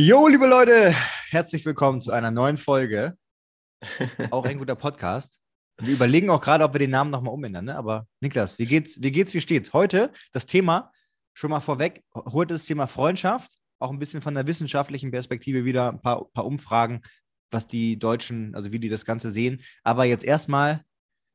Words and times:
Jo, 0.00 0.28
liebe 0.28 0.46
Leute, 0.46 0.94
herzlich 1.30 1.66
willkommen 1.66 2.00
zu 2.00 2.12
einer 2.12 2.30
neuen 2.30 2.56
Folge. 2.56 3.18
Auch 4.30 4.44
ein 4.44 4.58
guter 4.58 4.76
Podcast. 4.76 5.40
Wir 5.78 5.94
überlegen 5.94 6.30
auch 6.30 6.40
gerade, 6.40 6.62
ob 6.62 6.72
wir 6.72 6.78
den 6.78 6.92
Namen 6.92 7.10
nochmal 7.10 7.34
umändern, 7.34 7.64
ne? 7.64 7.76
Aber 7.76 8.06
Niklas, 8.20 8.60
wie 8.60 8.66
geht's, 8.66 9.02
wie 9.02 9.10
geht's, 9.10 9.34
wie 9.34 9.40
steht's? 9.40 9.72
Heute 9.72 10.12
das 10.30 10.46
Thema, 10.46 10.92
schon 11.34 11.50
mal 11.50 11.58
vorweg, 11.58 12.04
heute 12.14 12.54
das 12.54 12.64
Thema 12.64 12.86
Freundschaft, 12.86 13.58
auch 13.80 13.90
ein 13.90 13.98
bisschen 13.98 14.22
von 14.22 14.34
der 14.34 14.46
wissenschaftlichen 14.46 15.10
Perspektive 15.10 15.64
wieder 15.64 15.88
ein 15.90 16.00
paar, 16.00 16.30
paar 16.30 16.46
Umfragen, 16.46 17.02
was 17.50 17.66
die 17.66 17.98
Deutschen, 17.98 18.54
also 18.54 18.70
wie 18.70 18.78
die 18.78 18.88
das 18.88 19.04
Ganze 19.04 19.32
sehen. 19.32 19.62
Aber 19.82 20.04
jetzt 20.04 20.24
erstmal, 20.24 20.84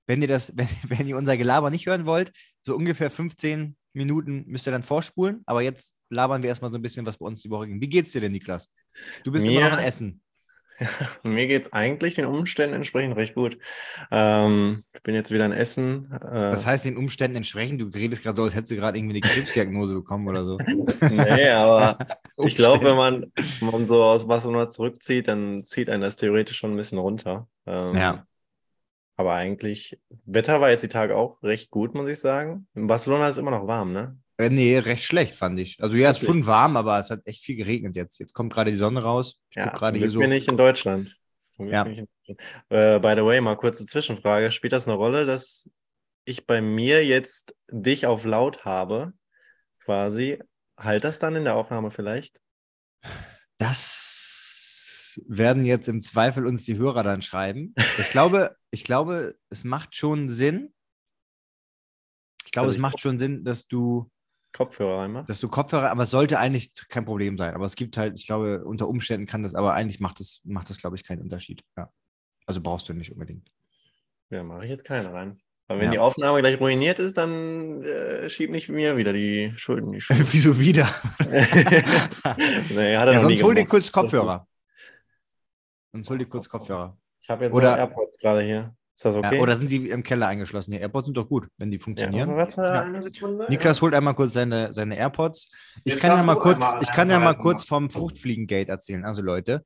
wenn 0.07 0.21
ihr 0.21 0.29
das, 0.29 0.53
wenn, 0.55 0.69
wenn 0.83 1.05
ihr 1.05 1.17
unser 1.17 1.35
Gelaber 1.35 1.69
nicht 1.69 1.85
hören 1.85 2.05
wollt, 2.05 2.31
so 2.61 2.77
ungefähr 2.77 3.11
15 3.11 3.75
Minuten 3.93 4.43
müsst 4.47 4.67
ihr 4.67 4.71
dann 4.71 4.83
vorspulen. 4.83 5.41
Aber 5.45 5.61
jetzt 5.61 5.95
labern 6.09 6.41
wir 6.43 6.49
erstmal 6.49 6.71
so 6.71 6.77
ein 6.77 6.81
bisschen, 6.81 7.05
was 7.05 7.17
bei 7.17 7.25
uns 7.25 7.41
die 7.41 7.49
Woche 7.49 7.67
ging. 7.67 7.81
Wie 7.81 7.89
geht's 7.89 8.11
dir 8.11 8.21
denn, 8.21 8.31
Niklas? 8.31 8.69
Du 9.23 9.31
bist 9.31 9.45
Mir- 9.45 9.59
immer 9.59 9.69
noch 9.69 9.77
in 9.79 9.83
Essen. 9.83 10.19
Mir 11.23 11.45
geht 11.47 11.67
es 11.67 11.73
eigentlich 11.73 12.15
den 12.15 12.25
Umständen 12.25 12.75
entsprechend 12.75 13.15
recht 13.15 13.35
gut. 13.35 13.59
Ähm, 14.09 14.83
ich 14.93 15.03
bin 15.03 15.13
jetzt 15.13 15.29
wieder 15.31 15.45
in 15.45 15.51
Essen. 15.51 16.11
Äh, 16.11 16.19
Das 16.51 16.65
heißt, 16.65 16.83
den 16.85 16.97
Umständen 16.97 17.37
entsprechend, 17.37 17.79
du 17.79 17.85
redest 17.95 18.23
gerade 18.23 18.35
so, 18.37 18.43
als 18.43 18.55
hättest 18.55 18.71
du 18.71 18.75
gerade 18.77 18.97
irgendwie 18.97 19.13
eine 19.17 19.21
Krebsdiagnose 19.21 19.93
bekommen 19.93 20.27
oder 20.27 20.43
so. 20.43 20.57
nee, 21.09 21.49
aber 21.49 21.97
ich 22.37 22.55
glaube, 22.55 22.83
wenn 22.85 22.95
man, 22.97 23.31
man 23.61 23.87
so 23.87 24.03
aus 24.03 24.27
Barcelona 24.27 24.67
zurückzieht, 24.67 25.27
dann 25.27 25.59
zieht 25.63 25.89
einen 25.89 26.01
das 26.01 26.15
theoretisch 26.15 26.57
schon 26.57 26.71
ein 26.71 26.77
bisschen 26.77 26.97
runter. 26.97 27.47
Ähm, 27.67 27.95
Ja. 27.95 28.25
Aber 29.15 29.33
eigentlich, 29.33 29.99
Wetter 30.25 30.59
war 30.59 30.69
jetzt 30.69 30.81
die 30.83 30.87
Tage 30.87 31.15
auch 31.15 31.41
recht 31.43 31.69
gut, 31.69 31.93
muss 31.93 32.09
ich 32.09 32.19
sagen. 32.19 32.67
In 32.73 32.87
Barcelona 32.87 33.29
ist 33.29 33.37
immer 33.37 33.51
noch 33.51 33.67
warm, 33.67 33.93
ne? 33.93 34.17
Äh, 34.37 34.49
Nee, 34.49 34.77
recht 34.79 35.03
schlecht, 35.03 35.35
fand 35.35 35.59
ich. 35.59 35.81
Also 35.81 35.97
ja, 35.97 36.09
es 36.09 36.19
ist 36.19 36.25
schon 36.25 36.45
warm, 36.45 36.75
aber 36.77 36.97
es 36.97 37.09
hat 37.11 37.25
echt 37.25 37.43
viel 37.43 37.55
geregnet 37.55 37.95
jetzt. 37.95 38.17
Jetzt 38.19 38.33
kommt 38.33 38.51
gerade 38.51 38.71
die 38.71 38.77
Sonne 38.77 39.03
raus. 39.03 39.39
Ich 39.51 39.57
Ja, 39.57 39.69
gerade 39.69 39.97
hier 39.97 40.09
so. 40.09 40.19
bin 40.19 40.31
ich 40.31 40.47
in 40.47 40.57
Deutschland. 40.57 41.15
Ja. 41.59 41.83
bin 41.83 41.93
ich 41.93 41.99
in 41.99 42.07
Deutschland. 42.27 42.41
Äh, 42.69 42.99
by 42.99 43.13
the 43.15 43.25
way, 43.25 43.39
mal 43.41 43.55
kurze 43.55 43.85
Zwischenfrage. 43.85 44.49
Spielt 44.49 44.73
das 44.73 44.87
eine 44.87 44.97
Rolle, 44.97 45.25
dass 45.25 45.69
ich 46.25 46.47
bei 46.47 46.61
mir 46.61 47.05
jetzt 47.05 47.55
dich 47.69 48.07
auf 48.07 48.25
laut 48.25 48.65
habe? 48.65 49.13
Quasi. 49.85 50.39
Halt 50.75 51.03
das 51.03 51.19
dann 51.19 51.35
in 51.35 51.43
der 51.43 51.55
Aufnahme 51.55 51.91
vielleicht? 51.91 52.41
Das 53.57 54.13
werden 55.27 55.63
jetzt 55.63 55.87
im 55.87 55.99
Zweifel 56.01 56.45
uns 56.47 56.65
die 56.65 56.77
Hörer 56.77 57.03
dann 57.03 57.21
schreiben. 57.21 57.73
Ich 57.99 58.09
glaube, 58.09 58.55
ich 58.71 58.83
glaube, 58.83 59.35
es 59.49 59.63
macht 59.63 59.95
schon 59.95 60.27
Sinn. 60.29 60.73
Ich 62.45 62.51
glaube, 62.51 62.65
Also 62.67 62.71
es 62.71 62.75
ich- 62.77 62.81
macht 62.81 62.99
schon 62.99 63.19
Sinn, 63.19 63.43
dass 63.43 63.67
du, 63.67 64.09
Kopfhörer 64.53 65.01
einmal. 65.03 65.25
dass 65.25 65.39
du 65.39 65.47
Kopfhörer, 65.47 65.89
aber 65.89 66.03
es 66.03 66.11
sollte 66.11 66.37
eigentlich 66.39 66.71
kein 66.89 67.05
Problem 67.05 67.37
sein. 67.37 67.55
Aber 67.55 67.65
es 67.65 67.75
gibt 67.75 67.97
halt, 67.97 68.15
ich 68.19 68.25
glaube, 68.27 68.63
unter 68.65 68.87
Umständen 68.87 69.25
kann 69.25 69.41
das, 69.43 69.55
aber 69.55 69.73
eigentlich 69.73 69.99
macht 69.99 70.19
das, 70.19 70.41
macht 70.43 70.69
das, 70.69 70.77
glaube 70.77 70.95
ich, 70.95 71.03
keinen 71.03 71.21
Unterschied. 71.21 71.63
Ja. 71.77 71.91
Also 72.45 72.61
brauchst 72.61 72.87
du 72.89 72.93
nicht 72.93 73.11
unbedingt. 73.11 73.49
Ja, 74.29 74.43
mache 74.43 74.63
ich 74.65 74.69
jetzt 74.69 74.83
keinen 74.85 75.07
rein. 75.07 75.39
Aber 75.69 75.79
wenn 75.79 75.85
Ja. 75.87 75.91
die 75.93 75.99
Aufnahme 75.99 76.39
gleich 76.41 76.59
ruiniert 76.59 76.99
ist, 76.99 77.17
dann 77.17 77.81
äh, 77.83 78.27
schieb 78.29 78.51
nicht 78.51 78.67
mir 78.69 78.97
wieder 78.97 79.13
die 79.13 79.53
Schulden. 79.55 79.91
Die 79.93 80.01
Schulden. 80.01 80.27
Wieso 80.31 80.59
wieder? 80.59 80.87
nee, 81.19 82.95
hat 82.97 83.07
er 83.07 83.13
Ja, 83.13 83.21
sonst 83.21 83.41
hol 83.43 83.55
dir 83.55 83.65
kurz 83.65 83.91
Kopfhörer. 83.91 84.47
Sonst 85.93 86.09
hol 86.09 86.17
dir 86.17 86.25
kurz 86.25 86.49
Kopfhörer. 86.49 86.97
Ich 87.21 87.29
habe 87.29 87.45
jetzt 87.45 87.53
Oder- 87.53 87.77
AirPods 87.77 88.17
gerade 88.17 88.41
hier. 88.41 88.75
Ist 88.95 89.05
das 89.05 89.15
okay? 89.15 89.37
Ja, 89.37 89.41
oder 89.41 89.55
sind 89.55 89.71
die 89.71 89.89
im 89.89 90.03
Keller 90.03 90.27
eingeschlossen? 90.27 90.71
Die 90.71 90.77
AirPods 90.77 91.05
sind 91.07 91.17
doch 91.17 91.27
gut, 91.27 91.47
wenn 91.57 91.71
die 91.71 91.77
ja, 91.77 91.83
funktionieren. 91.83 92.35
warte, 92.35 92.61
Ja. 92.61 92.81
eine 92.81 93.01
Sekunde. 93.01 93.47
Niklas 93.49 93.81
holt 93.81 93.93
einmal 93.95 94.13
kurz 94.13 94.33
seine, 94.33 94.71
seine 94.73 94.95
AirPods. 94.97 95.49
Ich 95.83 95.93
Jetzt 95.93 96.01
kann 96.01 96.17
ja 96.17 96.23
mal 96.23 96.35
kurz, 96.37 96.63
einmal 96.63 96.83
ich 96.83 96.91
kann 96.91 97.09
ja 97.09 97.19
mal 97.19 97.33
kurz 97.35 97.63
vom 97.63 97.89
Fruchtfliegengate 97.89 98.69
erzählen. 98.71 99.03
Also 99.05 99.21
Leute, 99.23 99.65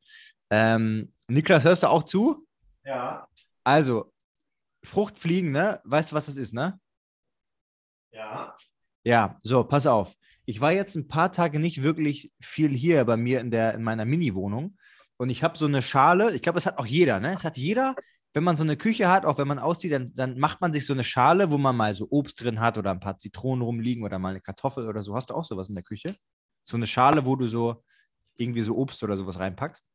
ähm, 0.50 1.14
Niklas, 1.28 1.66
hörst 1.66 1.84
du 1.84 1.88
auch 1.88 2.04
zu? 2.04 2.46
Ja, 2.86 3.28
Also, 3.66 4.14
Fruchtfliegen, 4.86 5.52
ne? 5.52 5.82
Weißt 5.84 6.12
du, 6.12 6.16
was 6.16 6.28
das 6.28 6.38
ist, 6.38 6.54
ne? 6.54 6.80
ja. 8.12 8.56
Ja, 9.04 9.38
so, 9.42 9.64
pass 9.64 9.88
auf. 9.88 10.14
Ich 10.46 10.60
war 10.62 10.72
jetzt 10.74 10.96
ein 10.96 11.08
paar 11.08 11.32
Tage 11.32 11.60
nicht 11.60 11.82
wirklich 11.84 12.34
viel 12.42 12.70
hier 12.70 13.04
bei 13.06 13.16
mir 13.18 13.40
in, 13.42 13.52
der, 13.52 13.74
in 13.74 13.84
meiner 13.84 14.04
Mini-Wohnung. 14.06 14.78
Und 15.18 15.30
ich 15.30 15.44
habe 15.44 15.58
so 15.58 15.66
eine 15.66 15.82
Schale, 15.82 16.34
ich 16.36 16.42
glaube, 16.42 16.58
das 16.58 16.66
hat 16.66 16.78
auch 16.78 16.86
jeder, 16.86 17.20
ne? 17.20 17.34
Es 17.34 17.44
hat 17.44 17.58
jeder, 17.58 17.96
wenn 18.34 18.44
man 18.44 18.56
so 18.56 18.64
eine 18.64 18.78
Küche 18.78 19.10
hat, 19.10 19.26
auch 19.26 19.38
wenn 19.40 19.48
man 19.48 19.58
auszieht, 19.58 19.92
dann, 19.92 20.14
dann 20.16 20.38
macht 20.38 20.62
man 20.62 20.72
sich 20.72 20.86
so 20.86 20.94
eine 20.94 21.04
Schale, 21.04 21.52
wo 21.52 21.58
man 21.58 21.76
mal 21.76 21.96
so 21.96 22.08
Obst 22.12 22.44
drin 22.44 22.60
hat 22.60 22.78
oder 22.78 22.92
ein 22.92 23.00
paar 23.00 23.18
Zitronen 23.18 23.64
rumliegen 23.64 24.04
oder 24.04 24.20
mal 24.20 24.30
eine 24.30 24.42
Kartoffel 24.42 24.88
oder 24.88 25.02
so. 25.02 25.16
Hast 25.16 25.32
du 25.32 25.34
auch 25.34 25.44
sowas 25.44 25.70
in 25.70 25.76
der 25.76 25.84
Küche? 25.84 26.16
So 26.66 26.78
eine 26.78 26.86
Schale, 26.86 27.26
wo 27.26 27.36
du 27.36 27.48
so 27.48 27.84
irgendwie 28.36 28.62
so 28.62 28.76
Obst 28.76 29.02
oder 29.04 29.18
sowas 29.18 29.40
reinpackst? 29.40 29.90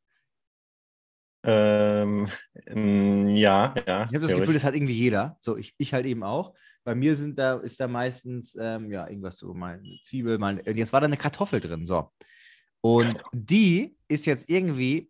Ähm, 1.45 2.27
ja, 2.67 3.73
ja. 3.87 4.05
Ich 4.05 4.15
habe 4.15 4.19
das. 4.19 4.33
Gefühl, 4.33 4.53
das 4.53 4.63
hat 4.63 4.75
irgendwie 4.75 4.93
jeder. 4.93 5.37
So, 5.39 5.57
ich, 5.57 5.73
ich 5.77 5.93
halt 5.93 6.05
eben 6.05 6.23
auch. 6.23 6.53
Bei 6.83 6.95
mir 6.95 7.15
sind 7.15 7.39
da, 7.39 7.55
ist 7.59 7.79
da 7.79 7.87
meistens, 7.87 8.57
ähm, 8.59 8.91
ja, 8.91 9.07
irgendwas 9.07 9.37
so, 9.37 9.53
mal 9.53 9.75
eine 9.75 9.99
Zwiebel, 10.01 10.37
mal. 10.37 10.61
Jetzt 10.65 10.91
war 10.91 10.99
da 10.99 11.05
eine 11.05 11.17
Kartoffel 11.17 11.61
drin, 11.61 11.85
so. 11.85 12.11
Und 12.81 13.23
die 13.31 13.95
ist 14.09 14.25
jetzt 14.25 14.49
irgendwie 14.49 15.09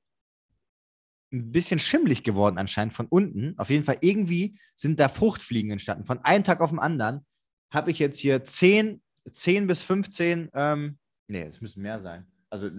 ein 1.33 1.51
bisschen 1.51 1.79
schimmelig 1.79 2.23
geworden, 2.23 2.57
anscheinend 2.57 2.93
von 2.93 3.07
unten. 3.07 3.55
Auf 3.57 3.69
jeden 3.69 3.83
Fall, 3.83 3.97
irgendwie 4.01 4.57
sind 4.75 4.99
da 4.99 5.09
Fruchtfliegen 5.09 5.71
entstanden. 5.71 6.05
Von 6.05 6.19
einem 6.19 6.43
Tag 6.43 6.61
auf 6.61 6.69
den 6.69 6.79
anderen 6.79 7.25
habe 7.71 7.91
ich 7.91 7.99
jetzt 7.99 8.19
hier 8.19 8.43
10, 8.43 9.01
10 9.31 9.67
bis 9.67 9.81
15, 9.81 10.49
ähm, 10.53 10.97
nee, 11.27 11.41
es 11.43 11.59
müssen 11.59 11.81
mehr 11.81 11.99
sein. 11.99 12.27
Also 12.49 12.69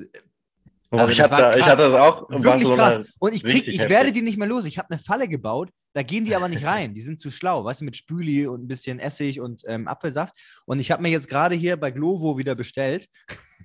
Oh, 0.94 0.98
Also 0.98 1.10
ich, 1.12 1.20
hatte, 1.20 1.58
ich 1.58 1.64
krass. 1.64 1.72
hatte 1.72 1.82
das 1.90 1.94
auch 1.94 2.30
in 2.30 2.44
Wirklich 2.44 2.68
Barcelona. 2.68 2.96
krass. 2.96 3.06
Und 3.18 3.34
ich, 3.34 3.42
krieg, 3.42 3.66
ich 3.66 3.88
werde 3.88 4.12
die 4.12 4.22
nicht 4.22 4.38
mehr 4.38 4.46
los. 4.46 4.64
Ich 4.64 4.78
habe 4.78 4.90
eine 4.90 5.00
Falle 5.00 5.26
gebaut, 5.26 5.70
da 5.92 6.02
gehen 6.04 6.24
die 6.24 6.36
aber 6.36 6.48
nicht 6.48 6.64
rein. 6.64 6.94
Die 6.94 7.00
sind 7.00 7.18
zu 7.18 7.30
schlau, 7.30 7.64
weißt 7.64 7.80
du, 7.80 7.84
mit 7.84 7.96
Spüli 7.96 8.46
und 8.46 8.62
ein 8.62 8.68
bisschen 8.68 9.00
Essig 9.00 9.40
und 9.40 9.62
ähm, 9.66 9.88
Apfelsaft. 9.88 10.36
Und 10.66 10.78
ich 10.78 10.92
habe 10.92 11.02
mir 11.02 11.08
jetzt 11.08 11.28
gerade 11.28 11.56
hier 11.56 11.76
bei 11.76 11.90
Glovo 11.90 12.38
wieder 12.38 12.54
bestellt. 12.54 13.08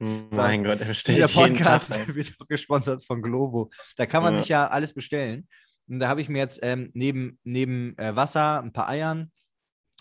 Mein 0.00 0.64
Gott, 0.64 0.80
er 0.80 0.86
bestellt 0.86 1.18
jeden 1.18 1.56
Podcast 1.56 1.90
wird 2.14 2.32
auch 2.38 2.46
gesponsert 2.46 3.04
von 3.04 3.22
Glovo. 3.22 3.70
Da 3.96 4.06
kann 4.06 4.22
man 4.22 4.34
Ja. 4.34 4.40
sich 4.40 4.48
ja 4.48 4.66
alles 4.68 4.92
bestellen. 4.94 5.48
Und 5.88 6.00
da 6.00 6.08
habe 6.08 6.20
ich 6.20 6.28
mir 6.28 6.38
jetzt 6.38 6.60
ähm, 6.62 6.90
neben, 6.94 7.38
neben 7.44 7.96
äh, 7.98 8.14
Wasser, 8.14 8.62
ein 8.62 8.72
paar 8.72 8.88
Eiern, 8.88 9.32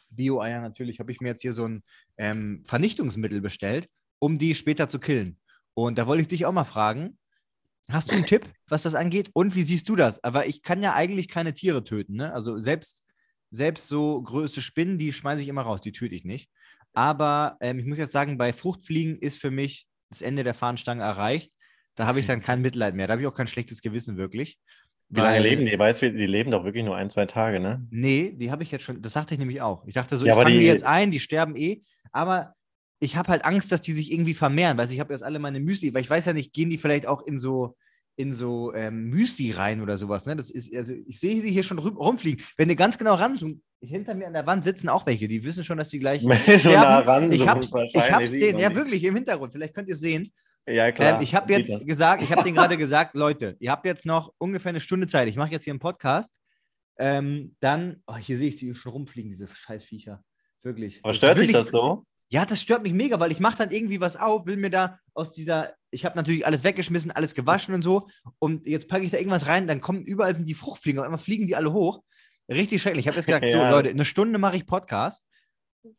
Bio-Eier 0.09 0.61
natürlich, 0.61 0.99
habe 0.99 1.11
ich 1.11 1.21
mir 1.21 1.29
jetzt 1.29 1.41
hier 1.41 1.53
so 1.53 1.65
ein 1.67 1.83
ähm, 2.17 2.63
Vernichtungsmittel 2.65 3.41
bestellt, 3.41 3.89
um 4.19 4.37
die 4.37 4.55
später 4.55 4.89
zu 4.89 4.99
killen. 4.99 5.39
Und 5.73 5.97
da 5.97 6.07
wollte 6.07 6.21
ich 6.21 6.27
dich 6.27 6.45
auch 6.45 6.51
mal 6.51 6.63
fragen, 6.65 7.17
hast 7.89 8.11
du 8.11 8.15
einen 8.15 8.25
Tipp, 8.25 8.49
was 8.67 8.83
das 8.83 8.95
angeht? 8.95 9.29
Und 9.33 9.55
wie 9.55 9.63
siehst 9.63 9.87
du 9.89 9.95
das? 9.95 10.23
Aber 10.23 10.45
ich 10.47 10.61
kann 10.61 10.83
ja 10.83 10.93
eigentlich 10.93 11.29
keine 11.29 11.53
Tiere 11.53 11.83
töten. 11.83 12.15
Ne? 12.15 12.33
Also 12.33 12.59
selbst, 12.59 13.03
selbst 13.51 13.87
so 13.87 14.21
größte 14.21 14.61
Spinnen, 14.61 14.97
die 14.97 15.13
schmeiße 15.13 15.41
ich 15.41 15.47
immer 15.47 15.61
raus, 15.63 15.81
die 15.81 15.91
töte 15.91 16.15
ich 16.15 16.25
nicht. 16.25 16.49
Aber 16.93 17.57
ähm, 17.61 17.79
ich 17.79 17.85
muss 17.85 17.97
jetzt 17.97 18.11
sagen, 18.11 18.37
bei 18.37 18.53
Fruchtfliegen 18.53 19.17
ist 19.19 19.39
für 19.39 19.51
mich 19.51 19.87
das 20.09 20.21
Ende 20.21 20.43
der 20.43 20.53
Fahnenstange 20.53 21.03
erreicht. 21.03 21.53
Da 21.95 22.05
habe 22.07 22.19
ich 22.19 22.25
dann 22.27 22.41
kein 22.41 22.61
Mitleid 22.61 22.95
mehr. 22.95 23.07
Da 23.07 23.13
habe 23.13 23.21
ich 23.21 23.27
auch 23.27 23.33
kein 23.35 23.47
schlechtes 23.47 23.81
Gewissen 23.81 24.17
wirklich. 24.17 24.59
Wie 25.09 25.21
lange 25.21 25.39
leben 25.39 25.65
die? 25.65 25.77
Weißt 25.79 26.01
du, 26.01 26.11
die 26.11 26.25
leben 26.25 26.51
doch 26.51 26.65
wirklich 26.65 26.83
nur 26.83 26.95
ein, 26.97 27.09
zwei 27.09 27.25
Tage, 27.25 27.59
ne? 27.61 27.85
Nee, 27.91 28.33
die 28.35 28.51
habe 28.51 28.63
ich 28.63 28.71
jetzt 28.71 28.83
schon, 28.83 29.01
das 29.01 29.13
sagte 29.13 29.33
ich 29.35 29.39
nämlich 29.39 29.61
auch. 29.61 29.85
Ich 29.87 29.93
dachte 29.93 30.17
so, 30.17 30.25
Ja, 30.25 30.33
ich 30.35 30.41
fange 30.43 30.59
die- 30.59 30.65
jetzt 30.65 30.83
ein, 30.83 31.11
die 31.11 31.21
sterben 31.21 31.55
eh, 31.55 31.81
aber 32.11 32.55
ich 32.99 33.15
habe 33.15 33.29
halt 33.29 33.45
Angst, 33.45 33.71
dass 33.71 33.81
die 33.81 33.93
sich 33.93 34.11
irgendwie 34.11 34.33
vermehren, 34.33 34.77
weil 34.77 34.91
ich 34.91 34.99
habe 34.99 35.13
jetzt 35.13 35.21
alle 35.23 35.39
meine 35.39 35.59
Müsli, 35.61 35.93
weil 35.93 36.01
ich 36.01 36.09
weiß 36.09 36.25
ja 36.25 36.33
nicht, 36.33 36.51
gehen 36.51 36.69
die 36.69 36.77
vielleicht 36.77 37.07
auch 37.07 37.21
in 37.25 37.37
so 37.37 37.77
in 38.17 38.33
so 38.33 38.73
ähm, 38.73 39.09
Müsli 39.09 39.51
rein 39.51 39.79
oder 39.79 39.97
sowas, 39.97 40.25
ne? 40.25 40.35
Das 40.35 40.49
ist, 40.49 40.75
also 40.75 40.93
ich 41.05 41.19
sehe 41.19 41.41
die 41.41 41.51
hier 41.51 41.63
schon 41.63 41.77
rum, 41.77 41.95
rumfliegen. 41.95 42.43
Wenn 42.57 42.67
du 42.67 42.75
ganz 42.75 42.97
genau 42.97 43.13
ranzoomst, 43.13 43.61
hinter 43.79 44.15
mir 44.15 44.25
an 44.25 44.33
der 44.33 44.47
Wand 44.47 44.63
sitzen 44.63 44.89
auch 44.89 45.05
welche, 45.05 45.27
die 45.27 45.43
wissen 45.43 45.63
schon, 45.63 45.77
dass 45.77 45.89
die 45.89 45.99
gleich 45.99 46.21
du 46.23 46.69
nah 46.69 46.99
ran 46.99 47.31
ich 47.31 47.47
hab's, 47.47 47.71
ich 47.93 48.11
hab's 48.11 48.31
den, 48.31 48.57
ja 48.57 48.73
wirklich, 48.73 49.03
im 49.03 49.15
Hintergrund, 49.15 49.53
vielleicht 49.53 49.75
könnt 49.75 49.87
ihr 49.87 49.93
es 49.93 50.01
sehen. 50.01 50.33
Ja, 50.67 50.91
klar. 50.91 51.17
Ähm, 51.17 51.21
ich 51.21 51.35
habe 51.35 51.53
jetzt 51.53 51.87
gesagt, 51.87 52.23
ich 52.23 52.31
habe 52.31 52.43
denen 52.43 52.55
gerade 52.55 52.75
gesagt, 52.77 53.15
Leute, 53.15 53.55
ihr 53.59 53.71
habt 53.71 53.85
jetzt 53.85 54.05
noch 54.05 54.33
ungefähr 54.39 54.71
eine 54.71 54.81
Stunde 54.81 55.05
Zeit. 55.07 55.29
Ich 55.29 55.37
mache 55.37 55.51
jetzt 55.51 55.63
hier 55.63 55.71
einen 55.71 55.79
Podcast. 55.79 56.39
Ähm, 56.97 57.55
dann, 57.59 58.01
oh, 58.07 58.17
hier 58.17 58.35
sehe 58.35 58.49
ich 58.49 58.57
sie 58.57 58.73
schon 58.73 58.91
rumfliegen, 58.91 59.29
diese 59.29 59.47
Scheißviecher. 59.47 60.23
Wirklich. 60.63 60.99
Aber 61.03 61.13
stört 61.13 61.37
dich 61.37 61.53
das 61.53 61.69
so? 61.69 62.03
Ja, 62.29 62.45
das 62.45 62.61
stört 62.61 62.83
mich 62.83 62.93
mega, 62.93 63.19
weil 63.19 63.31
ich 63.31 63.39
mache 63.39 63.59
dann 63.59 63.71
irgendwie 63.71 64.01
was 64.01 64.17
auf, 64.17 64.47
will 64.47 64.57
mir 64.57 64.71
da 64.71 64.99
aus 65.13 65.31
dieser, 65.31 65.73
ich 65.91 66.05
habe 66.05 66.15
natürlich 66.17 66.45
alles 66.45 66.63
weggeschmissen, 66.63 67.11
alles 67.11 67.33
gewaschen 67.35 67.73
und 67.73 67.81
so. 67.81 68.07
Und 68.39 68.65
jetzt 68.67 68.87
packe 68.87 69.03
ich 69.05 69.11
da 69.11 69.17
irgendwas 69.17 69.47
rein, 69.47 69.67
dann 69.67 69.81
kommen 69.81 70.03
überall 70.03 70.35
sind 70.35 70.47
die 70.47 70.53
Fruchtfliegen, 70.53 70.99
auf 70.99 71.05
einmal 71.05 71.17
fliegen 71.17 71.47
die 71.47 71.55
alle 71.55 71.71
hoch. 71.73 72.03
Richtig 72.49 72.81
schrecklich. 72.81 73.05
Ich 73.05 73.07
habe 73.07 73.17
jetzt 73.17 73.25
gesagt, 73.27 73.45
so 73.51 73.57
Ja. 73.57 73.69
Leute, 73.71 73.89
eine 73.89 74.05
Stunde 74.05 74.39
mache 74.39 74.57
ich 74.57 74.65
Podcast. 74.65 75.25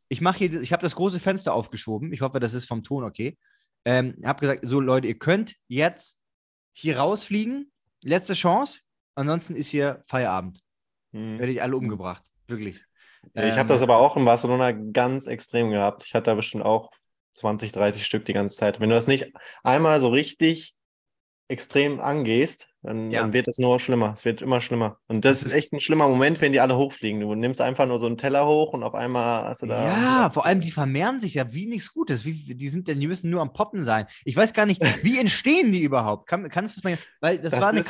Ich 0.09 0.21
mache 0.21 0.39
hier, 0.39 0.61
ich 0.61 0.73
habe 0.73 0.83
das 0.83 0.95
große 0.95 1.19
Fenster 1.19 1.55
aufgeschoben. 1.55 2.13
Ich 2.13 2.21
hoffe, 2.21 2.41
das 2.41 2.55
ist 2.55 2.67
vom 2.67 2.83
Ton 2.83 3.05
okay. 3.05 3.39
Ähm, 3.85 4.17
habe 4.25 4.41
gesagt, 4.41 4.67
so 4.67 4.81
Leute, 4.81 5.09
ihr 5.09 5.19
könnt 5.19 5.57
jetzt 5.69 6.19
hier 6.73 6.99
rausfliegen. 6.99 7.71
Letzte 8.03 8.35
Chance. 8.35 8.81
Ansonsten 9.15 9.57
ist 9.57 9.69
hier 9.69 10.05
Feierabend. 10.07 10.61
Hm. 11.13 11.39
Werde 11.39 11.53
ich 11.53 11.63
alle 11.63 11.77
umgebracht. 11.77 12.23
Wirklich. 12.47 12.77
Ich 12.77 13.31
Ähm, 13.35 13.57
habe 13.57 13.69
das 13.69 13.83
aber 13.83 13.97
auch 13.97 14.17
in 14.17 14.25
Barcelona 14.25 14.73
ganz 14.73 15.27
extrem 15.27 15.71
gehabt. 15.71 16.05
Ich 16.05 16.15
hatte 16.15 16.31
da 16.31 16.35
bestimmt 16.35 16.65
auch 16.65 16.91
20, 17.39 17.73
30 17.73 18.05
Stück 18.05 18.25
die 18.25 18.33
ganze 18.33 18.57
Zeit. 18.57 18.81
Wenn 18.81 18.89
du 18.91 18.95
das 18.95 19.07
nicht 19.07 19.33
einmal 19.63 20.01
so 20.01 20.09
richtig 20.09 20.75
extrem 21.51 21.99
angehst, 21.99 22.69
dann, 22.83 23.11
Ja. 23.11 23.23
dann 23.23 23.33
wird 23.33 23.49
es 23.49 23.57
nur 23.59 23.81
schlimmer. 23.81 24.13
Es 24.15 24.25
wird 24.27 24.43
immer 24.43 24.61
schlimmer. 24.61 24.99
Und 25.09 25.25
das, 25.25 25.39
Das 25.41 25.49
ist 25.49 25.53
echt 25.55 25.73
ein 25.73 25.81
schlimmer 25.81 26.07
Moment, 26.07 26.41
wenn 26.43 26.53
die 26.53 26.61
alle 26.61 26.77
hochfliegen. 26.77 27.21
Du 27.21 27.35
nimmst 27.35 27.61
einfach 27.63 27.87
nur 27.87 27.99
so 27.99 28.05
einen 28.07 28.19
Teller 28.19 28.47
hoch 28.47 28.75
und 28.75 28.83
auf 28.83 28.95
einmal 28.95 29.45
hast 29.45 29.63
du 29.63 29.67
da. 29.67 29.83
Ja, 29.83 30.31
vor 30.31 30.45
allem 30.45 30.61
die 30.61 30.71
vermehren 30.71 31.21
sich 31.21 31.35
ja 31.35 31.51
wie 31.55 31.67
nichts 31.67 31.93
Gutes. 31.93 32.27
Wie, 32.27 32.55
die 32.55 32.69
sind 32.69 32.87
denn, 32.87 33.01
die 33.01 33.07
müssen 33.07 33.31
nur 33.31 33.41
am 33.41 33.55
Poppen 33.55 33.83
sein. 33.83 34.05
Ich 34.27 34.37
weiß 34.37 34.53
gar 34.53 34.67
nicht, 34.67 34.81
wie 35.05 35.19
entstehen 35.19 35.73
die 35.73 35.81
überhaupt? 35.83 36.29
Kann, 36.29 36.49
kannst 36.51 36.77
du 36.77 36.83
das 36.83 36.91
mal, 36.91 36.99
weil 37.21 37.39
das, 37.39 37.53
Das 37.53 37.61
war 37.63 37.71
eine 37.71 37.81
ist- 37.81 37.87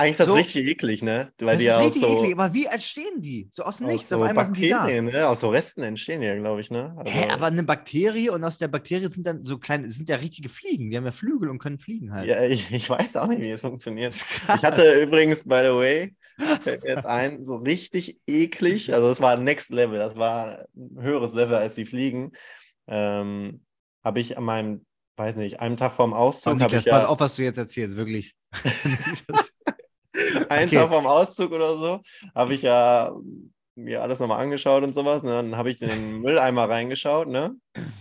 Eigentlich 0.00 0.10
ist 0.12 0.20
das 0.20 0.28
So- 0.28 0.34
richtig 0.34 0.66
eklig, 0.66 1.02
ne? 1.02 1.32
Weil 1.38 1.46
das 1.48 1.58
die 1.58 1.64
ist 1.64 1.68
ja 1.68 1.80
richtig 1.80 2.02
so, 2.02 2.18
eklig, 2.18 2.32
aber 2.32 2.54
wie 2.54 2.64
entstehen 2.66 3.20
die? 3.20 3.48
So 3.50 3.62
aus 3.62 3.76
dem 3.76 3.86
Nichts, 3.86 4.08
so 4.08 4.16
auf 4.16 4.22
einmal 4.22 4.46
sind 4.46 4.56
die 4.58 4.68
da. 4.70 4.78
Bakterien, 4.78 5.04
ne? 5.04 5.28
Aus 5.28 5.40
so 5.40 5.50
Resten 5.50 5.82
entstehen 5.82 6.20
die 6.20 6.26
ja, 6.26 6.36
glaube 6.36 6.60
ich, 6.60 6.70
ne? 6.70 6.94
Also, 6.98 7.12
Hä, 7.12 7.28
aber 7.30 7.46
eine 7.46 7.62
Bakterie 7.62 8.30
und 8.30 8.42
aus 8.42 8.58
der 8.58 8.68
Bakterie 8.68 9.08
sind 9.08 9.26
dann 9.26 9.44
so 9.44 9.58
kleine, 9.58 9.90
sind 9.90 10.08
ja 10.08 10.16
richtige 10.16 10.48
Fliegen. 10.48 10.90
Die 10.90 10.96
haben 10.96 11.04
ja 11.04 11.12
Flügel 11.12 11.48
und 11.50 11.58
können 11.58 11.78
fliegen 11.78 12.12
halt. 12.12 12.26
Ja, 12.28 12.42
ich, 12.44 12.70
ich 12.72 12.88
weiß 12.88 13.16
auch 13.18 13.26
nicht, 13.26 13.40
wie 13.40 13.50
es 13.50 13.60
funktioniert. 13.60 14.14
Krass. 14.14 14.56
Ich 14.60 14.64
hatte 14.64 15.00
übrigens, 15.02 15.44
by 15.44 15.60
the 15.64 15.74
way, 15.74 16.14
jetzt 16.64 17.04
ein, 17.06 17.44
so 17.44 17.56
richtig 17.56 18.18
eklig. 18.26 18.92
Also, 18.94 19.08
das 19.08 19.20
war 19.20 19.36
Next 19.36 19.70
Level. 19.70 19.98
Das 19.98 20.16
war 20.16 20.64
ein 20.76 21.02
höheres 21.02 21.34
Level 21.34 21.56
als 21.56 21.74
die 21.74 21.84
Fliegen. 21.84 22.32
Ähm, 22.88 23.62
habe 24.02 24.20
ich 24.20 24.36
an 24.38 24.44
meinem, 24.44 24.86
weiß 25.16 25.36
nicht, 25.36 25.60
einem 25.60 25.76
Tag 25.76 25.92
vorm 25.92 26.12
Auszug, 26.14 26.54
habe 26.54 26.64
Niklas, 26.64 26.86
ich 26.86 26.90
pass 26.90 27.02
ja, 27.02 27.08
auf, 27.08 27.20
was 27.20 27.36
du 27.36 27.42
jetzt 27.42 27.58
erzählst, 27.58 27.96
wirklich. 27.96 28.34
einen. 30.48 30.70
Tag 30.70 30.88
vorm 30.88 31.06
Auszug 31.06 31.52
oder 31.52 31.76
so, 31.76 32.00
habe 32.34 32.54
ich 32.54 32.62
ja 32.62 33.12
mir 33.74 34.02
alles 34.02 34.20
nochmal 34.20 34.42
angeschaut 34.42 34.82
und 34.82 34.94
sowas. 34.94 35.22
Ne? 35.22 35.30
Dann 35.30 35.56
habe 35.56 35.70
ich 35.70 35.80
in 35.80 35.88
den 35.88 36.20
Mülleimer 36.20 36.68
reingeschaut, 36.68 37.28
ne? 37.28 37.54
Und 37.74 37.92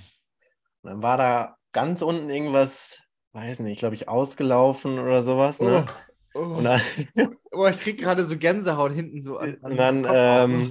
dann 0.83 1.03
war 1.03 1.17
da 1.17 1.55
ganz 1.71 2.01
unten 2.01 2.29
irgendwas, 2.29 2.99
weiß 3.33 3.59
nicht, 3.59 3.79
glaube 3.79 3.95
ich, 3.95 4.07
ausgelaufen 4.07 4.99
oder 4.99 5.21
sowas, 5.21 5.61
ne? 5.61 5.85
oh, 6.33 6.39
Und 6.39 6.63
dann, 6.63 6.81
oh, 7.51 7.67
ich 7.67 7.77
krieg 7.79 7.99
gerade 7.99 8.25
so 8.25 8.37
Gänsehaut 8.37 8.91
hinten 8.91 9.21
so 9.21 9.37
an, 9.37 9.57
an 9.61 9.71
Und 9.71 9.77
dann, 9.77 10.05
auch, 10.05 10.11
ne? 10.11 10.43
ähm, 10.43 10.69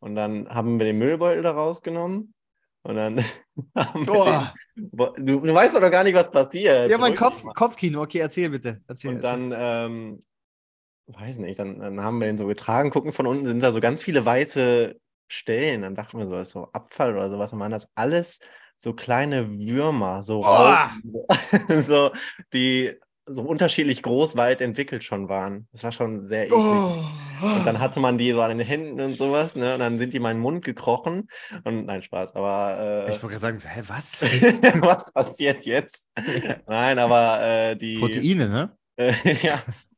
und 0.00 0.14
dann 0.14 0.48
haben 0.48 0.78
wir 0.78 0.86
den 0.86 0.98
Müllbeutel 0.98 1.42
da 1.42 1.52
rausgenommen. 1.52 2.34
Und 2.82 2.94
dann 2.96 3.24
Boah. 4.06 4.54
den, 4.76 5.12
du, 5.18 5.40
du 5.40 5.54
weißt 5.54 5.76
doch 5.76 5.90
gar 5.90 6.04
nicht, 6.04 6.14
was 6.14 6.30
passiert. 6.30 6.88
Ja, 6.88 6.96
mein 6.98 7.14
Kopf. 7.16 7.42
Kopfkino. 7.54 8.02
Okay, 8.02 8.18
erzähl 8.18 8.48
bitte. 8.50 8.80
Erzähl, 8.86 9.10
Und 9.10 9.24
erzähl. 9.24 9.50
dann, 9.50 9.54
ähm, 9.56 10.20
weiß 11.08 11.38
nicht, 11.38 11.58
dann, 11.58 11.80
dann 11.80 12.02
haben 12.02 12.18
wir 12.18 12.26
den 12.26 12.36
so 12.36 12.46
getragen, 12.46 12.90
gucken 12.90 13.12
von 13.12 13.26
unten 13.26 13.46
sind 13.46 13.62
da 13.62 13.72
so 13.72 13.80
ganz 13.80 14.02
viele 14.02 14.24
weiße 14.24 14.96
Stellen. 15.28 15.82
Dann 15.82 15.94
dachten 15.94 16.18
wir 16.18 16.26
so, 16.26 16.38
ist 16.38 16.50
so 16.50 16.68
Abfall 16.72 17.14
oder 17.14 17.30
sowas. 17.30 17.52
Und 17.52 17.60
waren 17.60 17.72
das 17.72 17.88
alles 17.94 18.40
so 18.78 18.92
kleine 18.92 19.58
Würmer, 19.58 20.22
so. 20.22 20.40
Raupen, 20.40 21.82
so 21.82 22.12
die 22.52 22.94
so 23.30 23.42
unterschiedlich 23.42 24.02
groß, 24.02 24.36
weit 24.36 24.60
entwickelt 24.60 25.04
schon 25.04 25.28
waren. 25.28 25.68
Das 25.72 25.84
war 25.84 25.92
schon 25.92 26.24
sehr 26.24 26.46
eklig. 26.46 26.58
Oh. 26.58 27.04
Und 27.42 27.66
dann 27.66 27.78
hatte 27.78 28.00
man 28.00 28.18
die 28.18 28.32
so 28.32 28.40
an 28.40 28.56
den 28.56 28.66
Händen 28.66 29.00
und 29.00 29.16
sowas, 29.16 29.54
ne? 29.54 29.74
Und 29.74 29.80
dann 29.80 29.98
sind 29.98 30.12
die 30.12 30.16
in 30.16 30.22
meinen 30.22 30.40
Mund 30.40 30.64
gekrochen. 30.64 31.28
Und 31.64 31.86
nein, 31.86 32.02
Spaß, 32.02 32.34
aber 32.34 33.06
ich 33.08 33.18
äh, 33.18 33.22
wollte 33.22 33.38
gerade 33.38 33.40
sagen, 33.40 33.58
so, 33.58 33.68
hä, 33.68 33.82
was? 33.86 34.20
was 34.82 35.12
passiert 35.12 35.64
jetzt? 35.64 36.08
Nein, 36.66 36.98
aber 36.98 37.42
äh, 37.42 37.76
die. 37.76 37.98
Proteine, 37.98 38.48
ne? 38.48 38.74
Äh, 38.98 39.14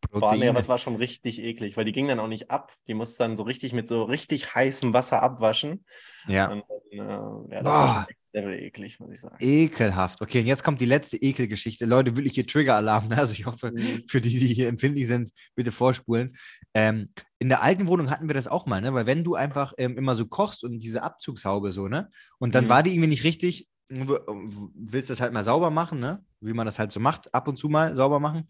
ja, 0.02 0.08
boah, 0.12 0.20
nee, 0.20 0.26
Proteine. 0.36 0.50
aber 0.50 0.60
es 0.60 0.68
war 0.68 0.78
schon 0.78 0.96
richtig 0.96 1.40
eklig, 1.42 1.76
weil 1.76 1.84
die 1.84 1.92
ging 1.92 2.08
dann 2.08 2.20
auch 2.20 2.28
nicht 2.28 2.50
ab. 2.50 2.72
Die 2.86 2.94
musste 2.94 3.24
dann 3.24 3.36
so 3.36 3.42
richtig 3.42 3.72
mit 3.72 3.88
so 3.88 4.04
richtig 4.04 4.54
heißem 4.54 4.92
Wasser 4.94 5.22
abwaschen. 5.22 5.84
ja. 6.26 6.48
Und 6.50 6.64
dann, 6.92 6.98
äh, 6.98 7.54
ja, 7.54 7.62
das 7.62 7.74
war 7.74 8.06
eklig, 8.32 8.98
muss 9.00 9.12
ich 9.12 9.20
sagen. 9.20 9.36
Ekelhaft. 9.40 10.20
Okay, 10.22 10.40
und 10.40 10.46
jetzt 10.46 10.64
kommt 10.64 10.80
die 10.80 10.86
letzte 10.86 11.16
Ekelgeschichte. 11.16 11.84
Leute, 11.86 12.16
wirklich 12.16 12.34
hier 12.34 12.46
Trigger-Alarm. 12.46 13.08
Ne? 13.08 13.18
Also 13.18 13.32
ich 13.32 13.46
hoffe, 13.46 13.72
Mhm. 13.72 14.04
für 14.08 14.20
die, 14.20 14.38
die 14.38 14.54
hier 14.54 14.68
empfindlich 14.68 15.06
sind, 15.08 15.30
bitte 15.54 15.72
vorspulen. 15.72 16.36
Ähm, 16.74 17.12
in 17.38 17.48
der 17.48 17.62
alten 17.62 17.86
Wohnung 17.86 18.10
hatten 18.10 18.28
wir 18.28 18.34
das 18.34 18.48
auch 18.48 18.66
mal, 18.66 18.80
ne? 18.80 18.94
Weil 18.94 19.06
wenn 19.06 19.24
du 19.24 19.34
einfach 19.34 19.72
ähm, 19.78 19.96
immer 19.98 20.14
so 20.14 20.26
kochst 20.26 20.62
und 20.64 20.78
diese 20.78 21.02
Abzugshaube 21.02 21.72
so, 21.72 21.88
ne? 21.88 22.08
Und 22.38 22.54
dann 22.54 22.64
Mhm. 22.64 22.68
war 22.68 22.82
die 22.82 22.92
irgendwie 22.92 23.08
nicht 23.08 23.24
richtig, 23.24 23.68
willst 23.88 25.10
das 25.10 25.20
halt 25.20 25.32
mal 25.32 25.44
sauber 25.44 25.70
machen, 25.70 25.98
ne? 25.98 26.24
Wie 26.40 26.52
man 26.52 26.66
das 26.66 26.78
halt 26.78 26.92
so 26.92 27.00
macht, 27.00 27.32
ab 27.34 27.48
und 27.48 27.56
zu 27.56 27.68
mal 27.68 27.96
sauber 27.96 28.20
machen. 28.20 28.48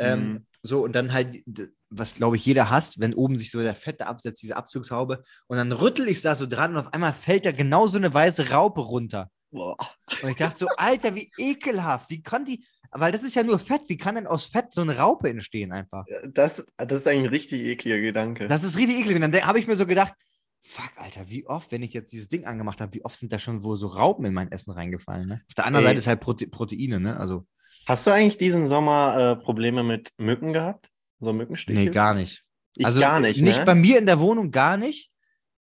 Ähm, 0.00 0.32
Mhm. 0.32 0.46
So, 0.62 0.84
und 0.84 0.92
dann 0.92 1.12
halt, 1.14 1.42
was 1.88 2.14
glaube 2.14 2.36
ich 2.36 2.44
jeder 2.44 2.68
hasst, 2.68 3.00
wenn 3.00 3.14
oben 3.14 3.38
sich 3.38 3.50
so 3.50 3.62
der 3.62 3.74
Fette 3.74 4.06
absetzt, 4.06 4.42
diese 4.42 4.56
Abzugshaube. 4.56 5.22
Und 5.46 5.56
dann 5.56 5.72
rüttel 5.72 6.06
ich 6.08 6.20
da 6.20 6.34
so 6.34 6.46
dran 6.46 6.72
und 6.72 6.86
auf 6.86 6.92
einmal 6.92 7.14
fällt 7.14 7.46
da 7.46 7.52
genau 7.52 7.86
so 7.86 7.96
eine 7.96 8.12
weiße 8.12 8.50
Raupe 8.50 8.82
runter. 8.82 9.30
Boah. 9.50 9.76
Und 10.22 10.28
ich 10.28 10.36
dachte 10.36 10.58
so, 10.58 10.68
Alter, 10.76 11.14
wie 11.14 11.30
ekelhaft. 11.38 12.10
Wie 12.10 12.22
kann 12.22 12.44
die, 12.44 12.64
weil 12.90 13.10
das 13.10 13.22
ist 13.22 13.34
ja 13.34 13.42
nur 13.42 13.58
Fett. 13.58 13.82
Wie 13.88 13.96
kann 13.96 14.16
denn 14.16 14.26
aus 14.26 14.46
Fett 14.46 14.72
so 14.72 14.82
eine 14.82 14.98
Raupe 14.98 15.30
entstehen 15.30 15.72
einfach? 15.72 16.04
Das, 16.28 16.66
das 16.76 16.92
ist 16.92 17.08
eigentlich 17.08 17.24
ein 17.24 17.30
richtig 17.30 17.62
ekliger 17.62 17.98
Gedanke. 17.98 18.46
Das 18.46 18.62
ist 18.62 18.76
richtig 18.76 19.00
eklig. 19.00 19.16
Und 19.16 19.32
dann 19.32 19.46
habe 19.46 19.58
ich 19.58 19.66
mir 19.66 19.76
so 19.76 19.86
gedacht, 19.86 20.12
fuck, 20.60 20.92
Alter, 20.96 21.28
wie 21.30 21.46
oft, 21.46 21.72
wenn 21.72 21.82
ich 21.82 21.94
jetzt 21.94 22.12
dieses 22.12 22.28
Ding 22.28 22.44
angemacht 22.44 22.80
habe, 22.80 22.92
wie 22.94 23.04
oft 23.04 23.16
sind 23.16 23.32
da 23.32 23.38
schon 23.38 23.62
wohl 23.62 23.76
so 23.76 23.86
Raupen 23.86 24.26
in 24.26 24.34
mein 24.34 24.52
Essen 24.52 24.72
reingefallen? 24.72 25.26
Ne? 25.26 25.42
Auf 25.48 25.54
der 25.54 25.64
anderen 25.64 25.86
Ey. 25.86 25.90
Seite 25.90 26.00
ist 26.00 26.06
halt 26.06 26.20
Prote 26.20 26.46
Proteine, 26.48 27.00
ne? 27.00 27.18
Also, 27.18 27.46
Hast 27.90 28.06
du 28.06 28.12
eigentlich 28.12 28.38
diesen 28.38 28.66
Sommer 28.66 29.18
äh, 29.18 29.42
Probleme 29.42 29.82
mit 29.82 30.10
Mücken 30.16 30.52
gehabt? 30.52 30.88
So 31.18 31.32
Mückenstiche? 31.32 31.76
nee, 31.76 31.90
gar 31.90 32.14
nicht. 32.14 32.44
Ich 32.76 32.86
also 32.86 33.00
gar 33.00 33.18
nicht. 33.18 33.42
Nicht 33.42 33.58
ne? 33.58 33.64
bei 33.64 33.74
mir 33.74 33.98
in 33.98 34.06
der 34.06 34.20
Wohnung, 34.20 34.52
gar 34.52 34.76
nicht. 34.76 35.10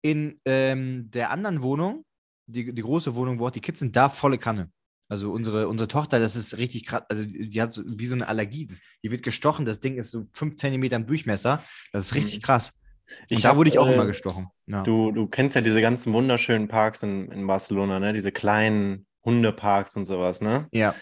In 0.02 0.40
ähm, 0.44 1.08
der 1.12 1.30
anderen 1.30 1.62
Wohnung, 1.62 2.04
die, 2.46 2.74
die 2.74 2.82
große 2.82 3.14
Wohnung, 3.14 3.38
wo 3.38 3.46
auch 3.46 3.52
die 3.52 3.60
Kids 3.60 3.78
sind, 3.78 3.94
da 3.94 4.08
volle 4.08 4.38
Kanne. 4.38 4.72
Also 5.08 5.30
unsere, 5.30 5.68
unsere 5.68 5.86
Tochter, 5.86 6.18
das 6.18 6.34
ist 6.34 6.58
richtig 6.58 6.86
krass. 6.86 7.02
Also 7.08 7.24
die 7.24 7.62
hat 7.62 7.70
so, 7.70 7.82
wie 7.86 8.06
so 8.06 8.16
eine 8.16 8.26
Allergie. 8.26 8.66
Die 9.04 9.10
wird 9.12 9.22
gestochen, 9.22 9.64
das 9.64 9.78
Ding 9.78 9.96
ist 9.96 10.10
so 10.10 10.26
fünf 10.32 10.56
Zentimeter 10.56 10.96
im 10.96 11.06
Durchmesser. 11.06 11.62
Das 11.92 12.06
ist 12.06 12.14
richtig 12.16 12.38
Mhm. 12.38 12.42
krass. 12.42 12.72
Und 13.20 13.26
Ich 13.30 13.42
da 13.42 13.50
hab, 13.50 13.56
wurde 13.56 13.70
ich 13.70 13.78
auch 13.78 13.86
äh, 13.86 13.94
immer 13.94 14.06
gestochen. 14.06 14.48
Ja. 14.66 14.82
Du, 14.82 15.12
du 15.12 15.28
kennst 15.28 15.54
ja 15.54 15.60
diese 15.60 15.80
ganzen 15.80 16.12
wunderschönen 16.12 16.66
Parks 16.66 17.04
in, 17.04 17.30
in 17.30 17.46
Barcelona, 17.46 18.00
ne? 18.00 18.12
Diese 18.12 18.32
kleinen 18.32 19.06
Hundeparks 19.24 19.94
und 19.94 20.06
sowas, 20.06 20.40
ne? 20.40 20.66
ja. 20.72 20.92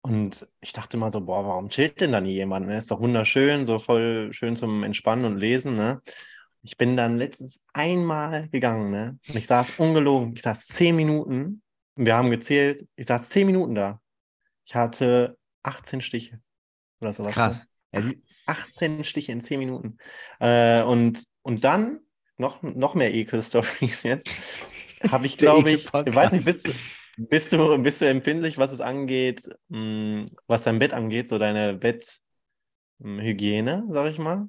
Und 0.00 0.48
ich 0.60 0.72
dachte 0.72 0.96
mal 0.96 1.10
so, 1.10 1.20
boah, 1.20 1.44
warum 1.46 1.68
chillt 1.68 2.00
denn 2.00 2.12
da 2.12 2.20
nie 2.20 2.34
jemand? 2.34 2.66
Ne? 2.66 2.78
Ist 2.78 2.90
doch 2.90 3.00
wunderschön, 3.00 3.66
so 3.66 3.78
voll 3.78 4.32
schön 4.32 4.56
zum 4.56 4.84
Entspannen 4.84 5.24
und 5.24 5.38
Lesen, 5.38 5.74
ne? 5.74 6.00
Ich 6.62 6.76
bin 6.76 6.96
dann 6.96 7.18
letztens 7.18 7.64
einmal 7.72 8.48
gegangen, 8.48 8.90
ne? 8.90 9.18
Und 9.28 9.36
ich 9.36 9.46
saß 9.46 9.72
ungelogen, 9.78 10.34
ich 10.34 10.42
saß 10.42 10.66
zehn 10.66 10.96
Minuten, 10.96 11.62
und 11.94 12.06
wir 12.06 12.14
haben 12.14 12.30
gezählt, 12.30 12.86
ich 12.94 13.06
saß 13.06 13.28
zehn 13.28 13.46
Minuten 13.46 13.74
da. 13.74 14.00
Ich 14.64 14.74
hatte 14.74 15.36
18 15.64 16.00
Stiche. 16.00 16.40
Oder 17.00 17.12
sowas. 17.12 17.30
ist 17.30 17.34
krass. 17.34 17.68
Ne? 17.92 18.00
Ja, 18.00 18.08
die, 18.08 18.22
18 18.46 19.04
Stiche 19.04 19.32
in 19.32 19.40
10 19.40 19.58
Minuten. 19.58 19.98
Äh, 20.40 20.82
und, 20.82 21.24
und 21.42 21.64
dann 21.64 22.00
noch, 22.36 22.62
noch 22.62 22.94
mehr 22.94 23.14
Ekel-Stories 23.14 24.02
jetzt. 24.04 24.28
Habe 25.10 25.26
ich, 25.26 25.38
glaube 25.38 25.70
ich, 25.70 25.84
ich 25.84 26.14
weiß 26.14 26.32
nicht, 26.32 26.44
bist 26.44 26.66
du, 26.66 26.72
bist, 27.18 27.52
du, 27.52 27.78
bist 27.78 28.00
du 28.00 28.06
empfindlich, 28.08 28.58
was 28.58 28.72
es 28.72 28.80
angeht, 28.80 29.42
mh, 29.68 30.26
was 30.46 30.64
dein 30.64 30.78
Bett 30.78 30.94
angeht, 30.94 31.28
so 31.28 31.38
deine 31.38 31.74
Betthygiene, 32.98 33.84
sag 33.90 34.10
ich 34.10 34.18
mal? 34.18 34.48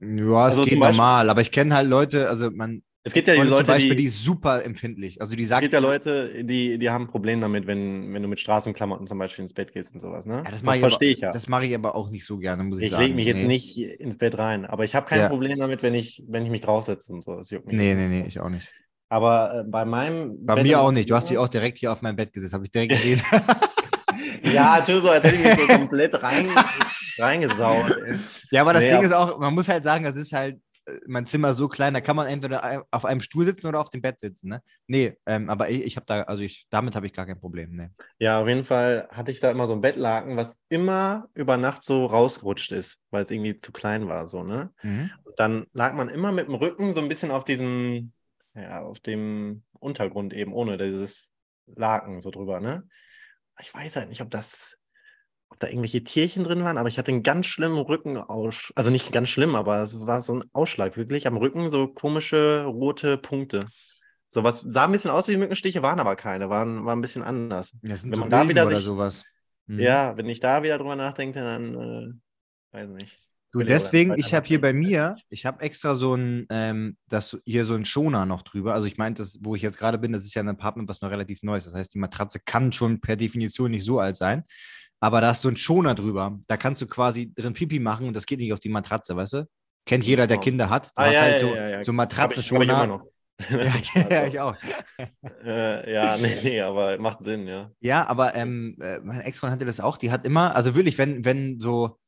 ja, 0.00 0.48
es 0.48 0.58
Also 0.58 0.64
geht 0.64 0.78
normal, 0.78 1.30
aber 1.30 1.40
ich 1.40 1.50
kenne 1.50 1.74
halt 1.74 1.88
Leute, 1.88 2.28
also 2.28 2.50
man, 2.50 2.82
Es 3.02 3.12
gibt 3.14 3.28
ja 3.28 3.34
diese 3.34 3.46
Freundin 3.46 3.54
zum 3.54 3.66
Leute, 3.66 3.72
Beispiel, 3.72 3.96
die 3.96 4.02
die, 4.04 4.08
super 4.08 4.64
empfindlich. 4.64 5.20
Also 5.20 5.34
die 5.36 5.44
es 5.44 5.48
sagt, 5.48 5.62
gibt 5.62 5.72
ja 5.72 5.80
Leute, 5.80 6.44
die, 6.44 6.76
die 6.78 6.90
haben 6.90 7.04
ein 7.04 7.08
Problem 7.08 7.40
damit, 7.40 7.66
wenn, 7.66 8.12
wenn 8.12 8.22
du 8.22 8.28
mit 8.28 8.40
Straßenklamotten 8.40 9.06
zum 9.06 9.18
Beispiel 9.18 9.42
ins 9.44 9.54
Bett 9.54 9.72
gehst 9.72 9.94
und 9.94 10.00
sowas, 10.00 10.26
ne? 10.26 10.42
ja, 10.44 10.50
das 10.50 10.62
mache 10.62 10.76
ich, 10.76 10.80
verstehe 10.80 11.10
aber- 11.10 11.16
ich 11.16 11.20
ja. 11.22 11.30
das 11.32 11.48
mache 11.48 11.66
ich 11.66 11.74
aber 11.74 11.94
auch 11.94 12.10
nicht 12.10 12.26
so 12.26 12.36
gerne, 12.36 12.62
muss 12.64 12.78
ich, 12.80 12.86
Ich 12.86 12.90
sagen. 12.92 13.04
lege 13.04 13.14
mich 13.14 13.26
jetzt 13.26 13.42
Nee. 13.42 13.46
nicht 13.46 13.78
ins 13.78 14.18
Bett 14.18 14.36
rein, 14.36 14.66
aber 14.66 14.84
ich 14.84 14.94
habe 14.94 15.06
kein 15.06 15.20
Ja. 15.20 15.28
Problem 15.28 15.58
damit, 15.58 15.82
wenn 15.82 15.94
ich, 15.94 16.22
wenn 16.28 16.44
ich 16.44 16.50
mich 16.50 16.60
draufsetze 16.60 17.12
und 17.12 17.22
so. 17.22 17.36
Das 17.36 17.48
juckt 17.50 17.66
mich 17.66 17.76
Nee, 17.76 17.94
nicht. 17.94 18.08
nee, 18.08 18.20
nee, 18.22 18.28
ich 18.28 18.38
auch 18.40 18.50
nicht. 18.50 18.70
Aber 19.08 19.60
äh, 19.60 19.64
bei 19.64 19.84
meinem 19.84 20.44
Bei 20.44 20.54
Bett 20.56 20.64
mir 20.64 20.80
auch 20.80 20.90
nicht. 20.92 21.08
Du 21.10 21.14
hast 21.14 21.30
dich 21.30 21.38
auch 21.38 21.48
direkt 21.48 21.78
hier 21.78 21.92
auf 21.92 22.02
meinem 22.02 22.16
Bett 22.16 22.32
gesetzt, 22.32 22.52
habe 22.54 22.64
ich 22.64 22.70
direkt 22.70 22.92
gesehen. 22.92 23.20
Ja, 24.42 24.80
tu 24.80 24.98
so, 25.00 25.10
als 25.10 25.24
hätte 25.24 25.36
ich 25.36 25.42
mich 25.44 25.68
so 25.68 25.74
komplett 25.78 26.22
rein, 26.22 26.46
reingesaut. 27.18 27.90
ey. 28.06 28.16
ja, 28.50 28.60
aber 28.62 28.72
das 28.74 28.82
Nee, 28.82 28.90
Ding 28.90 29.02
ist 29.02 29.12
auch, 29.12 29.38
man 29.38 29.54
muss 29.54 29.68
halt 29.68 29.84
sagen, 29.84 30.04
das 30.04 30.16
ist 30.16 30.32
halt, 30.32 30.58
äh, 30.86 30.92
mein 31.06 31.26
Zimmer 31.26 31.52
so 31.54 31.68
klein, 31.68 31.94
da 31.94 32.00
kann 32.00 32.16
man 32.16 32.26
entweder 32.26 32.84
auf 32.90 33.04
einem 33.04 33.20
Stuhl 33.20 33.44
sitzen 33.44 33.66
oder 33.66 33.80
auf 33.80 33.90
dem 33.90 34.02
Bett 34.02 34.20
sitzen. 34.20 34.48
Ne? 34.48 34.62
Nee, 34.86 35.16
ähm, 35.26 35.50
aber 35.50 35.68
ich, 35.68 35.82
ich 35.84 35.96
habe 35.96 36.06
da, 36.06 36.22
also 36.22 36.42
ich, 36.42 36.66
damit 36.70 36.94
habe 36.94 37.06
ich 37.06 37.12
gar 37.12 37.26
kein 37.26 37.40
Problem. 37.40 37.74
Ne? 37.76 37.90
Ja, 38.18 38.40
auf 38.40 38.48
jeden 38.48 38.64
Fall 38.64 39.08
hatte 39.10 39.30
ich 39.30 39.40
da 39.40 39.50
immer 39.50 39.66
so 39.66 39.72
ein 39.74 39.80
Bettlaken, 39.80 40.36
was 40.36 40.60
immer 40.68 41.28
über 41.34 41.56
Nacht 41.56 41.82
so 41.82 42.06
rausgerutscht 42.06 42.72
ist, 42.72 42.98
weil 43.10 43.22
es 43.22 43.30
irgendwie 43.30 43.58
zu 43.58 43.72
klein 43.72 44.06
war, 44.08 44.26
so, 44.26 44.42
ne? 44.44 44.70
Mhm. 44.82 45.10
Dann 45.36 45.66
lag 45.72 45.92
man 45.92 46.08
immer 46.08 46.32
mit 46.32 46.46
dem 46.46 46.54
Rücken 46.54 46.94
so 46.94 47.00
ein 47.00 47.08
bisschen 47.08 47.30
auf 47.30 47.44
diesem, 47.44 48.12
ja, 48.56 48.82
auf 48.82 49.00
dem 49.00 49.62
Untergrund 49.78 50.32
eben, 50.32 50.52
ohne 50.52 50.78
dieses 50.78 51.32
Laken 51.66 52.20
so 52.20 52.30
drüber, 52.30 52.60
ne? 52.60 52.88
Ich 53.60 53.72
weiß 53.72 53.96
halt 53.96 54.08
nicht, 54.08 54.20
ob 54.22 54.30
das, 54.30 54.78
ob 55.48 55.58
da 55.60 55.68
irgendwelche 55.68 56.02
Tierchen 56.04 56.44
drin 56.44 56.64
waren, 56.64 56.78
aber 56.78 56.88
ich 56.88 56.98
hatte 56.98 57.12
einen 57.12 57.22
ganz 57.22 57.46
schlimmen 57.46 57.78
Rückenausschlag, 57.78 58.72
also 58.76 58.90
nicht 58.90 59.12
ganz 59.12 59.28
schlimm, 59.28 59.54
aber 59.54 59.82
es 59.82 60.06
war 60.06 60.20
so 60.22 60.34
ein 60.34 60.44
Ausschlag, 60.52 60.96
wirklich 60.96 61.26
am 61.26 61.36
Rücken 61.36 61.70
so 61.70 61.86
komische 61.88 62.64
rote 62.64 63.18
Punkte. 63.18 63.60
So 64.28 64.42
was 64.42 64.60
sah 64.60 64.84
ein 64.84 64.92
bisschen 64.92 65.10
aus 65.10 65.28
wie 65.28 65.36
Mückenstiche, 65.36 65.82
waren 65.82 66.00
aber 66.00 66.16
keine, 66.16 66.50
waren, 66.50 66.84
waren 66.84 66.98
ein 66.98 67.02
bisschen 67.02 67.22
anders. 67.22 67.72
Das 67.82 68.02
sind 68.02 68.12
Wenn 68.12 68.18
man 68.20 68.30
da 68.30 68.48
wieder 68.48 68.66
sich- 68.66 68.84
sowas. 68.84 69.22
Mhm. 69.66 69.80
Ja, 69.80 70.16
wenn 70.16 70.28
ich 70.28 70.40
da 70.40 70.62
wieder 70.62 70.78
drüber 70.78 70.96
nachdenke, 70.96 71.40
dann 71.40 71.74
äh, 71.74 72.76
weiß 72.76 72.88
nicht. 72.90 73.25
Aber 73.54 73.64
deswegen, 73.64 74.10
weiter 74.10 74.20
ich 74.20 74.34
habe 74.34 74.46
hier 74.46 74.60
bei 74.60 74.72
mir, 74.72 75.16
ich 75.30 75.46
habe 75.46 75.62
extra 75.62 75.94
so 75.94 76.14
ein, 76.14 76.46
ähm, 76.50 76.96
das 77.08 77.38
hier 77.46 77.64
so 77.64 77.74
ein 77.74 77.84
Schoner 77.84 78.26
noch 78.26 78.42
drüber. 78.42 78.74
Also 78.74 78.86
ich 78.86 78.98
meinte, 78.98 79.22
das, 79.22 79.38
wo 79.42 79.54
ich 79.54 79.62
jetzt 79.62 79.78
gerade 79.78 79.98
bin, 79.98 80.12
das 80.12 80.24
ist 80.24 80.34
ja 80.34 80.42
ein 80.42 80.48
Apartment, 80.48 80.88
was 80.88 81.00
noch 81.00 81.10
relativ 81.10 81.42
neu 81.42 81.56
ist. 81.56 81.66
Das 81.66 81.74
heißt, 81.74 81.94
die 81.94 81.98
Matratze 81.98 82.38
kann 82.44 82.72
schon 82.72 83.00
per 83.00 83.16
Definition 83.16 83.70
nicht 83.70 83.84
so 83.84 83.98
alt 84.00 84.16
sein. 84.16 84.44
Aber 85.00 85.20
da 85.20 85.30
ist 85.30 85.42
so 85.42 85.48
ein 85.48 85.56
Schoner 85.56 85.94
drüber. 85.94 86.38
Da 86.48 86.56
kannst 86.56 86.82
du 86.82 86.86
quasi 86.86 87.32
drin 87.34 87.52
Pipi 87.54 87.78
machen 87.78 88.08
und 88.08 88.14
das 88.14 88.26
geht 88.26 88.40
nicht 88.40 88.52
auf 88.52 88.60
die 88.60 88.68
Matratze, 88.70 89.14
weißt 89.16 89.32
du? 89.34 89.48
Kennt 89.86 90.04
jeder, 90.04 90.26
der 90.26 90.38
Oh. 90.38 90.40
Kinder 90.40 90.68
hat. 90.68 90.86
Du 90.88 90.92
Ah, 90.96 91.04
hast 91.06 91.14
ja, 91.14 91.20
halt 91.20 91.38
so, 91.40 91.54
ja, 91.54 91.68
ja. 91.68 91.82
so 91.82 91.92
Matratzenschoner. 91.92 93.02
Ja, 93.50 93.74
ja, 94.08 94.26
ich 94.28 94.40
auch. 94.40 94.54
äh, 95.44 95.92
ja, 95.92 96.16
nee, 96.42 96.60
aber 96.62 96.98
macht 96.98 97.22
Sinn, 97.22 97.46
ja. 97.46 97.70
Ja, 97.80 98.06
aber 98.08 98.34
ähm, 98.34 98.78
äh, 98.80 98.98
meine 99.00 99.24
Ex-Freundin 99.24 99.52
hatte 99.56 99.66
das 99.66 99.78
auch. 99.78 99.98
Die 99.98 100.10
hat 100.10 100.24
immer, 100.24 100.56
also 100.56 100.74
wirklich, 100.74 100.96
wenn, 100.96 101.24
wenn 101.26 101.60
so 101.60 101.98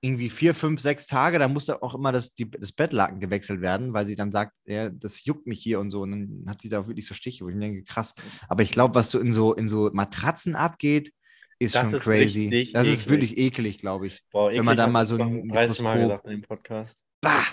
irgendwie 0.00 0.30
vier, 0.30 0.54
fünf, 0.54 0.80
sechs 0.80 1.06
Tage, 1.06 1.38
da 1.38 1.48
auch 1.80 1.94
immer 1.94 2.12
das, 2.12 2.32
die, 2.32 2.48
das 2.50 2.72
Bettlaken 2.72 3.18
gewechselt 3.20 3.60
werden, 3.60 3.92
weil 3.92 4.06
sie 4.06 4.14
dann 4.14 4.30
sagt, 4.30 4.56
ja, 4.66 4.90
das 4.90 5.24
juckt 5.24 5.46
mich 5.46 5.60
hier 5.60 5.80
und 5.80 5.90
so. 5.90 6.02
Und 6.02 6.10
dann 6.12 6.44
hat 6.48 6.62
sie 6.62 6.68
da 6.68 6.86
wirklich 6.86 7.06
so 7.06 7.14
Stiche, 7.14 7.44
wo 7.44 7.48
ich 7.48 7.54
mir 7.56 7.62
denke, 7.62 7.82
krass. 7.82 8.14
Aber 8.48 8.62
ich 8.62 8.70
glaube, 8.70 8.94
was 8.94 9.10
so 9.10 9.18
in 9.18 9.32
so 9.32 9.54
in 9.54 9.66
so 9.66 9.90
Matratzen 9.92 10.54
abgeht, 10.54 11.12
ist 11.58 11.74
Das 11.74 11.82
schon 11.90 11.94
ist 11.94 12.02
crazy. 12.04 12.70
das 12.72 12.86
ist 12.86 13.06
eklig. 13.06 13.10
wirklich 13.10 13.38
eklig, 13.38 13.78
glaube 13.78 14.06
ich. 14.06 14.22
Boah, 14.30 14.50
Wenn 14.50 14.64
man 14.64 14.74
eklig 14.74 14.86
da 14.86 14.86
mal 14.86 15.06
so 15.06 15.16
ein 15.16 15.40
schon 15.40 15.48
30 15.48 15.80
Mal 15.80 15.98
gesagt 16.00 16.24
in 16.26 16.30
dem 16.30 16.42
Podcast. 16.42 17.02
Bah, 17.20 17.44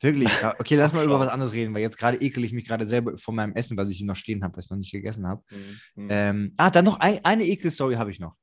wirklich. 0.00 0.30
Okay, 0.60 0.76
lass 0.76 0.92
mal 0.92 1.04
über 1.04 1.18
was 1.18 1.28
anderes 1.28 1.52
reden, 1.52 1.74
weil 1.74 1.82
jetzt 1.82 1.98
gerade 1.98 2.20
ekel 2.20 2.44
ich 2.44 2.52
mich 2.52 2.66
gerade 2.66 2.86
selber 2.86 3.18
von 3.18 3.34
meinem 3.34 3.54
Essen, 3.54 3.76
was 3.76 3.90
ich 3.90 3.96
hier 3.98 4.06
noch 4.06 4.14
stehen 4.14 4.44
habe, 4.44 4.56
was 4.56 4.66
ich 4.66 4.70
noch 4.70 4.78
nicht 4.78 4.92
gegessen 4.92 5.26
habe. 5.26 5.42
Mhm. 5.50 6.04
Mhm. 6.04 6.08
Ähm, 6.10 6.54
ah, 6.58 6.70
dann 6.70 6.84
noch 6.84 7.00
ein, 7.00 7.24
eine 7.24 7.44
Ekel-Story 7.44 7.96
habe 7.96 8.12
ich 8.12 8.20
noch. 8.20 8.36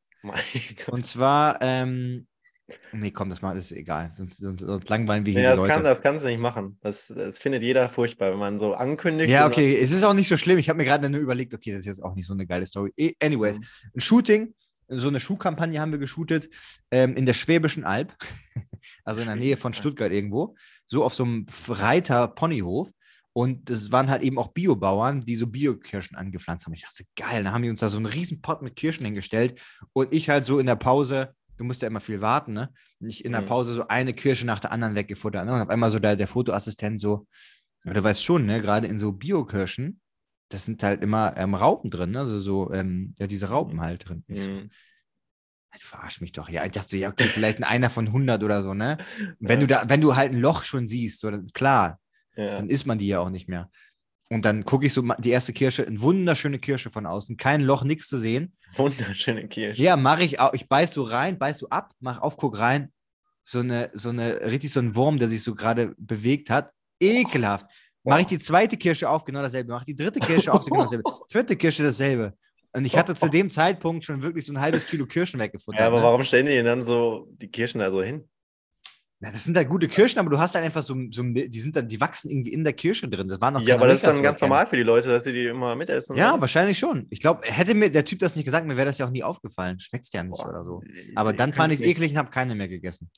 Und 0.88 1.06
zwar, 1.06 1.60
ähm, 1.62 2.28
nee, 2.94 3.12
komm, 3.12 3.30
das, 3.30 3.42
mal, 3.42 3.56
ist 3.58 3.72
egal. 3.72 4.12
Sonst, 4.18 4.38
sonst, 4.38 4.62
sonst 4.62 4.90
langweilen 4.90 5.26
wir 5.26 5.34
hier 5.34 5.42
die 5.42 5.48
das, 5.48 5.58
Leute. 5.58 5.74
kann, 5.74 5.84
das 5.84 6.02
kannst 6.02 6.24
du 6.24 6.30
nicht 6.30 6.40
machen. 6.40 6.78
Das, 6.82 7.08
das 7.08 7.40
findet 7.40 7.62
jeder 7.62 7.90
furchtbar, 7.90 8.32
wenn 8.32 8.40
man 8.40 8.58
so 8.58 8.74
ankündigt. 8.74 9.30
ja, 9.30 9.46
okay, 9.48 9.76
es 9.76 9.92
ist 9.92 10.04
auch 10.04 10.14
nicht 10.14 10.28
so 10.28 10.38
schlimm. 10.38 10.58
Ich 10.58 10.70
habe 10.70 10.78
mir 10.78 10.86
gerade 10.86 11.10
nur 11.10 11.20
überlegt, 11.22 11.54
okay, 11.54 11.72
das 11.72 11.82
ist 11.82 11.86
jetzt 11.86 12.04
auch 12.04 12.16
nicht 12.16 12.28
so 12.28 12.34
eine 12.34 12.46
geile 12.48 12.66
Story. 12.66 12.92
Eh, 12.98 13.14
Anyways, 13.22 13.60
Mhm. 13.60 13.66
ein 13.96 14.02
Shooting, 14.02 14.54
so 14.88 15.08
eine 15.08 15.20
Schuhkampagne 15.20 15.80
haben 15.80 15.92
wir 15.92 16.00
geshootet 16.00 16.50
ähm, 16.92 17.16
in 17.16 17.26
der 17.26 17.34
Schwäbischen 17.34 17.84
Alb, 17.86 18.16
also 19.04 19.22
in 19.22 19.28
der 19.28 19.36
Nähe 19.36 19.58
von. 19.58 19.74
Stuttgart 19.74 20.12
irgendwo, 20.12 20.56
so 20.86 21.04
auf 21.04 21.14
so 21.16 21.24
einem 21.24 21.46
Reiter-Ponyhof. 21.68 22.90
Und 23.34 23.70
das 23.70 23.92
waren 23.92 24.10
halt 24.10 24.24
eben 24.24 24.38
auch 24.38 24.54
Biobauern, 24.54 25.20
die 25.20 25.36
so 25.36 25.48
Bio-Kirschen 25.48 26.16
angepflanzt 26.16 26.66
haben. 26.66 26.74
Ich 26.74 26.84
dachte, 26.84 27.04
geil, 27.18 27.44
dann 27.44 27.52
haben 27.52 27.64
die 27.64 27.70
uns 27.70 27.82
da 27.82 27.90
so 27.90 27.98
einen 27.98 28.06
riesen 28.06 28.42
Pot 28.42 28.62
mit 28.62 28.78
Kirschen 28.78 29.04
hingestellt. 29.06 29.60
Und 29.92 30.14
ich 30.14 30.30
halt 30.30 30.46
so 30.46 30.58
in 30.58 30.66
der 30.66 30.78
Pause, 30.78 31.34
du 31.58 31.64
musst 31.64 31.82
ja 31.82 31.88
immer 31.88 32.00
viel 32.00 32.22
warten, 32.22 32.54
ne? 32.54 32.70
Und 33.00 33.10
ich 33.10 33.24
in 33.26 33.32
der 33.32 33.42
Mhm. 33.42 33.46
Pause 33.48 33.74
so 33.74 33.88
eine 33.88 34.14
Kirsche 34.14 34.46
nach 34.46 34.60
der 34.60 34.72
anderen 34.72 34.96
weggefuttert. 34.96 35.46
Ne? 35.46 35.54
Und 35.54 35.62
auf 35.62 35.70
einmal 35.70 35.92
so 35.92 36.00
der, 36.00 36.16
der 36.16 36.28
Fotoassistent 36.28 37.00
so, 37.00 37.28
ja, 37.84 37.94
du 37.94 38.04
weißt 38.04 38.24
schon, 38.24 38.46
ne, 38.46 38.62
gerade 38.62 38.88
in 38.88 38.98
so 38.98 39.12
Bio-Kirschen, 39.12 40.02
das 40.50 40.66
sind 40.66 40.82
halt 40.84 41.02
immer 41.02 41.36
ähm, 41.38 41.56
Raupen 41.56 41.90
drin, 41.92 42.12
ne? 42.12 42.20
Also 42.20 42.40
so, 42.40 42.72
ähm, 42.74 43.16
ja, 43.18 43.28
diese 43.28 43.50
Raupen 43.50 43.82
halt 43.82 44.08
drin. 44.08 44.24
Ich 44.28 44.44
so, 44.44 44.50
Mhm. 44.50 44.70
halt, 45.72 45.82
verarsch 45.82 46.22
mich 46.22 46.32
doch. 46.32 46.50
Ja, 46.50 46.66
ich 46.66 46.72
dachte 46.72 46.90
so, 46.90 46.98
ja, 46.98 47.10
okay, 47.10 47.30
vielleicht 47.30 47.58
ein 47.60 47.64
einer 47.64 47.90
von 47.90 48.12
100 48.12 48.44
oder 48.44 48.64
so, 48.64 48.74
ne? 48.74 48.98
Und 49.20 49.36
Wenn 49.40 49.62
Ja. 49.62 49.68
du 49.68 49.68
da, 49.68 49.90
wenn 49.90 50.02
du 50.02 50.16
halt 50.16 50.32
ein 50.32 50.40
Loch 50.40 50.64
schon 50.64 50.88
siehst, 50.88 51.20
so, 51.20 51.32
dann, 51.32 51.48
klar, 51.54 52.00
Ja. 52.36 52.58
dann 52.58 52.70
isst 52.70 52.86
man 52.86 52.98
die 52.98 53.08
ja 53.08 53.20
auch 53.20 53.30
nicht 53.30 53.48
mehr. 53.48 53.70
Und 54.30 54.44
dann 54.44 54.66
gucke 54.66 54.88
ich 54.88 54.94
so 54.94 55.04
die 55.20 55.30
erste 55.30 55.54
Kirsche, 55.54 55.86
eine 55.86 56.02
wunderschöne 56.02 56.58
Kirsche 56.58 56.90
von 56.90 57.06
außen, 57.06 57.38
kein 57.38 57.62
Loch, 57.62 57.84
nichts 57.84 58.08
zu 58.08 58.18
sehen. 58.18 58.56
Wunderschöne 58.76 59.48
Kirche. 59.48 59.82
Ja, 59.82 59.96
mache 59.98 60.24
ich 60.24 60.40
auch. 60.40 60.54
Ich 60.54 60.68
beiß 60.68 60.94
so 60.94 61.04
rein, 61.04 61.38
beiß 61.38 61.60
so 61.60 61.70
ab, 61.70 61.92
mach 62.00 62.20
auf, 62.20 62.38
guck 62.38 62.58
rein. 62.58 62.92
So 63.44 63.60
eine, 63.60 63.92
so 63.94 64.10
eine, 64.10 64.42
richtig 64.42 64.74
so 64.74 64.80
ein 64.80 64.96
Wurm, 64.96 65.20
der 65.20 65.30
sich 65.30 65.44
so 65.44 65.54
gerade 65.54 65.94
bewegt 65.98 66.50
hat. 66.50 66.72
Ekelhaft. 67.00 67.68
Mache 68.04 68.22
ich 68.22 68.28
die 68.28 68.40
zweite 68.40 68.78
Kirsche 68.78 69.10
auf, 69.10 69.24
genau 69.24 69.42
dasselbe. 69.42 69.72
Mache 69.72 69.86
die 69.86 69.96
dritte 69.96 70.20
Kirsche 70.20 70.52
auf, 70.52 70.66
genau 70.66 70.82
dasselbe. 70.82 71.04
Vierte 71.30 71.56
Kirsche 71.56 71.84
dasselbe. 71.84 72.34
Und 72.76 72.86
ich 72.86 72.98
hatte 72.98 73.16
zu 73.16 73.30
dem 73.30 73.50
Zeitpunkt 73.50 74.06
schon 74.06 74.22
wirklich 74.22 74.46
so 74.46 74.54
ein 74.54 74.60
halbes 74.60 74.86
Kilo 74.86 75.06
Kirschen 75.06 75.40
weggefuttert. 75.40 75.80
Ja, 75.80 75.88
aber 75.88 75.98
ne? 75.98 76.04
warum 76.04 76.24
stellen 76.24 76.48
die 76.48 76.54
denn 76.54 76.66
dann 76.66 76.82
so 76.82 77.28
die 77.32 77.48
Kirschen 77.48 77.80
da 77.80 77.92
so 77.92 78.02
hin? 78.02 78.28
Na, 79.20 79.32
das 79.32 79.46
sind 79.46 79.56
halt 79.56 79.70
gute 79.70 79.88
Kirschen, 79.88 80.20
aber 80.20 80.30
du 80.30 80.38
hast 80.38 80.56
halt 80.56 80.66
einfach 80.66 80.84
so, 80.84 80.94
so 81.10 81.24
die 81.24 81.60
sind 81.60 81.76
dann, 81.76 81.88
die 81.88 82.02
wachsen 82.02 82.30
irgendwie 82.30 82.52
in 82.52 82.66
der 82.66 82.74
Kirsche 82.74 83.08
drin. 83.08 83.30
Das 83.30 83.40
war 83.40 83.50
noch 83.50 83.62
Ja, 83.62 83.76
aber 83.76 83.88
das 83.88 83.98
ist 83.98 84.06
dann 84.06 84.22
ganz 84.22 84.42
normal 84.42 84.68
für 84.68 84.76
die 84.76 84.84
Leute, 84.84 85.08
dass 85.08 85.24
sie 85.24 85.32
die 85.32 85.46
immer 85.46 85.74
mitessen. 85.76 86.18
Ja, 86.18 86.34
oder? 86.34 86.42
wahrscheinlich 86.42 86.78
schon. 86.78 87.08
Ich 87.10 87.22
glaube, 87.22 87.48
hätte 87.48 87.74
mir 87.76 87.90
der 87.90 88.04
Typ 88.04 88.20
das 88.20 88.36
nicht 88.36 88.44
gesagt, 88.44 88.68
mir 88.68 88.76
wäre 88.76 88.88
das 88.88 88.98
ja 88.98 89.06
auch 89.06 89.12
nie 89.12 89.24
aufgefallen. 89.24 89.80
Schmeckt's 89.80 90.12
ja 90.12 90.22
nicht 90.24 90.38
Boah, 90.38 90.50
oder 90.50 90.64
so. 90.66 90.84
Aber 91.16 91.32
dann 91.32 91.54
fand 91.54 91.74
ich 91.74 91.80
es 91.80 91.86
eklig 91.86 92.12
und 92.12 92.18
habe 92.18 92.30
keine 92.30 92.56
mehr 92.56 92.68
gegessen. 92.68 93.10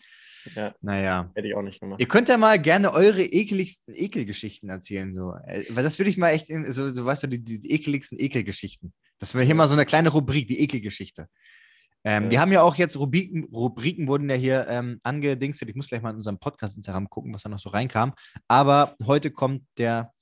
Ja, 0.56 0.74
Naja. 0.82 1.32
hätte 1.36 1.48
ich 1.48 1.56
auch 1.56 1.62
nicht 1.62 1.80
gemacht. 1.80 2.00
Ihr 2.00 2.08
könnt 2.08 2.30
ja 2.30 2.38
mal 2.38 2.60
gerne 2.60 2.94
eure 2.94 3.24
ekeligsten 3.24 3.94
Ekelgeschichten 3.94 4.70
erzählen. 4.70 5.13
So. 5.13 5.34
Äh, 5.46 5.63
Weil 5.72 5.84
das 5.84 5.98
würde 6.00 6.10
ich 6.10 6.18
mal 6.18 6.30
echt, 6.30 6.50
in, 6.50 6.72
so, 6.72 6.94
so 6.94 7.06
weißt 7.06 7.24
du, 7.24 7.27
die, 7.27 7.44
die 7.44 7.72
ekeligsten 7.72 8.20
Ekelgeschichten. 8.20 8.94
Das 9.20 9.34
wäre 9.34 9.44
hier 9.44 9.56
mal 9.56 9.68
so 9.68 9.74
eine 9.74 9.86
kleine 9.86 10.10
Rubrik, 10.10 10.48
die 10.48 10.60
Ekelgeschichte. 10.60 11.27
Ähm, 12.04 12.25
Ja. 12.25 12.30
Wir 12.32 12.42
haben 12.42 12.51
ja 12.51 12.62
auch 12.62 12.75
jetzt 12.75 12.98
Rubriken, 12.98 13.44
Rubriken 13.46 14.08
wurden 14.08 14.30
ja 14.30 14.36
hier 14.36 14.68
ähm, 14.70 15.00
angedingstet. 15.04 15.70
Ich 15.70 15.75
muss 15.75 15.88
gleich 15.88 16.01
mal 16.01 16.12
in 16.12 16.18
unserem 16.18 16.39
Podcast 16.39 16.77
Instagram 16.77 17.10
gucken, 17.10 17.34
was 17.34 17.44
da 17.44 17.50
noch 17.50 17.60
so 17.60 17.70
reinkam. 17.70 18.13
Aber 18.48 18.96
heute 19.06 19.32
kommt 19.32 19.63
der, 19.77 20.13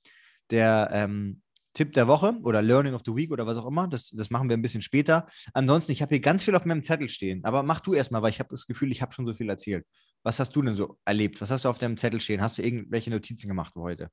der 0.50 0.88
ähm, 0.92 1.42
Tipp 1.74 1.92
der 1.92 2.08
Woche 2.08 2.34
oder 2.42 2.62
Learning 2.62 2.94
of 2.94 3.02
the 3.04 3.14
Week 3.14 3.30
oder 3.30 3.46
was 3.46 3.58
auch 3.58 3.66
immer. 3.66 3.86
Das, 3.86 4.08
das 4.10 4.30
machen 4.30 4.48
wir 4.48 4.56
ein 4.56 4.62
bisschen 4.62 4.80
später. 4.80 5.26
Ansonsten, 5.52 5.92
ich 5.92 6.00
habe 6.00 6.14
hier 6.14 6.20
ganz 6.22 6.42
viel 6.42 6.56
auf 6.56 6.64
meinem 6.64 6.82
Zettel 6.82 7.10
stehen. 7.10 7.44
Aber 7.44 7.62
mach 7.62 7.80
du 7.80 7.92
erstmal, 7.92 8.22
weil 8.22 8.30
ich 8.30 8.38
habe 8.40 8.48
das 8.50 8.66
Gefühl, 8.66 8.90
ich 8.90 9.02
habe 9.02 9.12
schon 9.12 9.26
so 9.26 9.34
viel 9.34 9.50
erzählt. 9.50 9.84
Was 10.22 10.40
hast 10.40 10.56
du 10.56 10.62
denn 10.62 10.74
so 10.74 10.98
erlebt? 11.04 11.38
Was 11.42 11.50
hast 11.50 11.66
du 11.66 11.68
auf 11.68 11.76
deinem 11.78 11.98
Zettel 11.98 12.20
stehen? 12.22 12.40
Hast 12.40 12.56
du 12.56 12.62
irgendwelche 12.62 13.10
Notizen 13.10 13.46
gemacht 13.48 13.74
heute? 13.76 14.08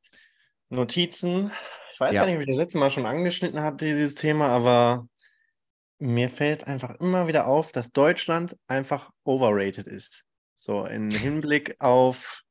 Notizen. 0.70 1.52
Ich 1.94 2.00
weiß 2.00 2.14
Ja. 2.14 2.22
gar 2.22 2.26
nicht, 2.28 2.36
ob 2.36 2.42
ich 2.42 2.48
das 2.48 2.58
letzte 2.58 2.80
Mal 2.80 2.92
schon 2.92 3.06
angeschnitten 3.06 3.62
hatte, 3.62 3.86
dieses 3.86 4.16
Thema, 4.16 4.50
aber 4.50 5.08
mir 6.04 6.30
fällt 6.30 6.68
einfach 6.68 7.00
immer 7.00 7.28
wieder 7.28 7.48
auf, 7.48 7.72
dass 7.72 7.92
Deutschland 7.92 8.58
einfach 8.68 9.10
overrated 9.24 9.88
ist. 9.88 10.26
So 10.58 10.86
im 10.86 11.10
Hinblick 11.10 11.76
auf, 11.80 12.44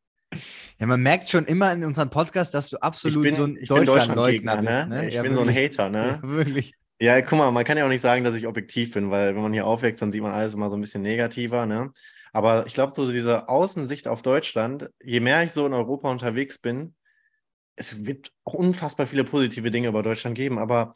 Ja, 0.79 0.87
man 0.87 1.03
merkt 1.03 1.29
schon 1.29 1.45
immer 1.45 1.73
in 1.73 1.85
unserem 1.85 2.11
Podcast, 2.11 2.55
dass 2.55 2.69
du 2.71 2.79
absolut 2.79 3.23
bin, 3.23 3.35
so 3.35 3.45
ein 3.45 3.55
Deutschlandleugner 3.57 4.57
Deutschlandgegner, 4.57 4.57
bist. 4.57 4.89
ne? 4.89 5.03
Ne? 5.03 5.09
Ich 5.09 5.15
ja, 5.15 5.23
bin 5.23 5.35
so 5.35 5.43
ein 5.43 5.49
wirklich. 5.49 5.79
Hater, 5.79 5.91
ne? 5.91 6.19
Ja, 6.23 6.29
wirklich. 6.29 6.73
Ja, 6.99 7.21
guck 7.21 7.39
mal, 7.39 7.51
man 7.51 7.65
kann 7.65 7.77
ja 7.77 7.85
auch 7.85 7.89
nicht 7.89 8.01
sagen, 8.01 8.23
dass 8.25 8.35
ich 8.37 8.47
objektiv 8.47 8.93
bin, 8.93 9.11
weil 9.11 9.35
wenn 9.35 9.43
man 9.43 9.53
hier 9.53 9.67
aufwächst, 9.67 10.01
dann 10.01 10.13
sieht 10.13 10.23
man 10.23 10.33
alles 10.33 10.55
immer 10.55 10.71
so 10.71 10.77
ein 10.77 10.81
bisschen 10.81 11.03
negativer, 11.03 11.67
ne? 11.67 11.91
Aber 12.33 12.67
ich 12.67 12.75
glaube, 12.75 12.93
so 12.93 13.11
diese 13.11 13.49
Außensicht 13.49 14.09
auf 14.09 14.23
Deutschland, 14.23 14.89
je 15.03 15.21
mehr 15.21 15.43
ich 15.43 15.53
so 15.53 15.67
in 15.67 15.75
Europa 15.75 16.11
unterwegs 16.11 16.59
bin, 16.59 16.95
es 17.77 18.07
wird 18.07 18.31
auch 18.45 18.55
unfassbar 18.55 19.07
viele 19.07 19.25
positive 19.25 19.71
Dinge 19.71 19.89
über 19.89 20.03
Deutschland 20.03 20.37
geben, 20.37 20.59
aber 20.59 20.93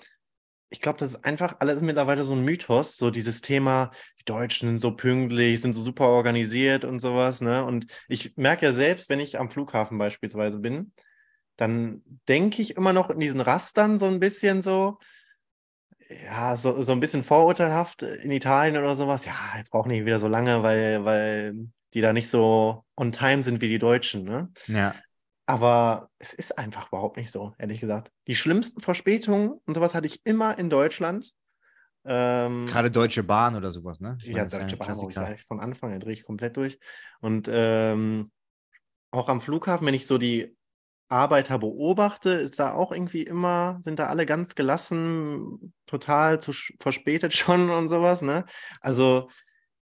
ich 0.68 0.80
glaube, 0.80 0.98
das 0.98 1.10
ist 1.10 1.24
einfach 1.24 1.56
alles 1.60 1.82
mittlerweile 1.82 2.24
so 2.24 2.34
ein 2.34 2.44
Mythos, 2.44 2.96
so 2.96 3.10
dieses 3.10 3.40
Thema, 3.40 3.90
die 4.20 4.24
Deutschen 4.24 4.68
sind 4.68 4.78
so 4.78 4.92
pünktlich, 4.92 5.60
sind 5.60 5.72
so 5.72 5.80
super 5.80 6.08
organisiert 6.08 6.84
und 6.84 7.00
sowas, 7.00 7.40
ne? 7.40 7.64
Und 7.64 7.86
ich 8.08 8.36
merke 8.36 8.66
ja 8.66 8.72
selbst, 8.72 9.08
wenn 9.08 9.20
ich 9.20 9.38
am 9.38 9.50
Flughafen 9.50 9.98
beispielsweise 9.98 10.58
bin, 10.58 10.92
dann 11.56 12.02
denke 12.28 12.62
ich 12.62 12.76
immer 12.76 12.92
noch 12.92 13.10
in 13.10 13.20
diesen 13.20 13.40
Rastern 13.40 13.96
so 13.96 14.06
ein 14.06 14.20
bisschen 14.20 14.60
so, 14.60 14.98
ja, 16.24 16.56
so, 16.56 16.82
so 16.82 16.92
ein 16.92 17.00
bisschen 17.00 17.22
vorurteilhaft 17.22 18.02
in 18.02 18.30
Italien 18.30 18.76
oder 18.76 18.94
sowas. 18.94 19.24
Ja, 19.24 19.34
jetzt 19.56 19.70
brauchen 19.70 19.88
die 19.88 20.04
wieder 20.04 20.18
so 20.18 20.28
lange, 20.28 20.62
weil, 20.62 21.04
weil 21.04 21.54
die 21.94 22.00
da 22.00 22.12
nicht 22.12 22.28
so 22.28 22.84
on 22.96 23.12
time 23.12 23.42
sind 23.42 23.60
wie 23.60 23.68
die 23.68 23.78
Deutschen, 23.78 24.24
ne? 24.24 24.50
Ja. 24.66 24.94
Aber 25.46 26.10
es 26.18 26.32
ist 26.32 26.58
einfach 26.58 26.88
überhaupt 26.88 27.16
nicht 27.16 27.30
so, 27.30 27.54
ehrlich 27.58 27.80
gesagt. 27.80 28.10
Die 28.26 28.34
schlimmsten 28.34 28.80
Verspätungen 28.80 29.60
und 29.64 29.74
sowas 29.74 29.94
hatte 29.94 30.06
ich 30.06 30.20
immer 30.24 30.58
in 30.58 30.68
Deutschland. 30.68 31.32
Ähm, 32.04 32.66
Gerade 32.66 32.90
Deutsche 32.90 33.22
Bahn 33.22 33.56
oder 33.56 33.70
sowas, 33.70 34.00
ne? 34.00 34.16
Ich 34.20 34.28
ja, 34.28 34.44
meine, 34.44 34.48
Deutsche 34.48 34.76
ein 34.76 34.78
Bahn 34.78 34.88
ich 34.88 34.96
Klassiker. 34.96 35.12
gleich 35.12 35.42
von 35.44 35.60
Anfang 35.60 35.92
an 35.92 36.00
drehe 36.00 36.12
ich 36.12 36.24
komplett 36.24 36.56
durch. 36.56 36.78
Und 37.20 37.48
ähm, 37.50 38.30
auch 39.10 39.28
am 39.28 39.40
Flughafen, 39.40 39.86
wenn 39.86 39.94
ich 39.94 40.06
so 40.06 40.18
die 40.18 40.56
Arbeiter 41.08 41.58
beobachte, 41.58 42.30
ist 42.30 42.58
da 42.58 42.74
auch 42.74 42.90
irgendwie 42.92 43.22
immer, 43.22 43.80
sind 43.84 43.98
da 43.98 44.06
alle 44.06 44.26
ganz 44.26 44.54
gelassen, 44.54 45.72
total 45.86 46.40
zu 46.40 46.52
verspätet 46.80 47.32
schon 47.34 47.70
und 47.70 47.88
sowas, 47.88 48.22
ne? 48.22 48.44
Also 48.80 49.28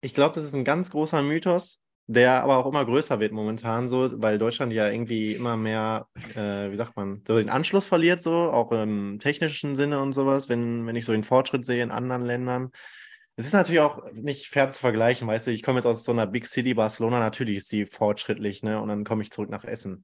ich 0.02 0.14
glaube, 0.14 0.36
das 0.36 0.46
ist 0.46 0.56
ein 0.56 0.66
ganz 0.66 0.90
großer 0.92 1.22
Mythos, 1.22 1.82
der 2.14 2.44
aber 2.44 2.58
auch 2.58 2.66
immer 2.66 2.84
größer 2.84 3.20
wird 3.20 3.32
momentan 3.32 3.88
so, 3.88 4.12
weil 4.22 4.38
Deutschland 4.38 4.74
ja 4.74 4.90
irgendwie 4.90 5.34
immer 5.34 5.56
mehr, 5.56 6.08
äh, 6.36 6.72
wie 6.72 6.76
sagt 6.76 6.96
man, 6.96 7.24
so 7.26 7.38
den 7.38 7.50
Anschluss 7.50 7.88
verliert, 7.88 8.20
so, 8.20 8.52
auch 8.52 8.72
im 8.72 9.20
technischen 9.20 9.76
Sinne 9.76 10.02
und 10.02 10.14
sowas, 10.14 10.50
wenn, 10.50 10.86
wenn 10.86 10.96
ich 10.96 11.06
so 11.06 11.14
den 11.14 11.24
Fortschritt 11.24 11.66
sehe 11.66 11.84
in 11.84 11.92
anderen 11.92 12.26
Ländern. 12.26 12.72
Es 13.38 13.46
ist 13.46 13.54
natürlich 13.54 13.80
auch 13.82 14.04
nicht 14.14 14.48
fair 14.48 14.70
zu 14.70 14.80
vergleichen, 14.80 15.28
weißt 15.28 15.48
du, 15.48 15.52
ich 15.52 15.64
komme 15.64 15.80
jetzt 15.80 15.86
aus 15.86 16.04
so 16.04 16.12
einer 16.12 16.28
Big 16.28 16.46
City, 16.46 16.74
Barcelona, 16.74 17.20
natürlich 17.20 17.58
ist 17.58 17.72
die 17.72 17.86
fortschrittlich, 17.86 18.62
ne? 18.62 18.82
Und 18.82 18.90
dann 18.90 19.04
komme 19.06 19.22
ich 19.24 19.32
zurück 19.32 19.50
nach 19.50 19.64
Essen. 19.64 20.04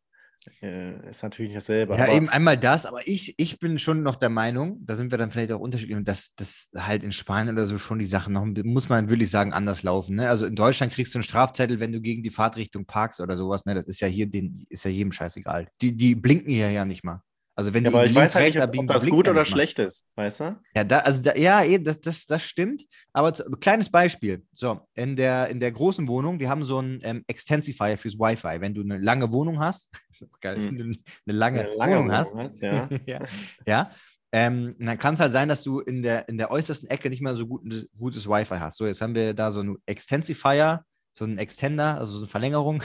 Äh, 0.61 1.09
ist 1.09 1.23
natürlich 1.23 1.49
nicht 1.49 1.57
dasselbe. 1.57 1.95
Ja, 1.95 2.11
eben 2.11 2.29
einmal 2.29 2.57
das, 2.57 2.85
aber 2.85 3.07
ich, 3.07 3.33
ich 3.37 3.59
bin 3.59 3.79
schon 3.79 4.03
noch 4.03 4.15
der 4.15 4.29
Meinung, 4.29 4.79
da 4.85 4.95
sind 4.95 5.11
wir 5.11 5.17
dann 5.17 5.31
vielleicht 5.31 5.51
auch 5.51 5.59
unterschiedlich, 5.59 5.97
dass 6.03 6.33
das 6.35 6.69
halt 6.75 7.03
in 7.03 7.11
Spanien 7.11 7.55
oder 7.55 7.65
so 7.65 7.77
schon 7.77 7.99
die 7.99 8.05
Sachen 8.05 8.33
noch, 8.33 8.45
muss 8.63 8.89
man 8.89 9.09
wirklich 9.09 9.29
sagen, 9.29 9.53
anders 9.53 9.83
laufen. 9.83 10.15
Ne? 10.15 10.29
Also 10.29 10.45
in 10.45 10.55
Deutschland 10.55 10.93
kriegst 10.93 11.13
du 11.13 11.19
einen 11.19 11.23
Strafzettel, 11.23 11.79
wenn 11.79 11.91
du 11.91 12.01
gegen 12.01 12.23
die 12.23 12.29
Fahrtrichtung 12.29 12.85
parkst 12.85 13.21
oder 13.21 13.37
sowas. 13.37 13.65
Ne? 13.65 13.75
Das 13.75 13.87
ist 13.87 13.99
ja 13.99 14.07
hier 14.07 14.27
den, 14.27 14.65
ist 14.69 14.85
ja 14.85 14.91
jedem 14.91 15.11
scheißegal. 15.11 15.67
Die, 15.81 15.95
die 15.95 16.15
blinken 16.15 16.51
hier 16.51 16.71
ja 16.71 16.85
nicht 16.85 17.03
mal. 17.03 17.21
Also 17.59 17.73
wenn 17.73 17.83
ja, 17.83 17.89
die 17.89 17.95
aber 17.95 18.05
ich 18.05 18.13
weiß 18.13 18.35
halt 18.35 18.45
nicht, 18.45 18.57
ob, 18.57 18.65
abbiegen, 18.65 18.87
ob 18.87 18.93
das 18.93 19.07
gut 19.07 19.25
ja 19.25 19.31
oder 19.33 19.43
schlecht 19.43 19.79
ist, 19.79 20.05
weißt 20.13 20.39
du? 20.41 20.59
Ja, 20.75 20.83
da, 20.83 20.99
also 20.99 21.23
da, 21.23 21.35
ja, 21.35 21.63
eh, 21.63 21.79
das, 21.79 21.99
das, 21.99 22.27
das 22.27 22.43
stimmt. 22.43 22.85
Aber 23.13 23.33
zu, 23.33 23.43
kleines 23.59 23.89
Beispiel. 23.89 24.43
So, 24.53 24.79
in 24.93 25.15
der, 25.15 25.47
in 25.49 25.59
der 25.59 25.71
großen 25.71 26.07
Wohnung, 26.07 26.39
wir 26.39 26.49
haben 26.49 26.63
so 26.63 26.77
einen 26.77 26.99
ähm, 27.01 27.23
Extensifier 27.25 27.97
fürs 27.97 28.13
Wi-Fi. 28.13 28.61
Wenn 28.61 28.75
du 28.75 28.81
eine 28.81 28.99
lange 28.99 29.31
Wohnung 29.31 29.59
hast, 29.59 29.89
geil, 30.41 30.57
Hm. 30.57 30.65
wenn 30.65 30.77
du 30.77 30.83
eine 30.83 31.37
lange, 31.37 31.59
Eine 31.61 31.75
lange 31.75 31.95
Wohnung 31.97 32.11
hast, 32.11 32.35
hast, 32.35 32.61
ja. 32.61 32.87
ja, 33.07 33.19
ja 33.65 33.91
ähm, 34.31 34.75
dann 34.77 34.99
kann 34.99 35.15
es 35.15 35.19
halt 35.19 35.31
sein, 35.31 35.49
dass 35.49 35.63
du 35.63 35.79
in 35.79 36.03
der, 36.03 36.29
in 36.29 36.37
der 36.37 36.51
äußersten 36.51 36.89
Ecke 36.89 37.09
nicht 37.09 37.21
mehr 37.21 37.35
so 37.35 37.47
gut, 37.47 37.63
gutes 37.97 38.27
Wi-Fi 38.27 38.57
hast. 38.59 38.77
So, 38.77 38.85
jetzt 38.85 39.01
haben 39.01 39.15
wir 39.15 39.33
da 39.33 39.51
so 39.51 39.61
einen 39.61 39.77
Extensifier, 39.87 40.83
so 41.13 41.25
einen 41.25 41.39
Extender, 41.39 41.97
also 41.97 42.13
so 42.13 42.19
eine 42.19 42.27
Verlängerung. 42.27 42.83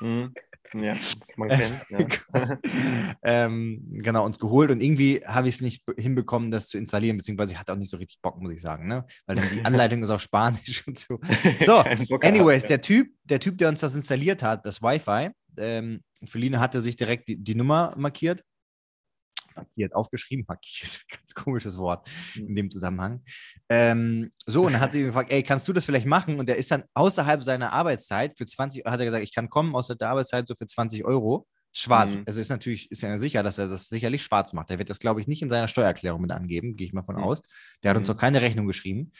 Hm. 0.00 0.34
Ja, 0.74 0.96
man 1.36 1.48
kennt. 1.48 1.80
Ja. 1.90 2.58
ähm, 3.22 3.82
genau, 3.90 4.24
uns 4.24 4.38
geholt 4.38 4.70
und 4.70 4.82
irgendwie 4.82 5.20
habe 5.26 5.48
ich 5.48 5.56
es 5.56 5.60
nicht 5.60 5.84
be- 5.84 5.94
hinbekommen, 5.98 6.50
das 6.50 6.68
zu 6.68 6.78
installieren, 6.78 7.16
beziehungsweise 7.16 7.52
ich 7.52 7.58
hatte 7.58 7.72
auch 7.72 7.76
nicht 7.76 7.90
so 7.90 7.96
richtig 7.96 8.20
Bock, 8.22 8.40
muss 8.40 8.52
ich 8.52 8.60
sagen, 8.60 8.86
ne? 8.86 9.04
Weil 9.26 9.36
dann 9.36 9.44
die 9.52 9.64
Anleitung 9.64 10.02
ist 10.02 10.10
auf 10.10 10.22
Spanisch 10.22 10.86
und 10.86 10.98
so. 10.98 11.18
So, 11.64 11.78
anyways, 12.20 12.64
der 12.66 12.80
Typ, 12.80 13.12
der 13.24 13.40
Typ, 13.40 13.58
der 13.58 13.68
uns 13.68 13.80
das 13.80 13.94
installiert 13.94 14.42
hat, 14.42 14.64
das 14.64 14.82
Wi-Fi, 14.82 15.30
ähm, 15.58 16.02
Feline 16.24 16.60
hatte 16.60 16.80
sich 16.80 16.96
direkt 16.96 17.28
die, 17.28 17.36
die 17.36 17.54
Nummer 17.54 17.94
markiert. 17.96 18.42
Markiert, 19.56 19.94
aufgeschrieben, 19.94 20.44
markiert, 20.48 21.00
ganz 21.08 21.34
komisches 21.34 21.76
Wort 21.78 22.08
in 22.36 22.54
dem 22.54 22.70
Zusammenhang. 22.70 23.22
Ähm, 23.68 24.32
so, 24.46 24.66
und 24.66 24.72
dann 24.72 24.80
hat 24.80 24.92
sie 24.92 25.04
gefragt, 25.04 25.32
ey, 25.32 25.42
kannst 25.42 25.66
du 25.68 25.72
das 25.72 25.84
vielleicht 25.84 26.06
machen? 26.06 26.38
Und 26.38 26.48
der 26.48 26.56
ist 26.56 26.70
dann 26.70 26.84
außerhalb 26.94 27.42
seiner 27.42 27.72
Arbeitszeit 27.72 28.36
für 28.36 28.46
20, 28.46 28.84
hat 28.84 28.98
er 29.00 29.04
gesagt, 29.06 29.24
ich 29.24 29.34
kann 29.34 29.48
kommen 29.50 29.74
außerhalb 29.74 29.98
der 29.98 30.10
Arbeitszeit 30.10 30.46
so 30.48 30.54
für 30.54 30.66
20 30.66 31.04
Euro. 31.04 31.46
Schwarz. 31.74 32.16
Mhm. 32.16 32.24
Es 32.26 32.36
ist 32.36 32.50
natürlich, 32.50 32.90
ist 32.90 33.00
ja 33.02 33.16
sicher, 33.18 33.42
dass 33.42 33.56
er 33.56 33.66
das 33.66 33.88
sicherlich 33.88 34.22
schwarz 34.22 34.52
macht. 34.52 34.68
Er 34.70 34.78
wird 34.78 34.90
das, 34.90 34.98
glaube 34.98 35.22
ich, 35.22 35.26
nicht 35.26 35.40
in 35.40 35.48
seiner 35.48 35.68
Steuererklärung 35.68 36.20
mit 36.20 36.30
angeben, 36.30 36.76
gehe 36.76 36.86
ich 36.86 36.92
mal 36.92 37.02
von 37.02 37.16
Mhm. 37.16 37.22
aus. 37.22 37.40
Der 37.82 37.90
hat 37.90 37.96
uns 37.96 38.08
Mhm. 38.08 38.14
auch 38.14 38.18
keine 38.20 38.42
Rechnung 38.42 38.66
geschrieben. 38.66 39.12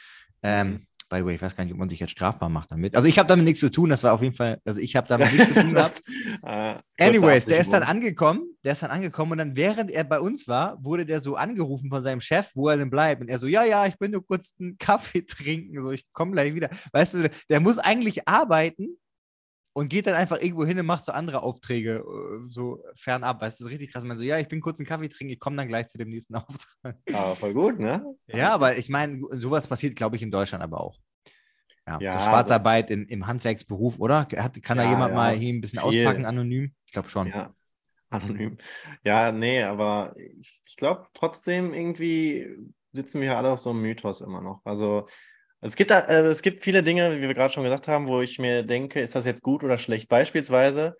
Ähm, 0.43 0.69
Mhm. 0.69 0.87
By 1.13 1.19
the 1.19 1.27
way, 1.27 1.35
ich 1.35 1.43
weiß 1.43 1.55
gar 1.55 1.65
nicht, 1.65 1.75
ob 1.75 1.79
man 1.79 1.91
sich 1.91 2.01
jetzt 2.01 2.13
strafbar 2.13 2.49
macht 2.49 2.73
damit. 2.73 2.97
Also 2.97 3.07
ich 3.07 3.19
habe 3.19 3.27
damit 3.29 3.45
nichts 3.45 3.61
zu 3.61 3.71
tun, 3.71 3.91
das 3.91 4.03
war 4.03 4.15
auf 4.15 4.23
jeden 4.23 4.35
Fall, 4.35 4.59
also 4.65 4.81
ich 4.81 4.97
habe 4.97 5.07
damit 5.09 5.31
nichts 5.31 5.49
zu 5.49 5.55
tun 5.55 5.71
gehabt. 5.75 6.03
Das, 6.43 6.79
äh, 6.99 7.07
Anyways, 7.07 7.45
der 7.45 7.61
ist 7.61 7.71
dann 7.71 7.83
angekommen, 7.83 8.57
der 8.65 8.73
ist 8.73 8.83
dann 8.83 8.91
angekommen 8.91 9.33
und 9.33 9.39
dann, 9.39 9.55
während 9.55 9.91
er 9.91 10.05
bei 10.05 10.19
uns 10.19 10.49
war, 10.49 10.83
wurde 10.83 11.05
der 11.05 11.21
so 11.21 11.37
angerufen 11.37 11.91
von 11.91 12.03
seinem 12.03 12.23
Chef, 12.23 12.51
wo 12.55 12.71
er 12.71 12.79
denn 12.79 12.89
bleibt. 12.89 13.21
Und 13.21 13.29
er 13.29 13.39
so, 13.39 13.47
ja, 13.47 13.63
ja, 13.63 13.87
ich 13.87 13.99
bin 13.99 14.13
nur 14.13 14.27
kurz 14.27 14.55
einen 14.59 14.79
Kaffee 14.79 15.23
trinken, 15.27 15.83
so, 15.83 15.91
ich 15.91 16.07
komme 16.13 16.33
gleich 16.33 16.55
wieder. 16.55 16.71
Weißt 16.93 17.15
du, 17.15 17.31
der 17.51 17.61
muss 17.61 17.79
eigentlich 17.79 18.27
arbeiten 18.27 18.97
und 19.75 19.89
geht 19.89 20.07
dann 20.07 20.15
einfach 20.15 20.41
irgendwo 20.41 20.65
hin 20.67 20.79
und 20.79 20.87
macht 20.87 21.05
so 21.05 21.13
andere 21.13 21.43
Aufträge 21.43 21.99
äh, 22.05 22.49
so 22.49 22.83
fernab. 22.95 23.41
Weißt 23.41 23.61
du, 23.61 23.65
das 23.65 23.69
ist 23.71 23.73
richtig 23.75 23.93
krass. 23.93 24.05
Man 24.05 24.19
so, 24.19 24.25
ja, 24.25 24.39
ich 24.39 24.49
bin 24.49 24.61
kurz 24.61 24.81
einen 24.81 24.87
Kaffee 24.87 25.09
trinken, 25.09 25.33
ich 25.33 25.41
komme 25.41 25.57
dann 25.57 25.69
gleich 25.69 25.89
zu 25.89 25.99
dem 25.99 26.11
nächsten 26.11 26.35
Auftrag. 26.37 26.97
Aber 27.11 27.37
voll 27.37 27.55
gut, 27.55 27.79
ne? 27.79 28.15
Ja, 28.27 28.53
aber 28.55 28.77
ich 28.79 28.89
meine, 28.89 29.21
sowas 29.39 29.67
passiert, 29.69 29.97
glaube 29.97 30.17
ich, 30.17 30.23
in 30.23 30.31
Deutschland 30.31 30.63
aber 30.65 30.81
auch. 30.81 30.99
Ja, 31.89 32.07
Ja, 32.07 32.11
so 32.11 32.19
Schwarzarbeit 32.21 32.91
im, 32.91 33.07
im 33.07 33.27
Handwerksberuf, 33.27 33.99
oder? 33.99 34.29
Hat, 34.37 34.63
kann 34.63 34.79
da 34.79 34.85
Ja, 34.85 34.85
jemand 34.85 35.15
ja, 35.15 35.15
mal 35.15 35.35
hier 35.37 35.53
ein 35.55 35.61
bisschen 35.61 35.79
viel. 35.81 35.81
auspacken, 35.81 36.27
anonym? 36.27 36.75
Ich 36.87 36.93
glaube 36.93 37.09
schon. 37.11 37.35
Ja, 37.35 37.55
anonym. 38.11 38.59
Ja, 39.05 39.33
nee, 39.33 39.63
aber 39.63 40.15
ich, 40.19 40.61
ich 40.67 40.77
glaube 40.77 41.09
trotzdem 41.15 41.75
irgendwie 41.75 42.57
sitzen 42.93 43.21
wir 43.21 43.37
alle 43.39 43.51
auf 43.53 43.61
so 43.61 43.71
einem 43.71 43.83
Mythos 43.83 44.21
immer 44.23 44.41
noch. 44.43 44.63
Also 44.65 45.09
es 45.63 45.77
gibt, 45.77 45.91
äh, 45.91 46.23
es 46.27 46.43
gibt 46.43 46.63
viele 46.63 46.83
Dinge, 46.83 47.17
wie 47.17 47.23
wir 47.23 47.35
gerade 47.35 47.53
schon 47.53 47.63
gesagt 47.63 47.89
haben, 47.89 48.09
wo 48.09 48.21
ich 48.21 48.39
mir 48.39 48.63
denke, 48.65 49.01
ist 49.01 49.15
das 49.15 49.25
jetzt 49.25 49.43
gut 49.43 49.63
oder 49.65 49.79
schlecht? 49.79 50.09
Beispielsweise, 50.09 50.97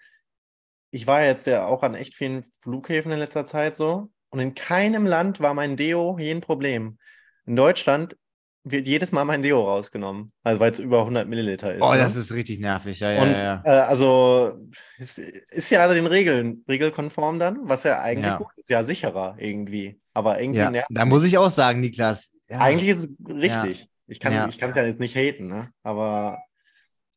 ich 0.91 1.07
war 1.07 1.23
jetzt 1.25 1.47
ja 1.47 1.67
auch 1.67 1.83
an 1.83 1.95
echt 1.95 2.15
vielen 2.15 2.43
Flughäfen 2.63 3.13
in 3.13 3.19
letzter 3.19 3.45
Zeit 3.45 3.75
so 3.75 4.11
und 4.31 4.41
in 4.41 4.55
keinem 4.55 5.07
Land 5.07 5.41
war 5.41 5.55
mein 5.55 5.77
Deo 5.77 6.17
je 6.19 6.31
ein 6.31 6.41
Problem. 6.41 6.99
In 7.45 7.57
Deutschland 7.57 8.17
wird 8.65 8.87
jedes 8.87 9.11
Mal 9.11 9.25
mein 9.25 9.43
Deo 9.43 9.65
rausgenommen, 9.65 10.31
also 10.45 10.61
weil 10.61 10.71
es 10.71 10.79
über 10.79 11.01
100 11.01 11.27
Milliliter 11.27 11.75
ist. 11.75 11.83
Oh, 11.83 11.93
ne? 11.93 11.99
das 11.99 12.15
ist 12.15 12.33
richtig 12.33 12.61
nervig. 12.61 13.01
Ja, 13.01 13.11
ja, 13.11 13.23
Und 13.23 13.33
ja. 13.33 13.61
Äh, 13.65 13.71
also 13.81 14.53
es 14.99 15.19
ist 15.19 15.71
ja 15.71 15.93
den 15.93 16.07
Regeln, 16.07 16.65
regelkonform 16.69 17.41
dann, 17.41 17.59
was 17.69 17.83
ja 17.83 18.01
eigentlich 18.01 18.27
Ja. 18.27 18.39
gut 18.39 18.47
ist, 18.57 18.71
ja 18.71 18.85
sicherer 18.85 19.35
irgendwie. 19.39 20.01
Aber 20.15 20.41
irgendwie 20.41 20.79
ja. 20.79 20.85
Da 20.91 21.05
muss 21.05 21.25
ich 21.25 21.39
auch 21.39 21.51
sagen, 21.51 21.81
Niklas. 21.81 22.31
Ja, 22.49 22.61
Eigentlich 22.61 22.91
ist 22.91 23.09
es 23.09 23.35
richtig. 23.35 23.89
Ich 24.13 24.21
kann 24.21 24.33
Ja. 24.33 24.47
es 24.47 24.57
ja 24.77 24.85
jetzt 24.87 25.01
nicht 25.01 25.17
haten, 25.17 25.49
ne? 25.49 25.71
Aber 25.83 26.39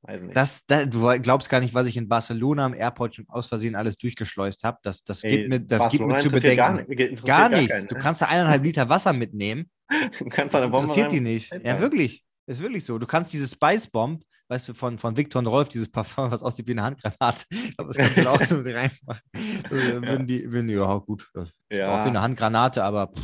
weiß 0.04 0.22
nicht. 0.22 0.36
das, 0.36 0.66
da, 0.66 0.86
du 0.86 1.20
glaubst 1.20 1.50
gar 1.50 1.60
nicht, 1.60 1.74
was 1.74 1.88
ich 1.88 1.98
in 1.98 2.08
Barcelona 2.08 2.66
am 2.66 2.74
Airport 2.74 3.16
schon 3.16 3.26
aus 3.30 3.48
Versehen 3.48 3.76
alles 3.76 3.98
durchgeschleust 3.98 4.64
habe. 4.64 4.78
Das, 4.84 5.04
das, 5.04 5.24
Ey, 5.24 5.38
gibt 5.38 5.50
mir, 5.50 5.60
das 5.60 5.90
gibt 5.92 6.06
mir 6.06 6.18
zu 6.18 6.30
bedenken. 6.32 6.58
Gar, 6.58 6.74
nicht- 6.74 7.26
Gar 7.26 7.50
nichts. 7.50 7.74
keinen, 7.74 7.88
Du 7.88 7.96
ne? 7.96 8.02
kannst 8.02 8.22
da 8.22 8.26
eineinhalb 8.28 8.64
Liter 8.64 8.88
Wasser 8.90 9.14
mitnehmen. 9.14 9.70
du 10.20 10.26
kannst 10.26 10.38
Das 10.38 10.52
da 10.54 10.58
eine 10.64 10.72
Bombe 10.72 10.88
interessiert 10.88 11.12
die 11.12 11.18
rein- 11.18 11.24
nicht. 11.24 11.52
Ja, 11.64 11.80
wirklich. 11.80 12.24
Ist 12.48 12.62
wirklich 12.62 12.86
so. 12.86 12.98
Du 13.00 13.08
kannst 13.08 13.34
diese 13.34 13.48
Spice 13.48 13.88
Bomb, 13.88 14.24
weißt 14.50 14.70
du, 14.70 14.74
von, 14.76 15.00
von 15.00 15.18
Victor 15.18 15.40
und 15.40 15.48
Rolf, 15.48 15.68
dieses 15.70 15.92
Parfum, 15.92 16.30
was 16.30 16.44
aussieht 16.44 16.68
wie 16.68 16.74
eine 16.74 16.84
Handgranate. 16.84 17.46
Ich 17.52 17.76
glaube, 17.76 17.92
das 17.94 17.98
kannst 17.98 18.18
du 18.18 18.30
auch 18.30 18.42
so 18.44 18.58
mit 18.58 18.68
reinmachen. 18.74 19.22
Äh, 19.72 20.02
Würden 20.02 20.28
die, 20.28 20.52
würden 20.52 20.68
die, 20.68 20.76
ja, 20.76 20.96
gut. 20.98 21.28
Das 21.34 21.50
ist 21.50 21.56
Ja. 21.72 22.02
auch 22.02 22.06
wie 22.06 22.10
eine 22.10 22.22
Handgranate, 22.22 22.84
aber 22.84 23.08
pff, 23.08 23.24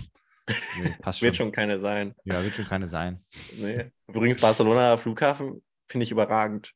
nee, 0.82 0.96
passt 1.02 1.20
schon. 1.20 1.26
Wird 1.28 1.36
schon 1.36 1.52
keine 1.52 1.80
sein. 1.80 2.16
Ja, 2.24 2.44
wird 2.44 2.56
schon 2.56 2.66
keine 2.66 2.88
sein. 2.88 3.24
Nee. 3.58 3.86
Übrigens, 4.08 4.40
Barcelona 4.40 4.98
Flughafen 4.98 5.64
finde 5.88 6.04
ich 6.06 6.12
überragend. 6.12 6.74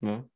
Ne? 0.00 0.28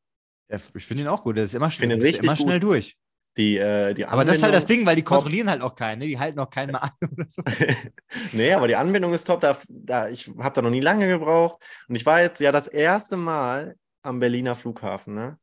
Ja, 0.49 0.59
ich 0.75 0.85
finde 0.87 1.05
ihn 1.05 1.09
auch 1.09 1.23
gut. 1.23 1.37
Der 1.37 1.45
ist 1.45 1.55
immer 1.55 1.71
schnell, 1.71 1.91
ist 1.93 2.05
richtig 2.05 2.25
immer 2.25 2.37
schnell 2.37 2.61
gut. 2.61 2.71
durch. 2.71 2.97
Die, 3.37 3.57
äh, 3.57 3.95
die 3.95 4.07
Aber 4.07 4.25
das 4.25 4.37
ist 4.37 4.43
halt 4.45 4.55
das 4.55 4.67
Ding, 4.67 4.87
weil 4.87 4.95
die 4.95 5.03
top. 5.03 5.17
kontrollieren 5.19 5.51
halt 5.51 5.61
auch 5.63 5.75
keinen. 5.75 5.99
Ne? 5.99 6.07
Die 6.07 6.19
halten 6.19 6.39
auch 6.39 6.51
keinen 6.51 6.71
mal 6.71 6.79
an 6.79 7.09
oder 7.11 7.27
so. 7.29 7.43
nee, 8.33 8.53
aber 8.53 8.69
die 8.69 8.77
Anbindung 8.77 9.13
ist 9.13 9.25
top. 9.25 9.41
Da, 9.41 9.59
da, 9.69 10.09
ich 10.09 10.29
habe 10.39 10.55
da 10.55 10.63
noch 10.63 10.71
nie 10.71 10.81
lange 10.81 11.09
gebraucht. 11.09 11.61
Und 11.89 11.97
ich 11.97 12.07
war 12.07 12.21
jetzt 12.21 12.39
ja 12.41 12.53
das 12.53 12.69
erste 12.69 13.17
Mal 13.17 13.75
am 14.03 14.21
Berliner 14.21 14.55
Flughafen, 14.55 15.15
ne? 15.15 15.39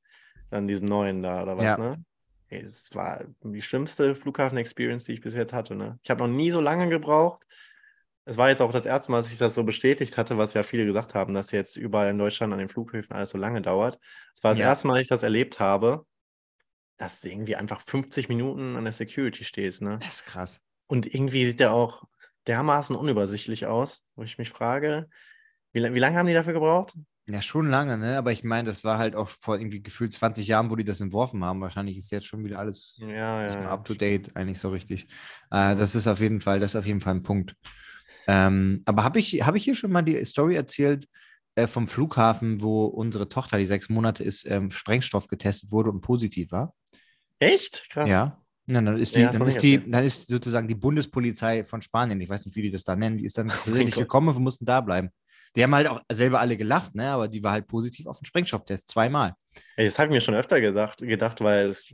An 0.51 0.67
diesem 0.67 0.87
neuen 0.87 1.21
da, 1.21 1.43
oder 1.43 1.57
was, 1.57 1.63
Ja. 1.65 1.77
ne? 1.77 2.03
Es 2.53 2.93
war 2.93 3.25
die 3.43 3.61
schlimmste 3.61 4.13
Flughafen-Experience, 4.13 5.05
die 5.05 5.13
ich 5.13 5.21
bis 5.21 5.33
jetzt 5.35 5.53
hatte, 5.53 5.73
ne? 5.75 5.99
Ich 6.03 6.09
habe 6.09 6.21
noch 6.27 6.33
nie 6.33 6.51
so 6.51 6.59
lange 6.59 6.89
gebraucht. 6.89 7.43
Es 8.25 8.37
war 8.37 8.49
jetzt 8.49 8.61
auch 8.61 8.71
das 8.71 8.85
erste 8.85 9.11
Mal, 9.11 9.17
dass 9.19 9.31
ich 9.31 9.39
das 9.39 9.55
so 9.55 9.63
bestätigt 9.63 10.17
hatte, 10.17 10.37
was 10.37 10.53
ja 10.53 10.63
viele 10.63 10.85
gesagt 10.85 11.15
haben, 11.15 11.33
dass 11.33 11.51
jetzt 11.51 11.77
überall 11.77 12.09
in 12.11 12.17
Deutschland 12.17 12.53
an 12.53 12.59
den 12.59 12.69
Flughäfen 12.69 13.15
alles 13.15 13.31
so 13.31 13.37
lange 13.37 13.61
dauert. 13.61 13.99
Es 14.35 14.43
war 14.43 14.51
das 14.51 14.59
Ja. 14.59 14.65
erste 14.67 14.87
Mal, 14.87 14.95
dass 14.95 15.01
ich 15.03 15.07
das 15.09 15.23
erlebt 15.23 15.59
habe, 15.59 16.05
dass 16.97 17.21
du 17.21 17.29
irgendwie 17.29 17.55
einfach 17.55 17.81
50 17.81 18.29
Minuten 18.29 18.75
an 18.75 18.83
der 18.83 18.93
Security 18.93 19.43
stehst, 19.43 19.81
ne? 19.81 19.97
Das 19.99 20.15
ist 20.15 20.25
krass. 20.25 20.59
Und 20.87 21.13
irgendwie 21.13 21.45
sieht 21.45 21.59
der 21.59 21.73
auch 21.73 22.03
dermaßen 22.47 22.95
unübersichtlich 22.95 23.65
aus, 23.65 24.03
wo 24.15 24.23
ich 24.23 24.37
mich 24.37 24.49
frage, 24.49 25.09
wie, 25.73 25.81
wie 25.93 25.99
lange 25.99 26.17
haben 26.17 26.27
die 26.27 26.33
dafür 26.33 26.53
gebraucht? 26.53 26.93
Ja, 27.27 27.41
schon 27.41 27.67
lange, 27.69 27.97
ne? 27.97 28.17
Aber 28.17 28.31
ich 28.31 28.43
meine, 28.43 28.65
das 28.67 28.83
war 28.83 28.97
halt 28.97 29.15
auch 29.15 29.29
vor 29.29 29.57
irgendwie 29.57 29.81
gefühlt 29.81 30.11
20 30.11 30.47
Jahren, 30.47 30.69
wo 30.69 30.75
die 30.75 30.83
das 30.83 31.01
entworfen 31.01 31.43
haben. 31.43 31.61
Wahrscheinlich 31.61 31.97
ist 31.97 32.11
jetzt 32.11 32.25
schon 32.25 32.43
wieder 32.45 32.59
alles 32.59 32.95
Ja, 32.99 33.07
nicht 33.07 33.53
ja. 33.53 33.59
mehr 33.59 33.61
ja. 33.63 33.71
up 33.71 33.85
to 33.85 33.93
date, 33.93 34.35
eigentlich 34.35 34.59
so 34.59 34.69
richtig. 34.69 35.07
Äh, 35.51 35.75
das 35.75 35.95
ist 35.95 36.07
auf 36.07 36.19
jeden 36.19 36.41
Fall, 36.41 36.59
das 36.59 36.71
ist 36.71 36.75
auf 36.75 36.85
jeden 36.85 36.99
Fall 37.01 37.15
ein 37.15 37.23
Punkt. 37.23 37.55
Ähm, 38.27 38.81
aber 38.85 39.03
habe 39.03 39.19
ich, 39.19 39.45
hab 39.45 39.55
ich 39.55 39.63
hier 39.63 39.75
schon 39.75 39.91
mal 39.91 40.01
die 40.01 40.23
Story 40.25 40.55
erzählt 40.55 41.07
äh, 41.55 41.67
vom 41.67 41.87
Flughafen, 41.87 42.61
wo 42.61 42.85
unsere 42.85 43.29
Tochter, 43.29 43.57
die 43.57 43.65
sechs 43.65 43.87
Monate 43.89 44.23
ist, 44.23 44.45
ähm, 44.49 44.71
Sprengstoff 44.71 45.27
getestet 45.27 45.71
wurde 45.71 45.91
und 45.91 46.01
positiv 46.01 46.51
war? 46.51 46.73
Echt? 47.39 47.87
Krass. 47.89 48.09
Ja. 48.09 48.37
Ja, 48.67 48.81
dann 48.81 48.97
ist 48.97 49.15
die, 49.15 49.21
Ja, 49.21 49.31
dann 49.31 49.43
nicht 49.43 49.55
ist 49.55 49.63
die, 49.63 49.89
dann 49.89 50.03
ist 50.05 50.27
sozusagen 50.27 50.67
die 50.67 50.75
Bundespolizei 50.75 51.63
von 51.65 51.81
Spanien, 51.81 52.21
ich 52.21 52.29
weiß 52.29 52.45
nicht, 52.45 52.55
wie 52.55 52.61
die 52.61 52.71
das 52.71 52.83
da 52.83 52.95
nennen, 52.95 53.17
die 53.17 53.25
ist 53.25 53.37
dann 53.37 53.47
tatsächlich 53.47 53.95
Gott. 53.95 54.03
gekommen 54.03 54.29
und 54.29 54.35
wir 54.35 54.39
mussten 54.41 54.65
da 54.65 54.81
bleiben. 54.81 55.09
Die 55.55 55.63
haben 55.63 55.75
halt 55.75 55.87
auch 55.87 56.01
selber 56.11 56.39
alle 56.39 56.55
gelacht, 56.57 56.95
ne? 56.95 57.09
Aber 57.09 57.27
die 57.27 57.43
war 57.43 57.51
halt 57.51 57.67
positiv 57.67 58.07
auf 58.07 58.19
den 58.19 58.25
Sprengstofftest, 58.25 58.89
zweimal. 58.89 59.35
Ey, 59.75 59.85
das 59.85 59.99
habe 59.99 60.07
ich 60.07 60.13
mir 60.13 60.21
schon 60.21 60.35
öfter 60.35 60.61
gedacht, 60.61 60.99
gedacht 60.99 61.41
weil 61.41 61.67
es. 61.67 61.93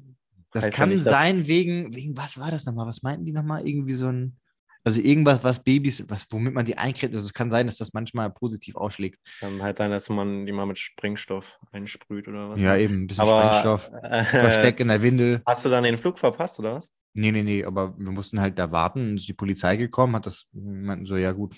Das 0.51 0.65
heißt 0.65 0.77
ja 0.77 0.77
kann 0.77 0.89
nicht, 0.89 1.03
sein 1.03 1.47
wegen, 1.47 1.93
wegen, 1.93 2.15
was 2.15 2.39
war 2.39 2.51
das 2.51 2.65
nochmal? 2.65 2.87
Was 2.87 3.01
meinten 3.01 3.25
die 3.25 3.33
nochmal? 3.33 3.67
Irgendwie 3.67 3.95
so 3.95 4.07
ein, 4.07 4.37
also 4.83 5.01
irgendwas, 5.01 5.43
was 5.43 5.61
Babys, 5.61 6.05
was, 6.07 6.27
womit 6.29 6.53
man 6.53 6.65
die 6.65 6.77
eincremt. 6.77 7.13
Also 7.13 7.25
es 7.25 7.33
kann 7.33 7.51
sein, 7.51 7.65
dass 7.65 7.77
das 7.77 7.91
manchmal 7.91 8.29
positiv 8.29 8.75
ausschlägt. 8.77 9.19
Kann 9.39 9.61
halt 9.61 9.77
sein, 9.77 9.91
dass 9.91 10.07
man 10.07 10.45
die 10.45 10.53
mal 10.53 10.65
mit 10.65 10.77
Sprengstoff 10.77 11.59
einsprüht 11.71 12.29
oder 12.29 12.49
was. 12.49 12.61
Ja, 12.61 12.73
ne? 12.73 12.81
eben, 12.81 13.03
ein 13.03 13.07
bisschen 13.07 13.27
Aber, 13.27 13.41
Sprengstoff. 13.41 13.91
Äh, 14.01 14.23
Versteck 14.23 14.79
in 14.79 14.87
der 14.87 15.01
Windel. 15.01 15.41
Hast 15.45 15.65
du 15.65 15.69
dann 15.69 15.83
den 15.83 15.97
Flug 15.97 16.17
verpasst, 16.17 16.59
oder 16.59 16.75
was? 16.75 16.89
Nee, 17.13 17.31
nee, 17.31 17.43
nee, 17.43 17.65
aber 17.65 17.97
wir 17.97 18.11
mussten 18.11 18.39
halt 18.39 18.57
da 18.57 18.71
warten. 18.71 19.17
Ist 19.17 19.27
die 19.27 19.33
Polizei 19.33 19.75
gekommen, 19.75 20.15
hat 20.15 20.25
das, 20.25 20.45
meinten 20.53 21.05
so, 21.05 21.17
ja 21.17 21.33
gut, 21.33 21.55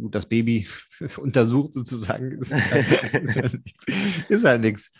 gut, 0.00 0.14
das 0.14 0.26
Baby 0.26 0.66
untersucht 1.18 1.74
sozusagen. 1.74 2.32
Ist 2.40 2.52
halt, 2.52 3.60
ist 4.28 4.44
halt, 4.44 4.64
halt. 4.64 4.90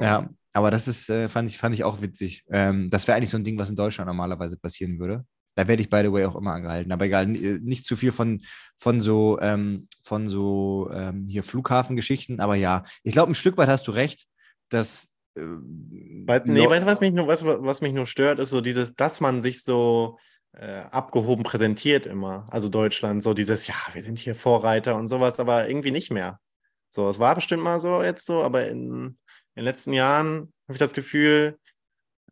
Ja, 0.00 0.28
aber 0.52 0.70
das 0.70 0.88
ist, 0.88 1.08
äh, 1.10 1.28
fand, 1.28 1.48
ich, 1.48 1.58
fand 1.58 1.74
ich 1.74 1.84
auch 1.84 2.00
witzig. 2.00 2.44
Ähm, 2.50 2.90
das 2.90 3.06
wäre 3.06 3.16
eigentlich 3.16 3.30
so 3.30 3.38
ein 3.38 3.44
Ding, 3.44 3.58
was 3.58 3.70
in 3.70 3.76
Deutschland 3.76 4.06
normalerweise 4.08 4.56
passieren 4.56 4.98
würde. 4.98 5.24
Da 5.54 5.66
werde 5.68 5.82
ich, 5.82 5.90
by 5.90 6.00
the 6.02 6.12
way, 6.12 6.24
auch 6.24 6.36
immer 6.36 6.54
angehalten. 6.54 6.92
Aber 6.92 7.04
egal, 7.04 7.26
nicht 7.26 7.84
zu 7.84 7.96
viel 7.96 8.12
von, 8.12 8.40
von 8.78 9.00
so, 9.00 9.38
ähm, 9.40 9.88
von 10.02 10.28
so 10.28 10.90
ähm, 10.92 11.26
hier 11.28 11.42
Flughafengeschichten. 11.42 12.40
Aber 12.40 12.54
ja, 12.54 12.84
ich 13.02 13.12
glaube, 13.12 13.32
ein 13.32 13.34
Stück 13.34 13.56
weit 13.58 13.68
hast 13.68 13.86
du 13.88 13.92
recht, 13.92 14.26
dass. 14.68 15.12
Äh, 15.34 15.42
weißt, 15.42 16.46
nee, 16.46 16.68
weißt 16.68 16.84
du, 16.84 16.86
was 16.86 17.00
mich, 17.00 17.12
nur, 17.12 17.26
was, 17.26 17.44
was 17.44 17.80
mich 17.80 17.92
nur 17.92 18.06
stört, 18.06 18.38
ist 18.38 18.50
so 18.50 18.60
dieses, 18.60 18.94
dass 18.94 19.20
man 19.20 19.40
sich 19.40 19.62
so 19.62 20.18
äh, 20.52 20.80
abgehoben 20.90 21.42
präsentiert 21.42 22.06
immer. 22.06 22.46
Also 22.50 22.68
Deutschland, 22.68 23.22
so 23.22 23.34
dieses, 23.34 23.66
ja, 23.66 23.74
wir 23.92 24.02
sind 24.02 24.18
hier 24.18 24.34
Vorreiter 24.34 24.96
und 24.96 25.08
sowas, 25.08 25.40
aber 25.40 25.68
irgendwie 25.68 25.90
nicht 25.90 26.10
mehr. 26.10 26.40
So, 26.88 27.08
es 27.08 27.18
war 27.18 27.34
bestimmt 27.34 27.62
mal 27.62 27.78
so 27.78 28.02
jetzt 28.02 28.26
so, 28.26 28.42
aber 28.42 28.66
in, 28.66 28.90
in 29.04 29.16
den 29.56 29.64
letzten 29.64 29.92
Jahren 29.92 30.52
habe 30.66 30.72
ich 30.72 30.78
das 30.78 30.92
Gefühl, 30.92 31.58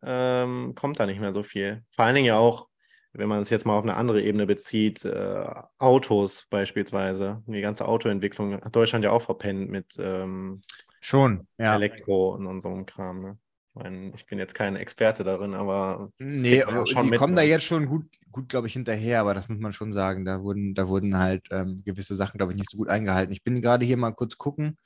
ähm, 0.03 0.73
kommt 0.75 0.99
da 0.99 1.05
nicht 1.05 1.19
mehr 1.19 1.33
so 1.33 1.43
viel. 1.43 1.83
Vor 1.91 2.05
allen 2.05 2.15
Dingen 2.15 2.27
ja 2.27 2.37
auch, 2.37 2.67
wenn 3.13 3.29
man 3.29 3.41
es 3.41 3.49
jetzt 3.49 3.65
mal 3.65 3.77
auf 3.77 3.83
eine 3.83 3.95
andere 3.95 4.21
Ebene 4.21 4.45
bezieht, 4.45 5.03
äh, 5.05 5.45
Autos 5.77 6.45
beispielsweise. 6.49 7.41
Die 7.47 7.61
ganze 7.61 7.87
Autoentwicklung 7.87 8.61
hat 8.61 8.75
Deutschland 8.75 9.03
ja 9.03 9.11
auch 9.11 9.21
verpennt 9.21 9.69
mit 9.69 9.97
ähm, 9.97 10.61
Schon, 11.01 11.47
ja. 11.57 11.75
Elektro 11.75 12.35
und, 12.35 12.45
und 12.45 12.61
so 12.61 12.69
einem 12.69 12.85
Kram. 12.85 13.21
Ne? 13.21 13.37
Ich 13.69 13.83
meine, 13.83 14.11
ich 14.15 14.25
bin 14.25 14.39
jetzt 14.39 14.55
kein 14.55 14.75
Experte 14.75 15.23
darin, 15.23 15.53
aber. 15.53 16.11
Nee, 16.17 16.63
aber 16.63 16.83
die 16.83 17.09
mit, 17.09 17.19
kommen 17.19 17.33
ne? 17.33 17.41
da 17.41 17.47
jetzt 17.47 17.65
schon 17.65 17.85
gut, 17.85 18.05
gut 18.31 18.49
glaube 18.49 18.67
ich, 18.67 18.73
hinterher, 18.73 19.21
aber 19.21 19.33
das 19.33 19.47
muss 19.47 19.59
man 19.59 19.73
schon 19.73 19.93
sagen. 19.93 20.25
Da 20.25 20.41
wurden, 20.41 20.73
da 20.73 20.87
wurden 20.87 21.17
halt 21.17 21.47
ähm, 21.51 21.77
gewisse 21.85 22.15
Sachen, 22.15 22.37
glaube 22.37 22.51
ich, 22.51 22.57
nicht 22.57 22.69
so 22.69 22.77
gut 22.77 22.89
eingehalten. 22.89 23.31
Ich 23.31 23.43
bin 23.43 23.61
gerade 23.61 23.85
hier 23.85 23.97
mal 23.97 24.11
kurz 24.11 24.37
gucken, 24.37 24.77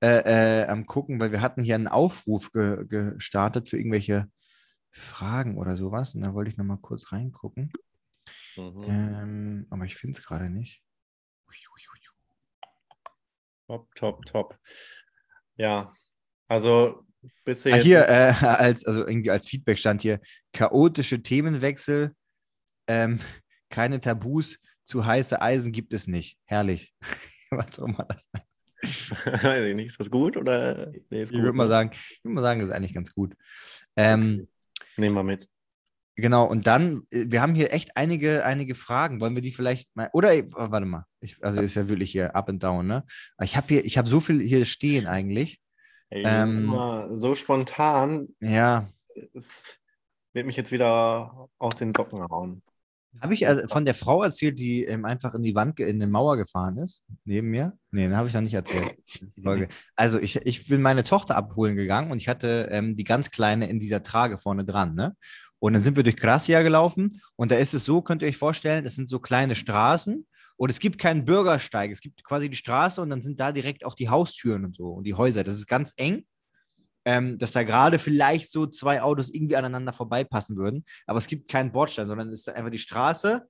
äh, 0.00 0.62
äh, 0.62 0.66
am 0.66 0.86
gucken, 0.86 1.20
weil 1.20 1.30
wir 1.30 1.42
hatten 1.42 1.62
hier 1.62 1.74
einen 1.74 1.88
Aufruf 1.88 2.50
ge 2.52 2.86
gestartet 2.86 3.68
für 3.68 3.76
irgendwelche 3.76 4.28
Fragen 4.90 5.58
oder 5.58 5.76
sowas. 5.76 6.14
Und 6.14 6.22
da 6.22 6.32
wollte 6.32 6.50
ich 6.50 6.56
nochmal 6.56 6.78
kurz 6.78 7.12
reingucken. 7.12 7.70
Mhm. 8.56 8.82
Ähm, 8.88 9.66
aber 9.70 9.84
ich 9.84 9.96
finde 9.96 10.18
es 10.18 10.24
gerade 10.24 10.48
nicht. 10.48 10.82
Top, 13.72 13.94
top, 13.94 14.26
top. 14.26 14.58
Ja, 15.56 15.94
also 16.46 17.06
bist 17.44 17.64
du 17.64 17.72
ah, 17.72 17.76
Hier, 17.76 18.08
äh, 18.08 18.32
als, 18.44 18.84
also 18.84 19.06
irgendwie 19.06 19.30
als 19.30 19.48
Feedback 19.48 19.78
stand 19.78 20.02
hier: 20.02 20.20
chaotische 20.52 21.22
Themenwechsel, 21.22 22.14
ähm, 22.86 23.20
keine 23.70 24.00
Tabus, 24.00 24.58
zu 24.84 25.04
heiße 25.04 25.40
Eisen 25.40 25.72
gibt 25.72 25.92
es 25.92 26.06
nicht. 26.06 26.38
Herrlich. 26.44 26.94
Was 27.50 27.78
auch 27.78 27.86
immer 27.86 28.06
das 28.08 28.28
heißt. 28.36 29.44
Weiß 29.44 29.64
ich 29.64 29.74
nicht, 29.76 29.86
ist 29.86 30.00
das 30.00 30.10
gut 30.10 30.36
oder? 30.36 30.90
Nee, 31.10 31.22
ich 31.22 31.32
würde 31.32 31.52
mal, 31.52 31.64
ne? 31.64 31.70
sagen, 31.70 31.90
mal 32.24 32.42
sagen, 32.42 32.60
das 32.60 32.70
ist 32.70 32.74
eigentlich 32.74 32.94
ganz 32.94 33.14
gut. 33.14 33.34
Ähm, 33.96 34.48
okay. 34.80 34.90
Nehmen 34.96 35.14
wir 35.14 35.22
mit. 35.22 35.48
Genau, 36.16 36.44
und 36.44 36.66
dann, 36.66 37.06
äh, 37.10 37.24
wir 37.28 37.40
haben 37.40 37.54
hier 37.54 37.72
echt 37.72 37.96
einige, 37.96 38.44
einige 38.44 38.74
Fragen. 38.74 39.20
Wollen 39.20 39.34
wir 39.34 39.42
die 39.42 39.52
vielleicht 39.52 39.94
mal, 39.96 40.10
oder, 40.12 40.32
oh, 40.34 40.70
warte 40.70 40.86
mal, 40.86 41.06
ich, 41.20 41.42
also 41.42 41.60
ist 41.60 41.74
ja 41.74 41.88
wirklich 41.88 42.10
hier 42.10 42.34
up 42.36 42.48
and 42.48 42.62
down, 42.62 42.86
ne? 42.86 43.04
Ich 43.42 43.56
habe 43.56 43.68
hier, 43.68 43.84
ich 43.84 43.96
habe 43.96 44.08
so 44.08 44.20
viel 44.20 44.42
hier 44.42 44.64
stehen 44.64 45.06
eigentlich. 45.06 45.61
Ey, 46.12 46.24
ähm, 46.26 46.76
so 47.14 47.34
spontan. 47.34 48.28
Ja. 48.38 48.86
Es 49.32 49.78
wird 50.34 50.44
mich 50.44 50.56
jetzt 50.56 50.70
wieder 50.70 51.48
aus 51.58 51.76
den 51.76 51.92
Socken 51.92 52.22
hauen. 52.28 52.62
Habe 53.20 53.32
ich 53.32 53.48
also 53.48 53.66
von 53.66 53.86
der 53.86 53.94
Frau 53.94 54.22
erzählt, 54.22 54.58
die 54.58 54.84
ähm, 54.84 55.06
einfach 55.06 55.34
in 55.34 55.42
die 55.42 55.54
Wand, 55.54 55.80
in 55.80 56.00
die 56.00 56.06
Mauer 56.06 56.36
gefahren 56.36 56.76
ist, 56.76 57.02
neben 57.24 57.48
mir? 57.48 57.78
Nee, 57.90 58.08
den 58.08 58.16
habe 58.16 58.28
ich 58.28 58.34
noch 58.34 58.42
nicht 58.42 58.54
erzählt. 58.54 58.94
Also 59.96 60.18
ich, 60.18 60.36
ich 60.36 60.66
bin 60.66 60.82
meine 60.82 61.04
Tochter 61.04 61.36
abholen 61.36 61.76
gegangen 61.76 62.10
und 62.10 62.18
ich 62.18 62.28
hatte 62.28 62.68
ähm, 62.70 62.94
die 62.94 63.04
ganz 63.04 63.30
Kleine 63.30 63.68
in 63.70 63.80
dieser 63.80 64.02
Trage 64.02 64.36
vorne 64.36 64.66
dran, 64.66 64.94
ne? 64.94 65.16
Und 65.60 65.74
dann 65.74 65.82
sind 65.82 65.96
wir 65.96 66.02
durch 66.02 66.16
Gracia 66.16 66.60
gelaufen 66.62 67.22
und 67.36 67.52
da 67.52 67.56
ist 67.56 67.72
es 67.72 67.84
so, 67.84 68.02
könnt 68.02 68.22
ihr 68.22 68.28
euch 68.28 68.36
vorstellen, 68.36 68.84
es 68.84 68.96
sind 68.96 69.08
so 69.08 69.18
kleine 69.18 69.54
Straßen 69.54 70.26
und 70.56 70.70
es 70.70 70.78
gibt 70.78 70.98
keinen 70.98 71.24
Bürgersteig. 71.24 71.90
Es 71.90 72.00
gibt 72.00 72.22
quasi 72.24 72.48
die 72.48 72.56
Straße 72.56 73.00
und 73.00 73.10
dann 73.10 73.22
sind 73.22 73.40
da 73.40 73.52
direkt 73.52 73.84
auch 73.84 73.94
die 73.94 74.08
Haustüren 74.08 74.64
und 74.64 74.76
so 74.76 74.88
und 74.88 75.04
die 75.04 75.14
Häuser. 75.14 75.44
Das 75.44 75.54
ist 75.54 75.66
ganz 75.66 75.94
eng, 75.96 76.24
ähm, 77.04 77.38
dass 77.38 77.52
da 77.52 77.62
gerade 77.62 77.98
vielleicht 77.98 78.50
so 78.50 78.66
zwei 78.66 79.02
Autos 79.02 79.28
irgendwie 79.28 79.56
aneinander 79.56 79.92
vorbeipassen 79.92 80.56
würden. 80.56 80.84
Aber 81.06 81.18
es 81.18 81.26
gibt 81.26 81.48
keinen 81.48 81.72
Bordstein, 81.72 82.08
sondern 82.08 82.28
es 82.28 82.40
ist 82.40 82.48
einfach 82.48 82.70
die 82.70 82.78
Straße. 82.78 83.46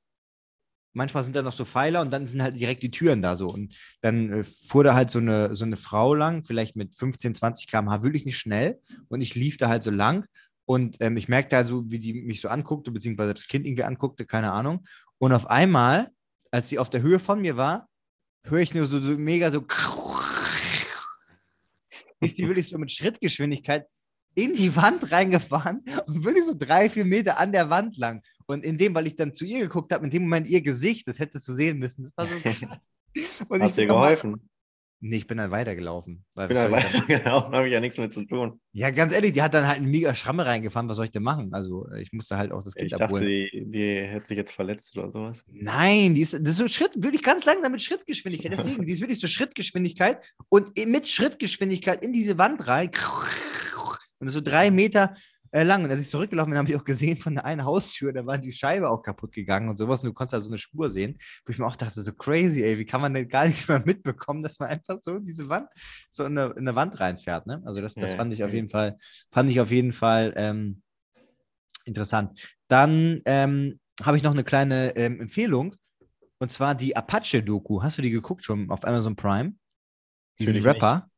Manchmal 0.94 1.22
sind 1.22 1.34
da 1.34 1.42
noch 1.42 1.52
so 1.52 1.64
Pfeiler 1.64 2.02
und 2.02 2.12
dann 2.12 2.26
sind 2.26 2.42
halt 2.42 2.60
direkt 2.60 2.82
die 2.82 2.90
Türen 2.90 3.22
da 3.22 3.36
so. 3.36 3.48
Und 3.48 3.74
dann 4.02 4.30
äh, 4.32 4.44
fuhr 4.44 4.84
da 4.84 4.94
halt 4.94 5.10
so 5.10 5.18
eine, 5.18 5.56
so 5.56 5.64
eine 5.64 5.76
Frau 5.76 6.14
lang, 6.14 6.44
vielleicht 6.44 6.76
mit 6.76 6.94
15, 6.94 7.34
20 7.34 7.66
km/h, 7.66 8.02
wirklich 8.02 8.24
nicht 8.24 8.38
schnell. 8.38 8.80
Und 9.08 9.22
ich 9.22 9.34
lief 9.34 9.56
da 9.56 9.68
halt 9.68 9.82
so 9.82 9.90
lang 9.90 10.26
und 10.64 10.98
ähm, 11.00 11.16
ich 11.16 11.28
merkte 11.28 11.56
also, 11.56 11.90
wie 11.90 11.98
die 11.98 12.14
mich 12.14 12.40
so 12.40 12.48
anguckte, 12.48 12.90
beziehungsweise 12.90 13.34
das 13.34 13.46
Kind 13.46 13.66
irgendwie 13.66 13.84
anguckte, 13.84 14.26
keine 14.26 14.52
Ahnung. 14.52 14.86
Und 15.18 15.32
auf 15.32 15.48
einmal, 15.48 16.10
als 16.52 16.68
sie 16.68 16.78
auf 16.78 16.90
der 16.90 17.02
Höhe 17.02 17.18
von 17.18 17.40
mir 17.40 17.56
war, 17.56 17.88
höre 18.44 18.60
ich 18.60 18.74
nur 18.74 18.86
so, 18.86 19.00
so 19.00 19.18
mega 19.18 19.50
so. 19.50 19.64
Ist 22.20 22.38
die 22.38 22.46
wirklich 22.46 22.68
so 22.68 22.78
mit 22.78 22.92
Schrittgeschwindigkeit 22.92 23.86
in 24.34 24.54
die 24.54 24.74
Wand 24.76 25.10
reingefahren 25.10 25.84
und 26.06 26.24
wirklich 26.24 26.44
so 26.44 26.54
drei, 26.56 26.88
vier 26.88 27.04
Meter 27.04 27.38
an 27.38 27.52
der 27.52 27.68
Wand 27.68 27.96
lang. 27.98 28.22
Und 28.46 28.64
in 28.64 28.78
dem, 28.78 28.94
weil 28.94 29.06
ich 29.06 29.16
dann 29.16 29.34
zu 29.34 29.44
ihr 29.44 29.60
geguckt 29.60 29.92
habe, 29.92 30.04
in 30.04 30.10
dem 30.10 30.22
Moment 30.22 30.48
ihr 30.48 30.62
Gesicht, 30.62 31.08
das 31.08 31.18
hättest 31.18 31.48
du 31.48 31.52
sehen 31.52 31.78
müssen. 31.78 32.04
Das 32.04 32.16
war 32.16 32.26
so 32.26 32.34
krass. 32.42 32.94
Und 33.48 33.62
Hast 33.62 33.76
dir 33.76 33.86
geholfen? 33.86 34.48
Nee, 35.04 35.16
ich 35.16 35.26
bin 35.26 35.36
dann 35.38 35.50
weitergelaufen. 35.50 36.24
Weil 36.34 36.46
bin 36.46 36.56
dann 36.56 36.70
weitergelaufen, 36.70 37.52
habe 37.52 37.66
ich 37.66 37.72
ja 37.72 37.80
nichts 37.80 37.98
mehr 37.98 38.08
zu 38.08 38.24
tun. 38.24 38.60
Ja, 38.72 38.90
ganz 38.90 39.12
ehrlich, 39.12 39.32
die 39.32 39.42
hat 39.42 39.52
dann 39.52 39.66
halt 39.66 39.78
einen 39.78 39.90
mega 39.90 40.14
Schramme 40.14 40.46
reingefahren. 40.46 40.88
Was 40.88 40.96
soll 40.96 41.06
ich 41.06 41.10
denn 41.10 41.24
machen? 41.24 41.52
Also, 41.52 41.90
ich 41.98 42.12
musste 42.12 42.36
halt 42.36 42.52
auch 42.52 42.62
das 42.62 42.76
Kind 42.76 42.86
ich 42.86 42.92
dachte, 42.92 43.04
abholen. 43.06 43.26
Die, 43.26 43.64
die 43.66 44.00
hätte 44.06 44.26
sich 44.26 44.36
jetzt 44.36 44.52
verletzt 44.52 44.96
oder 44.96 45.10
sowas. 45.10 45.44
Nein, 45.48 46.14
die 46.14 46.20
ist, 46.20 46.34
das 46.34 46.40
ist 46.40 46.56
so 46.56 46.68
Schritt, 46.68 46.92
wirklich 46.94 47.24
ganz 47.24 47.44
langsam 47.44 47.72
mit 47.72 47.82
Schrittgeschwindigkeit. 47.82 48.52
Deswegen, 48.52 48.86
die 48.86 48.92
ist 48.92 49.00
wirklich 49.00 49.18
so 49.18 49.26
Schrittgeschwindigkeit 49.26 50.22
und 50.48 50.70
mit 50.86 51.08
Schrittgeschwindigkeit 51.08 52.00
in 52.04 52.12
diese 52.12 52.38
Wand 52.38 52.64
rein. 52.68 52.92
Und 54.20 54.28
so 54.28 54.40
drei 54.40 54.70
Meter 54.70 55.14
äh, 55.52 55.62
lang. 55.62 55.84
Und 55.84 55.90
als 55.90 56.02
ich 56.02 56.10
zurückgelaufen 56.10 56.50
bin, 56.50 56.58
habe 56.58 56.70
ich 56.70 56.76
auch 56.76 56.84
gesehen 56.84 57.16
von 57.16 57.34
der 57.34 57.44
einen 57.44 57.64
Haustür, 57.64 58.12
da 58.12 58.26
war 58.26 58.38
die 58.38 58.52
Scheibe 58.52 58.90
auch 58.90 59.02
kaputt 59.02 59.32
gegangen 59.32 59.68
und 59.68 59.76
sowas. 59.76 60.00
Und 60.00 60.08
du 60.08 60.12
konntest 60.12 60.34
da 60.34 60.40
so 60.40 60.50
eine 60.50 60.58
Spur 60.58 60.90
sehen, 60.90 61.18
wo 61.44 61.50
ich 61.50 61.58
mir 61.58 61.66
auch 61.66 61.76
dachte, 61.76 62.02
so 62.02 62.12
crazy, 62.12 62.62
ey, 62.62 62.78
wie 62.78 62.84
kann 62.84 63.00
man 63.00 63.14
denn 63.14 63.28
gar 63.28 63.46
nichts 63.46 63.68
mehr 63.68 63.82
mitbekommen, 63.84 64.42
dass 64.42 64.58
man 64.58 64.70
einfach 64.70 64.98
so 65.00 65.18
diese 65.18 65.48
Wand, 65.48 65.68
so 66.10 66.24
in 66.24 66.36
eine, 66.36 66.52
in 66.52 66.58
eine 66.60 66.74
Wand 66.74 66.98
reinfährt. 66.98 67.46
Ne? 67.46 67.62
Also 67.64 67.80
das, 67.80 67.94
das 67.94 68.12
ja, 68.12 68.16
fand 68.16 68.32
ich 68.32 68.42
auf 68.42 68.52
jeden 68.52 68.68
Fall, 68.68 68.96
fand 69.30 69.50
ich 69.50 69.60
auf 69.60 69.70
jeden 69.70 69.92
Fall 69.92 70.32
ähm, 70.36 70.82
interessant. 71.84 72.56
Dann 72.68 73.20
ähm, 73.26 73.78
habe 74.02 74.16
ich 74.16 74.22
noch 74.22 74.32
eine 74.32 74.44
kleine 74.44 74.96
ähm, 74.96 75.20
Empfehlung. 75.20 75.76
Und 76.38 76.48
zwar 76.48 76.74
die 76.74 76.96
Apache-Doku. 76.96 77.82
Hast 77.82 77.98
du 77.98 78.02
die 78.02 78.10
geguckt 78.10 78.44
schon 78.44 78.68
auf 78.70 78.84
Amazon 78.84 79.14
Prime? 79.14 79.54
Diesen 80.40 80.56
Rapper. 80.56 80.94
Nicht. 80.94 81.11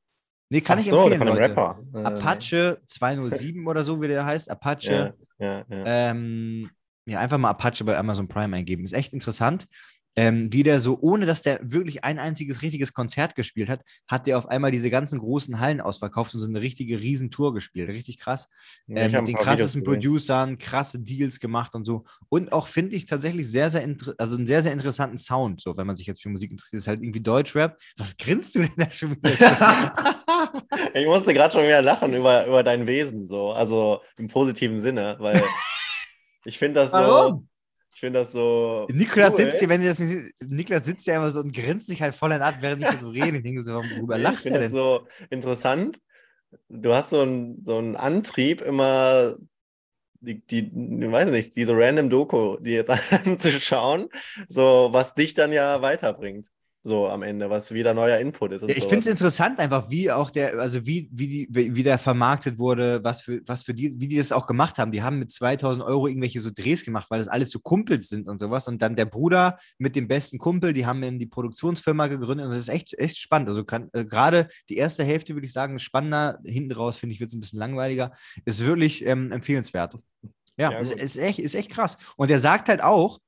Nee, 0.51 0.61
kann 0.61 0.79
Ach 0.79 0.83
ich 0.83 0.89
so, 0.89 1.03
empfehlen, 1.03 1.19
von 1.19 1.29
Leute. 1.29 1.41
Rapper. 1.43 1.79
Apache 2.05 2.81
207 2.87 3.67
oder 3.67 3.83
so, 3.83 4.01
wie 4.01 4.09
der 4.09 4.25
heißt. 4.25 4.51
Apache. 4.51 5.15
Ja, 5.39 5.47
ja, 5.47 5.65
ja. 5.69 5.85
Ähm, 5.87 6.71
ja, 7.07 7.21
einfach 7.21 7.39
mal 7.39 7.51
Apache 7.51 7.85
bei 7.85 7.97
Amazon 7.97 8.29
Prime 8.29 8.57
eingeben. 8.57 8.85
Ist 8.85 8.93
echt 8.93 9.13
interessant 9.13 9.67
ähm, 10.17 10.53
wie 10.53 10.63
der 10.63 10.79
so, 10.79 10.99
ohne 11.01 11.27
dass 11.27 11.43
der 11.43 11.61
wirklich 11.63 12.05
ein 12.05 12.19
einziges 12.19 12.63
richtiges 12.63 12.93
Konzert 12.93 13.35
gespielt 13.35 13.69
hat, 13.69 13.81
hat 14.07 14.27
der 14.27 14.39
auf 14.39 14.49
einmal 14.49 14.71
diese 14.71 14.91
ganzen 14.91 15.19
großen 15.19 15.61
Hallen 15.61 15.81
ausverkauft 15.81 16.35
und 16.35 16.41
so 16.41 16.47
eine 16.47 16.61
richtige 16.61 17.01
Riesentour 17.01 17.53
gespielt. 17.53 17.89
Richtig 17.89 18.19
krass. 18.19 18.49
Ähm, 18.89 19.11
mit 19.11 19.29
den 19.29 19.37
krassesten 19.37 19.83
Producern, 19.83 20.59
krasse 20.59 21.01
Deals 21.01 21.41
gemacht 21.41 21.75
und 21.75 21.85
so. 21.85 22.05
Und 22.29 22.53
auch 22.53 22.69
finde 22.69 22.97
ich 22.97 23.07
tatsächlich 23.07 23.51
sehr, 23.51 23.71
sehr, 23.71 23.87
also 24.19 24.37
einen 24.37 24.47
sehr, 24.47 24.63
sehr 24.63 24.73
interessanten 24.73 25.19
Sound, 25.19 25.61
so 25.61 25.77
wenn 25.77 25.87
man 25.87 25.97
sich 25.97 26.07
jetzt 26.07 26.23
für 26.23 26.29
Musik 26.29 26.51
interessiert. 26.51 26.79
Ist 26.79 26.89
halt 26.89 27.03
irgendwie 27.03 27.21
Deutschrap. 27.21 27.79
Was 27.97 28.17
grinst 28.17 28.55
du 28.55 28.61
denn 28.61 28.73
da 28.77 28.91
schon 28.91 29.11
wieder? 29.11 29.31
ich 30.95 31.07
musste 31.07 31.35
gerade 31.35 31.53
schon 31.53 31.65
wieder 31.65 31.83
lachen 31.83 32.15
über, 32.15 32.47
über 32.47 32.63
dein 32.63 32.87
Wesen, 32.87 33.27
so. 33.27 33.53
Also 33.53 34.01
im 34.17 34.29
positiven 34.29 34.79
Sinne, 34.79 35.17
weil 35.19 35.43
ich 36.45 36.59
finde 36.59 36.81
das 36.81 36.93
Warum? 36.93 37.33
so 37.33 37.54
ich 37.95 38.01
finde 38.01 38.21
das 38.21 38.33
so. 38.33 38.87
Niklas 38.91 39.35
cool, 39.35 39.39
sitzt 39.39 39.61
hier, 39.61 39.69
wenn 39.69 39.81
ihr 39.81 39.91
das 39.91 40.01
nicht 40.01 40.11
seht, 40.11 40.35
Niklas 40.45 40.85
sitzt 40.85 41.07
ja 41.07 41.17
immer 41.17 41.31
so 41.31 41.41
und 41.41 41.55
grinst 41.55 41.87
sich 41.87 42.03
halt 42.03 42.17
voll 42.17 42.33
an, 42.33 42.55
während 42.61 42.83
ich 42.83 42.99
so 42.99 43.09
rede. 43.09 43.37
Ich 43.37 43.45
denke 43.45 43.63
so, 43.63 43.75
worüber 43.75 44.19
lacht 44.19 44.45
ich 44.45 44.47
er 44.47 44.59
denn? 44.59 44.63
Das 44.63 44.73
so 44.73 45.07
interessant. 45.31 46.01
Du 46.69 46.93
hast 46.93 47.11
so 47.11 47.21
einen 47.21 47.65
so 47.65 47.79
einen 47.79 47.95
Antrieb, 47.95 48.61
immer 48.61 49.37
die, 50.21 50.45
die, 50.45 51.05
ich 51.05 51.13
weiß 51.13 51.31
nicht, 51.31 51.55
diese 51.55 51.77
random 51.77 52.11
Doku, 52.11 52.57
die 52.59 52.73
jetzt 52.73 52.91
anzuschauen, 53.27 54.09
so 54.49 54.89
was 54.91 55.15
dich 55.15 55.35
dann 55.35 55.53
ja 55.53 55.81
weiterbringt. 55.81 56.49
So 56.87 57.09
am 57.09 57.23
Ende, 57.23 57.49
was 57.49 57.73
wieder 57.73 57.95
neuer 57.95 58.19
Input 58.19 58.53
ist. 58.53 58.63
ich 58.69 58.85
finde 58.85 58.99
es 58.99 59.07
interessant 59.07 59.59
einfach, 59.59 59.89
wie 59.89 60.11
auch 60.11 60.31
der, 60.31 60.59
also 60.61 60.87
wie, 60.87 61.09
wie, 61.13 61.29
die, 61.29 61.49
wie 61.51 61.75
wie 61.75 61.83
der 61.83 61.99
vermarktet 61.99 62.59
wurde, 62.59 63.03
was 63.03 63.23
für, 63.23 63.41
was 63.47 63.63
für 63.63 63.73
die, 63.73 63.99
wie 63.99 64.07
die 64.07 64.19
das 64.19 64.33
auch 64.33 64.47
gemacht 64.47 64.77
haben. 64.77 64.93
Die 64.93 65.03
haben 65.03 65.19
mit 65.19 65.33
2000 65.33 65.85
Euro 65.85 66.07
irgendwelche 66.09 66.43
so 66.43 66.51
Drehs 66.55 66.85
gemacht, 66.85 67.11
weil 67.11 67.19
das 67.19 67.29
alles 67.29 67.51
so 67.51 67.59
Kumpels 67.59 68.11
sind 68.11 68.29
und 68.29 68.37
sowas. 68.37 68.69
Und 68.69 68.83
dann 68.83 68.97
der 68.97 69.07
Bruder 69.07 69.59
mit 69.79 69.97
dem 69.97 70.09
besten 70.09 70.37
Kumpel, 70.37 70.75
die 70.75 70.85
haben 70.85 71.03
eben 71.03 71.19
die 71.19 71.27
Produktionsfirma 71.27 72.09
gegründet 72.09 72.45
und 72.45 72.53
das 72.53 72.61
ist 72.61 72.69
echt, 72.69 72.93
echt 72.99 73.17
spannend. 73.17 73.49
Also 73.49 73.65
kann, 73.65 73.89
äh, 73.95 74.05
gerade 74.05 74.49
die 74.69 74.77
erste 74.77 75.05
Hälfte 75.05 75.35
würde 75.35 75.47
ich 75.47 75.55
sagen, 75.55 75.77
ist 75.77 75.83
spannender. 75.83 76.39
Hinten 76.45 76.73
raus 76.73 76.99
finde 76.99 77.15
ich, 77.15 77.21
wird 77.21 77.29
es 77.29 77.35
ein 77.35 77.41
bisschen 77.41 77.61
langweiliger. 77.61 78.13
Ist 78.45 78.63
wirklich 78.63 79.07
ähm, 79.07 79.33
empfehlenswert. 79.33 79.95
Ja, 80.59 80.71
Ja, 80.71 80.79
ist, 80.79 80.93
ist, 80.93 81.17
echt, 81.17 81.39
ist 81.39 81.55
echt 81.55 81.71
krass. 81.71 81.97
Und 82.17 82.31
er 82.31 82.41
sagt 82.41 82.69
halt 82.69 82.83
auch, 82.83 83.21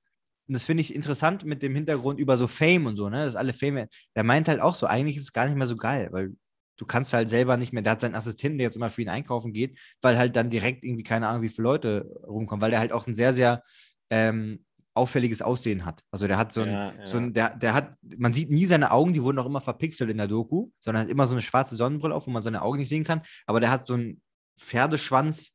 und 0.49 0.55
das 0.55 0.65
finde 0.65 0.81
ich 0.81 0.95
interessant 0.95 1.45
mit 1.45 1.63
dem 1.63 1.75
Hintergrund 1.75 2.21
über 2.21 2.37
so 2.37 2.47
Fame 2.47 2.87
und 2.87 2.97
so, 2.97 3.09
ne, 3.09 3.25
dass 3.25 3.37
alle 3.37 3.53
Fame, 3.53 3.87
der 4.15 4.25
meint 4.25 4.49
halt 4.49 4.61
auch 4.61 4.75
so, 4.75 4.87
eigentlich 4.87 5.17
ist 5.17 5.25
es 5.25 5.33
gar 5.33 5.47
nicht 5.47 5.57
mehr 5.57 5.67
so 5.67 5.77
geil, 5.77 6.09
weil 6.13 6.35
du 6.77 6.87
kannst 6.87 7.13
halt 7.13 7.31
selber 7.31 7.57
nicht 7.57 7.73
mehr, 7.73 7.83
der 7.83 7.93
hat 7.93 8.01
seinen 8.01 8.15
Assistenten, 8.15 8.59
der 8.59 8.67
jetzt 8.67 8.77
immer 8.77 8.91
für 8.91 9.03
ihn 9.03 9.09
einkaufen 9.09 9.53
geht, 9.53 9.79
weil 10.03 10.19
halt 10.19 10.37
dann 10.37 10.51
direkt 10.51 10.85
irgendwie 10.85 11.03
keine 11.03 11.29
Ahnung, 11.29 11.43
wie 11.43 11.49
viele 11.49 11.65
Leute 11.65 12.11
rumkommen, 12.27 12.61
weil 12.61 12.71
der 12.71 12.81
halt 12.81 12.93
auch 12.93 13.07
ein 13.07 13.15
sehr, 13.15 13.33
sehr 13.33 13.63
ähm, 14.11 14.65
auffälliges 14.95 15.43
Aussehen 15.43 15.85
hat. 15.85 16.03
Also 16.11 16.27
der 16.27 16.39
hat 16.39 16.53
so 16.53 16.63
ein, 16.63 16.71
Ja, 16.71 16.93
ja. 16.93 17.07
so 17.07 17.19
ein 17.19 17.33
der, 17.35 17.57
der 17.57 17.75
hat, 17.75 17.95
man 18.17 18.33
sieht 18.33 18.51
nie 18.51 18.67
seine 18.67 18.91
Augen, 18.91 19.13
die 19.13 19.23
wurden 19.23 19.39
auch 19.39 19.47
immer 19.47 19.61
verpixelt 19.61 20.11
in 20.11 20.19
der 20.19 20.29
Doku, 20.29 20.71
sondern 20.81 21.05
hat 21.05 21.11
immer 21.11 21.27
so 21.27 21.33
eine 21.33 21.43
schwarze 21.43 21.77
Sonnenbrille 21.77 22.15
auf, 22.15 22.27
wo 22.27 22.31
man 22.31 22.43
seine 22.43 22.63
Augen 22.63 22.79
nicht 22.79 22.89
sehen 22.89 23.05
kann, 23.05 23.23
aber 23.47 23.61
der 23.61 23.71
hat 23.71 23.87
so 23.87 23.95
einen 23.95 24.21
Pferdeschwanz. 24.59 25.53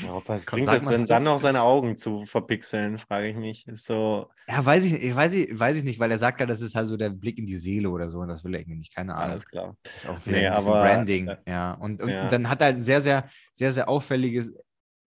Ja, 0.00 0.12
ob 0.14 0.28
was 0.28 0.44
bringt 0.46 0.68
es 0.72 0.86
denn 0.86 1.06
dann 1.06 1.24
noch 1.24 1.38
seine 1.38 1.62
Augen 1.62 1.96
zu 1.96 2.24
verpixeln, 2.26 2.98
frage 2.98 3.28
ich 3.28 3.36
mich. 3.36 3.66
Ist 3.68 3.84
so, 3.84 4.28
Ja, 4.48 4.64
weiß 4.64 4.84
ich, 4.86 4.94
ich 4.94 5.14
weiß, 5.14 5.34
ich, 5.34 5.58
weiß 5.58 5.76
ich 5.78 5.84
nicht, 5.84 5.98
weil 6.00 6.10
er 6.10 6.18
sagt 6.18 6.40
ja, 6.40 6.46
das 6.46 6.60
ist 6.60 6.74
halt 6.74 6.88
so 6.88 6.96
der 6.96 7.10
Blick 7.10 7.38
in 7.38 7.46
die 7.46 7.56
Seele 7.56 7.90
oder 7.90 8.10
so 8.10 8.18
und 8.20 8.28
das 8.28 8.44
will 8.44 8.54
er 8.54 8.60
irgendwie 8.60 8.78
nicht, 8.78 8.94
keine 8.94 9.14
Ahnung. 9.14 9.30
alles 9.32 9.46
klar. 9.46 9.76
Das 9.82 9.96
ist 9.96 10.06
auch 10.06 10.26
Nee, 10.26 10.34
wieder 10.34 10.48
ein 10.50 10.54
bisschen 10.56 10.72
aber, 10.72 10.82
Branding, 10.82 11.28
äh, 11.28 11.36
ja. 11.46 11.72
Und, 11.74 12.02
und, 12.02 12.10
ja. 12.10 12.22
und 12.24 12.32
dann 12.32 12.48
hat 12.48 12.60
er 12.60 12.68
einen 12.68 12.82
sehr, 12.82 13.00
sehr, 13.00 13.28
sehr, 13.52 13.72
sehr 13.72 13.88
auffälliges 13.88 14.52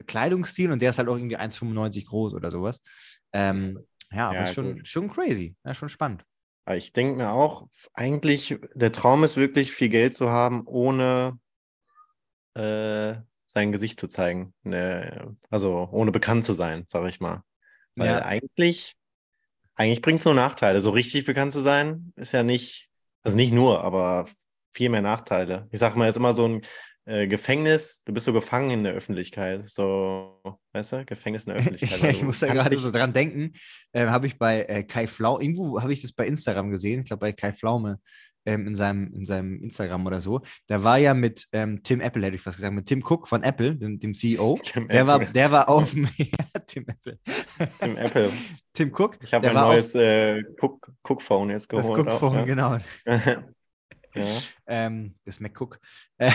Kleidungsstil 0.08 0.72
und 0.72 0.82
der 0.82 0.92
ist 0.92 1.00
halt 1.00 1.10
auch 1.10 1.16
irgendwie 1.18 1.38
1,95 1.38 2.06
groß 2.06 2.34
oder 2.34 2.52
sowas. 2.52 2.82
Ähm, 3.34 3.80
ja, 4.12 4.30
aber 4.30 4.38
Ja, 4.38 4.44
ist 4.44 4.54
schon, 4.54 4.78
gut. 4.78 4.88
schon 4.88 5.10
crazy, 5.10 5.56
ja, 5.66 5.74
schon 5.74 5.90
spannend. 5.90 6.24
Ich 6.72 6.94
denke 6.94 7.18
mir 7.18 7.32
auch, 7.32 7.68
eigentlich, 7.94 8.58
der 8.74 8.92
Traum 8.92 9.24
ist 9.24 9.36
wirklich, 9.38 9.72
viel 9.72 9.90
Geld 9.90 10.16
zu 10.16 10.30
haben, 10.30 10.64
ohne 10.66 11.38
äh, 12.56 13.16
sein 13.56 13.72
Gesicht 13.72 14.00
zu 14.00 14.08
zeigen. 14.08 14.54
Ne, 14.64 15.36
also 15.50 15.90
ohne 15.92 16.12
bekannt 16.12 16.44
zu 16.44 16.54
sein, 16.54 16.84
sage 16.88 17.10
ich 17.10 17.20
mal. 17.20 17.42
Weil 17.96 18.08
Ja. 18.08 18.26
eigentlich, 18.26 18.96
eigentlich 19.76 20.02
bringt 20.02 20.20
es 20.20 20.26
nur 20.26 20.36
Nachteile. 20.36 20.82
So 20.82 20.92
richtig 20.92 21.26
bekannt 21.26 21.54
zu 21.54 21.62
sein, 21.62 22.14
ist 22.18 22.34
ja 22.34 22.44
nicht, 22.44 22.90
also 23.24 23.38
nicht 23.38 23.54
nur, 23.54 23.84
aber 23.84 24.26
viel 24.72 24.90
mehr 24.90 25.02
Nachteile. 25.02 25.68
Ich 25.72 25.80
sage 25.80 25.98
mal 25.98 26.06
jetzt 26.06 26.18
immer 26.18 26.34
so 26.34 26.48
ein 26.48 26.62
äh, 27.06 27.28
Gefängnis, 27.28 28.04
du 28.04 28.14
bist 28.14 28.26
so 28.26 28.34
gefangen 28.34 28.72
in 28.72 28.84
der 28.84 28.94
Öffentlichkeit. 28.94 29.70
So, 29.70 30.42
weißt 30.74 30.92
du, 30.92 31.06
Gefängnis 31.06 31.46
in 31.46 31.54
der 31.54 31.62
Öffentlichkeit. 31.62 32.02
weil 32.02 32.12
ich 32.14 32.24
muss 32.24 32.40
da 32.40 32.48
gerade 32.48 32.78
so 32.78 32.92
dran 32.92 33.14
denken, 33.14 33.54
äh, 33.94 34.08
habe 34.08 34.28
ich 34.28 34.38
bei 34.38 34.64
äh, 34.64 34.84
Kai 34.84 35.08
Flau, 35.08 35.40
irgendwo 35.40 35.82
habe 35.82 35.94
ich 35.94 36.02
das 36.02 36.12
bei 36.12 36.28
Instagram 36.28 36.72
gesehen, 36.72 37.00
ich 37.02 37.06
glaube 37.06 37.22
bei 37.22 37.32
Kai 37.32 37.54
Flaume 37.54 38.00
ähm, 38.46 38.68
in, 38.68 38.76
seinem, 38.76 39.12
in 39.14 39.26
seinem 39.26 39.60
Instagram 39.64 40.06
oder 40.06 40.22
so. 40.22 40.42
Da 40.68 40.84
war 40.84 40.98
ja 40.98 41.14
mit 41.14 41.48
ähm, 41.52 41.82
Tim 41.84 42.00
Apple, 42.02 42.24
hätte 42.26 42.36
ich 42.36 42.42
fast 42.42 42.58
gesagt, 42.58 42.74
mit 42.74 42.86
Tim 42.86 43.04
Cook 43.04 43.28
von 43.28 43.44
Apple, 43.44 43.76
dem, 43.76 44.00
dem 44.00 44.14
CEO. 44.14 44.58
Tim 44.64 44.88
Der 44.88 45.08
war, 45.08 45.22
Apple. 45.22 45.34
der 45.34 45.52
war 45.52 45.70
auf 45.70 45.92
dem, 45.92 46.08
ja, 46.18 46.60
Tim 46.66 46.86
Apple. 46.88 47.20
Tim 47.80 47.98
Apple. 47.98 48.32
Tim 48.74 48.94
Cook. 48.94 49.18
Ich 49.22 49.34
habe 49.34 49.42
der 49.44 49.52
ein 49.52 49.56
war 49.56 49.66
auf- 49.68 49.74
neues 49.74 49.96
äh, 49.96 50.44
Cook, 50.62 50.92
Cook-Phone 51.04 51.50
jetzt 51.50 51.72
Das 51.74 51.88
geholt. 51.88 52.08
auch, 52.08 52.14
Cook-Phone, 52.14 52.36
ja. 52.38 52.46
genau. 52.46 52.78
ja. 54.16 54.24
Ähm, 54.68 55.16
das 55.26 55.40
McCook. 55.40 55.80
Äh, 56.18 56.32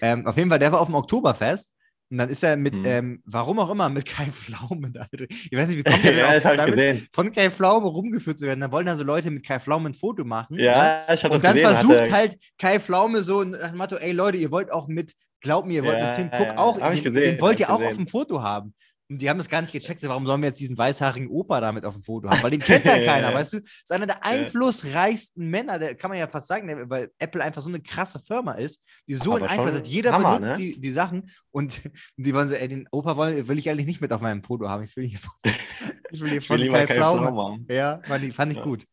ähm, 0.00 0.26
auf 0.26 0.36
jeden 0.36 0.50
Fall, 0.50 0.58
der 0.58 0.72
war 0.72 0.80
auf 0.80 0.88
dem 0.88 0.94
Oktoberfest. 0.94 1.72
Und 2.08 2.18
dann 2.18 2.28
ist 2.28 2.44
er 2.44 2.56
mit, 2.56 2.74
Mhm. 2.74 2.84
ähm, 2.84 3.22
warum 3.24 3.58
auch 3.58 3.68
immer, 3.70 3.88
mit 3.88 4.06
Kai 4.06 4.26
Pflaume. 4.26 4.92
da. 4.92 5.06
Ich 5.12 5.50
weiß 5.52 5.68
nicht, 5.68 5.78
wie 5.78 5.82
kommt 5.82 6.04
er 6.04 6.12
denn 6.12 6.18
ja, 6.42 6.56
damit, 6.56 6.74
gesehen. 6.76 7.08
von 7.12 7.32
Kai 7.32 7.50
Pflaume 7.50 7.88
rumgeführt 7.88 8.38
zu 8.38 8.46
werden. 8.46 8.60
Dann 8.60 8.70
wollen 8.70 8.88
also 8.88 9.02
Leute 9.02 9.30
mit 9.30 9.44
Kai 9.44 9.58
Pflaume 9.58 9.90
ein 9.90 9.94
Foto 9.94 10.24
machen. 10.24 10.56
ne? 10.56 10.64
Ja, 10.64 11.02
ich 11.12 11.24
habe 11.24 11.34
Und 11.34 11.42
das 11.42 11.42
dann 11.42 11.54
gesehen. 11.56 11.74
versucht 11.74 11.94
hat 12.00 12.06
er- 12.06 12.12
halt 12.12 12.38
Kai 12.58 12.78
Pflaume 12.78 13.22
so 13.22 13.42
nach 13.42 13.68
dem 13.70 13.76
Motto, 13.78 13.96
ey 13.96 14.12
Leute, 14.12 14.38
ihr 14.38 14.52
wollt 14.52 14.70
auch 14.72 14.86
mit, 14.86 15.14
glaubt 15.40 15.66
mir, 15.66 15.74
ihr 15.74 15.84
wollt 15.84 15.98
Ja, 15.98 16.06
mit 16.06 16.16
Tim 16.16 16.26
Cook 16.28 16.46
ja, 16.46 16.58
auch, 16.58 16.78
den, 16.80 17.02
gesehen, 17.02 17.22
den 17.34 17.40
wollt 17.40 17.58
ihr 17.60 17.70
auch 17.70 17.78
gesehen. 17.78 17.90
auf 17.90 17.96
dem 17.96 18.06
Foto 18.06 18.40
haben. 18.42 18.72
Und 19.08 19.22
die 19.22 19.30
haben 19.30 19.38
das 19.38 19.48
gar 19.48 19.60
nicht 19.60 19.72
gecheckt, 19.72 20.02
warum 20.08 20.26
sollen 20.26 20.40
wir 20.42 20.48
jetzt 20.48 20.58
diesen 20.58 20.76
weißhaarigen 20.76 21.28
Opa 21.28 21.60
damit 21.60 21.84
auf 21.84 21.94
dem 21.94 22.02
Foto 22.02 22.28
haben? 22.28 22.42
Weil 22.42 22.50
den 22.50 22.60
kennt 22.60 22.84
ja 22.84 22.98
keiner, 23.04 23.32
weißt 23.32 23.52
du? 23.52 23.60
Das 23.60 23.70
ist 23.84 23.92
einer 23.92 24.06
der 24.06 24.24
einflussreichsten 24.24 25.48
Männer, 25.48 25.78
der 25.78 25.94
kann 25.94 26.10
man 26.10 26.18
ja 26.18 26.26
fast 26.26 26.48
sagen, 26.48 26.66
der, 26.66 26.90
weil 26.90 27.12
Apple 27.18 27.42
einfach 27.42 27.62
so 27.62 27.68
eine 27.68 27.80
krasse 27.80 28.18
Firma 28.18 28.52
ist, 28.54 28.82
die 29.08 29.14
so 29.14 29.34
einen 29.36 29.46
Einfluss 29.46 29.74
hat. 29.74 29.86
Jeder 29.86 30.12
Hammer, 30.12 30.38
benutzt 30.38 30.58
ne? 30.58 30.64
die, 30.64 30.80
die 30.80 30.90
Sachen 30.90 31.30
und 31.52 31.80
die 32.16 32.34
wollen 32.34 32.48
so, 32.48 32.54
ey, 32.54 32.66
den 32.68 32.88
Opa 32.90 33.16
wollen, 33.16 33.46
will 33.46 33.58
ich 33.58 33.70
eigentlich 33.70 33.86
nicht 33.86 34.00
mit 34.00 34.12
auf 34.12 34.20
meinem 34.20 34.42
Foto 34.42 34.68
haben. 34.68 34.82
Ich 34.84 34.96
will 34.96 35.06
hier, 35.06 35.20
ich 36.10 36.20
will 36.20 36.30
hier 36.30 36.38
Ich 36.38 36.50
will 36.50 36.58
von 36.58 36.68
Kai 36.72 36.86
keine 36.86 36.98
Pflaume. 37.00 37.20
Pflaume 37.22 37.42
haben. 37.52 37.66
Ja, 37.70 38.00
fand 38.02 38.24
ich, 38.24 38.34
fand 38.34 38.52
ich 38.52 38.58
Ja. 38.58 38.64
gut. 38.64 38.84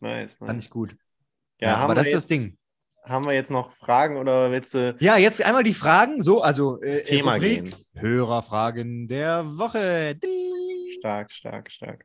Nice, 0.00 0.36
Fand 0.36 0.52
nice. 0.52 0.64
ich 0.64 0.70
gut. 0.70 0.94
Ja, 1.60 1.68
Ja, 1.70 1.76
aber 1.76 1.94
das 1.94 2.08
ist 2.08 2.14
das 2.14 2.26
Ding. 2.26 2.58
Haben 3.04 3.24
wir 3.26 3.32
jetzt 3.32 3.50
noch 3.50 3.70
Fragen 3.70 4.16
oder 4.16 4.50
willst 4.50 4.74
du 4.74 4.96
Ja, 4.98 5.16
jetzt 5.16 5.44
einmal 5.44 5.62
die 5.62 5.74
Fragen. 5.74 6.20
So, 6.22 6.42
also 6.42 6.80
äh, 6.80 6.92
das 6.92 7.04
Thema 7.04 7.34
Rubrik 7.34 7.64
gehen? 7.64 7.74
Hörerfragen 7.94 9.08
der 9.08 9.44
Woche. 9.58 10.18
Stark, 10.98 11.32
stark, 11.32 11.70
stark. 11.70 12.04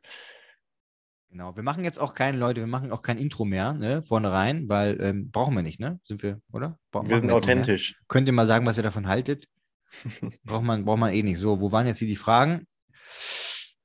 Genau, 1.30 1.54
wir 1.54 1.62
machen 1.62 1.84
jetzt 1.84 1.98
auch 2.00 2.14
kein, 2.14 2.38
Leute, 2.38 2.60
wir 2.60 2.66
machen 2.66 2.90
auch 2.90 3.02
kein 3.02 3.16
Intro 3.16 3.44
mehr, 3.44 3.72
ne, 3.72 4.02
vorne 4.02 4.32
rein, 4.32 4.68
weil 4.68 5.00
ähm, 5.00 5.30
brauchen 5.30 5.54
wir 5.54 5.62
nicht, 5.62 5.78
ne? 5.78 6.00
Sind 6.04 6.24
wir, 6.24 6.40
oder? 6.52 6.76
Bra- 6.90 7.08
Wir 7.08 7.20
sind 7.20 7.30
authentisch. 7.30 8.00
Könnt 8.08 8.26
ihr 8.26 8.32
mal 8.32 8.46
sagen, 8.46 8.66
was 8.66 8.76
ihr 8.78 8.82
davon 8.82 9.06
haltet? 9.06 9.46
braucht, 10.44 10.64
man, 10.64 10.84
braucht 10.84 10.98
man 10.98 11.12
eh 11.14 11.22
nicht. 11.22 11.38
So, 11.38 11.60
wo 11.60 11.70
waren 11.70 11.86
jetzt 11.86 11.98
hier 12.00 12.08
die 12.08 12.16
Fragen? 12.16 12.66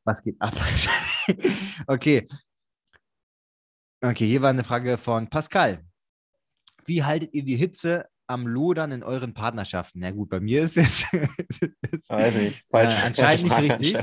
Was 0.06 0.24
geht 0.24 0.36
ab? 0.40 0.56
okay. 1.88 2.28
Okay, 4.04 4.28
hier 4.28 4.42
war 4.42 4.50
eine 4.50 4.64
Frage 4.64 4.98
von 4.98 5.30
Pascal. 5.30 5.84
Wie 6.86 7.04
haltet 7.04 7.34
ihr 7.34 7.44
die 7.44 7.56
Hitze 7.56 8.06
am 8.28 8.48
Lodern 8.48 8.92
in 8.92 9.04
euren 9.04 9.34
Partnerschaften? 9.34 10.00
Na 10.00 10.12
gut, 10.12 10.30
bei 10.30 10.40
mir 10.40 10.62
ist 10.64 10.78
es 10.78 11.04
Weiß 12.10 12.36
nicht. 12.36 12.58
Äh, 12.58 12.64
Falsch, 12.70 12.94
anscheinend 13.04 13.44
nicht 13.44 13.82
richtig. 13.82 13.98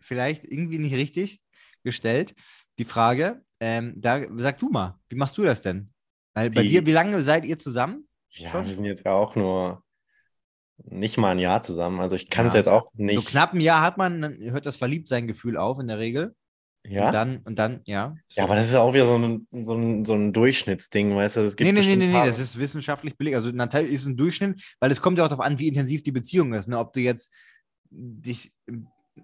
Vielleicht 0.00 0.44
irgendwie 0.44 0.78
nicht 0.78 0.94
richtig 0.94 1.40
gestellt. 1.84 2.34
Die 2.78 2.84
Frage, 2.84 3.42
ähm, 3.60 3.94
da 3.96 4.22
sag 4.38 4.58
du 4.58 4.68
mal, 4.68 4.98
wie 5.08 5.16
machst 5.16 5.36
du 5.38 5.42
das 5.42 5.60
denn? 5.62 5.92
Weil 6.34 6.50
bei 6.50 6.62
Die- 6.62 6.68
dir, 6.68 6.86
wie 6.86 6.92
lange 6.92 7.22
seid 7.22 7.44
ihr 7.44 7.58
zusammen? 7.58 8.08
Ja, 8.30 8.50
Schon? 8.50 8.66
wir 8.66 8.72
sind 8.74 8.84
jetzt 8.84 9.04
ja 9.04 9.12
auch 9.12 9.36
nur 9.36 9.84
nicht 10.84 11.18
mal 11.18 11.32
ein 11.32 11.38
Jahr 11.38 11.62
zusammen. 11.62 12.00
Also 12.00 12.14
ich 12.16 12.30
kann 12.30 12.46
es 12.46 12.54
Ja. 12.54 12.60
jetzt 12.60 12.68
auch 12.68 12.90
nicht. 12.94 13.16
So 13.16 13.22
knapp 13.30 13.52
ein 13.52 13.60
Jahr 13.60 13.82
hat 13.82 13.98
man, 13.98 14.22
dann 14.22 14.38
hört 14.40 14.66
das 14.66 14.76
Verliebtsein-Gefühl 14.76 15.56
auf 15.56 15.78
in 15.78 15.86
der 15.88 15.98
Regel. 15.98 16.34
Ja? 16.84 17.06
Und 17.06 17.12
dann, 17.12 17.36
und 17.44 17.58
dann, 17.58 17.80
ja. 17.84 18.14
ja, 18.30 18.44
aber 18.44 18.56
das 18.56 18.68
ist 18.68 18.74
ja 18.74 18.80
auch 18.80 18.92
wieder 18.92 19.06
so 19.06 19.16
ein, 19.16 19.46
so 19.62 19.74
ein, 19.74 20.04
so 20.04 20.14
ein 20.14 20.32
Durchschnittsding, 20.32 21.14
weißt 21.14 21.36
du? 21.36 21.40
Es 21.42 21.56
gibt 21.56 21.66
Nee, 21.66 21.80
nee, 21.80 21.86
nee, 21.86 21.96
nee, 21.96 22.12
nee, 22.12 22.26
das 22.26 22.38
ist 22.38 22.58
wissenschaftlich 22.58 23.16
billig. 23.16 23.36
Also 23.36 23.50
natürlich 23.50 23.92
ist 23.92 24.06
ein 24.06 24.16
Durchschnitt, 24.16 24.60
weil 24.80 24.90
es 24.90 25.00
kommt 25.00 25.18
ja 25.18 25.24
auch 25.24 25.28
darauf 25.28 25.44
an, 25.44 25.58
wie 25.58 25.68
intensiv 25.68 26.02
die 26.02 26.12
Beziehung 26.12 26.54
ist. 26.54 26.68
Ne? 26.68 26.78
Ob 26.78 26.92
du 26.92 27.00
jetzt 27.00 27.32
dich 27.90 28.52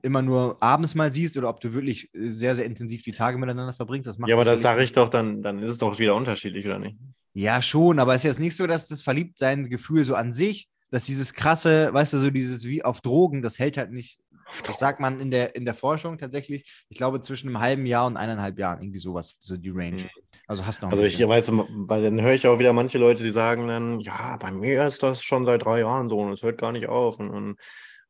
immer 0.03 0.23
nur 0.23 0.63
abends 0.63 0.95
mal 0.95 1.13
siehst 1.13 1.37
oder 1.37 1.49
ob 1.49 1.61
du 1.61 1.73
wirklich 1.73 2.11
sehr, 2.13 2.55
sehr 2.55 2.67
intensiv 2.67 3.03
die 3.03 3.13
Tage 3.13 3.39
miteinander 3.39 3.73
verbringst. 3.73 4.07
Das 4.07 4.19
macht 4.19 4.31
Ja, 4.31 4.37
aber 4.37 4.45
das 4.45 4.63
sage 4.63 4.83
ich 4.83 4.93
doch, 4.93 5.09
dann, 5.09 5.43
dann 5.43 5.59
ist 5.59 5.71
es 5.71 5.79
doch 5.79 5.99
wieder 5.99 6.15
unterschiedlich, 6.15 6.67
oder 6.67 6.79
nicht? 6.79 6.97
Ja, 7.35 7.63
schon, 7.63 7.99
aber 7.99 8.15
es 8.15 8.21
ist 8.21 8.29
jetzt 8.29 8.41
nicht 8.41 8.57
so, 8.57 8.67
dass 8.67 8.89
das 8.89 9.03
Verliebtsein-Gefühl 9.03 10.05
so 10.05 10.15
an 10.15 10.33
sich, 10.33 10.69
dass 10.91 11.05
dieses 11.05 11.35
krasse, 11.35 11.93
weißt 11.93 12.15
du, 12.15 12.19
so 12.19 12.31
dieses 12.31 12.65
wie 12.65 12.85
auf 12.85 13.01
Drogen, 13.01 13.43
das 13.43 13.59
hält 13.59 13.77
halt 13.77 13.93
nicht, 13.93 14.19
sagt 14.51 15.01
man 15.01 15.21
in 15.21 15.31
der, 15.31 15.55
in 15.55 15.65
der 15.65 15.75
Forschung 15.75 16.19
tatsächlich, 16.19 16.85
ich 16.89 16.97
glaube 16.97 17.21
zwischen 17.21 17.49
einem 17.49 17.61
halben 17.61 17.87
Jahr 17.87 18.07
und 18.07 18.17
eineinhalb 18.17 18.59
Jahren, 18.59 18.83
irgendwie 18.83 18.99
sowas, 18.99 19.37
so 19.39 19.57
die 19.57 19.71
Range. 19.71 20.03
Mhm. 20.03 20.09
Also 20.47 20.65
hast 20.65 20.83
noch 20.83 20.89
ein 20.89 20.93
Also 20.93 21.05
ich 21.05 21.21
weiß, 21.21 21.53
weil 21.53 22.03
dann 22.03 22.21
höre 22.21 22.33
ich 22.33 22.47
auch 22.47 22.59
wieder 22.59 22.73
manche 22.73 22.99
Leute, 22.99 23.23
die 23.23 23.31
sagen 23.31 23.69
dann, 23.69 24.01
ja, 24.01 24.37
bei 24.39 24.51
mir 24.51 24.87
ist 24.87 25.03
das 25.03 25.23
schon 25.23 25.45
seit 25.45 25.65
drei 25.65 25.81
Jahren 25.81 26.09
so 26.09 26.19
und 26.19 26.33
es 26.33 26.43
hört 26.43 26.59
gar 26.59 26.73
nicht 26.73 26.89
auf. 26.89 27.19
Und, 27.19 27.31
und 27.31 27.57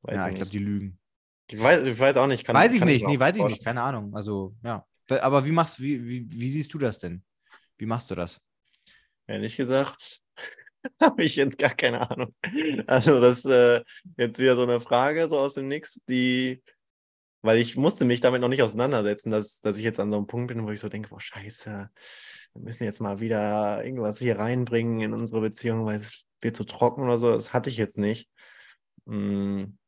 ja, 0.09 0.29
ich 0.29 0.37
glaube, 0.37 0.51
die 0.51 0.59
lügen. 0.59 0.98
ich, 1.51 1.61
weiß, 1.61 1.85
ich 1.85 1.98
weiß 1.98 2.16
auch 2.16 2.27
nicht. 2.27 2.44
Kann, 2.44 2.55
weiß 2.55 2.72
ich 2.74 2.81
kann 2.81 2.88
nicht, 2.88 3.07
nee, 3.07 3.18
weiß 3.18 3.37
ich 3.37 3.44
nicht, 3.44 3.64
keine 3.64 3.83
Ahnung. 3.83 4.14
Also, 4.14 4.55
ja. 4.62 4.85
Aber 5.09 5.44
wie 5.44 5.53
machst 5.53 5.81
wie, 5.81 6.05
wie, 6.07 6.27
wie 6.31 6.48
siehst 6.48 6.72
du 6.72 6.79
das 6.79 6.98
denn? 6.98 7.22
Wie 7.79 7.87
machst 7.87 8.11
du 8.11 8.14
das? 8.14 8.40
Ehrlich 9.27 9.57
gesagt, 9.57 10.22
habe 11.00 11.22
ich 11.22 11.36
jetzt 11.36 11.58
gar 11.58 11.74
keine 11.74 12.10
Ahnung. 12.10 12.34
Also 12.86 13.20
das 13.20 13.38
ist 13.38 13.46
äh, 13.46 13.82
jetzt 14.16 14.38
wieder 14.38 14.56
so 14.56 14.62
eine 14.62 14.80
Frage 14.80 15.28
so 15.28 15.38
aus 15.38 15.54
dem 15.54 15.68
Nix, 15.68 16.00
die, 16.08 16.62
weil 17.42 17.58
ich 17.58 17.76
musste 17.76 18.04
mich 18.04 18.20
damit 18.20 18.40
noch 18.40 18.48
nicht 18.48 18.62
auseinandersetzen, 18.62 19.30
dass, 19.30 19.60
dass 19.60 19.78
ich 19.78 19.84
jetzt 19.84 20.00
an 20.00 20.10
so 20.10 20.18
einem 20.18 20.26
Punkt 20.26 20.48
bin, 20.48 20.66
wo 20.66 20.70
ich 20.70 20.80
so 20.80 20.88
denke, 20.88 21.08
boah, 21.10 21.20
scheiße, 21.20 21.90
wir 22.54 22.62
müssen 22.62 22.84
jetzt 22.84 23.00
mal 23.00 23.20
wieder 23.20 23.84
irgendwas 23.84 24.18
hier 24.18 24.38
reinbringen 24.38 25.00
in 25.00 25.12
unsere 25.12 25.40
Beziehung, 25.40 25.84
weil 25.86 25.96
es 25.96 26.24
wird 26.40 26.56
zu 26.56 26.64
trocken 26.64 27.02
oder 27.02 27.18
so. 27.18 27.32
Das 27.32 27.52
hatte 27.52 27.70
ich 27.70 27.76
jetzt 27.76 27.98
nicht. 27.98 28.28
Hm, 29.06 29.78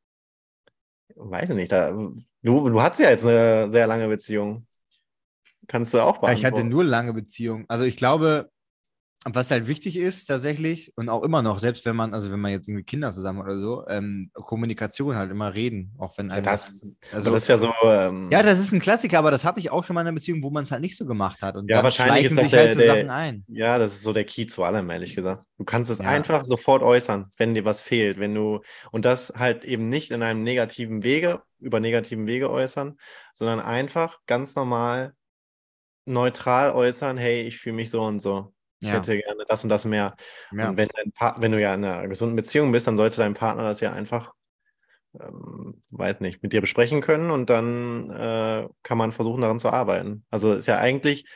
weiß 1.15 1.51
ich 1.51 1.57
nicht. 1.57 1.73
Da, 1.73 1.91
du, 1.91 2.17
du 2.43 2.83
hattest 2.83 3.01
ja 3.01 3.11
jetzt 3.11 3.27
eine 3.27 3.71
sehr 3.71 3.87
lange 3.87 4.09
Beziehung. 4.09 4.67
kannst 5.69 5.95
du 5.95 6.01
auch 6.01 6.19
beantworten. 6.19 6.37
ich 6.39 6.45
hatte 6.45 6.65
nur 6.65 6.85
lange 6.85 7.13
Beziehungen. 7.13 7.65
Also 7.69 7.85
ich 7.85 7.97
glaube, 7.97 8.51
was 9.25 9.51
halt 9.51 9.67
wichtig 9.67 9.97
ist 9.97 10.27
tatsächlich 10.27 10.93
und 10.97 11.11
auch 11.11 11.23
immer 11.23 11.43
noch, 11.43 11.59
selbst 11.59 11.85
wenn 11.85 11.95
man, 11.95 12.15
also 12.15 12.31
wenn 12.33 12.41
man 12.41 12.53
jetzt 12.53 12.69
irgendwie 12.69 12.85
Kinder 12.85 13.13
zusammen 13.13 13.41
oder 13.41 13.59
so, 13.61 13.87
ähm, 13.87 14.31
Kommunikation 14.33 15.15
halt 15.15 15.31
immer 15.31 15.53
reden, 15.55 15.93
auch 15.99 16.17
wenn 16.17 16.31
einem 16.31 16.45
das, 16.45 16.97
also 17.13 17.31
das 17.31 17.43
ist 17.43 17.49
ja 17.49 17.59
so. 17.59 17.71
Ähm, 17.85 18.29
ja, 18.33 18.43
das 18.43 18.59
ist 18.59 18.73
ein 18.73 18.81
Klassiker, 18.81 19.19
aber 19.19 19.31
das 19.31 19.45
hatte 19.45 19.61
ich 19.61 19.71
auch 19.71 19.85
schon 19.85 19.93
mal 19.95 20.01
in 20.01 20.07
einer 20.07 20.15
Beziehung, 20.15 20.43
wo 20.43 20.49
man 20.51 20.63
es 20.63 20.71
halt 20.71 20.81
nicht 20.81 20.97
so 20.97 21.05
gemacht 21.05 21.43
hat 21.43 21.57
und 21.57 21.69
Ja, 21.69 21.83
wahrscheinlich 21.83 22.25
ist 22.25 22.37
das 22.37 22.45
sich 22.47 22.55
halt 22.55 22.69
der- 22.69 22.75
so 22.75 22.81
der- 22.81 22.97
Sachen 22.97 23.11
ein. 23.11 23.45
Ja, 23.49 23.79
das 23.79 23.93
ist 23.93 24.03
so 24.03 24.13
der 24.15 24.25
Key 24.25 24.47
zu 24.47 24.65
allem, 24.65 24.89
ehrlich 24.89 25.15
gesagt. 25.15 25.45
Du 25.59 25.65
kannst 25.65 25.91
es 25.91 25.99
Ja. 25.99 26.07
einfach 26.07 26.45
sofort 26.45 26.83
äußern, 26.83 27.31
wenn 27.37 27.53
dir 27.55 27.65
was 27.67 27.83
fehlt. 27.83 28.19
Wenn 28.19 28.35
du, 28.35 28.61
und 28.91 29.05
das 29.05 29.35
halt 29.37 29.65
eben 29.65 29.89
nicht 29.91 30.13
in 30.13 30.23
einem 30.23 30.43
negativen 30.45 31.05
Wege, 31.05 31.43
über 31.59 31.79
negativen 31.81 32.27
Wege 32.27 32.49
äußern, 32.51 32.97
sondern 33.35 33.61
einfach 33.61 34.19
ganz 34.27 34.55
normal 34.55 35.13
neutral 36.07 36.71
äußern, 36.73 37.19
hey, 37.19 37.43
ich 37.43 37.59
fühle 37.59 37.77
mich 37.77 37.91
so 37.91 38.03
und 38.03 38.21
so. 38.21 38.55
Ich 38.83 38.89
Ja, 38.89 38.93
hätte 38.93 39.17
gerne 39.19 39.45
das 39.47 39.63
und 39.63 39.69
das 39.71 39.85
mehr. 39.85 40.17
ja. 40.51 40.69
Und 40.69 40.77
wenn, 40.77 40.89
dein 40.89 41.13
Pa- 41.13 41.37
wenn 41.41 41.53
du 41.53 41.61
ja 41.61 41.75
in 41.75 41.85
einer 41.85 42.09
gesunden 42.09 42.37
Beziehung 42.37 42.73
bist, 42.73 42.87
dann 42.87 42.97
sollte 42.97 43.19
dein 43.19 43.35
Partner 43.35 43.65
das 43.65 43.81
ja 43.81 43.93
einfach, 43.93 44.33
ähm, 45.21 45.83
weiß 45.91 46.21
nicht, 46.21 46.43
mit 46.43 46.53
dir 46.53 46.61
besprechen 46.61 47.01
können 47.01 47.31
und 47.31 47.51
dann 47.51 48.11
äh, 48.11 48.69
kann 48.83 48.99
man 48.99 49.13
versuchen, 49.13 49.43
daran 49.43 49.59
zu 49.59 49.71
arbeiten. 49.71 50.25
Also 50.31 50.55
ist 50.55 50.67
ja 50.69 50.79
eigentlich 50.79 51.27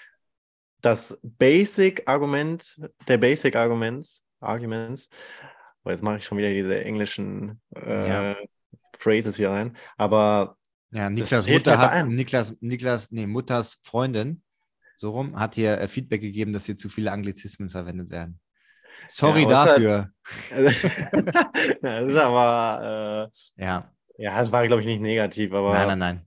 das 0.83 1.19
Basic-Argument 1.23 2.81
der 3.09 3.19
Basic-Arguments, 3.19 4.23
Arguments, 4.41 5.09
oh, 5.85 5.91
jetzt 5.91 6.03
mache 6.03 6.19
ich 6.19 6.25
schon 6.25 6.39
wieder 6.39 6.51
diese 6.51 6.85
englischen 6.85 7.61
äh, 7.75 8.01
Ja. 8.09 8.37
Phrases 8.99 9.37
hier 9.37 9.51
rein, 9.51 9.77
aber 9.97 10.57
Ja, 10.91 11.11
Niklas 11.11 11.49
Mutter 11.49 11.79
halt 11.79 11.79
hat. 11.79 12.09
Niklas, 12.09 12.55
Niklas, 12.61 13.11
nee, 13.11 13.27
Mutters 13.27 13.79
Freundin, 13.83 14.44
so 15.05 15.11
rum, 15.11 15.39
hat 15.39 15.55
hier 15.55 15.79
äh, 15.79 15.87
Feedback 15.87 16.23
gegeben, 16.23 16.55
dass 16.55 16.65
hier 16.65 16.79
zu 16.79 16.89
viele 16.89 17.13
Anglizismen 17.13 17.69
verwendet 17.69 18.09
werden. 18.11 18.41
Sorry 19.07 19.43
Ja, 19.43 19.65
es 19.65 19.65
dafür. 19.67 20.11
das 21.83 22.07
ist 22.09 22.17
aber, 22.17 23.31
Ja, 23.57 23.79
äh, 24.17 24.23
ja, 24.23 24.41
das 24.41 24.51
war, 24.51 24.67
glaube 24.67 24.81
ich, 24.81 24.87
nicht 24.87 25.03
negativ, 25.03 25.53
aber 25.53 25.75
nein, 25.75 25.89
nein, 25.89 25.99
nein. 25.99 26.27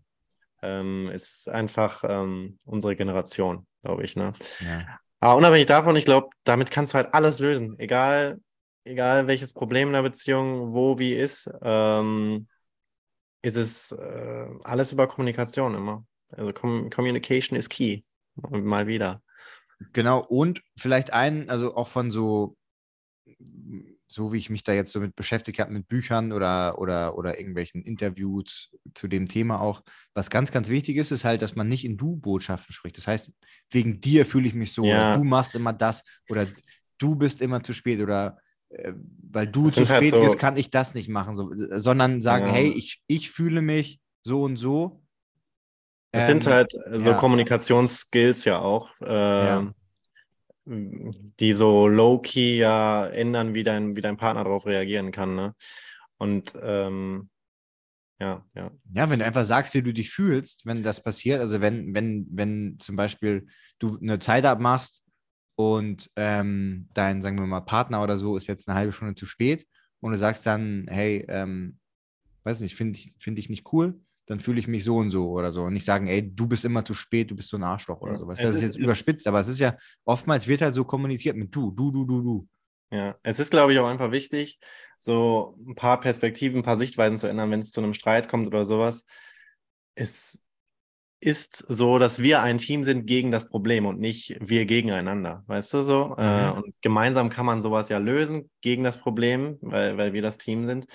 ähm, 0.61 1.09
es 1.11 1.39
ist 1.39 1.49
einfach 1.49 2.03
ähm, 2.07 2.59
unsere 2.65 2.95
Generation, 2.95 3.65
glaube 3.81 4.03
ich. 4.03 4.15
Ne? 4.15 4.33
Ja. 4.59 4.85
Aber 5.21 5.37
unabhängig 5.37 5.65
davon, 5.65 5.95
ich 5.95 6.05
glaube, 6.05 6.29
damit 6.43 6.69
kannst 6.69 6.93
du 6.93 6.97
halt 6.97 7.15
alles 7.15 7.39
lösen. 7.39 7.79
Egal, 7.79 8.39
egal 8.83 9.25
welches 9.25 9.53
Problem 9.53 9.87
in 9.87 9.93
der 9.93 10.03
Beziehung, 10.03 10.71
wo, 10.71 10.99
wie 10.99 11.15
ist, 11.15 11.49
ähm, 11.63 12.47
ist 13.41 13.55
es 13.55 13.91
äh, 13.91 14.47
alles 14.63 14.91
über 14.91 15.07
Kommunikation 15.07 15.73
immer. 15.73 16.05
Also 16.29 16.53
Com 16.53 16.91
Communication 16.91 17.57
is 17.57 17.67
key. 17.67 18.03
Mal 18.49 18.87
wieder. 18.87 19.21
Genau, 19.93 20.19
und 20.19 20.61
vielleicht 20.77 21.13
ein, 21.13 21.49
also 21.49 21.75
auch 21.75 21.87
von 21.87 22.09
so, 22.11 22.57
so 24.07 24.31
wie 24.33 24.37
ich 24.37 24.49
mich 24.49 24.63
da 24.63 24.73
jetzt 24.73 24.91
so 24.91 24.99
mit 24.99 25.15
beschäftigt 25.15 25.59
habe, 25.59 25.71
mit 25.71 25.87
Büchern 25.87 26.31
oder, 26.31 26.79
oder, 26.79 27.17
oder 27.17 27.37
irgendwelchen 27.39 27.83
Interviews 27.83 28.71
zu 28.93 29.07
dem 29.07 29.27
Thema 29.27 29.59
auch, 29.61 29.83
was 30.13 30.29
ganz, 30.29 30.51
ganz 30.51 30.69
wichtig 30.69 30.95
ist, 30.97 31.11
ist 31.11 31.25
halt, 31.25 31.41
dass 31.41 31.55
man 31.55 31.67
nicht 31.67 31.85
in 31.85 31.97
Du-Botschaften 31.97 32.73
spricht. 32.73 32.97
Das 32.97 33.07
heißt, 33.07 33.31
wegen 33.69 33.99
dir 34.01 34.25
fühle 34.25 34.47
ich 34.47 34.53
mich 34.55 34.71
so, 34.73 34.85
Ja. 34.85 35.11
oder 35.11 35.19
du 35.19 35.23
machst 35.25 35.55
immer 35.55 35.73
das, 35.73 36.03
oder 36.29 36.47
du 36.97 37.15
bist 37.15 37.41
immer 37.41 37.61
zu 37.63 37.73
spät, 37.73 37.99
oder 37.99 38.39
äh, 38.69 38.93
weil 39.29 39.47
du 39.47 39.65
Das 39.65 39.75
zu 39.75 39.89
halt 39.89 39.97
spät 40.05 40.11
so- 40.11 40.21
bist, 40.21 40.39
kann 40.39 40.57
ich 40.57 40.71
das 40.71 40.93
nicht 40.95 41.09
machen, 41.09 41.35
so, 41.35 41.51
sondern 41.79 42.21
sagen, 42.21 42.45
Ja. 42.45 42.53
hey, 42.53 42.69
ich, 42.69 43.01
ich 43.07 43.29
fühle 43.29 43.61
mich 43.61 43.99
so 44.23 44.41
und 44.43 44.57
so. 44.57 45.03
Es 46.17 46.25
sind 46.25 46.45
Ähm, 46.45 46.53
halt 46.53 46.71
so 46.71 47.09
ja. 47.11 47.17
Kommunikationsskills 47.17 48.45
ja 48.45 48.59
auch, 48.59 48.91
ähm, 49.01 49.73
die 50.65 51.53
so 51.53 51.87
low-key 51.87 52.57
ja 52.57 53.05
ändern, 53.07 53.53
wie 53.53 53.63
dein, 53.63 53.95
wie 53.95 54.01
dein 54.01 54.17
Partner 54.17 54.43
darauf 54.43 54.65
reagieren 54.65 55.11
kann. 55.11 55.35
Ne? 55.35 55.55
Und 56.17 56.53
ähm, 56.61 57.29
ja, 58.19 58.43
ja. 58.55 58.71
Ja, 58.93 59.09
wenn 59.09 59.19
du 59.19 59.25
einfach 59.25 59.45
sagst, 59.45 59.73
wie 59.75 59.83
du 59.83 59.93
dich 59.93 60.09
fühlst, 60.09 60.65
wenn 60.65 60.83
das 60.83 61.01
passiert, 61.01 61.39
also 61.39 61.61
wenn, 61.61 61.93
wenn, 61.93 62.27
wenn 62.31 62.77
zum 62.79 62.95
Beispiel 62.95 63.47
du 63.79 63.97
eine 64.01 64.19
Zeit 64.19 64.43
abmachst 64.45 65.03
und 65.55 66.09
ähm, 66.15 66.89
dein, 66.93 67.21
sagen 67.21 67.37
wir 67.37 67.45
mal, 67.45 67.61
Partner 67.61 68.01
oder 68.03 68.17
so 68.17 68.35
ist 68.35 68.47
jetzt 68.47 68.67
eine 68.67 68.77
halbe 68.77 68.91
Stunde 68.91 69.15
zu 69.15 69.25
spät 69.25 69.67
und 69.99 70.11
du 70.11 70.17
sagst 70.17 70.45
dann, 70.45 70.87
hey, 70.89 71.25
ähm, 71.29 71.77
weiß 72.43 72.61
nicht, 72.61 72.75
finde 72.75 72.97
ich, 72.97 73.13
find 73.19 73.37
ich 73.39 73.49
nicht 73.49 73.71
cool, 73.71 73.99
dann 74.27 74.39
fühle 74.39 74.59
ich 74.59 74.67
mich 74.67 74.83
so 74.83 74.97
und 74.97 75.11
so 75.11 75.29
oder 75.31 75.51
so. 75.51 75.63
Und 75.63 75.73
nicht 75.73 75.85
sagen, 75.85 76.07
ey, 76.07 76.33
du 76.35 76.47
bist 76.47 76.65
immer 76.65 76.85
zu 76.85 76.93
spät, 76.93 77.31
du 77.31 77.35
bist 77.35 77.49
so 77.49 77.57
ein 77.57 77.63
Arschloch 77.63 78.01
oder 78.01 78.19
sowas. 78.19 78.39
Es 78.39 78.43
Das 78.43 78.53
ist 78.53 78.57
ist- 78.57 78.67
jetzt 78.67 78.75
es- 78.77 78.83
überspitzt, 78.83 79.27
aber 79.27 79.39
es 79.39 79.47
ist 79.47 79.59
ja, 79.59 79.75
oftmals 80.05 80.47
wird 80.47 80.61
halt 80.61 80.75
so 80.75 80.85
kommuniziert 80.85 81.35
mit 81.35 81.53
du, 81.55 81.71
du, 81.71 81.91
du, 81.91 82.05
du, 82.05 82.21
du. 82.21 82.47
Ja, 82.91 83.15
es 83.23 83.39
ist, 83.39 83.49
glaube 83.51 83.73
ich, 83.73 83.79
auch 83.79 83.87
einfach 83.87 84.11
wichtig, 84.11 84.59
so 84.99 85.57
ein 85.67 85.75
paar 85.75 85.99
Perspektiven, 85.99 86.59
ein 86.59 86.63
paar 86.63 86.77
Sichtweisen 86.77 87.17
zu 87.17 87.27
ändern, 87.27 87.51
wenn 87.51 87.59
es 87.59 87.71
zu 87.71 87.81
einem 87.81 87.93
Streit 87.93 88.29
kommt 88.29 88.47
oder 88.47 88.65
sowas. 88.65 89.05
Es 89.95 90.43
ist 91.19 91.57
so, 91.67 91.97
dass 91.97 92.21
wir 92.21 92.41
ein 92.43 92.59
Team 92.59 92.83
sind 92.83 93.07
gegen 93.07 93.31
das 93.31 93.49
Problem 93.49 93.85
und 93.87 93.99
nicht 93.99 94.37
wir 94.39 94.65
gegeneinander, 94.65 95.43
weißt 95.47 95.73
du 95.73 95.81
so? 95.81 96.15
Äh, 96.17 96.51
Mhm. 96.51 96.57
und 96.57 96.75
gemeinsam 96.81 97.29
kann 97.29 97.45
man 97.45 97.61
sowas 97.61 97.89
ja 97.89 97.97
lösen 97.97 98.49
gegen 98.61 98.83
das 98.83 98.99
Problem, 98.99 99.57
weil, 99.61 99.97
weil 99.97 100.13
wir 100.13 100.21
das 100.21 100.37
Team 100.37 100.67
sind. 100.67 100.85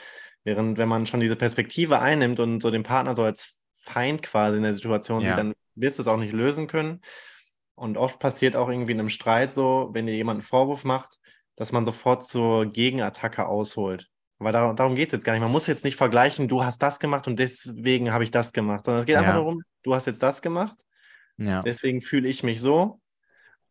Während 0.44 0.78
wenn 0.78 0.88
man 0.88 1.06
schon 1.06 1.20
diese 1.20 1.36
Perspektive 1.36 2.00
einnimmt 2.00 2.40
und 2.40 2.60
so 2.60 2.70
den 2.70 2.82
Partner 2.82 3.14
so 3.14 3.22
als 3.22 3.66
Feind 3.74 4.22
quasi 4.22 4.56
in 4.56 4.62
der 4.62 4.74
Situation 4.74 5.20
Ja. 5.20 5.28
sieht, 5.28 5.38
dann 5.38 5.52
wirst 5.74 5.98
du 5.98 6.02
es 6.02 6.08
auch 6.08 6.16
nicht 6.16 6.32
lösen 6.32 6.66
können. 6.66 7.00
Und 7.74 7.96
oft 7.96 8.18
passiert 8.18 8.54
auch 8.56 8.68
irgendwie 8.68 8.92
in 8.92 9.00
einem 9.00 9.08
Streit 9.08 9.52
so, 9.52 9.90
wenn 9.92 10.06
dir 10.06 10.14
jemand 10.14 10.38
einen 10.38 10.46
Vorwurf 10.46 10.84
macht, 10.84 11.18
dass 11.56 11.72
man 11.72 11.84
sofort 11.84 12.24
zur 12.24 12.66
Gegenattacke 12.66 13.46
ausholt. 13.46 14.08
Weil 14.38 14.52
dar 14.52 14.74
darum 14.74 14.94
geht 14.94 15.08
es 15.08 15.12
jetzt 15.12 15.24
gar 15.24 15.32
nicht. 15.32 15.42
Man 15.42 15.52
muss 15.52 15.66
jetzt 15.68 15.84
nicht 15.84 15.96
vergleichen, 15.96 16.48
du 16.48 16.64
hast 16.64 16.82
das 16.82 16.98
gemacht 16.98 17.26
und 17.28 17.38
deswegen 17.38 18.12
habe 18.12 18.24
ich 18.24 18.30
das 18.30 18.52
gemacht, 18.52 18.84
sondern 18.84 19.00
es 19.00 19.06
geht 19.06 19.16
einfach 19.16 19.30
Ja. 19.30 19.36
darum, 19.38 19.62
du 19.82 19.94
hast 19.94 20.06
jetzt 20.06 20.22
das 20.22 20.42
gemacht, 20.42 20.76
Ja. 21.38 21.60
deswegen 21.60 22.00
fühle 22.00 22.28
ich 22.28 22.42
mich 22.42 22.60
so. 22.60 23.00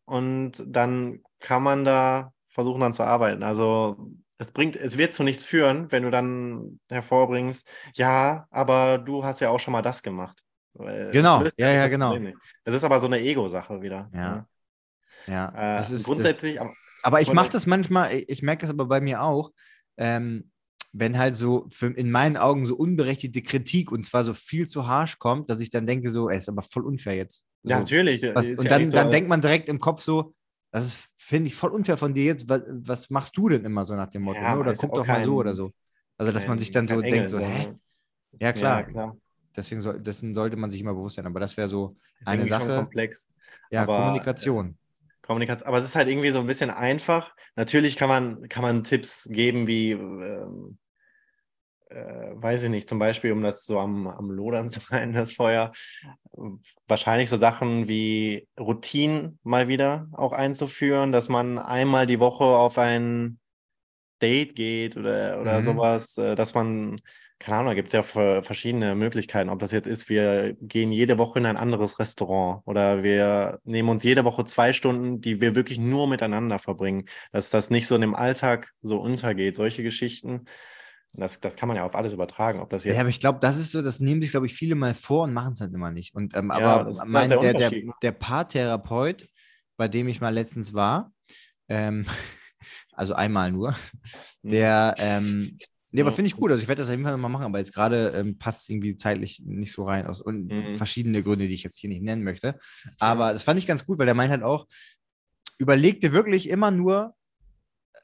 Und 0.05 0.63
dann 0.65 1.21
kann 1.39 1.63
man 1.63 1.85
da 1.85 2.33
versuchen, 2.49 2.81
dann 2.81 2.93
zu 2.93 3.03
arbeiten. 3.03 3.43
Also 3.43 4.11
es 4.41 4.51
bringt, 4.51 4.75
es 4.75 4.97
wird 4.97 5.13
zu 5.13 5.23
nichts 5.23 5.45
führen, 5.45 5.91
wenn 5.91 6.03
du 6.03 6.09
dann 6.09 6.79
hervorbringst, 6.89 7.69
ja, 7.93 8.47
aber 8.49 8.97
du 8.97 9.23
hast 9.23 9.39
ja 9.39 9.49
auch 9.49 9.59
schon 9.59 9.71
mal 9.71 9.83
das 9.83 10.01
gemacht. 10.01 10.39
Es 10.73 11.11
Genau. 11.11 11.41
löst 11.41 11.59
Ja, 11.59 11.69
ja, 11.69 11.83
das 11.83 11.91
genau. 11.91 12.17
Das 12.63 12.73
ist 12.73 12.83
aber 12.83 12.99
so 12.99 13.05
eine 13.05 13.19
Ego-Sache 13.19 13.81
wieder. 13.81 14.09
Ja. 14.13 14.35
ne? 14.35 14.45
Ja. 15.27 15.49
Äh, 15.49 15.77
das 15.77 15.91
ist, 15.91 16.01
das, 16.01 16.07
grundsätzlich, 16.07 16.59
aber 16.59 16.73
Aber 17.03 17.21
ich 17.21 17.31
mache 17.31 17.51
das 17.51 17.67
manchmal, 17.67 18.13
ich, 18.13 18.29
ich 18.29 18.41
merke 18.41 18.61
das 18.61 18.71
aber 18.71 18.85
bei 18.85 18.99
mir 18.99 19.21
auch, 19.21 19.51
ähm, 19.97 20.49
wenn 20.91 21.17
halt 21.19 21.35
so 21.35 21.67
für, 21.69 21.87
in 21.87 22.09
meinen 22.09 22.35
Augen 22.35 22.65
so 22.65 22.75
unberechtigte 22.75 23.43
Kritik 23.43 23.91
und 23.91 24.05
zwar 24.05 24.23
so 24.23 24.33
viel 24.33 24.67
zu 24.67 24.87
harsh 24.87 25.19
kommt, 25.19 25.49
dass 25.51 25.61
ich 25.61 25.69
dann 25.69 25.85
denke 25.85 26.09
so, 26.09 26.29
ey, 26.29 26.37
ist 26.37 26.49
aber 26.49 26.63
voll 26.63 26.85
unfair 26.85 27.15
jetzt. 27.15 27.45
ja, 27.63 27.75
So, 27.75 27.81
natürlich. 27.81 28.23
was, 28.33 28.49
und 28.53 28.63
ja 28.63 28.71
dann, 28.71 28.85
so, 28.87 28.97
dann 28.97 29.11
denkt 29.11 29.29
man 29.29 29.41
direkt 29.41 29.69
im 29.69 29.79
Kopf 29.79 30.01
so, 30.01 30.33
das 30.71 30.85
ist, 30.85 31.09
finde 31.15 31.47
ich, 31.47 31.55
voll 31.55 31.71
unfair 31.71 31.97
von 31.97 32.13
dir 32.13 32.25
jetzt, 32.25 32.47
was, 32.49 32.61
was 32.67 33.09
machst 33.09 33.35
du 33.37 33.49
denn 33.49 33.63
immer 33.65 33.85
so 33.85 33.95
nach 33.95 34.09
dem 34.09 34.23
Motto? 34.23 34.39
Ja, 34.39 34.51
ne? 34.51 34.57
man 34.57 34.59
Oder 34.67 34.73
guck 34.75 34.93
doch 34.93 35.05
mal 35.07 35.21
so 35.21 35.29
kein- 35.31 35.37
oder 35.39 35.53
so. 35.53 35.71
Also, 36.17 36.31
dass 36.31 36.43
man 36.43 36.51
kein- 36.57 36.59
sich 36.59 36.71
dann 36.71 36.87
so 36.87 36.99
kein 36.99 37.09
denkt, 37.11 37.29
so, 37.29 37.39
hä? 37.39 37.43
sondern- 37.63 37.79
Ja, 38.39 38.53
klar. 38.53 38.79
Ja, 38.79 38.83
klar. 38.85 39.17
Deswegen 39.55 39.81
soll, 39.81 39.99
dessen 39.99 40.33
sollte 40.33 40.55
man 40.55 40.71
sich 40.71 40.79
immer 40.79 40.93
bewusst 40.93 41.15
sein. 41.17 41.25
Aber 41.25 41.39
das 41.41 41.57
wäre 41.57 41.67
so 41.67 41.97
Ist 42.21 42.27
eine 42.27 42.45
Sache. 42.45 42.75
komplex. 42.75 43.29
Ja, 43.69 43.83
aber, 43.83 43.97
Kommunikation. 43.97 44.77
Kommunikation, 45.21 45.67
aber 45.67 45.77
es 45.79 45.83
ist 45.83 45.95
halt 45.95 46.07
irgendwie 46.07 46.29
so 46.29 46.39
ein 46.39 46.47
bisschen 46.47 46.69
einfach. 46.69 47.35
Natürlich 47.57 47.97
kann 47.97 48.07
man, 48.07 48.47
kann 48.47 48.61
man 48.63 48.83
Tipps 48.85 49.27
geben, 49.29 49.67
wie, 49.67 49.91
ähm, 49.91 50.77
äh, 51.91 52.31
weiß 52.35 52.63
ich 52.63 52.69
nicht, 52.69 52.89
zum 52.89 52.99
Beispiel, 52.99 53.31
um 53.31 53.41
das 53.43 53.65
so 53.65 53.79
am, 53.79 54.07
am 54.07 54.31
Lodern 54.31 54.69
zu 54.69 54.81
halten, 54.89 55.13
das 55.13 55.33
Feuer, 55.33 55.71
wahrscheinlich 56.87 57.29
so 57.29 57.37
Sachen 57.37 57.87
wie 57.87 58.47
Routinen 58.59 59.39
mal 59.43 59.67
wieder 59.67 60.07
auch 60.13 60.31
einzuführen, 60.33 61.11
dass 61.11 61.29
man 61.29 61.57
einmal 61.59 62.05
die 62.05 62.19
Woche 62.19 62.43
auf 62.43 62.77
ein 62.77 63.39
Date 64.21 64.55
geht 64.55 64.97
oder, 64.97 65.41
oder 65.41 65.57
Mhm. 65.59 65.63
sowas, 65.63 66.17
äh, 66.17 66.35
dass 66.35 66.53
man, 66.53 66.95
keine 67.39 67.57
Ahnung, 67.57 67.69
da 67.71 67.73
gibt 67.75 67.87
es 67.87 67.93
ja 67.93 68.03
ver- 68.03 68.43
verschiedene 68.43 68.95
Möglichkeiten, 68.95 69.49
ob 69.49 69.59
das 69.59 69.71
jetzt 69.71 69.87
ist, 69.87 70.09
wir 70.09 70.53
gehen 70.61 70.91
jede 70.91 71.17
Woche 71.17 71.39
in 71.39 71.45
ein 71.47 71.57
anderes 71.57 71.99
Restaurant 71.99 72.61
oder 72.67 73.03
wir 73.03 73.59
nehmen 73.63 73.89
uns 73.89 74.03
jede 74.03 74.23
Woche 74.25 74.45
zwei 74.45 74.73
Stunden, 74.73 75.21
die 75.21 75.41
wir 75.41 75.55
wirklich 75.55 75.79
nur 75.79 76.07
miteinander 76.07 76.59
verbringen, 76.59 77.05
dass 77.31 77.49
das 77.49 77.71
nicht 77.71 77.87
so 77.87 77.95
in 77.95 78.01
dem 78.01 78.15
Alltag 78.15 78.71
so 78.81 78.99
untergeht, 79.01 79.57
solche 79.57 79.83
Geschichten. 79.83 80.45
Das, 81.13 81.39
das 81.41 81.55
kann 81.57 81.67
man 81.67 81.75
ja 81.77 81.83
auf 81.83 81.95
alles 81.95 82.13
übertragen, 82.13 82.59
ob 82.59 82.69
das 82.69 82.85
jetzt. 82.85 82.95
Ja, 82.95 83.01
aber 83.01 83.09
ich 83.09 83.19
glaube, 83.19 83.39
das 83.39 83.57
ist 83.57 83.71
so, 83.71 83.81
das 83.81 83.99
nehmen 83.99 84.21
sich, 84.21 84.31
glaube 84.31 84.45
ich, 84.45 84.53
viele 84.53 84.75
mal 84.75 84.93
vor 84.93 85.23
und 85.23 85.33
machen 85.33 85.53
es 85.53 85.61
halt 85.61 85.73
immer 85.73 85.91
nicht. 85.91 86.15
Und, 86.15 86.35
ähm, 86.35 86.51
aber 86.51 86.87
ist 86.87 86.99
halt 86.99 87.09
mein, 87.09 87.29
der 87.29 87.39
der, 87.39 87.53
der, 87.53 87.71
ne? 87.71 87.93
der 88.01 88.11
Paartherapeut, 88.13 89.27
bei 89.77 89.87
dem 89.87 90.07
ich 90.07 90.21
mal 90.21 90.33
letztens 90.33 90.73
war, 90.73 91.11
ähm, 91.67 92.05
also 92.93 93.13
einmal 93.13 93.51
nur, 93.51 93.73
Hm. 94.43 94.51
der, 94.51 94.95
ähm, 94.99 95.57
Nee, 95.93 95.99
aber 96.01 96.11
Ja. 96.11 96.15
finde 96.15 96.27
ich 96.27 96.37
gut. 96.37 96.49
Also 96.49 96.61
ich 96.61 96.69
werde 96.69 96.79
das 96.81 96.87
auf 96.87 96.91
jeden 96.93 97.03
Fall 97.03 97.17
mal 97.17 97.27
machen, 97.27 97.43
aber 97.43 97.59
jetzt 97.59 97.73
gerade 97.73 98.13
ähm, 98.15 98.37
passt 98.37 98.61
es 98.61 98.69
irgendwie 98.69 98.95
zeitlich 98.95 99.41
nicht 99.45 99.73
so 99.73 99.83
rein 99.83 100.07
aus 100.07 100.21
und 100.21 100.47
Mhm. 100.47 100.77
verschiedene 100.77 101.21
Gründe, 101.21 101.49
die 101.49 101.53
ich 101.53 101.63
jetzt 101.63 101.77
hier 101.79 101.89
nicht 101.89 102.01
nennen 102.01 102.23
möchte. 102.23 102.57
Aber 102.97 103.33
das 103.33 103.43
fand 103.43 103.59
ich 103.59 103.67
ganz 103.67 103.85
gut, 103.85 103.99
weil 103.99 104.05
der 104.05 104.15
meint 104.15 104.31
halt 104.31 104.41
auch, 104.41 104.67
überleg 105.57 105.99
dir 105.99 106.13
wirklich 106.13 106.49
immer 106.49 106.71
nur, 106.71 107.13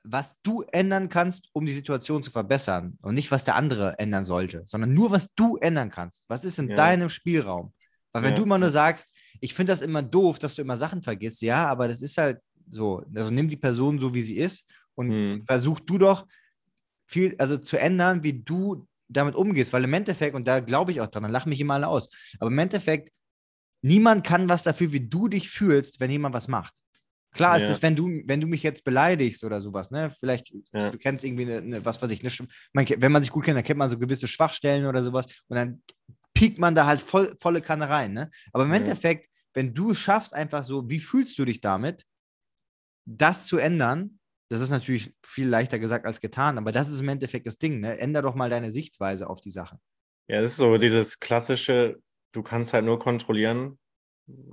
was 0.10 0.36
du 0.43 0.64
ändern 0.72 1.10
kannst, 1.10 1.49
um 1.53 1.66
die 1.66 1.74
Situation 1.74 2.24
zu 2.24 2.32
verbessern 2.32 2.97
und 3.01 3.16
nicht, 3.16 3.32
was 3.32 3.43
der 3.43 3.55
andere 3.55 3.97
ändern 3.99 4.24
sollte, 4.24 4.64
sondern 4.66 4.93
nur, 4.93 5.12
was 5.12 5.28
du 5.36 5.58
ändern 5.58 5.89
kannst. 5.89 6.26
Was 6.28 6.45
ist 6.45 6.60
in 6.60 6.70
Ja. 6.70 6.76
deinem 6.76 7.10
Spielraum? 7.10 7.74
Weil 8.14 8.24
wenn 8.24 8.32
Ja. 8.32 8.38
du 8.38 8.43
immer 8.43 8.58
nur 8.58 8.70
sagst, 8.70 9.08
ich 9.41 9.53
finde 9.53 9.74
das 9.74 9.82
immer 9.82 10.01
doof, 10.01 10.39
dass 10.39 10.55
du 10.55 10.62
immer 10.62 10.78
Sachen 10.78 11.01
vergisst, 11.01 11.41
ja, 11.41 11.68
aber 11.68 11.88
das 11.88 12.01
ist 12.01 12.18
halt 12.18 12.39
so. 12.70 13.03
Also 13.16 13.32
nimm 13.32 13.47
die 13.47 13.58
Person 13.58 13.99
so, 13.99 14.14
wie 14.14 14.22
sie 14.22 14.38
ist 14.38 14.70
und 14.95 15.10
Mhm. 15.10 15.43
versuch 15.45 15.80
du 15.82 15.97
doch 15.97 16.26
viel, 17.05 17.36
also 17.38 17.58
zu 17.58 17.78
ändern, 17.78 18.24
wie 18.24 18.43
du 18.43 18.88
damit 19.08 19.36
umgehst, 19.36 19.72
weil 19.74 19.84
im 19.84 19.93
Endeffekt, 19.93 20.36
und 20.36 20.47
da 20.47 20.60
glaube 20.60 20.91
ich 20.91 20.99
auch 21.01 21.08
dran, 21.08 21.24
dann 21.24 21.32
lachen 21.32 21.49
mich 21.49 21.62
immer 21.62 21.76
alle 21.76 21.88
aus, 21.88 22.10
aber 22.39 22.49
im 22.49 22.58
Endeffekt, 22.60 23.12
niemand 23.82 24.26
kann 24.26 24.49
was 24.49 24.64
dafür, 24.64 24.91
wie 24.91 25.08
du 25.08 25.28
dich 25.28 25.49
fühlst, 25.49 25.99
wenn 25.99 26.12
jemand 26.12 26.34
was 26.36 26.47
macht. 26.47 26.74
Klar, 27.34 27.58
es 27.58 27.68
Ja. 27.68 27.74
ist, 27.74 27.84
wenn 27.84 27.96
du, 27.96 28.10
wenn 28.26 28.42
du 28.42 28.48
mich 28.48 28.64
jetzt 28.64 28.84
beleidigst 28.84 29.44
oder 29.44 29.62
sowas, 29.62 29.92
ne? 29.92 30.10
Vielleicht, 30.10 30.54
Ja. 30.74 30.92
du 30.92 30.98
kennst 30.98 31.24
irgendwie 31.24 31.44
eine, 31.44 31.58
eine 31.58 31.86
was 31.86 32.02
weiß 32.02 32.10
ich, 32.12 32.22
eine, 32.22 32.48
man, 32.74 32.86
wenn 32.98 33.12
man 33.12 33.22
sich 33.22 33.32
gut 33.32 33.46
kennt, 33.46 33.58
dann 33.58 33.64
kennt 33.66 33.78
man 33.78 33.90
so 33.90 34.00
gewisse 34.00 34.28
Schwachstellen 34.28 34.86
oder 34.86 35.04
sowas 35.04 35.26
und 35.48 35.56
dann 35.58 35.84
piekt 36.34 36.58
man 36.60 36.74
da 36.76 36.86
halt 36.86 37.02
voll, 37.02 37.36
volle 37.40 37.62
Kanne 37.62 37.90
rein, 37.90 38.14
ne? 38.14 38.32
Aber 38.54 38.64
im 38.64 38.72
Ja. 38.72 38.78
Endeffekt, 38.78 39.30
wenn 39.54 39.74
du 39.74 39.92
es 39.92 40.00
schaffst, 40.00 40.34
einfach 40.34 40.64
so, 40.64 40.90
wie 40.90 41.00
fühlst 41.00 41.38
du 41.38 41.46
dich 41.46 41.62
damit, 41.62 42.06
das 43.06 43.48
zu 43.48 43.58
ändern, 43.58 44.20
das 44.50 44.62
ist 44.62 44.70
natürlich 44.70 45.14
viel 45.26 45.48
leichter 45.48 45.80
gesagt 45.80 46.06
als 46.06 46.22
getan, 46.22 46.58
aber 46.58 46.72
das 46.72 46.90
ist 46.90 47.02
im 47.02 47.10
Endeffekt 47.10 47.46
das 47.48 47.58
Ding, 47.58 47.80
ne? 47.82 47.98
Änder 48.00 48.22
doch 48.22 48.36
mal 48.36 48.50
deine 48.50 48.72
Sichtweise 48.72 49.30
auf 49.30 49.42
die 49.42 49.52
Sache. 49.52 49.80
Ja, 50.30 50.38
es 50.42 50.52
ist 50.52 50.58
so 50.58 50.78
dieses 50.78 51.20
klassische, 51.20 52.02
du 52.34 52.44
kannst 52.44 52.74
halt 52.74 52.86
nur 52.86 53.00
kontrollieren, 53.00 53.78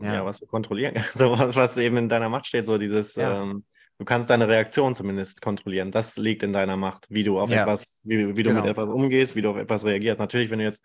ja, 0.00 0.14
Ja. 0.14 0.24
was 0.24 0.40
du 0.40 0.46
kontrollieren 0.46 0.94
kannst, 0.94 1.14
so 1.18 1.32
was, 1.32 1.54
was 1.56 1.76
eben 1.76 1.96
in 1.96 2.08
deiner 2.08 2.28
Macht 2.28 2.46
steht, 2.46 2.64
so 2.66 2.78
dieses, 2.78 3.14
Ja. 3.16 3.42
ähm, 3.42 3.64
du 3.98 4.04
kannst 4.04 4.30
deine 4.30 4.48
Reaktion 4.48 4.94
zumindest 4.94 5.40
kontrollieren. 5.42 5.90
Das 5.90 6.16
liegt 6.16 6.42
in 6.42 6.52
deiner 6.52 6.76
Macht, 6.76 7.06
wie 7.10 7.24
du 7.24 7.38
auf 7.38 7.50
Ja. 7.50 7.62
etwas, 7.62 7.98
wie, 8.02 8.36
wie 8.36 8.42
du 8.42 8.50
mit 8.50 8.62
Genau. 8.62 8.66
etwas 8.66 8.88
umgehst, 8.88 9.36
wie 9.36 9.42
du 9.42 9.50
auf 9.50 9.56
etwas 9.56 9.84
reagierst. 9.84 10.18
Natürlich, 10.20 10.50
wenn 10.50 10.58
du 10.58 10.64
jetzt 10.64 10.84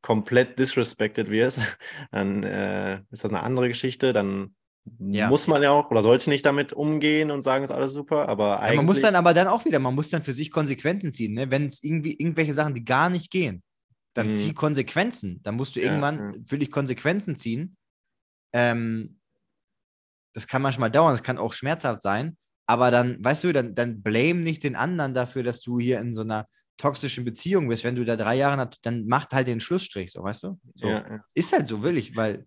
komplett 0.00 0.58
disrespected 0.58 1.30
wirst, 1.30 1.58
dann 2.10 2.42
äh, 2.42 2.96
ist 3.10 3.24
das 3.24 3.30
eine 3.30 3.42
andere 3.42 3.68
Geschichte, 3.68 4.12
dann 4.12 4.54
Ja. 4.98 5.28
muss 5.28 5.46
man 5.46 5.62
ja 5.62 5.70
auch 5.70 5.90
oder 5.92 6.02
sollte 6.02 6.28
nicht 6.28 6.44
damit 6.44 6.72
umgehen 6.72 7.30
und 7.30 7.42
sagen, 7.42 7.62
ist 7.62 7.70
alles 7.70 7.92
super, 7.92 8.28
aber 8.28 8.58
eigentlich. 8.60 8.70
Ja, 8.70 8.76
man 8.76 8.86
muss 8.86 9.00
dann 9.00 9.14
aber 9.14 9.32
dann 9.32 9.46
auch 9.46 9.64
wieder, 9.64 9.78
man 9.78 9.94
muss 9.94 10.10
dann 10.10 10.22
für 10.24 10.32
sich 10.32 10.50
Konsequenzen 10.50 11.12
ziehen, 11.12 11.34
ne? 11.34 11.50
Wenn 11.50 11.66
es 11.66 11.84
irgendwie 11.84 12.14
irgendwelche 12.14 12.52
Sachen, 12.52 12.74
die 12.74 12.84
gar 12.84 13.08
nicht 13.10 13.30
gehen, 13.30 13.62
dann 14.14 14.30
Mhm. 14.30 14.34
zieh 14.34 14.54
Konsequenzen. 14.54 15.40
Dann 15.44 15.54
musst 15.54 15.76
du 15.76 15.80
Ja, 15.80 15.86
irgendwann 15.86 16.44
für 16.48 16.58
dich 16.58 16.70
Konsequenzen 16.72 17.36
ziehen. 17.36 17.76
Ähm, 18.52 19.18
das 20.34 20.46
kann 20.46 20.62
manchmal 20.62 20.90
dauern, 20.90 21.12
das 21.12 21.22
kann 21.22 21.38
auch 21.38 21.52
schmerzhaft 21.52 22.02
sein, 22.02 22.36
aber 22.66 22.90
dann, 22.90 23.22
weißt 23.22 23.44
du, 23.44 23.52
dann, 23.52 23.74
dann 23.74 24.02
blame 24.02 24.40
nicht 24.40 24.62
den 24.64 24.76
anderen 24.76 25.14
dafür, 25.14 25.42
dass 25.42 25.60
du 25.60 25.78
hier 25.78 26.00
in 26.00 26.14
so 26.14 26.22
einer 26.22 26.46
toxischen 26.78 27.24
Beziehung 27.24 27.68
bist. 27.68 27.84
Wenn 27.84 27.96
du 27.96 28.04
da 28.04 28.16
drei 28.16 28.36
Jahre, 28.36 28.56
nat- 28.56 28.78
dann 28.82 29.06
macht 29.06 29.32
halt 29.32 29.46
den 29.46 29.60
Schlussstrich, 29.60 30.10
so, 30.12 30.22
weißt 30.22 30.42
du? 30.44 30.58
So. 30.74 30.86
ja, 30.88 31.06
ja. 31.08 31.24
Ist 31.34 31.52
halt 31.52 31.68
so, 31.68 31.82
will 31.82 31.98
ich, 31.98 32.16
weil 32.16 32.46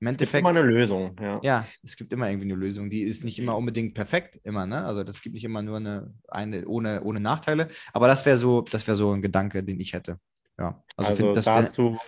im 0.00 0.08
Es 0.08 0.18
gibt 0.18 0.20
Endeffekt. 0.20 0.40
immer 0.40 0.50
eine 0.50 0.62
Lösung, 0.62 1.16
ja. 1.20 1.40
Ja, 1.42 1.64
es 1.82 1.96
gibt 1.96 2.12
immer 2.12 2.28
irgendwie 2.28 2.46
eine 2.52 2.54
Lösung. 2.56 2.90
Die 2.90 3.02
ist 3.02 3.24
nicht 3.24 3.38
immer 3.38 3.56
unbedingt 3.56 3.94
perfekt, 3.94 4.38
immer, 4.44 4.66
ne? 4.66 4.84
Also 4.84 5.02
das 5.04 5.22
gibt 5.22 5.34
nicht 5.34 5.44
immer 5.44 5.62
nur 5.62 5.78
eine, 5.78 6.12
eine 6.28 6.66
ohne, 6.66 7.02
ohne 7.02 7.20
Nachteile. 7.20 7.68
Aber 7.94 8.08
das 8.08 8.26
wäre 8.26 8.36
so, 8.36 8.60
das 8.60 8.86
wäre 8.86 8.96
so 8.96 9.12
ein 9.12 9.22
Gedanke, 9.22 9.64
den 9.64 9.80
ich 9.80 9.94
hätte. 9.94 10.18
Ja. 10.58 10.82
Also, 10.96 11.10
Also, 11.10 11.24
find, 11.24 11.36
das 11.38 11.46
wär, 11.46 11.62
dazu 11.62 11.98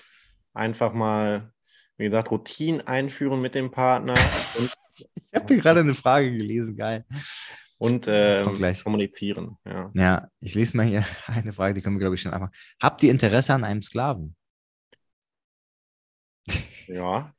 einfach 0.52 0.92
mal, 0.92 1.52
wie 1.96 2.04
gesagt, 2.04 2.30
Routinen 2.30 2.86
einführen 2.86 3.40
mit 3.40 3.54
dem 3.54 3.70
Partner 3.70 4.14
ich 4.98 5.34
habe 5.34 5.54
hier 5.54 5.62
gerade 5.62 5.80
eine 5.80 5.94
Frage 5.94 6.30
gelesen, 6.30 6.76
geil. 6.76 7.04
und 7.78 8.06
ähm, 8.08 8.74
kommunizieren. 8.82 9.56
Ja. 9.64 9.90
Ja, 9.94 10.28
ich 10.40 10.54
lese 10.54 10.76
mal 10.76 10.86
hier 10.86 11.04
eine 11.26 11.52
Frage, 11.52 11.74
die 11.74 11.82
können 11.82 11.96
wir, 11.96 12.00
glaube 12.00 12.14
ich, 12.14 12.22
schon 12.22 12.32
einfach. 12.32 12.50
Habt 12.80 13.02
ihr 13.02 13.10
Interesse 13.10 13.54
an 13.54 13.64
einem 13.64 13.82
Sklaven? 13.82 14.36
ja. 16.86 17.34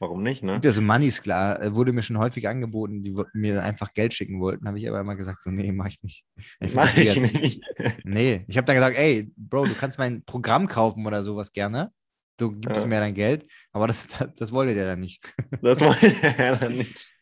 Warum 0.00 0.22
nicht, 0.22 0.42
ne? 0.42 0.54
Gibt 0.54 0.64
ja 0.64 0.72
so 0.72 0.80
Money-Sklaven, 0.80 1.74
wurde 1.74 1.92
mir 1.92 2.02
schon 2.02 2.16
häufig 2.16 2.48
angeboten, 2.48 3.02
die 3.02 3.14
mir 3.34 3.62
einfach 3.62 3.92
Geld 3.92 4.14
schicken 4.14 4.40
wollten. 4.40 4.66
Habe 4.66 4.78
ich 4.78 4.88
aber 4.88 4.98
immer 4.98 5.14
gesagt, 5.14 5.42
so, 5.42 5.50
nee, 5.50 5.72
mach 5.72 5.88
ich 5.88 6.02
nicht. 6.02 6.24
Ich 6.58 6.72
Mach 6.72 6.96
ich 6.96 7.20
nicht. 7.20 7.62
Nee, 8.02 8.46
ich 8.48 8.56
habe 8.56 8.64
dann 8.64 8.76
gesagt, 8.76 8.96
ey, 8.96 9.30
Bro, 9.36 9.66
du 9.66 9.74
kannst 9.74 9.98
mein 9.98 10.24
Programm 10.24 10.68
kaufen 10.68 11.06
oder 11.06 11.22
sowas 11.22 11.52
gerne. 11.52 11.90
Du 12.40 12.52
gibst 12.52 12.82
Ja. 12.82 12.88
mir 12.88 13.00
dein 13.00 13.14
Geld, 13.14 13.46
aber 13.72 13.86
das, 13.86 14.06
das, 14.08 14.28
das 14.36 14.52
wollte 14.52 14.74
der 14.74 14.86
dann 14.86 15.00
nicht. 15.00 15.22
Das 15.60 15.80
wollte 15.80 16.06
er 16.38 16.56
dann 16.56 16.72
nicht. 16.76 17.12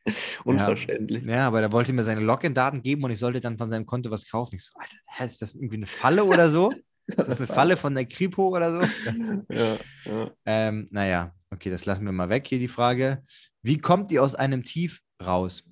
Unverständlich. 0.45 1.25
Ja, 1.25 1.47
aber 1.49 1.61
der 1.61 1.73
wollte 1.73 1.93
mir 1.93 2.03
seine 2.05 2.21
Login-Daten 2.21 2.83
geben 2.83 3.05
und 3.05 3.11
ich 3.11 3.19
sollte 3.19 3.41
dann 3.41 3.59
von 3.59 3.71
seinem 3.71 3.85
Konto 3.87 4.11
was 4.11 4.29
kaufen. 4.31 4.55
Ich 4.55 4.65
so, 4.65 4.79
Alter, 4.79 4.97
hä, 5.07 5.27
ist 5.27 5.43
das 5.43 5.55
irgendwie 5.55 5.77
eine 5.77 5.87
Falle 5.87 6.25
oder 6.25 6.51
so? 6.51 6.73
Ist 7.09 7.17
das 7.27 7.39
eine 7.39 7.47
Falle 7.47 7.77
von 7.79 7.95
der 7.95 8.05
Kripo 8.05 8.49
oder 8.55 8.71
so? 8.71 8.81
Das, 8.81 9.33
Ja, 9.51 9.79
ja. 10.05 10.31
ähm, 10.45 10.89
naja, 10.91 11.35
okay, 11.51 11.71
das 11.71 11.87
lassen 11.87 12.05
wir 12.05 12.13
mal 12.13 12.29
weg 12.29 12.47
hier, 12.47 12.59
die 12.59 12.69
Frage. 12.69 13.25
Wie 13.63 13.79
kommt 13.79 14.13
ihr 14.13 14.23
aus 14.23 14.35
einem 14.35 14.63
Tief 14.63 15.01
raus? 15.25 15.65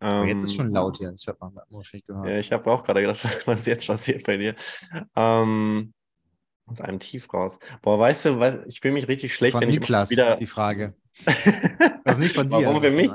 Oh, 0.00 0.24
jetzt 0.24 0.42
ist 0.42 0.50
Ähm, 0.50 0.56
schon 0.56 0.72
laut 0.72 0.98
hier, 0.98 1.10
das 1.10 1.26
hört 1.26 1.40
man 1.40 1.54
wahrscheinlich 1.70 2.06
gehört. 2.06 2.28
Ja, 2.28 2.38
ich 2.38 2.52
habe 2.52 2.70
auch 2.70 2.84
gerade 2.84 3.00
gedacht, 3.00 3.24
was 3.46 3.64
jetzt 3.66 3.86
passiert 3.86 4.24
bei 4.24 4.36
dir. 4.36 4.54
Ähm, 5.16 5.92
aus 6.68 6.80
einem 6.80 7.00
Tief 7.00 7.32
raus. 7.32 7.58
Boah, 7.82 7.98
weißt 7.98 8.26
du, 8.26 8.38
was, 8.38 8.58
ich 8.66 8.80
fühle 8.80 8.94
mich 8.94 9.08
richtig 9.08 9.34
schlecht, 9.34 9.52
Von 9.52 9.62
wenn 9.62 9.70
Niklas, 9.70 10.10
ich 10.10 10.18
immer 10.18 10.34
die 10.36 10.40
wieder. 10.42 10.46
Frage. 10.50 10.94
Also 12.04 12.20
nicht 12.20 12.34
von 12.34 12.48
dir. 12.48 12.64
Warum 12.64 12.80
für 12.80 12.90
mich? 12.90 13.10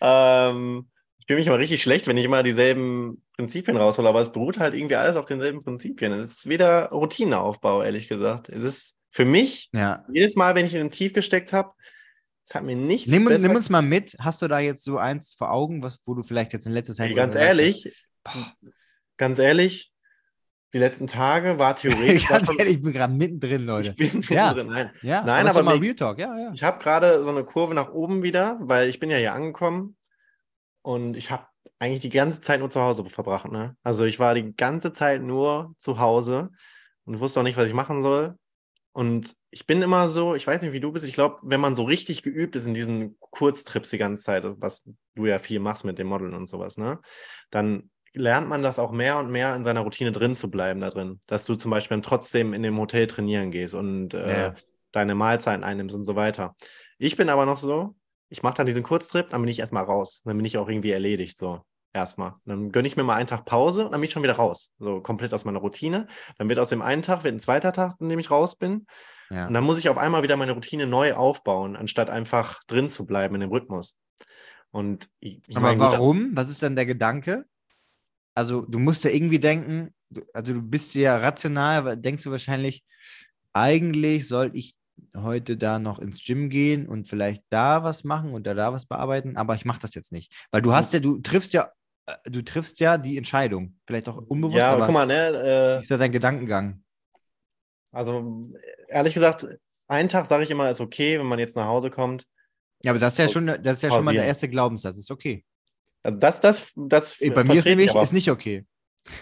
Ähm, 0.00 0.88
ich 1.18 1.26
fühle 1.26 1.38
mich 1.38 1.46
immer 1.46 1.58
richtig 1.58 1.82
schlecht, 1.82 2.06
wenn 2.06 2.16
ich 2.16 2.24
immer 2.24 2.42
dieselben 2.42 3.22
Prinzipien 3.36 3.76
raushole, 3.76 4.08
aber 4.08 4.20
es 4.20 4.32
beruht 4.32 4.58
halt 4.58 4.74
irgendwie 4.74 4.96
alles 4.96 5.16
auf 5.16 5.26
denselben 5.26 5.62
Prinzipien. 5.62 6.12
Es 6.12 6.30
ist 6.38 6.48
wieder 6.48 6.86
Routineaufbau, 6.90 7.82
ehrlich 7.82 8.08
gesagt. 8.08 8.48
Es 8.48 8.64
ist 8.64 8.98
für 9.10 9.24
mich, 9.24 9.70
Ja. 9.72 10.04
jedes 10.12 10.36
Mal, 10.36 10.54
wenn 10.54 10.66
ich 10.66 10.74
in 10.74 10.80
einem 10.80 10.90
Tief 10.90 11.12
gesteckt 11.12 11.52
habe, 11.52 11.72
es 12.44 12.54
hat 12.54 12.62
mir 12.62 12.76
nichts 12.76 13.10
Nimm, 13.10 13.24
nimm 13.24 13.56
uns 13.56 13.70
mal 13.70 13.82
mit. 13.82 14.16
Hast 14.20 14.40
du 14.40 14.46
da 14.48 14.60
jetzt 14.60 14.84
so 14.84 14.98
eins 14.98 15.32
vor 15.32 15.50
Augen, 15.50 15.82
was, 15.82 16.00
wo 16.04 16.14
du 16.14 16.22
vielleicht 16.22 16.52
jetzt 16.52 16.66
in 16.66 16.72
letzter 16.72 16.94
Zeit. 16.94 17.10
Ey, 17.10 17.14
ganz 17.16 17.34
ehrlich, 17.34 17.92
ganz 19.16 19.38
ehrlich, 19.38 19.92
die 20.76 20.80
letzten 20.80 21.06
Tage 21.06 21.58
war 21.58 21.74
theoretisch. 21.76 22.28
Ganz 22.28 22.50
ehrlich, 22.50 22.74
ich 22.74 22.82
bin 22.82 22.92
gerade 22.92 23.14
mittendrin, 23.14 23.62
Leute. 23.66 23.94
ich 23.96 24.12
bin 24.12 24.20
Ja. 24.28 24.52
drin. 24.52 24.66
Nein. 24.66 24.90
Ja, 25.00 25.24
Nein, 25.24 25.46
doch 25.46 25.52
aber 25.52 25.62
mal 25.62 25.78
Real 25.78 25.94
Talk, 25.94 26.18
ja, 26.18 26.38
ja. 26.38 26.50
Ich 26.52 26.62
habe 26.62 26.78
gerade 26.78 27.24
so 27.24 27.30
eine 27.30 27.44
Kurve 27.44 27.72
nach 27.72 27.90
oben 27.94 28.22
wieder, 28.22 28.58
weil 28.60 28.90
ich 28.90 29.00
bin 29.00 29.08
ja 29.08 29.16
hier 29.16 29.32
angekommen 29.32 29.96
und 30.82 31.16
ich 31.16 31.30
habe 31.30 31.46
eigentlich 31.78 32.00
die 32.00 32.10
ganze 32.10 32.42
Zeit 32.42 32.60
nur 32.60 32.68
zu 32.68 32.82
Hause 32.82 33.06
verbracht. 33.06 33.50
Ne? 33.50 33.74
Also 33.82 34.04
ich 34.04 34.18
war 34.20 34.34
die 34.34 34.54
ganze 34.54 34.92
Zeit 34.92 35.22
nur 35.22 35.72
zu 35.78 35.98
Hause 35.98 36.50
und 37.06 37.20
wusste 37.20 37.40
auch 37.40 37.44
nicht, 37.44 37.56
was 37.56 37.66
ich 37.68 37.72
machen 37.74 38.02
soll. 38.02 38.34
Und 38.92 39.34
ich 39.50 39.66
bin 39.66 39.80
immer 39.80 40.10
so, 40.10 40.34
ich 40.34 40.46
weiß 40.46 40.60
nicht, 40.60 40.72
wie 40.72 40.80
du 40.80 40.92
bist, 40.92 41.06
ich 41.06 41.14
glaube, 41.14 41.38
wenn 41.42 41.60
man 41.60 41.74
so 41.74 41.84
richtig 41.84 42.22
geübt 42.22 42.54
ist 42.54 42.66
in 42.66 42.74
diesen 42.74 43.16
Kurztrips 43.20 43.88
die 43.90 43.98
ganze 43.98 44.22
Zeit, 44.22 44.44
also 44.44 44.58
was 44.60 44.84
du 45.14 45.24
ja 45.26 45.38
viel 45.38 45.58
machst 45.60 45.86
mit 45.86 45.98
dem 45.98 46.06
Modeln 46.08 46.34
und 46.34 46.48
sowas, 46.48 46.76
ne, 46.76 46.98
dann 47.50 47.90
lernt 48.16 48.48
man 48.48 48.62
das 48.62 48.78
auch 48.78 48.90
mehr 48.92 49.18
und 49.18 49.30
mehr 49.30 49.54
in 49.54 49.62
seiner 49.64 49.80
Routine 49.80 50.12
drin 50.12 50.34
zu 50.36 50.50
bleiben 50.50 50.80
da 50.80 50.90
drin. 50.90 51.20
Dass 51.26 51.44
du 51.44 51.54
zum 51.54 51.70
Beispiel 51.70 51.96
dann 51.96 52.02
trotzdem 52.02 52.52
in 52.54 52.62
dem 52.62 52.78
Hotel 52.78 53.06
trainieren 53.06 53.50
gehst 53.50 53.74
und 53.74 54.14
äh, 54.14 54.46
Ja. 54.48 54.54
deine 54.92 55.14
Mahlzeiten 55.14 55.62
einnimmst 55.64 55.94
und 55.94 56.04
so 56.04 56.16
weiter. 56.16 56.54
Ich 56.98 57.16
bin 57.16 57.28
aber 57.28 57.46
noch 57.46 57.58
so, 57.58 57.94
ich 58.28 58.42
mache 58.42 58.56
dann 58.56 58.66
diesen 58.66 58.82
Kurztrip, 58.82 59.30
dann 59.30 59.42
bin 59.42 59.48
ich 59.50 59.58
erstmal 59.60 59.84
raus. 59.84 60.22
Dann 60.24 60.36
bin 60.36 60.46
ich 60.46 60.58
auch 60.58 60.68
irgendwie 60.68 60.90
erledigt, 60.90 61.36
so 61.38 61.60
erstmal. 61.92 62.32
Dann 62.44 62.72
gönne 62.72 62.88
ich 62.88 62.96
mir 62.96 63.02
mal 63.04 63.14
einen 63.16 63.26
Tag 63.28 63.44
Pause 63.44 63.84
und 63.86 63.92
dann 63.92 64.00
bin 64.00 64.06
ich 64.06 64.12
schon 64.12 64.22
wieder 64.22 64.34
raus. 64.36 64.72
So 64.78 65.00
komplett 65.00 65.32
aus 65.34 65.44
meiner 65.44 65.60
Routine. 65.60 66.06
Dann 66.38 66.48
wird 66.48 66.58
aus 66.58 66.68
dem 66.70 66.82
einen 66.82 67.02
Tag, 67.02 67.24
wird 67.24 67.34
ein 67.34 67.38
zweiter 67.40 67.72
Tag, 67.72 67.94
an 68.00 68.08
dem 68.08 68.18
ich 68.18 68.30
raus 68.30 68.56
bin. 68.56 68.86
ja. 69.30 69.46
Und 69.46 69.54
dann 69.54 69.64
muss 69.64 69.78
ich 69.78 69.88
auf 69.88 69.98
einmal 69.98 70.22
wieder 70.22 70.36
meine 70.36 70.52
Routine 70.52 70.86
neu 70.86 71.14
aufbauen, 71.14 71.76
anstatt 71.76 72.10
einfach 72.10 72.62
drin 72.66 72.88
zu 72.88 73.06
bleiben 73.06 73.34
in 73.36 73.42
dem 73.42 73.50
Rhythmus. 73.50 73.96
Und 74.70 75.08
ich, 75.20 75.40
ich 75.46 75.56
Aber 75.56 75.66
meine, 75.66 75.78
gut, 75.78 75.92
warum? 75.92 76.30
Was 76.34 76.50
ist 76.50 76.62
dann 76.62 76.76
der 76.76 76.86
Gedanke? 76.86 77.46
Also, 78.36 78.62
du 78.62 78.78
musst 78.78 79.02
ja 79.04 79.10
irgendwie 79.10 79.40
denken, 79.40 79.94
also 80.32 80.54
du 80.54 80.62
bist 80.62 80.94
ja 80.94 81.16
rational, 81.16 81.78
aber 81.78 81.96
denkst 81.96 82.22
du 82.22 82.30
wahrscheinlich, 82.30 82.84
eigentlich 83.52 84.28
sollte 84.28 84.56
ich 84.56 84.74
heute 85.16 85.56
da 85.56 85.78
noch 85.78 85.98
ins 85.98 86.24
Gym 86.24 86.50
gehen 86.50 86.86
und 86.86 87.08
vielleicht 87.08 87.42
da 87.50 87.82
was 87.82 88.04
machen 88.04 88.32
und 88.32 88.46
da, 88.46 88.54
da 88.54 88.72
was 88.72 88.86
bearbeiten, 88.86 89.36
aber 89.36 89.54
ich 89.54 89.64
mache 89.64 89.80
das 89.80 89.94
jetzt 89.94 90.12
nicht. 90.12 90.32
Weil 90.50 90.62
du 90.62 90.74
hast 90.74 90.92
ja, 90.92 91.00
du 91.00 91.18
triffst 91.18 91.52
ja, 91.52 91.70
äh, 92.06 92.30
du 92.30 92.42
triffst 92.42 92.80
ja 92.80 92.98
die 92.98 93.16
Entscheidung. 93.16 93.76
Vielleicht 93.86 94.08
auch 94.08 94.16
unbewusst, 94.16 94.58
Ja, 94.58 94.72
aber 94.72 94.84
aber 94.84 94.86
guck 94.86 94.94
mal, 94.94 95.06
ne, 95.06 95.28
äh, 95.28 95.78
wie 95.78 95.82
ist 95.82 95.90
da 95.90 95.96
dein 95.96 96.12
Gedankengang? 96.12 96.82
also 97.92 98.50
ehrlich 98.88 99.14
gesagt, 99.14 99.46
einen 99.88 100.08
Tag 100.08 100.26
sage 100.26 100.44
ich 100.44 100.50
immer, 100.50 100.70
ist 100.70 100.80
okay, 100.80 101.18
wenn 101.18 101.26
man 101.26 101.38
jetzt 101.38 101.56
nach 101.56 101.66
Hause 101.66 101.90
kommt. 101.90 102.24
Ja, 102.82 102.92
aber 102.92 102.98
das 102.98 103.14
ist 103.14 103.18
ja 103.18 103.28
schon, 103.28 103.46
das 103.46 103.78
ist 103.78 103.82
ja 103.82 103.90
schon 103.90 104.04
mal 104.04 104.14
der 104.14 104.26
erste 104.26 104.48
Glaubenssatz, 104.48 104.96
ist 104.98 105.10
okay. 105.10 105.44
Also 106.06 106.18
das, 106.20 106.40
das, 106.40 106.72
das 106.76 107.18
Bei 107.34 107.44
mir 107.44 107.54
ist 107.54 107.64
nämlich, 107.66 107.94
ist 107.94 108.12
nicht 108.12 108.30
okay. 108.30 108.64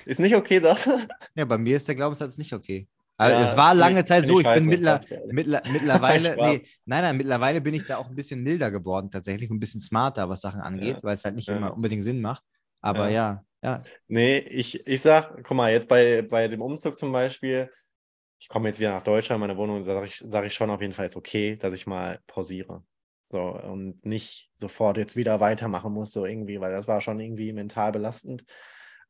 Ist 0.07 0.21
nicht 0.21 0.35
okay, 0.35 0.61
sagst 0.61 0.87
du? 0.87 0.99
Ja, 1.35 1.45
bei 1.45 1.59
mir 1.59 1.77
ist 1.77 1.87
der 1.89 1.95
Glaubenssatz 1.95 2.39
nicht 2.39 2.53
okay. 2.53 2.89
Also 3.17 3.41
Ja, 3.41 3.49
es 3.49 3.57
war 3.57 3.75
lange 3.75 4.01
ich- 4.01 4.07
Zeit 4.07 4.27
so, 4.27 4.41
ich 4.41 4.47
ich 4.47 4.55
bin 4.55 4.67
mittler, 4.67 5.01
mittler, 5.31 5.63
mittlerweile, 5.73 6.37
nee, 6.37 6.67
nein, 6.85 7.03
nein, 7.03 7.17
mittlerweile 7.17 7.61
bin 7.61 7.75
ich 7.75 7.85
da 7.87 7.97
auch 7.99 8.09
ein 8.09 8.15
bisschen 8.15 8.43
milder 8.43 8.71
geworden 8.71 9.11
tatsächlich 9.11 9.51
und 9.51 9.57
ein 9.57 9.61
bisschen 9.61 9.81
smarter, 9.81 10.29
was 10.29 10.41
Sachen 10.41 10.61
angeht, 10.61 10.97
Ja. 10.97 11.03
weil 11.03 11.15
es 11.15 11.25
halt 11.25 11.37
nicht 11.37 11.49
Ja. 11.49 11.57
immer 11.57 11.73
unbedingt 11.75 12.03
Sinn 12.03 12.21
macht. 12.21 12.43
Aber 12.81 13.09
ja, 13.09 13.45
ja, 13.63 13.83
Nee, 14.09 14.39
ich, 14.39 14.87
ich 14.87 15.01
sag, 15.01 15.43
guck 15.45 15.57
mal, 15.57 15.71
jetzt 15.73 15.89
bei, 15.89 16.23
bei 16.23 16.49
dem 16.49 16.61
Umzug 16.61 16.99
zum 16.99 17.13
Beispiel, 17.13 17.71
ich 18.41 18.49
komme 18.49 18.69
jetzt 18.69 18.81
wieder 18.81 18.91
nach 18.95 19.03
Deutschland, 19.05 19.41
meine 19.41 19.57
Wohnung, 19.57 19.83
sage 19.83 20.07
ich, 20.07 20.21
sag 20.25 20.45
ich 20.45 20.53
schon 20.55 20.69
auf 20.71 20.81
jeden 20.83 20.93
Fall, 20.93 21.07
ist 21.07 21.17
okay, 21.17 21.57
dass 21.57 21.73
ich 21.73 21.87
mal 21.87 22.19
pausiere. 22.27 22.83
So, 23.31 23.41
und 23.41 24.05
nicht 24.05 24.51
sofort 24.55 24.97
jetzt 24.99 25.17
wieder 25.17 25.41
weitermachen 25.41 25.93
muss, 25.93 26.13
so 26.13 26.25
irgendwie, 26.27 26.61
weil 26.61 26.73
das 26.73 26.87
war 26.87 27.01
schon 27.01 27.19
irgendwie 27.21 27.53
mental 27.53 27.91
belastend. 27.93 28.45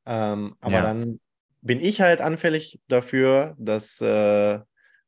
Ähm, 0.07 0.55
aber 0.61 0.83
Ja. 0.83 0.83
dann 0.83 1.21
bin 1.61 1.81
ich 1.81 2.01
halt 2.01 2.21
anfällig 2.21 2.81
dafür, 2.89 3.55
dass 3.59 4.01
äh, 4.01 4.61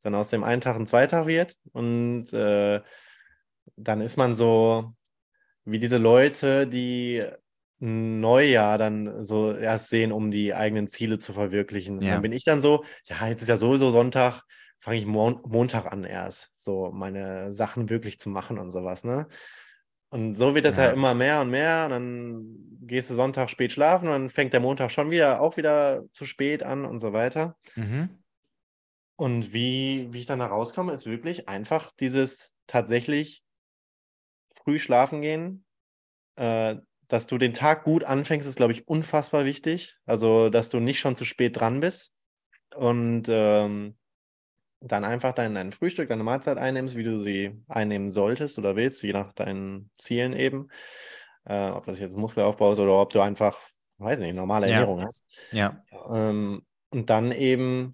dann 0.03 0.15
aus 0.15 0.31
dem 0.31 0.45
einen 0.45 0.61
Tag 0.61 0.77
ein 0.77 0.87
Zweitag 0.87 1.27
wird 1.27 1.57
und 1.73 2.33
äh, 2.33 2.81
dann 3.77 4.01
ist 4.01 4.17
man 4.17 4.35
so 4.35 4.95
wie 5.65 5.79
diese 5.79 5.99
Leute, 5.99 6.67
die 6.67 7.25
ein 7.81 8.21
Neujahr 8.21 8.79
dann 8.79 9.23
so 9.25 9.53
erst 9.55 9.91
sehen, 9.91 10.13
um 10.13 10.31
die 10.31 10.55
eigenen 10.55 10.89
Ziele 10.89 11.19
zu 11.19 11.33
verwirklichen. 11.33 11.99
Ja. 11.99 12.09
dann 12.09 12.23
bin 12.23 12.33
ich 12.33 12.45
dann 12.45 12.61
so, 12.61 12.85
ja, 13.07 13.29
jetzt 13.29 13.43
ist 13.43 13.49
ja 13.49 13.57
sowieso 13.57 13.91
Sonntag, 13.91 14.43
fange 14.79 14.99
ich 14.99 15.07
Mon 15.07 15.41
Montag 15.47 15.93
an 15.93 16.05
erst, 16.05 16.59
so 16.59 16.91
meine 16.93 17.53
Sachen 17.53 17.89
wirklich 17.89 18.19
zu 18.19 18.29
machen 18.29 18.59
und 18.59 18.71
sowas, 18.71 19.05
ne? 19.05 19.27
Und 20.11 20.37
so 20.37 20.55
wird 20.55 20.65
das 20.65 20.77
Ja. 20.77 20.85
ja 20.85 20.91
immer 20.93 21.15
mehr 21.15 21.41
und 21.41 21.51
mehr. 21.51 21.85
Und 21.87 21.91
dann 21.91 22.57
gehst 22.83 23.11
du 23.11 23.15
Sonntag 23.15 23.51
spät 23.51 23.73
schlafen 23.73 24.07
und 24.07 24.13
dann 24.13 24.31
fängt 24.31 24.53
der 24.53 24.61
Montag 24.61 24.91
schon 24.91 25.11
wieder 25.11 25.41
auch 25.41 25.57
wieder 25.57 26.05
zu 26.13 26.25
spät 26.25 26.63
an 26.63 26.85
und 26.85 27.01
so 27.01 27.13
weiter. 27.13 27.57
mhm. 27.75 28.23
Und 29.19 29.55
wie, 29.55 30.09
wie 30.13 30.19
ich 30.21 30.27
dann 30.27 30.41
da 30.41 30.47
rauskomme, 30.47 30.93
ist 30.93 31.07
wirklich 31.07 31.49
einfach 31.49 31.91
dieses 31.91 32.55
tatsächlich 32.67 33.43
früh 34.55 34.79
schlafen 34.79 35.23
gehen. 35.23 35.65
Äh, 36.37 36.77
dass 37.09 37.27
du 37.27 37.39
den 37.39 37.55
Tag 37.55 37.85
gut 37.85 38.05
anfängst, 38.05 38.49
ist, 38.49 38.57
glaube 38.57 38.73
ich, 38.73 38.89
unfassbar 38.89 39.45
wichtig. 39.45 39.97
Also, 40.07 40.51
dass 40.51 40.71
du 40.71 40.81
nicht 40.81 40.99
schon 40.99 41.17
zu 41.17 41.25
spät 41.25 41.59
dran 41.59 41.81
bist 41.81 42.13
und 42.75 43.25
ähm, 43.29 43.97
dann 44.89 45.05
einfach 45.05 45.33
dein, 45.35 45.55
dein 45.55 45.73
Frühstück, 45.73 46.09
deine 46.09 46.25
Mahlzeit 46.25 46.59
einnimmst, 46.59 46.97
wie 46.97 47.05
du 47.05 47.21
sie 47.21 47.53
einnehmen 47.69 48.11
solltest 48.11 48.59
oder 48.59 48.77
willst, 48.77 49.03
je 49.03 49.13
nach 49.13 49.33
deinen 49.33 49.91
Zielen 49.99 50.33
eben. 50.33 50.69
Äh, 51.45 51.71
ob 51.71 51.87
das 51.87 51.99
jetzt 51.99 52.17
Muskelaufbau 52.17 52.73
ist 52.73 52.79
oder 52.79 53.01
ob 53.01 53.11
du 53.13 53.21
einfach, 53.21 53.59
weiß 53.99 54.19
nicht, 54.21 54.35
normale 54.35 54.67
Ja. 54.67 54.73
Ernährung 54.73 55.03
hast. 55.03 55.25
ja, 55.51 55.83
Ähm, 56.11 56.63
und 56.91 57.11
dann 57.11 57.33
eben, 57.33 57.91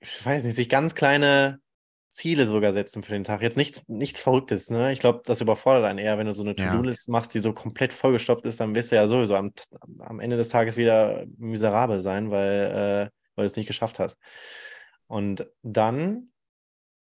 ich 0.00 0.24
weiß 0.24 0.44
nicht, 0.44 0.54
sich 0.54 0.68
ganz 0.68 0.94
kleine 0.94 1.60
Ziele 2.08 2.46
sogar 2.46 2.72
setzen 2.72 3.02
für 3.02 3.12
den 3.12 3.24
Tag. 3.24 3.42
Jetzt 3.42 3.56
nichts, 3.56 3.82
nichts 3.88 4.20
Verrücktes, 4.20 4.70
ne? 4.70 4.92
Ich 4.92 5.00
glaube, 5.00 5.22
das 5.24 5.40
überfordert 5.40 5.84
einen 5.84 5.98
eher, 5.98 6.16
wenn 6.18 6.26
du 6.26 6.32
so 6.32 6.42
eine 6.44 6.54
Ja. 6.56 6.70
To-Do-List 6.70 7.08
machst, 7.08 7.34
die 7.34 7.40
so 7.40 7.52
komplett 7.52 7.92
vollgestopft 7.92 8.44
ist, 8.46 8.60
dann 8.60 8.74
wirst 8.74 8.92
du 8.92 8.96
ja 8.96 9.08
sowieso 9.08 9.34
am, 9.36 9.52
am 10.00 10.20
Ende 10.20 10.36
des 10.36 10.48
Tages 10.50 10.76
wieder 10.76 11.24
miserabel 11.38 12.00
sein, 12.00 12.30
weil, 12.30 13.10
äh, 13.10 13.10
weil 13.34 13.44
du 13.44 13.46
es 13.46 13.56
nicht 13.56 13.66
geschafft 13.66 13.98
hast. 13.98 14.18
Und 15.14 15.46
dann 15.62 16.26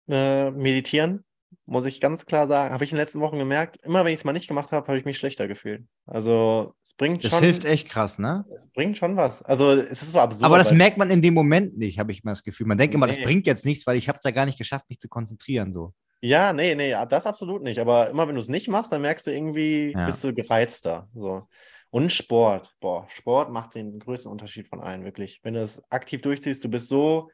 äh, 0.08 0.52
meditieren, 0.52 1.24
muss 1.66 1.86
ich 1.88 2.00
ganz 2.00 2.28
klar 2.28 2.46
sagen, 2.48 2.72
habe 2.72 2.84
ich 2.84 2.92
in 2.92 2.98
den 2.98 3.02
letzten 3.02 3.20
Wochen 3.20 3.40
gemerkt, 3.40 3.84
immer 3.84 4.06
wenn 4.06 4.14
ich 4.14 4.20
es 4.20 4.26
mal 4.26 4.34
nicht 4.34 4.48
gemacht 4.48 4.72
habe, 4.72 4.86
habe 4.88 5.00
ich 5.00 5.06
mich 5.06 5.18
schlechter 5.18 5.48
gefühlt. 5.48 5.84
Also 6.06 6.76
es 6.84 6.94
bringt 6.94 7.24
das 7.24 7.32
schon. 7.32 7.42
hilft 7.44 7.66
echt 7.66 7.90
krass, 7.90 8.20
ne? 8.20 8.46
Es 8.56 8.68
bringt 8.68 8.96
schon 8.96 9.16
was. 9.18 9.42
Also 9.42 9.72
es 9.72 10.04
ist 10.04 10.12
so 10.12 10.20
absurd. 10.20 10.44
Aber 10.46 10.60
das 10.60 10.72
merkt 10.72 10.98
man 11.00 11.10
in 11.10 11.24
dem 11.24 11.34
Moment 11.34 11.80
nicht, 11.80 11.98
habe 11.98 12.12
ich 12.12 12.24
mal 12.24 12.34
das 12.34 12.44
Gefühl. 12.44 12.68
Man 12.68 12.78
denkt 12.78 12.94
immer, 12.94 13.08
das 13.08 13.18
Nee. 13.18 13.24
bringt 13.24 13.48
jetzt 13.48 13.66
nichts, 13.66 13.88
weil 13.88 13.98
ich 13.98 14.08
habe 14.08 14.20
es 14.20 14.24
ja 14.24 14.30
gar 14.30 14.46
nicht 14.46 14.60
geschafft, 14.60 14.86
mich 14.88 15.00
zu 15.00 15.10
konzentrieren. 15.10 15.74
So. 15.74 15.96
Ja, 16.22 16.54
nee, 16.54 16.76
nee, 16.76 16.96
das 17.10 17.26
absolut 17.26 17.64
nicht. 17.64 17.80
Aber 17.80 18.12
immer 18.12 18.28
wenn 18.28 18.36
du 18.36 18.42
es 18.42 18.50
nicht 18.50 18.68
machst, 18.68 18.92
dann 18.92 19.02
merkst 19.02 19.26
du 19.26 19.32
irgendwie, 19.32 19.94
Ja. 19.94 20.06
bist 20.06 20.24
du 20.24 20.32
gereizter. 20.32 21.10
So. 21.16 21.48
Und 21.90 22.12
Sport. 22.12 22.76
Boah, 22.82 23.08
Sport 23.10 23.52
macht 23.52 23.74
den 23.74 23.98
größten 23.98 24.32
Unterschied 24.32 24.68
von 24.68 24.82
allen, 24.82 25.04
wirklich. 25.06 25.40
Wenn 25.42 25.56
du 25.56 25.62
es 25.64 25.82
aktiv 25.90 26.22
durchziehst, 26.22 26.64
du 26.64 26.70
bist 26.70 26.88
so 26.90 27.32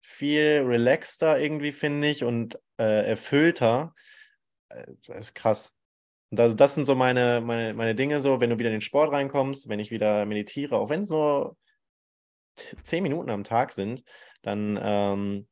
viel 0.00 0.62
relaxter 0.66 1.38
irgendwie, 1.38 1.72
finde 1.72 2.08
ich, 2.08 2.24
und 2.24 2.58
äh, 2.78 3.06
erfüllter. 3.06 3.94
Äh, 4.68 4.86
Das 5.06 5.18
ist 5.18 5.34
krass. 5.34 5.72
Und 6.30 6.38
also 6.40 6.54
das 6.54 6.74
sind 6.74 6.84
so 6.84 6.94
meine, 6.94 7.40
meine, 7.40 7.74
meine 7.74 7.94
Dinge, 7.94 8.20
so, 8.20 8.40
wenn 8.40 8.50
du 8.50 8.58
wieder 8.58 8.68
in 8.70 8.76
den 8.76 8.80
Sport 8.80 9.12
reinkommst, 9.12 9.68
wenn 9.68 9.80
ich 9.80 9.90
wieder 9.90 10.26
meditiere, 10.26 10.76
auch 10.76 10.88
wenn 10.88 11.00
es 11.00 11.10
nur 11.10 11.56
zehn 12.82 13.02
Minuten 13.02 13.30
am 13.30 13.44
Tag 13.44 13.72
sind, 13.72 14.04
dann 14.42 14.78
ähm, 14.80 15.48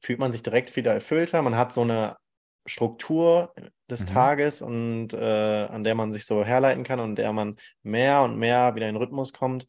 fühlt 0.00 0.18
man 0.18 0.32
sich 0.32 0.42
direkt 0.42 0.74
wieder 0.76 0.92
erfüllter. 0.92 1.40
Man 1.42 1.56
hat 1.56 1.72
so 1.72 1.82
eine 1.82 2.16
Struktur 2.66 3.54
des 3.88 4.02
Mhm. 4.02 4.06
Tages 4.06 4.60
und 4.60 5.12
äh, 5.12 5.66
an 5.66 5.84
der 5.84 5.94
man 5.94 6.10
sich 6.12 6.26
so 6.26 6.44
herleiten 6.44 6.82
kann 6.82 6.98
und 7.00 7.16
der 7.16 7.32
man 7.32 7.56
mehr 7.82 8.22
und 8.22 8.36
mehr 8.36 8.74
wieder 8.74 8.88
in 8.88 8.94
den 8.94 9.02
Rhythmus 9.02 9.32
kommt 9.32 9.66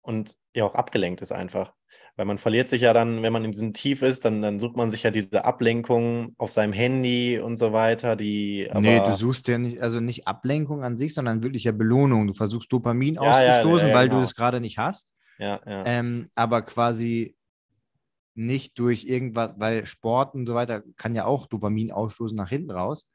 und 0.00 0.36
ja 0.54 0.64
auch 0.64 0.74
abgelenkt 0.74 1.20
ist 1.20 1.32
einfach. 1.32 1.74
Weil 2.16 2.26
man 2.26 2.36
verliert 2.36 2.68
sich 2.68 2.82
ja 2.82 2.92
dann, 2.92 3.22
wenn 3.22 3.32
man 3.32 3.44
in 3.44 3.52
diesem 3.52 3.72
Tief 3.72 4.02
ist, 4.02 4.26
dann, 4.26 4.42
dann 4.42 4.58
sucht 4.58 4.76
man 4.76 4.90
sich 4.90 5.02
ja 5.02 5.10
diese 5.10 5.46
Ablenkung 5.46 6.34
auf 6.36 6.52
seinem 6.52 6.74
Handy 6.74 7.38
und 7.38 7.56
so 7.56 7.72
weiter, 7.72 8.16
die 8.16 8.68
nee, 8.74 9.00
du 9.00 9.16
suchst 9.16 9.48
ja 9.48 9.56
nicht, 9.56 9.80
also 9.80 9.98
nicht 10.00 10.26
Ablenkung 10.26 10.84
an 10.84 10.98
sich, 10.98 11.14
sondern 11.14 11.42
wirklich 11.42 11.64
ja 11.64 11.72
Belohnung. 11.72 12.26
Du 12.26 12.34
versuchst 12.34 12.70
Dopamin 12.70 13.14
Ja, 13.14 13.22
ja, 13.22 13.50
auszustoßen, 13.50 13.88
ja, 13.88 13.94
weil 13.94 14.08
genau. 14.08 14.20
du 14.20 14.24
es 14.24 14.34
gerade 14.34 14.60
nicht 14.60 14.76
hast. 14.76 15.14
ja, 15.38 15.60
ja. 15.66 15.86
Ähm, 15.86 16.28
aber 16.34 16.62
quasi 16.62 17.34
nicht 18.34 18.78
durch 18.78 19.04
irgendwas, 19.04 19.52
weil 19.56 19.86
Sport 19.86 20.34
und 20.34 20.46
so 20.46 20.54
weiter 20.54 20.82
kann 20.96 21.14
ja 21.14 21.24
auch 21.24 21.46
Dopamin 21.46 21.92
ausstoßen 21.92 22.36
nach 22.36 22.48
hinten 22.48 22.70
raus. 22.70 23.06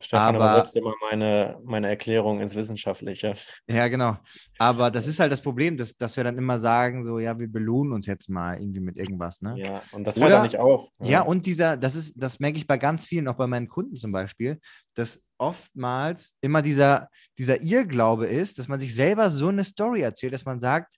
Stefan 0.00 0.34
aber- 0.34 0.44
übersetzt 0.52 0.76
immer 0.76 0.92
meine, 1.10 1.56
meine 1.64 1.88
Erklärung 1.88 2.40
ins 2.40 2.54
Wissenschaftliche. 2.56 3.34
Ja, 3.68 3.86
genau. 3.88 4.16
Aber 4.58 4.90
das 4.90 5.06
ist 5.06 5.20
halt 5.20 5.30
das 5.30 5.40
Problem, 5.40 5.76
dass, 5.76 5.96
dass 5.96 6.16
wir 6.16 6.24
dann 6.24 6.36
immer 6.36 6.58
sagen, 6.58 7.04
so, 7.04 7.18
ja, 7.20 7.38
wir 7.38 7.48
belohnen 7.48 7.92
uns 7.92 8.06
jetzt 8.06 8.28
mal 8.28 8.58
irgendwie 8.60 8.80
mit 8.80 8.96
irgendwas, 8.96 9.40
ne? 9.40 9.54
Ja, 9.56 9.82
und 9.92 10.04
das 10.04 10.16
Oder- 10.18 10.26
hört 10.26 10.38
er 10.38 10.42
nicht 10.42 10.58
auf. 10.58 10.88
Ja, 11.00 11.22
und 11.22 11.46
dieser, 11.46 11.76
das 11.76 11.94
ist, 11.94 12.14
das 12.16 12.40
merke 12.40 12.58
ich 12.58 12.66
bei 12.66 12.76
ganz 12.76 13.06
vielen, 13.06 13.28
auch 13.28 13.36
bei 13.36 13.46
meinen 13.46 13.68
Kunden 13.68 13.94
zum 13.96 14.10
Beispiel, 14.12 14.60
dass 14.94 15.22
oftmals 15.38 16.34
immer 16.40 16.60
dieser, 16.60 17.08
dieser 17.38 17.62
Irrglaube 17.62 18.26
ist, 18.26 18.58
dass 18.58 18.68
man 18.68 18.80
sich 18.80 18.94
selber 18.94 19.30
so 19.30 19.48
eine 19.48 19.62
Story 19.64 20.00
erzählt, 20.02 20.32
dass 20.32 20.44
man 20.44 20.60
sagt, 20.60 20.96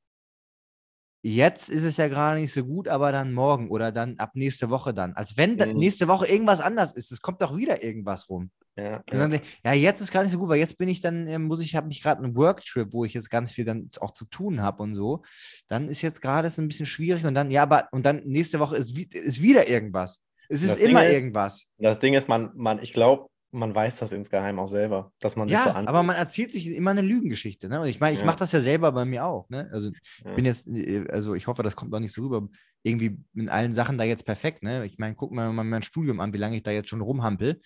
jetzt 1.23 1.69
ist 1.71 1.83
es 1.83 1.97
ja 1.97 2.09
gerade 2.09 2.41
nicht 2.41 2.53
so 2.53 2.65
gut, 2.65 2.89
aber 2.89 3.13
dann 3.13 3.33
morgen 3.35 3.69
oder 3.71 3.93
dann 3.93 4.19
ab 4.19 4.31
nächste 4.35 4.71
Woche 4.71 4.95
dann. 4.95 5.13
Als 5.15 5.37
wenn 5.37 5.57
Mhm. 5.57 5.77
nächste 5.77 6.09
Woche 6.09 6.27
irgendwas 6.27 6.61
anders 6.61 6.93
ist. 6.95 7.11
Es 7.13 7.21
kommt 7.21 7.43
doch 7.43 7.57
wieder 7.57 7.83
irgendwas 7.83 8.29
rum. 8.31 8.51
Ja, 8.79 9.03
ich, 9.11 9.41
ja, 9.65 9.73
jetzt 9.73 10.01
ist 10.03 10.13
gar 10.13 10.23
nicht 10.23 10.33
so 10.33 10.39
gut, 10.39 10.51
weil 10.51 10.59
jetzt 10.59 10.77
bin 10.77 10.89
ich 10.89 11.01
dann, 11.01 11.27
äh, 11.27 11.39
muss 11.39 11.63
ich, 11.63 11.75
habe 11.75 11.87
mich 11.87 12.03
gerade 12.03 12.23
einen 12.23 12.37
Worktrip, 12.37 12.93
wo 12.93 13.05
ich 13.07 13.15
jetzt 13.15 13.31
ganz 13.31 13.53
viel 13.53 13.65
dann 13.65 13.91
auch 14.01 14.13
zu 14.13 14.27
tun 14.27 14.61
habe 14.61 14.83
und 14.83 14.95
so. 14.95 15.23
Dann 15.69 15.89
ist 15.89 16.03
jetzt 16.03 16.21
gerade 16.21 16.49
es 16.49 16.59
ein 16.59 16.69
bisschen 16.69 16.85
schwierig 16.87 17.25
und 17.25 17.33
dann, 17.35 17.51
ja, 17.51 17.63
aber 17.63 17.89
und 17.93 18.05
dann 18.05 18.23
nächste 18.25 18.61
Woche 18.61 18.77
ist, 18.77 18.97
ist 19.15 19.41
wieder 19.41 19.67
irgendwas. 19.69 20.21
Es 20.49 20.63
ist 20.63 20.73
Das 20.75 20.81
immer 20.81 21.05
ist, 21.07 21.15
irgendwas. 21.15 21.65
Das 21.79 21.99
Ding 22.01 22.13
ist, 22.15 22.29
man, 22.29 22.51
man, 22.55 22.83
ich 22.83 22.93
glaube, 22.93 23.29
man 23.51 23.75
weiß 23.75 24.01
das 24.01 24.13
insgeheim 24.13 24.59
auch 24.59 24.69
selber, 24.69 25.13
dass 25.21 25.37
man 25.37 25.49
sich 25.49 25.57
Ja, 25.57 25.65
so 25.65 25.71
aber 25.71 25.79
anfühlt. 25.79 26.07
man 26.07 26.17
erzählt 26.17 26.53
sich 26.53 26.67
immer 26.67 26.91
eine 26.91 27.01
Lügengeschichte. 27.01 27.69
Ne? 27.71 27.81
Und 27.81 27.87
ich 27.89 28.01
meine, 28.01 28.13
ich 28.13 28.21
Ja. 28.21 28.27
mache 28.27 28.39
das 28.41 28.53
ja 28.53 28.61
selber 28.61 28.93
bei 28.93 29.07
mir 29.07 29.25
auch. 29.25 29.49
Ne? 29.49 29.71
Also 29.73 29.91
Ja. 30.25 30.35
bin 30.35 30.45
jetzt, 30.45 30.67
äh, 30.69 31.07
also 31.09 31.35
ich 31.35 31.47
hoffe, 31.47 31.63
das 31.63 31.75
kommt 31.75 31.95
auch 31.95 32.01
nicht 32.01 32.13
so 32.13 32.23
rüber. 32.23 32.49
Irgendwie 32.83 33.19
in 33.35 33.49
allen 33.49 33.73
Sachen 33.73 33.97
da 33.97 34.05
jetzt 34.05 34.27
perfekt. 34.27 34.63
Ne? 34.63 34.85
Ich 34.85 34.99
meine, 34.99 35.15
guck 35.15 35.33
mal 35.33 35.51
mein 35.53 35.83
Studium 35.83 36.21
an, 36.21 36.35
wie 36.35 36.39
lange 36.39 36.57
ich 36.57 36.63
da 36.65 36.71
jetzt 36.71 36.91
schon 36.91 37.01
rumhampel. 37.01 37.61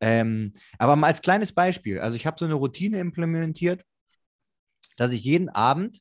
Ähm, 0.00 0.54
aber 0.78 0.96
mal 0.96 1.08
als 1.08 1.20
kleines 1.22 1.52
Beispiel. 1.52 2.00
Also 2.00 2.16
ich 2.16 2.26
habe 2.26 2.36
so 2.38 2.44
eine 2.46 2.54
Routine 2.54 2.98
implementiert, 3.00 3.84
dass 4.96 5.12
ich 5.12 5.22
jeden 5.24 5.48
Abend, 5.48 6.00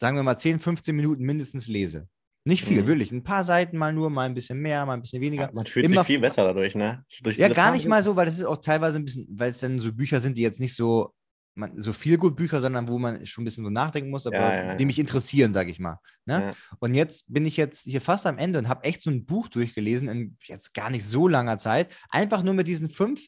sagen 0.00 0.16
wir 0.16 0.22
mal 0.22 0.36
10, 0.36 0.58
15 0.58 0.94
Minuten 0.94 1.24
mindestens 1.24 1.68
lese. 1.68 2.08
Nicht 2.44 2.64
viel, 2.64 2.82
Mhm. 2.82 2.86
wirklich. 2.88 3.12
Ein 3.12 3.22
paar 3.22 3.44
Seiten 3.44 3.78
mal 3.78 3.92
nur, 3.92 4.10
mal 4.10 4.24
ein 4.26 4.34
bisschen 4.34 4.58
mehr, 4.60 4.84
mal 4.84 4.94
ein 4.94 5.00
bisschen 5.02 5.20
weniger. 5.22 5.44
Ja, 5.44 5.50
man 5.52 5.64
fühlt 5.66 5.86
immer- 5.86 6.00
sich 6.00 6.06
viel 6.08 6.18
besser 6.18 6.42
dadurch, 6.44 6.74
ne? 6.74 7.04
Durch 7.22 7.36
Ja, 7.36 7.46
gar 7.48 7.66
Phase. 7.66 7.76
nicht 7.76 7.86
mal 7.88 8.02
so, 8.02 8.16
weil 8.16 8.26
das 8.26 8.36
ist 8.38 8.44
auch 8.44 8.56
teilweise 8.60 8.98
ein 8.98 9.04
bisschen, 9.04 9.26
weil 9.30 9.50
es 9.52 9.60
dann 9.60 9.78
so 9.78 9.92
Bücher 9.92 10.18
sind, 10.18 10.36
die 10.36 10.42
jetzt 10.42 10.58
nicht 10.58 10.74
so, 10.74 11.14
man, 11.54 11.78
so 11.80 11.92
viel 11.92 12.16
gut 12.18 12.36
Bücher, 12.36 12.60
sondern 12.60 12.88
wo 12.88 12.98
man 12.98 13.26
schon 13.26 13.42
ein 13.42 13.44
bisschen 13.44 13.64
so 13.64 13.70
nachdenken 13.70 14.10
muss, 14.10 14.26
aber 14.26 14.36
Ja, 14.36 14.64
ja, 14.68 14.76
die 14.76 14.86
mich 14.86 14.98
interessieren, 14.98 15.52
sage 15.52 15.70
ich 15.70 15.78
mal. 15.78 15.98
Ne? 16.24 16.54
Und 16.78 16.94
jetzt 16.94 17.24
bin 17.32 17.44
ich 17.44 17.56
jetzt 17.56 17.82
hier 17.82 18.00
fast 18.00 18.26
am 18.26 18.38
Ende 18.38 18.58
und 18.58 18.68
habe 18.68 18.84
echt 18.84 19.02
so 19.02 19.10
ein 19.10 19.24
Buch 19.26 19.48
durchgelesen 19.48 20.08
in 20.08 20.36
jetzt 20.44 20.72
gar 20.74 20.88
nicht 20.90 21.04
so 21.06 21.28
langer 21.28 21.58
Zeit. 21.58 21.92
Einfach 22.08 22.42
nur 22.42 22.54
mit 22.54 22.68
diesen 22.68 22.88
fünf, 22.88 23.26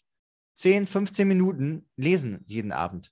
10, 0.54 0.86
15 0.86 1.26
Minuten 1.28 1.88
lesen 1.96 2.40
jeden 2.46 2.72
Abend. 2.72 3.10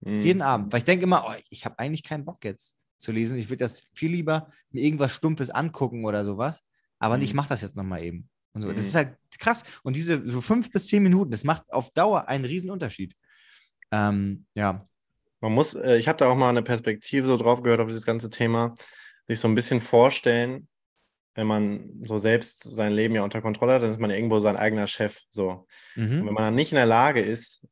Mhm. 0.00 0.20
Jeden 0.22 0.42
Abend. 0.42 0.72
Weil 0.72 0.78
ich 0.78 0.84
denke 0.84 1.04
immer, 1.04 1.24
oh, 1.28 1.34
ich 1.50 1.64
habe 1.64 1.78
eigentlich 1.78 2.02
keinen 2.04 2.24
Bock 2.24 2.44
jetzt 2.44 2.74
zu 2.98 3.12
lesen. 3.12 3.36
Ich 3.38 3.48
würde 3.50 3.64
das 3.64 3.86
viel 3.94 4.12
lieber 4.12 4.50
mir 4.70 4.82
irgendwas 4.82 5.12
Stumpfes 5.12 5.50
angucken 5.50 6.04
oder 6.04 6.24
sowas. 6.24 6.60
Aber 6.98 7.16
Mhm. 7.16 7.22
ich 7.24 7.34
mache 7.34 7.48
das 7.48 7.60
jetzt 7.62 7.76
nochmal 7.76 8.02
eben. 8.02 8.28
Und 8.54 8.60
so. 8.62 8.68
Das 8.68 8.82
Mhm. 8.82 8.88
ist 8.88 8.94
halt 8.94 9.16
krass. 9.38 9.64
Und 9.82 9.96
diese 9.96 10.26
so 10.28 10.40
fünf 10.40 10.70
bis 10.70 10.86
zehn 10.86 11.02
Minuten, 11.02 11.30
das 11.32 11.42
macht 11.44 11.72
auf 11.72 11.90
Dauer 11.90 12.28
einen 12.28 12.44
riesen 12.44 12.70
Unterschied. 12.70 13.14
Ähm, 13.92 14.46
ja. 14.54 14.86
Man 15.40 15.52
muss, 15.52 15.74
äh, 15.74 15.96
ich 15.98 16.08
habe 16.08 16.18
da 16.18 16.28
auch 16.28 16.36
mal 16.36 16.48
eine 16.48 16.62
Perspektive 16.62 17.26
so 17.26 17.36
drauf 17.36 17.62
gehört 17.62 17.80
auf 17.80 17.88
dieses 17.88 18.06
ganze 18.06 18.30
Thema, 18.30 18.74
sich 19.28 19.38
so 19.38 19.48
ein 19.48 19.54
bisschen 19.54 19.80
vorstellen, 19.80 20.68
wenn 21.34 21.46
man 21.46 22.02
so 22.04 22.18
selbst 22.18 22.62
sein 22.62 22.92
Leben 22.92 23.14
ja 23.14 23.22
unter 23.22 23.40
Kontrolle 23.40 23.74
hat, 23.74 23.82
dann 23.82 23.90
ist 23.90 24.00
man 24.00 24.10
ja 24.10 24.16
irgendwo 24.16 24.40
sein 24.40 24.56
eigener 24.56 24.86
Chef. 24.86 25.20
So. 25.30 25.66
Und 25.96 26.02
Mhm. 26.02 26.26
wenn 26.26 26.34
man 26.34 26.44
dann 26.44 26.54
nicht 26.54 26.72
in 26.72 26.76
der 26.76 26.86
Lage 26.86 27.20
ist, 27.20 27.66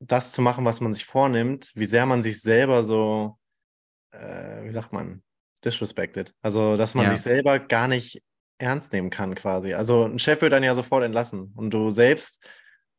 das 0.00 0.32
zu 0.32 0.42
machen, 0.42 0.64
was 0.64 0.80
man 0.80 0.92
sich 0.92 1.04
vornimmt, 1.04 1.70
wie 1.74 1.86
sehr 1.86 2.06
man 2.06 2.22
sich 2.22 2.40
selber 2.42 2.82
so, 2.82 3.38
äh, 4.10 4.64
wie 4.64 4.72
sagt 4.72 4.92
man, 4.92 5.22
disrespected. 5.64 6.34
Also, 6.42 6.76
dass 6.76 6.94
man 6.94 7.06
Ja. 7.06 7.12
sich 7.12 7.22
selber 7.22 7.58
gar 7.58 7.88
nicht 7.88 8.22
ernst 8.58 8.92
nehmen 8.92 9.10
kann, 9.10 9.34
quasi. 9.34 9.74
Also, 9.74 10.04
ein 10.04 10.18
Chef 10.18 10.42
wird 10.42 10.52
dann 10.52 10.62
ja 10.62 10.74
sofort 10.74 11.04
entlassen 11.04 11.52
und 11.56 11.70
du 11.70 11.90
selbst 11.90 12.44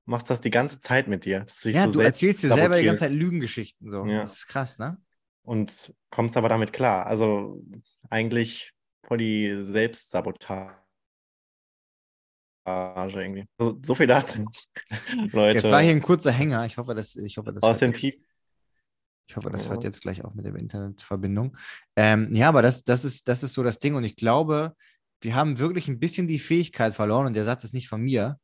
machst 0.06 0.30
das 0.30 0.42
die 0.42 0.52
ganze 0.52 0.80
Zeit 0.80 1.08
mit 1.08 1.26
dir. 1.26 1.42
Dass 1.42 1.64
Ja, 1.64 1.86
so 1.86 1.94
du 1.94 2.00
erzählst 2.00 2.44
dir 2.44 2.54
selber 2.54 2.78
die 2.78 2.86
ganze 2.86 3.02
Zeit 3.02 3.12
Lügengeschichten. 3.12 3.90
So. 3.90 4.06
Ja. 4.06 4.22
Das 4.22 4.38
ist 4.38 4.48
krass, 4.48 4.78
ne? 4.78 4.98
und 5.46 5.94
kommst 6.10 6.36
aber 6.38 6.50
damit 6.50 6.74
klar. 6.74 7.06
Also, 7.06 7.62
eigentlich 8.10 8.74
voll 9.06 9.20
die 9.20 9.64
Selbstsabotage 9.64 10.76
irgendwie. 12.66 13.46
So, 13.60 13.80
so 13.84 13.96
viel 13.96 14.08
dazu. 14.08 14.46
Leute, 15.32 15.60
Jetzt 15.60 15.72
war 15.72 15.82
hier 15.82 15.92
ein 15.92 16.02
kurzer 16.02 16.32
Hänger. 16.32 16.66
Ich 16.66 16.78
hoffe, 16.78 16.96
dass, 16.96 17.16
ich 17.16 17.38
hoffe, 17.38 17.54
das 17.54 17.64
aus 17.64 17.82
hört 17.82 17.82
dem 17.82 17.94
Tief. 17.94 18.16
Ich 19.28 19.36
hoffe, 19.36 19.50
das 19.50 19.70
hört 19.70 19.84
jetzt 19.84 20.02
gleich 20.02 20.24
auf 20.24 20.36
mit 20.36 20.46
der 20.46 20.56
Internetverbindung. 20.56 21.58
Ähm, 21.96 22.34
ja, 22.34 22.50
aber 22.50 22.62
das, 22.62 22.84
das, 22.84 23.06
ist, 23.06 23.28
das 23.28 23.44
ist 23.44 23.54
so 23.54 23.64
das 23.64 23.80
Ding. 23.80 23.96
Und 23.96 24.04
ich 24.04 24.16
glaube, 24.16 24.76
wir 25.22 25.36
haben 25.36 25.58
wirklich 25.58 25.88
ein 25.88 26.00
bisschen 26.00 26.28
die 26.28 26.40
Fähigkeit 26.40 26.94
verloren. 26.94 27.28
Und 27.28 27.34
der 27.34 27.44
Satz 27.44 27.64
ist 27.64 27.74
nicht 27.74 27.88
von 27.88 28.02
mir, 28.02 28.40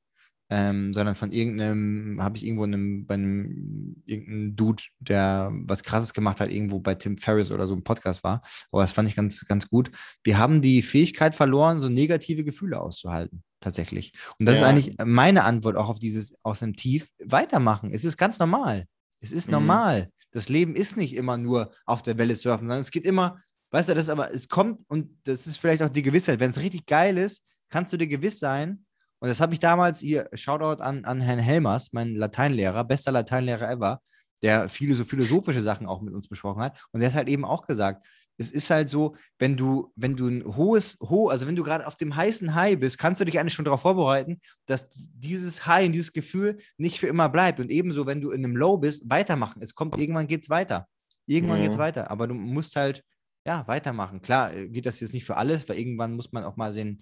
ähm, 0.54 0.94
sondern 0.94 1.16
von 1.16 1.32
irgendeinem, 1.32 2.18
habe 2.22 2.36
ich 2.36 2.46
irgendwo 2.46 2.66
in 2.66 2.74
einem, 2.74 3.06
bei 3.06 3.14
einem 3.14 4.04
irgendeinem 4.06 4.56
Dude, 4.58 4.84
der 5.00 5.50
was 5.66 5.82
krasses 5.82 6.14
gemacht 6.14 6.42
hat, 6.42 6.52
irgendwo 6.52 6.80
bei 6.82 6.94
Tim 6.94 7.18
Ferriss 7.18 7.52
oder 7.52 7.68
so 7.68 7.74
im 7.74 7.84
Podcast 7.86 8.22
war. 8.26 8.42
Aber 8.72 8.82
das 8.82 8.92
fand 8.92 9.08
ich 9.08 9.16
ganz, 9.16 9.46
ganz 9.48 9.70
gut. 9.70 9.92
Wir 10.26 10.38
haben 10.38 10.62
die 10.62 10.82
Fähigkeit 10.82 11.36
verloren, 11.36 11.80
so 11.80 11.88
negative 11.88 12.44
Gefühle 12.44 12.82
auszuhalten, 12.82 13.44
tatsächlich. 13.62 14.12
Und 14.40 14.46
das 14.46 14.56
ist 14.58 14.62
Ja. 14.62 14.68
eigentlich 14.68 14.96
meine 15.06 15.46
Antwort 15.46 15.78
auch 15.78 15.88
auf 15.88 16.00
dieses 16.00 16.34
aus 16.44 16.60
dem 16.60 16.76
Tief. 16.76 17.10
Weitermachen. 17.24 17.94
Es 17.94 18.04
ist 18.04 18.18
ganz 18.18 18.38
normal. 18.38 18.88
Es 19.22 19.32
ist 19.32 19.48
Mhm. 19.48 19.54
normal. 19.54 20.10
Das 20.32 20.50
Leben 20.50 20.76
ist 20.76 20.98
nicht 20.98 21.16
immer 21.16 21.38
nur 21.38 21.72
auf 21.86 22.04
der 22.04 22.18
Welle 22.18 22.36
surfen, 22.36 22.68
sondern 22.68 22.82
es 22.82 22.92
geht 22.92 23.06
immer, 23.06 23.40
weißt 23.72 23.88
du, 23.88 23.94
das 23.94 24.06
ist 24.06 24.10
aber, 24.10 24.34
es 24.34 24.50
kommt 24.50 24.82
und 24.90 25.18
das 25.24 25.48
ist 25.48 25.58
vielleicht 25.58 25.82
auch 25.82 25.90
die 25.90 26.02
Gewissheit. 26.04 26.42
Wenn 26.42 26.50
es 26.52 26.60
richtig 26.60 26.86
geil 26.86 27.18
ist, 27.18 27.42
kannst 27.70 27.94
du 27.94 27.98
dir 27.98 28.08
gewiss 28.08 28.40
sein. 28.40 28.86
Und 29.22 29.30
das 29.30 29.40
habe 29.40 29.54
ich 29.54 29.60
damals 29.60 30.00
hier, 30.00 30.30
Shoutout 30.34 30.82
an, 30.82 31.06
an 31.06 31.22
Herrn 31.22 31.40
Helmers, 31.40 31.90
mein 31.94 32.16
Lateinlehrer, 32.16 32.84
bester 32.84 33.12
Lateinlehrer 33.12 33.70
ever, 33.70 34.02
der 34.42 34.68
viele 34.68 34.96
so 34.96 35.06
philosophische 35.06 35.62
Sachen 35.62 35.86
auch 35.86 36.02
mit 36.02 36.14
uns 36.16 36.28
besprochen 36.28 36.64
hat. 36.64 36.84
Und 36.92 37.02
der 37.02 37.10
hat 37.10 37.16
halt 37.16 37.30
eben 37.30 37.46
auch 37.46 37.68
gesagt, 37.68 38.06
es 38.38 38.50
ist 38.50 38.72
halt 38.72 38.90
so, 38.90 39.16
wenn 39.38 39.56
du, 39.56 39.92
wenn 39.96 40.16
du 40.16 40.28
ein 40.28 40.44
hohes, 40.56 40.98
ho, 41.00 41.28
also 41.28 41.46
wenn 41.46 41.56
du 41.56 41.62
gerade 41.64 41.86
auf 41.86 41.96
dem 41.96 42.16
heißen 42.16 42.56
High 42.56 42.80
bist, 42.80 42.98
kannst 42.98 43.22
du 43.22 43.26
dich 43.26 43.40
eigentlich 43.40 43.54
schon 43.54 43.66
darauf 43.66 43.82
vorbereiten, 43.82 44.42
dass 44.66 44.90
dieses 44.90 45.68
High 45.68 45.86
und 45.86 45.92
dieses 45.92 46.12
Gefühl 46.14 46.58
nicht 46.78 47.00
für 47.00 47.06
immer 47.06 47.30
bleibt. 47.30 47.60
Und 47.60 47.70
ebenso, 47.70 48.08
wenn 48.08 48.22
du 48.22 48.32
in 48.32 48.44
einem 48.44 48.56
Low 48.56 48.78
bist, 48.78 49.08
weitermachen. 49.08 49.62
Es 49.62 49.76
kommt, 49.76 50.00
irgendwann 50.00 50.26
geht 50.26 50.42
es 50.42 50.50
weiter. 50.50 50.88
Irgendwann 51.28 51.58
Ja. 51.58 51.64
geht 51.64 51.74
es 51.74 51.78
weiter. 51.78 52.10
Aber 52.10 52.28
du 52.28 52.34
musst 52.34 52.76
halt, 52.76 53.04
ja, 53.46 53.68
weitermachen. 53.68 54.24
Klar, 54.24 54.54
äh, 54.54 54.70
geht 54.70 54.88
das 54.88 55.00
jetzt 55.00 55.14
nicht 55.14 55.26
für 55.26 55.38
alles, 55.38 55.70
weil 55.70 55.78
irgendwann 55.78 56.14
muss 56.14 56.32
man 56.32 56.44
auch 56.44 56.58
mal 56.58 56.74
sehen, 56.74 57.00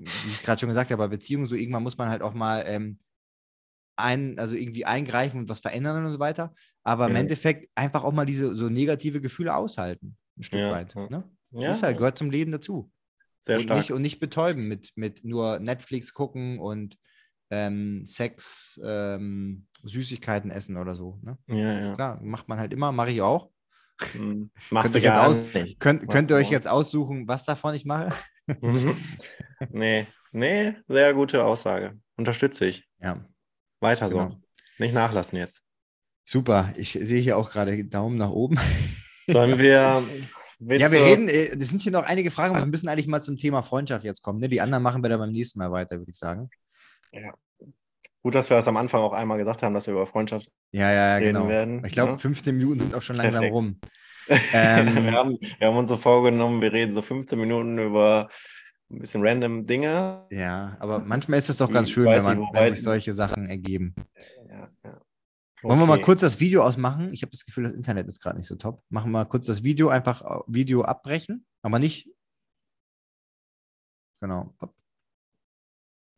wie 0.00 0.30
ich 0.30 0.42
gerade 0.42 0.58
schon 0.60 0.68
gesagt 0.68 0.90
habe, 0.90 1.02
bei 1.02 1.08
Beziehungen 1.08 1.46
so, 1.46 1.54
irgendwann 1.54 1.82
muss 1.82 1.98
man 1.98 2.08
halt 2.08 2.22
auch 2.22 2.34
mal 2.34 2.64
ähm, 2.66 2.98
ein, 3.96 4.38
also 4.38 4.54
irgendwie 4.54 4.86
eingreifen 4.86 5.40
und 5.40 5.48
was 5.48 5.60
verändern 5.60 6.04
und 6.06 6.12
so 6.12 6.18
weiter. 6.18 6.54
Aber 6.82 7.06
im 7.06 7.14
Ja. 7.14 7.20
Endeffekt 7.20 7.68
einfach 7.74 8.02
auch 8.04 8.12
mal 8.12 8.24
diese 8.26 8.54
so 8.56 8.68
negative 8.70 9.20
Gefühle 9.20 9.54
aushalten. 9.54 10.16
Ein 10.38 10.42
Stück 10.42 10.60
Ja, 10.60 10.70
weit. 10.72 10.94
ja. 10.94 11.08
Ne? 11.10 11.24
Das 11.50 11.64
Ja, 11.64 11.70
ist 11.70 11.82
halt, 11.82 11.98
gehört 11.98 12.16
zum 12.18 12.30
Leben 12.30 12.52
dazu. 12.52 12.90
sehr 13.40 13.56
und, 13.56 13.62
stark. 13.62 13.78
nicht, 13.78 13.92
und 13.92 14.02
nicht 14.02 14.20
betäuben 14.20 14.68
mit, 14.68 14.92
mit 14.96 15.24
nur 15.24 15.58
Netflix 15.58 16.14
gucken 16.14 16.58
und 16.60 16.96
ähm, 17.50 18.04
Sex, 18.06 18.80
ähm, 18.84 19.66
Süßigkeiten 19.82 20.50
essen 20.50 20.76
oder 20.76 20.94
so. 20.94 21.18
Ne? 21.22 21.36
ja, 21.48 21.80
ja. 21.80 21.94
Klar, 21.94 22.20
macht 22.22 22.48
man 22.48 22.58
halt 22.58 22.72
immer, 22.72 22.92
mache 22.92 23.10
ich 23.10 23.20
auch. 23.22 23.50
Hm. 24.12 24.50
Könnt 24.70 24.72
Machst 24.72 24.94
du 24.94 24.98
ihr 24.98 25.04
jetzt 25.04 25.12
gar 25.14 25.28
aus- 25.28 25.42
nicht. 25.54 25.80
Könnt, 25.80 26.08
könnt 26.08 26.30
ihr 26.30 26.36
euch 26.36 26.50
jetzt 26.50 26.68
aussuchen, 26.68 27.26
was 27.28 27.44
davon 27.44 27.74
ich 27.74 27.84
mache? 27.84 28.10
Mhm. 28.60 28.96
nee, 29.70 30.06
nee, 30.32 30.74
sehr 30.88 31.14
gute 31.14 31.44
Aussage. 31.44 31.98
Unterstütze 32.16 32.66
ich. 32.66 32.88
Ja, 33.00 33.24
Weiter 33.80 34.08
so. 34.08 34.16
genau. 34.16 34.40
Nicht 34.78 34.94
nachlassen 34.94 35.38
jetzt. 35.38 35.62
Super. 36.24 36.72
Ich 36.76 36.98
sehe 37.00 37.20
hier 37.20 37.36
auch 37.36 37.50
gerade 37.50 37.84
Daumen 37.84 38.16
nach 38.16 38.30
oben. 38.30 38.58
Sollen 39.26 39.58
wir. 39.58 40.02
ja, 40.60 40.92
wir 40.92 41.04
reden, 41.04 41.28
äh, 41.28 41.56
es 41.56 41.68
sind 41.68 41.82
hier 41.82 41.92
noch 41.92 42.04
einige 42.04 42.30
Fragen, 42.30 42.54
aber 42.54 42.64
wir 42.64 42.70
müssen 42.70 42.88
eigentlich 42.88 43.06
mal 43.06 43.20
zum 43.20 43.36
Thema 43.36 43.62
Freundschaft 43.62 44.04
jetzt 44.04 44.22
kommen. 44.22 44.40
Ne? 44.40 44.48
Die 44.48 44.60
anderen 44.60 44.82
machen 44.82 45.02
wir 45.02 45.08
dann 45.08 45.20
beim 45.20 45.32
nächsten 45.32 45.58
Mal 45.58 45.72
weiter, 45.72 45.98
würde 45.98 46.10
ich 46.10 46.18
sagen. 46.18 46.50
Gut, 48.22 48.34
dass 48.34 48.50
wir 48.50 48.56
das 48.56 48.68
am 48.68 48.76
Anfang 48.76 49.00
auch 49.00 49.12
einmal 49.12 49.38
gesagt 49.38 49.62
haben, 49.62 49.74
dass 49.74 49.86
wir 49.86 49.94
über 49.94 50.06
Freundschaft 50.06 50.48
Ja, 50.72 50.90
ja, 50.90 51.08
ja, 51.08 51.14
reden 51.16 51.34
genau. 51.34 51.48
werden. 51.48 51.84
Ich 51.84 51.92
glaube, 51.92 52.12
ne? 52.12 52.18
15 52.18 52.56
Minuten 52.56 52.80
sind 52.80 52.94
auch 52.94 53.02
schon 53.02 53.16
langsam 53.16 53.44
rum. 53.44 53.80
Ähm, 54.52 54.94
wir, 55.06 55.12
haben, 55.12 55.38
wir 55.58 55.66
haben 55.66 55.76
uns 55.76 55.88
so 55.88 55.96
vorgenommen, 55.96 56.60
wir 56.60 56.72
reden 56.72 56.92
so 56.92 57.02
15 57.02 57.36
Minuten 57.36 57.78
über 57.78 58.28
ein 58.90 58.98
bisschen 58.98 59.26
random 59.26 59.66
Dinge. 59.66 60.26
Ja, 60.30 60.76
aber 60.80 60.98
manchmal 60.98 61.38
ist 61.38 61.48
es 61.48 61.56
doch 61.56 61.70
ganz 61.70 61.90
schön, 61.90 62.06
wenn, 62.06 62.22
man, 62.22 62.38
nicht, 62.38 62.52
wenn 62.52 62.70
sich 62.70 62.82
solche 62.82 63.12
Sachen 63.12 63.46
ergeben. 63.46 63.94
Ja, 64.48 64.68
ja. 64.84 65.00
Wollen 65.62 65.78
wir 65.78 65.86
mal 65.86 65.94
Okay. 65.94 66.04
kurz 66.04 66.20
das 66.22 66.40
Video 66.40 66.62
ausmachen? 66.62 67.12
Ich 67.12 67.22
habe 67.22 67.30
das 67.30 67.44
Gefühl, 67.44 67.64
das 67.64 67.72
Internet 67.72 68.08
ist 68.08 68.20
gerade 68.20 68.36
nicht 68.38 68.46
so 68.46 68.56
top. 68.56 68.82
Machen 68.88 69.10
wir 69.10 69.18
mal 69.18 69.24
kurz 69.26 69.46
das 69.46 69.62
Video, 69.62 69.88
einfach 69.90 70.22
äh, 70.22 70.40
Video 70.46 70.82
abbrechen, 70.82 71.46
aber 71.62 71.78
nicht. 71.78 72.08
Genau. 74.20 74.54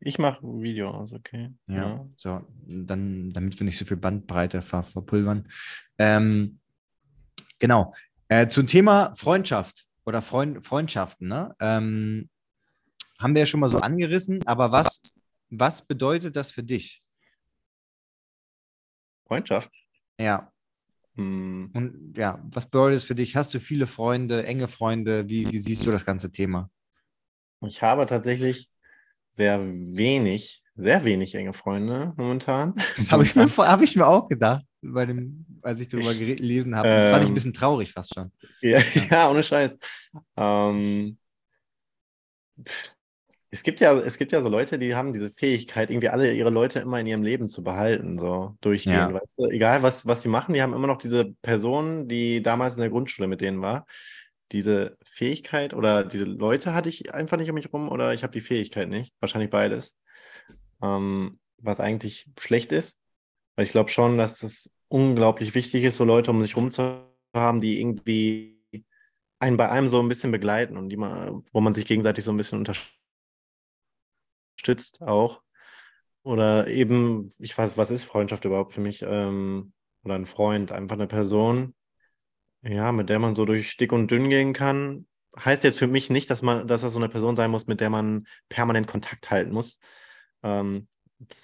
Ich 0.01 0.18
mache 0.18 0.45
ein 0.47 0.62
Video 0.62 0.91
aus, 0.91 1.12
okay. 1.12 1.55
Ja, 1.68 2.05
so, 2.16 2.41
dann, 2.66 3.33
damit 3.33 3.59
wir 3.61 3.64
nicht 3.64 3.79
so 3.79 3.85
viel 3.85 3.97
Bandbreite 3.97 4.61
ver 4.62 4.83
verpulvern. 4.83 5.49
Ähm, 5.99 6.59
genau. 7.61 7.95
Äh, 8.29 8.49
zum 8.49 8.66
Thema 8.66 9.14
Freundschaft 9.14 9.87
oder 10.05 10.23
Freund 10.23 10.64
Freundschaften, 10.64 11.29
ne? 11.29 11.55
Ähm, 11.61 12.29
haben 13.23 13.35
wir 13.35 13.41
ja 13.43 13.47
schon 13.47 13.61
mal 13.61 13.68
so 13.68 13.79
angerissen, 13.81 14.41
aber 14.47 14.73
was, 14.73 15.01
was 15.51 15.87
bedeutet 15.87 16.37
das 16.37 16.51
für 16.51 16.62
dich? 16.62 17.03
Freundschaft. 19.27 19.70
Ja, 20.18 20.49
Hm. 21.16 21.70
und 21.75 22.14
ja, 22.16 22.41
was 22.51 22.66
bedeutet 22.66 22.99
es 22.99 23.05
für 23.05 23.14
dich? 23.14 23.37
Hast 23.37 23.53
du 23.53 23.61
viele 23.61 23.87
Freunde, 23.87 24.47
enge 24.47 24.66
Freunde? 24.68 25.29
Wie, 25.29 25.51
wie 25.51 25.59
siehst 25.59 25.87
du 25.87 25.91
das 25.91 26.07
ganze 26.07 26.31
Thema? 26.31 26.70
Ich 27.66 27.83
habe 27.83 28.07
tatsächlich 28.07 28.70
sehr 29.31 29.61
wenig, 29.62 30.62
sehr 30.75 31.05
wenig 31.05 31.35
enge 31.35 31.53
Freunde 31.53 32.12
momentan. 32.16 32.75
Das 32.97 33.11
habe 33.11 33.25
ich, 33.25 33.35
mir 33.35 33.47
hab 33.49 33.83
ich 33.83 33.97
mir 33.97 34.07
auch 34.07 34.29
gedacht, 34.29 34.64
bei 34.81 35.07
dem, 35.07 35.47
als 35.62 35.81
ich 35.81 35.89
darüber 35.89 36.14
gelesen 36.14 36.75
habe. 36.77 36.89
Das 36.95 37.09
fand 37.09 37.25
ich 37.25 37.29
ein 37.31 37.31
Ähm, 37.31 37.35
bisschen 37.35 37.53
traurig 37.53 37.93
fast 37.93 38.14
schon. 38.14 38.33
Ja, 38.61 38.81
ja, 39.11 39.31
ohne 39.31 39.43
Scheiß. 39.43 39.77
Ähm, 40.37 41.18
es 43.55 43.63
gibt 43.63 43.83
ja, 43.83 43.93
es 43.99 44.17
gibt 44.17 44.33
ja 44.33 44.41
so 44.41 44.49
Leute, 44.49 44.79
die 44.79 44.95
haben 44.95 45.13
diese 45.13 45.29
Fähigkeit, 45.29 45.91
irgendwie 45.91 46.09
alle 46.09 46.33
ihre 46.33 46.49
Leute 46.49 46.79
immer 46.81 46.99
in 46.99 47.07
ihrem 47.07 47.23
Leben 47.23 47.49
zu 47.49 47.63
behalten, 47.63 48.19
so 48.19 48.57
durchgehend, 48.63 48.97
Ja. 48.97 49.15
weißt 49.15 49.39
du? 49.39 49.45
Egal 49.45 49.83
was, 49.83 50.07
was 50.07 50.23
sie 50.23 50.31
machen, 50.31 50.55
die 50.55 50.63
haben 50.63 50.73
immer 50.73 50.87
noch 50.87 50.97
diese 50.97 51.35
Person, 51.43 52.09
die 52.09 52.43
damals 52.43 52.75
in 52.75 52.81
der 52.81 52.89
Grundschule 52.89 53.29
mit 53.29 53.43
denen 53.43 53.61
war. 53.61 53.87
Diese 54.53 54.97
Fähigkeit 55.03 55.75
oder 55.75 56.03
diese 56.03 56.25
Leute 56.25 56.73
hatte 56.73 56.89
ich 56.89 57.13
einfach 57.13 57.37
nicht 57.37 57.51
um 57.51 57.55
mich 57.55 57.71
rum 57.71 57.91
oder 57.91 58.15
ich 58.15 58.23
habe 58.23 58.33
die 58.33 58.41
Fähigkeit 58.41 58.89
nicht. 58.89 59.13
Wahrscheinlich 59.21 59.51
beides. 59.51 59.97
Ähm, 60.83 61.39
was 61.59 61.79
eigentlich 61.79 62.27
schlecht 62.39 62.73
ist. 62.73 63.01
Weil 63.57 63.67
ich 63.67 63.73
glaube 63.73 63.91
schon, 63.91 64.17
dass 64.17 64.43
es 64.43 64.73
unglaublich 64.89 65.55
wichtig 65.55 65.85
ist, 65.85 65.97
so 65.97 66.05
Leute 66.05 66.31
um 66.31 66.41
sich 66.41 66.57
rum 66.57 66.71
zu 66.71 67.05
haben, 67.35 67.61
die 67.61 67.81
irgendwie 67.81 68.63
einen 69.39 69.59
bei 69.59 69.69
einem 69.69 69.89
so 69.89 70.01
ein 70.01 70.09
bisschen 70.09 70.33
begleiten 70.33 70.79
und 70.79 70.89
die 70.89 70.97
man, 70.97 71.45
wo 71.53 71.61
man 71.61 71.75
sich 71.75 71.85
gegenseitig 71.85 72.25
so 72.25 72.31
ein 72.31 72.37
bisschen 72.39 72.59
unterstützt 72.59 73.02
auch. 75.01 75.43
Oder 76.25 76.69
eben, 76.69 77.29
ich 77.39 77.57
weiß, 77.57 77.77
was 77.77 77.91
ist 77.91 78.05
Freundschaft 78.05 78.45
überhaupt 78.45 78.73
für 78.73 78.81
mich? 78.81 79.03
Ähm, 79.03 79.73
oder 80.05 80.15
ein 80.15 80.27
Freund, 80.27 80.73
einfach 80.73 80.95
eine 80.97 81.07
Person, 81.07 81.75
ja, 82.63 82.93
mit 82.93 83.09
der 83.09 83.19
man 83.19 83.35
so 83.35 83.45
durch 83.45 83.77
dick 83.77 83.93
und 83.93 84.11
dünn 84.11 84.29
gehen 84.29 84.53
kann. 84.53 85.07
Heißt 85.39 85.65
jetzt 85.65 85.79
für 85.79 85.87
mich 85.87 86.11
nicht, 86.11 86.31
dass 86.31 86.43
man, 86.43 86.69
dass 86.69 86.83
das 86.83 86.93
so 86.93 86.99
eine 86.99 87.09
Person 87.09 87.37
sein 87.37 87.51
muss, 87.51 87.67
mit 87.67 87.81
der 87.81 87.91
man 87.91 88.27
permanent 88.49 88.87
Kontakt 88.87 89.31
halten 89.31 89.53
muss. 89.53 89.79
Ähm, 90.43 90.89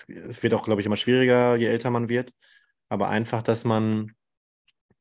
wird 0.07 0.55
auch, 0.55 0.65
glaube 0.65 0.81
ich, 0.81 0.87
immer 0.87 0.97
schwieriger, 0.97 1.57
je 1.57 1.67
älter 1.67 1.91
man 1.91 2.09
wird. 2.09 2.33
Aber 2.89 3.09
einfach, 3.09 3.43
dass 3.43 3.65
man 3.65 4.13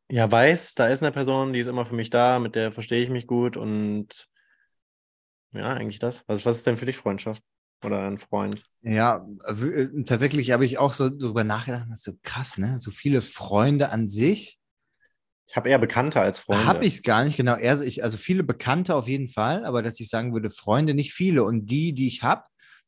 ja 0.10 0.32
weiß, 0.32 0.76
da 0.76 0.88
ist 0.88 1.04
eine 1.04 1.12
Person, 1.12 1.54
die 1.54 1.60
ist 1.60 1.68
immer 1.68 1.86
für 1.86 1.96
mich 1.96 2.10
da, 2.10 2.40
mit 2.40 2.56
der 2.56 2.72
verstehe 2.72 3.04
ich 3.04 3.10
mich 3.10 3.28
gut 3.28 3.58
und 3.58 4.30
ja, 5.52 5.74
eigentlich 5.74 6.00
das. 6.00 6.24
Was, 6.28 6.46
was 6.46 6.58
ist 6.58 6.68
denn 6.68 6.78
für 6.78 6.86
dich 6.86 6.98
Freundschaft 6.98 7.44
oder 7.84 8.08
ein 8.08 8.18
Freund? 8.18 8.62
Ja, 8.82 9.28
äh, 9.46 10.04
tatsächlich 10.06 10.52
habe 10.52 10.66
ich 10.66 10.78
auch 10.78 10.94
so 10.94 11.10
darüber 11.10 11.44
nachgedacht, 11.44 11.88
das 11.90 12.00
ist 12.00 12.04
so 12.06 12.14
krass, 12.24 12.58
ne? 12.58 12.78
So 12.80 12.92
viele 12.92 13.22
Freunde 13.22 13.90
an 13.90 14.08
sich. 14.08 14.60
Ich 15.48 15.56
habe 15.56 15.70
eher 15.70 15.80
Bekannte 15.80 16.20
als 16.20 16.40
Freunde. 16.40 16.66
Habe 16.66 16.86
ich 16.86 17.04
gar 17.04 17.24
nicht, 17.24 17.38
genau. 17.38 17.56
Eher, 17.56 17.80
ich, 17.82 18.04
also 18.04 18.18
viele 18.18 18.44
Bekannte 18.44 18.96
auf 18.96 19.08
jeden 19.08 19.30
Fall, 19.30 19.66
aber 19.66 19.82
dass 19.82 20.00
ich 20.00 20.10
sagen 20.10 20.34
würde, 20.34 20.50
Freunde 20.50 20.94
nicht 20.94 21.14
viele. 21.14 21.44
Und 21.44 21.68
die, 21.68 21.94
die 21.94 22.08
ich 22.08 22.24
habe, 22.24 22.44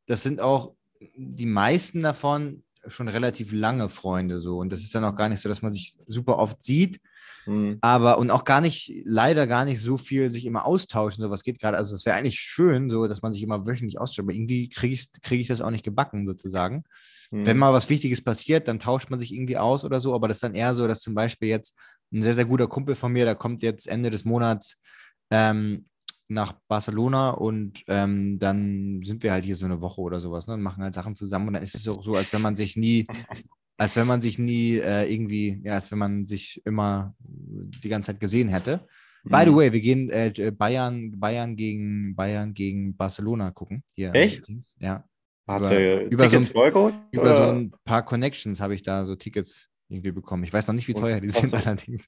das 0.07 0.23
sind 0.23 0.41
auch 0.41 0.75
die 1.15 1.45
meisten 1.45 2.01
davon 2.01 2.63
schon 2.87 3.07
relativ 3.07 3.51
lange 3.53 3.89
Freunde 3.89 4.39
so. 4.39 4.57
Und 4.57 4.71
das 4.71 4.81
ist 4.81 4.93
dann 4.93 5.05
auch 5.05 5.15
gar 5.15 5.29
nicht 5.29 5.41
so, 5.41 5.49
dass 5.49 5.61
man 5.61 5.73
sich 5.73 5.97
super 6.05 6.37
oft 6.37 6.63
sieht, 6.63 6.99
Hm. 7.45 7.77
aber 7.81 8.17
und 8.17 8.31
auch 8.31 8.43
gar 8.43 8.61
nicht, 8.61 8.91
leider 9.05 9.47
gar 9.47 9.65
nicht 9.65 9.81
so 9.81 9.97
viel 9.97 10.29
sich 10.29 10.45
immer 10.45 10.65
austauschen, 10.65 11.21
sowas 11.21 11.43
geht 11.43 11.59
gerade. 11.59 11.77
Also 11.77 11.95
es 11.95 12.05
wäre 12.05 12.17
eigentlich 12.17 12.39
schön, 12.39 12.89
so 12.89 13.07
dass 13.07 13.21
man 13.21 13.33
sich 13.33 13.43
immer 13.43 13.65
wöchentlich 13.65 13.99
austauscht, 13.99 14.19
aber 14.19 14.33
irgendwie 14.33 14.69
kriege 14.69 14.93
ich, 14.93 15.11
krieg 15.21 15.41
ich 15.41 15.47
das 15.47 15.61
auch 15.61 15.71
nicht 15.71 15.85
gebacken, 15.85 16.27
sozusagen. 16.27 16.83
Hm. 17.31 17.45
Wenn 17.45 17.57
mal 17.57 17.73
was 17.73 17.89
Wichtiges 17.89 18.23
passiert, 18.23 18.67
dann 18.67 18.79
tauscht 18.79 19.09
man 19.09 19.19
sich 19.19 19.33
irgendwie 19.33 19.57
aus 19.57 19.83
oder 19.83 19.99
so, 19.99 20.13
aber 20.13 20.27
das 20.27 20.37
ist 20.37 20.43
dann 20.43 20.55
eher 20.55 20.73
so, 20.73 20.87
dass 20.87 21.01
zum 21.01 21.13
Beispiel 21.13 21.49
jetzt 21.49 21.77
ein 22.11 22.21
sehr, 22.21 22.33
sehr 22.33 22.45
guter 22.45 22.67
Kumpel 22.67 22.95
von 22.95 23.11
mir, 23.11 23.25
der 23.25 23.35
kommt 23.35 23.61
jetzt 23.61 23.87
Ende 23.87 24.09
des 24.09 24.25
Monats 24.25 24.81
ähm, 25.29 25.85
nach 26.27 26.53
Barcelona 26.67 27.31
und 27.31 27.83
ähm, 27.87 28.39
dann 28.39 29.01
sind 29.03 29.23
wir 29.23 29.31
halt 29.31 29.45
hier 29.45 29.55
so 29.55 29.65
eine 29.65 29.81
Woche 29.81 30.01
oder 30.01 30.19
sowas 30.19 30.47
ne, 30.47 30.53
und 30.53 30.61
machen 30.61 30.83
halt 30.83 30.93
Sachen 30.93 31.15
zusammen 31.15 31.47
und 31.47 31.53
dann 31.53 31.63
ist 31.63 31.75
es 31.75 31.87
auch 31.87 32.03
so, 32.03 32.13
als 32.13 32.31
wenn 32.33 32.41
man 32.41 32.55
sich 32.55 32.77
nie, 32.77 33.07
als 33.79 33.95
wenn 33.95 34.05
man 34.07 34.21
sich 34.21 34.37
nie 34.37 34.77
äh, 34.77 35.11
irgendwie, 35.11 35.61
ja, 35.63 35.73
als 35.73 35.91
wenn 35.91 35.97
man 35.99 36.25
sich 36.25 36.61
immer 36.65 37.15
die 37.19 37.89
ganze 37.89 38.07
Zeit 38.11 38.19
gesehen 38.19 38.49
hätte. 38.49 38.85
By 39.23 39.41
the 39.43 39.47
Hm. 39.47 39.55
way, 39.55 39.73
wir 39.73 39.81
gehen 39.81 40.09
äh, 40.09 40.51
Bayern, 40.55 41.19
Bayern 41.19 41.55
gegen 41.55 42.15
Bayern 42.15 42.53
gegen 42.53 42.95
Barcelona 42.95 43.51
gucken. 43.51 43.83
Hier 43.93 44.13
Echt? 44.15 44.49
Ja. 44.77 45.03
Hast 45.47 45.71
über- 45.71 45.79
du 45.79 46.01
über 46.05 46.23
so 46.29 46.37
Tickets 46.37 46.49
ein- 46.49 46.53
vollgeholt? 46.53 46.95
Über 47.11 47.35
so 47.35 47.43
ein 47.51 47.73
paar 47.83 48.05
Connections 48.05 48.61
habe 48.61 48.75
ich 48.75 48.83
da 48.83 49.05
so 49.05 49.15
Tickets 49.15 49.67
irgendwie 49.89 50.11
bekommen. 50.11 50.43
Ich 50.43 50.53
weiß 50.53 50.67
noch 50.67 50.75
nicht, 50.75 50.87
wie 50.87 50.93
teuer 50.93 51.19
die 51.19 51.29
so. 51.29 51.39
sind 51.41 51.53
allerdings. 51.55 52.07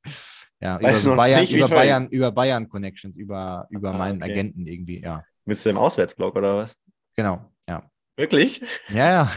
Ja, 0.61 0.77
über, 0.79 0.95
so 0.95 1.15
Bayern, 1.15 1.41
nicht, 1.41 1.53
über? 1.53 1.67
Bayern, 1.67 2.07
über 2.09 2.31
Bayern 2.31 2.69
Connections, 2.69 3.17
über, 3.17 3.67
über 3.71 3.93
Ah, 3.93 3.97
meinen 3.97 4.21
okay. 4.21 4.31
Agenten 4.31 4.65
irgendwie, 4.67 5.01
ja. 5.01 5.23
Bist 5.45 5.65
du 5.65 5.71
im 5.71 5.77
Auswärtsblock 5.77 6.35
oder 6.35 6.57
was? 6.57 6.75
Genau, 7.15 7.51
ja. 7.67 7.89
Wirklich? 8.15 8.61
Ja, 8.89 9.09
ja. 9.09 9.31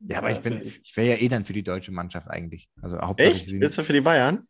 Ja, 0.00 0.18
aber 0.18 0.30
Ja, 0.30 0.36
ich 0.36 0.42
bin, 0.42 0.60
ich. 0.62 0.96
wäre 0.96 1.16
ja 1.16 1.22
eh 1.22 1.28
dann 1.28 1.44
für 1.44 1.52
die 1.52 1.62
deutsche 1.62 1.92
Mannschaft 1.92 2.28
eigentlich. 2.28 2.68
Also 2.82 2.98
Hauptsache, 3.00 3.30
ich, 3.30 3.48
Echt? 3.48 3.60
Bist 3.60 3.78
du 3.78 3.82
für 3.82 3.92
die 3.92 4.00
Bayern? 4.00 4.46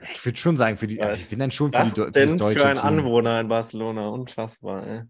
ja, 0.00 0.08
ich 0.14 0.24
würde 0.24 0.38
schon 0.38 0.56
sagen, 0.56 0.76
für 0.76 0.86
die, 0.86 1.00
also 1.02 1.20
ich 1.20 1.28
bin 1.28 1.38
dann 1.38 1.50
schon 1.50 1.72
für, 1.72 1.82
die, 1.82 1.90
für 1.90 2.10
das 2.12 2.36
deutsche 2.36 2.60
für 2.60 2.66
ein 2.66 2.76
Team. 2.76 2.84
Anwohner 2.84 3.40
in 3.40 3.48
Barcelona? 3.48 4.08
Unfassbar, 4.08 4.86
ey. 4.86 5.02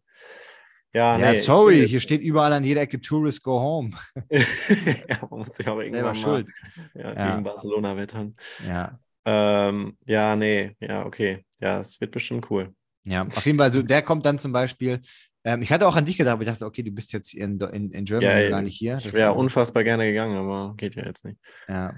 Ja, 0.94 1.18
Ja, 1.18 1.32
nee, 1.32 1.40
sorry, 1.40 1.86
hier 1.86 2.00
steht 2.00 2.22
überall 2.22 2.52
an 2.52 2.64
jeder 2.64 2.80
Ecke 2.80 3.00
Tourist 3.00 3.42
Go 3.42 3.60
Home. 3.60 3.90
ja, 5.08 5.26
man 5.30 5.40
muss 5.40 5.54
sich 5.56 5.68
auch 5.68 5.76
Selber 5.76 5.84
irgendwann 5.84 6.20
mal 6.20 6.44
schuld. 6.44 6.48
ja, 6.94 7.14
Ja. 7.14 7.32
gegen 7.32 7.44
Barcelona 7.44 7.96
wettern. 7.96 8.36
Ja. 8.66 8.98
Ähm, 9.24 9.96
ja, 10.06 10.36
nee, 10.36 10.76
ja, 10.80 11.04
okay. 11.06 11.44
Ja, 11.60 11.80
es 11.80 12.00
wird 12.00 12.12
bestimmt 12.12 12.50
cool. 12.50 12.74
Ja, 13.04 13.22
auf 13.22 13.46
jeden 13.46 13.58
Fall, 13.58 13.72
so, 13.72 13.82
der 13.82 14.02
kommt 14.02 14.26
dann 14.26 14.38
zum 14.38 14.52
Beispiel. 14.52 15.00
Ähm, 15.48 15.62
ich 15.62 15.72
hatte 15.72 15.88
auch 15.88 15.96
an 15.96 16.04
dich 16.04 16.18
gedacht, 16.18 16.34
aber 16.34 16.42
ich 16.42 16.48
dachte, 16.48 16.66
okay, 16.66 16.82
du 16.82 16.90
bist 16.90 17.10
jetzt 17.14 17.32
in, 17.32 17.58
in, 17.58 17.90
in 17.90 18.04
Germany 18.04 18.42
Ja, 18.42 18.50
gar 18.50 18.60
nicht 18.60 18.76
hier. 18.76 18.98
Ich 18.98 19.12
wäre 19.14 19.32
unfassbar 19.32 19.82
gerne 19.82 20.04
gegangen, 20.04 20.36
aber 20.36 20.74
geht 20.76 20.94
ja 20.94 21.06
jetzt 21.06 21.24
nicht. 21.24 21.38
Ja, 21.66 21.94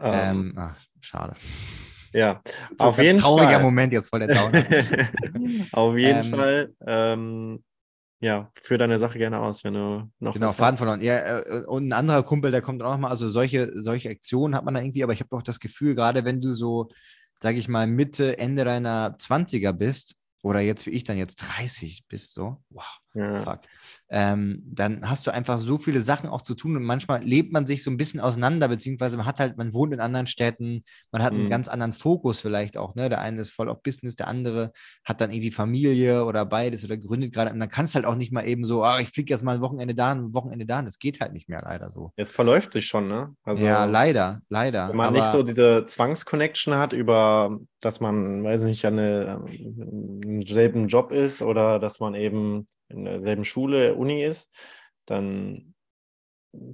Ähm, 0.00 0.52
ähm, 0.52 0.54
ach, 0.56 0.76
schade. 1.00 1.34
ja, 2.12 2.40
So 2.74 2.86
auf 2.86 2.98
jeden 2.98 3.20
trauriger 3.20 3.52
Fall. 3.52 3.62
Moment 3.62 3.92
jetzt 3.92 4.08
voll 4.08 4.18
der 4.18 4.28
Downer. 4.34 4.64
auf 5.72 5.96
jeden 5.96 6.24
Ähm, 6.24 6.34
Fall. 6.34 6.72
Ähm, 6.86 7.64
ja, 8.20 8.50
führ 8.60 8.78
deine 8.78 8.98
Sache 8.98 9.16
gerne 9.18 9.38
aus, 9.38 9.62
wenn 9.62 9.74
du 9.74 10.10
noch 10.18 10.34
Genau, 10.34 10.50
Faden 10.50 10.72
hast. 10.72 10.78
verloren. 10.78 11.00
Ja, 11.00 11.38
äh, 11.38 11.64
und 11.66 11.86
ein 11.86 11.92
anderer 11.92 12.24
Kumpel, 12.24 12.50
der 12.50 12.62
kommt 12.62 12.82
auch 12.82 12.90
noch 12.90 12.98
mal. 12.98 13.10
Also 13.10 13.28
solche, 13.28 13.70
solche 13.80 14.10
Aktionen 14.10 14.56
hat 14.56 14.64
man 14.64 14.74
da 14.74 14.80
irgendwie, 14.80 15.04
aber 15.04 15.12
ich 15.12 15.20
habe 15.20 15.36
auch 15.36 15.42
das 15.42 15.60
Gefühl, 15.60 15.94
gerade 15.94 16.24
wenn 16.24 16.40
du 16.40 16.52
so, 16.52 16.88
sage 17.40 17.58
ich 17.58 17.68
mal, 17.68 17.86
Mitte, 17.86 18.38
Ende 18.40 18.64
deiner 18.64 19.16
20er 19.18 19.72
bist, 19.72 20.16
oder 20.42 20.60
jetzt 20.60 20.86
wie 20.86 20.90
ich 20.90 21.04
dann 21.04 21.18
jetzt 21.18 21.36
30 21.36 22.06
bist, 22.08 22.34
so, 22.34 22.62
wow, 22.70 23.00
Ja. 23.14 23.42
fuck, 23.42 23.60
ähm, 24.10 24.62
dann 24.64 25.08
hast 25.08 25.26
du 25.26 25.32
einfach 25.32 25.58
so 25.58 25.78
viele 25.78 26.00
Sachen 26.00 26.28
auch 26.28 26.42
zu 26.42 26.54
tun 26.54 26.76
und 26.76 26.82
manchmal 26.84 27.22
lebt 27.24 27.52
man 27.52 27.66
sich 27.66 27.82
so 27.82 27.90
ein 27.90 27.96
bisschen 27.96 28.20
auseinander, 28.20 28.68
beziehungsweise 28.68 29.16
man 29.16 29.26
hat 29.26 29.40
halt, 29.40 29.56
man 29.56 29.72
wohnt 29.72 29.92
in 29.94 30.00
anderen 30.00 30.26
Städten, 30.26 30.84
man 31.10 31.22
hat 31.22 31.32
einen 31.32 31.44
Mhm. 31.44 31.50
ganz 31.50 31.68
anderen 31.68 31.92
Fokus 31.92 32.40
vielleicht 32.40 32.76
auch, 32.76 32.94
ne? 32.94 33.08
Der 33.08 33.20
eine 33.20 33.40
ist 33.40 33.50
voll 33.50 33.68
auf 33.68 33.82
Business, 33.82 34.14
der 34.16 34.28
andere 34.28 34.72
hat 35.04 35.20
dann 35.20 35.30
irgendwie 35.32 35.50
Familie 35.50 36.24
oder 36.24 36.44
beides 36.44 36.84
oder 36.84 36.96
gründet 36.96 37.32
gerade 37.32 37.50
und 37.52 37.60
dann 37.60 37.68
kannst 37.70 37.94
du 37.94 37.96
halt 37.96 38.06
auch 38.06 38.14
nicht 38.14 38.32
mal 38.32 38.46
eben 38.46 38.64
so, 38.64 38.84
ah, 38.84 39.00
ich 39.00 39.08
fliege 39.08 39.32
jetzt 39.32 39.42
mal 39.42 39.56
ein 39.56 39.60
Wochenende 39.62 39.94
da, 39.94 40.12
ein 40.12 40.34
Wochenende 40.34 40.66
da, 40.66 40.82
das 40.82 40.98
geht 40.98 41.20
halt 41.20 41.32
nicht 41.32 41.48
mehr 41.48 41.62
leider 41.62 41.90
so. 41.90 42.12
Jetzt 42.16 42.32
verläuft 42.32 42.72
sich 42.74 42.86
schon, 42.86 43.08
ne? 43.08 43.34
Also, 43.44 43.64
ja, 43.64 43.84
leider, 43.84 44.40
leider. 44.48 44.88
Wenn 44.88 44.96
man 44.96 45.08
aber, 45.08 45.18
nicht 45.18 45.30
so 45.30 45.42
diese 45.42 45.84
Zwangsconnection 45.86 46.76
hat 46.76 46.92
über, 46.92 47.58
dass 47.80 48.00
man, 48.00 48.44
weiß 48.44 48.62
nicht, 48.62 48.84
an 48.84 48.98
eine, 48.98 49.42
im 49.48 50.42
selben 50.46 50.88
Job 50.88 51.12
ist 51.12 51.42
oder 51.42 51.78
dass 51.78 52.00
man 52.00 52.14
eben 52.14 52.66
in 52.88 53.04
derselben 53.04 53.44
Schule, 53.44 53.94
Uni 53.94 54.24
ist, 54.24 54.50
dann 55.06 55.74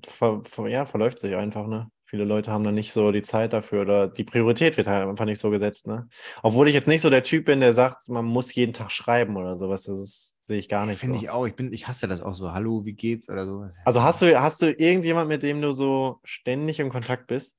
ver, 0.06 0.42
ver, 0.44 0.68
ja, 0.68 0.84
verläuft 0.84 1.20
sich 1.20 1.34
einfach, 1.34 1.66
ne? 1.66 1.90
Viele 2.06 2.24
Leute 2.24 2.52
haben 2.52 2.64
dann 2.64 2.74
nicht 2.74 2.92
so 2.92 3.10
die 3.12 3.22
Zeit 3.22 3.52
dafür 3.54 3.82
oder 3.82 4.08
die 4.08 4.24
Priorität 4.24 4.76
wird 4.76 4.86
halt 4.86 5.08
einfach 5.08 5.24
nicht 5.24 5.38
so 5.38 5.50
gesetzt, 5.50 5.86
ne? 5.86 6.08
Obwohl 6.42 6.68
ich 6.68 6.74
jetzt 6.74 6.86
nicht 6.86 7.00
so 7.00 7.10
der 7.10 7.22
Typ 7.22 7.46
bin, 7.46 7.60
der 7.60 7.72
sagt, 7.72 8.08
man 8.08 8.24
muss 8.24 8.54
jeden 8.54 8.72
Tag 8.72 8.92
schreiben 8.92 9.36
oder 9.36 9.56
sowas. 9.58 9.84
Das 9.84 9.98
ist, 9.98 10.36
sehe 10.46 10.58
ich 10.58 10.68
gar 10.68 10.86
nicht 10.86 11.00
Finde 11.00 11.18
so. 11.18 11.24
ich 11.24 11.30
auch, 11.30 11.46
ich 11.46 11.56
bin, 11.56 11.72
ich 11.72 11.88
hasse 11.88 12.06
das 12.06 12.22
auch 12.22 12.34
so, 12.34 12.52
hallo, 12.52 12.84
wie 12.84 12.92
geht's 12.92 13.28
oder 13.28 13.46
so. 13.46 13.66
Also 13.84 14.02
hast 14.02 14.22
du, 14.22 14.40
hast 14.40 14.62
du 14.62 14.70
irgendjemand, 14.70 15.28
mit 15.28 15.42
dem 15.42 15.60
du 15.60 15.72
so 15.72 16.20
ständig 16.24 16.78
in 16.78 16.90
Kontakt 16.90 17.26
bist? 17.26 17.56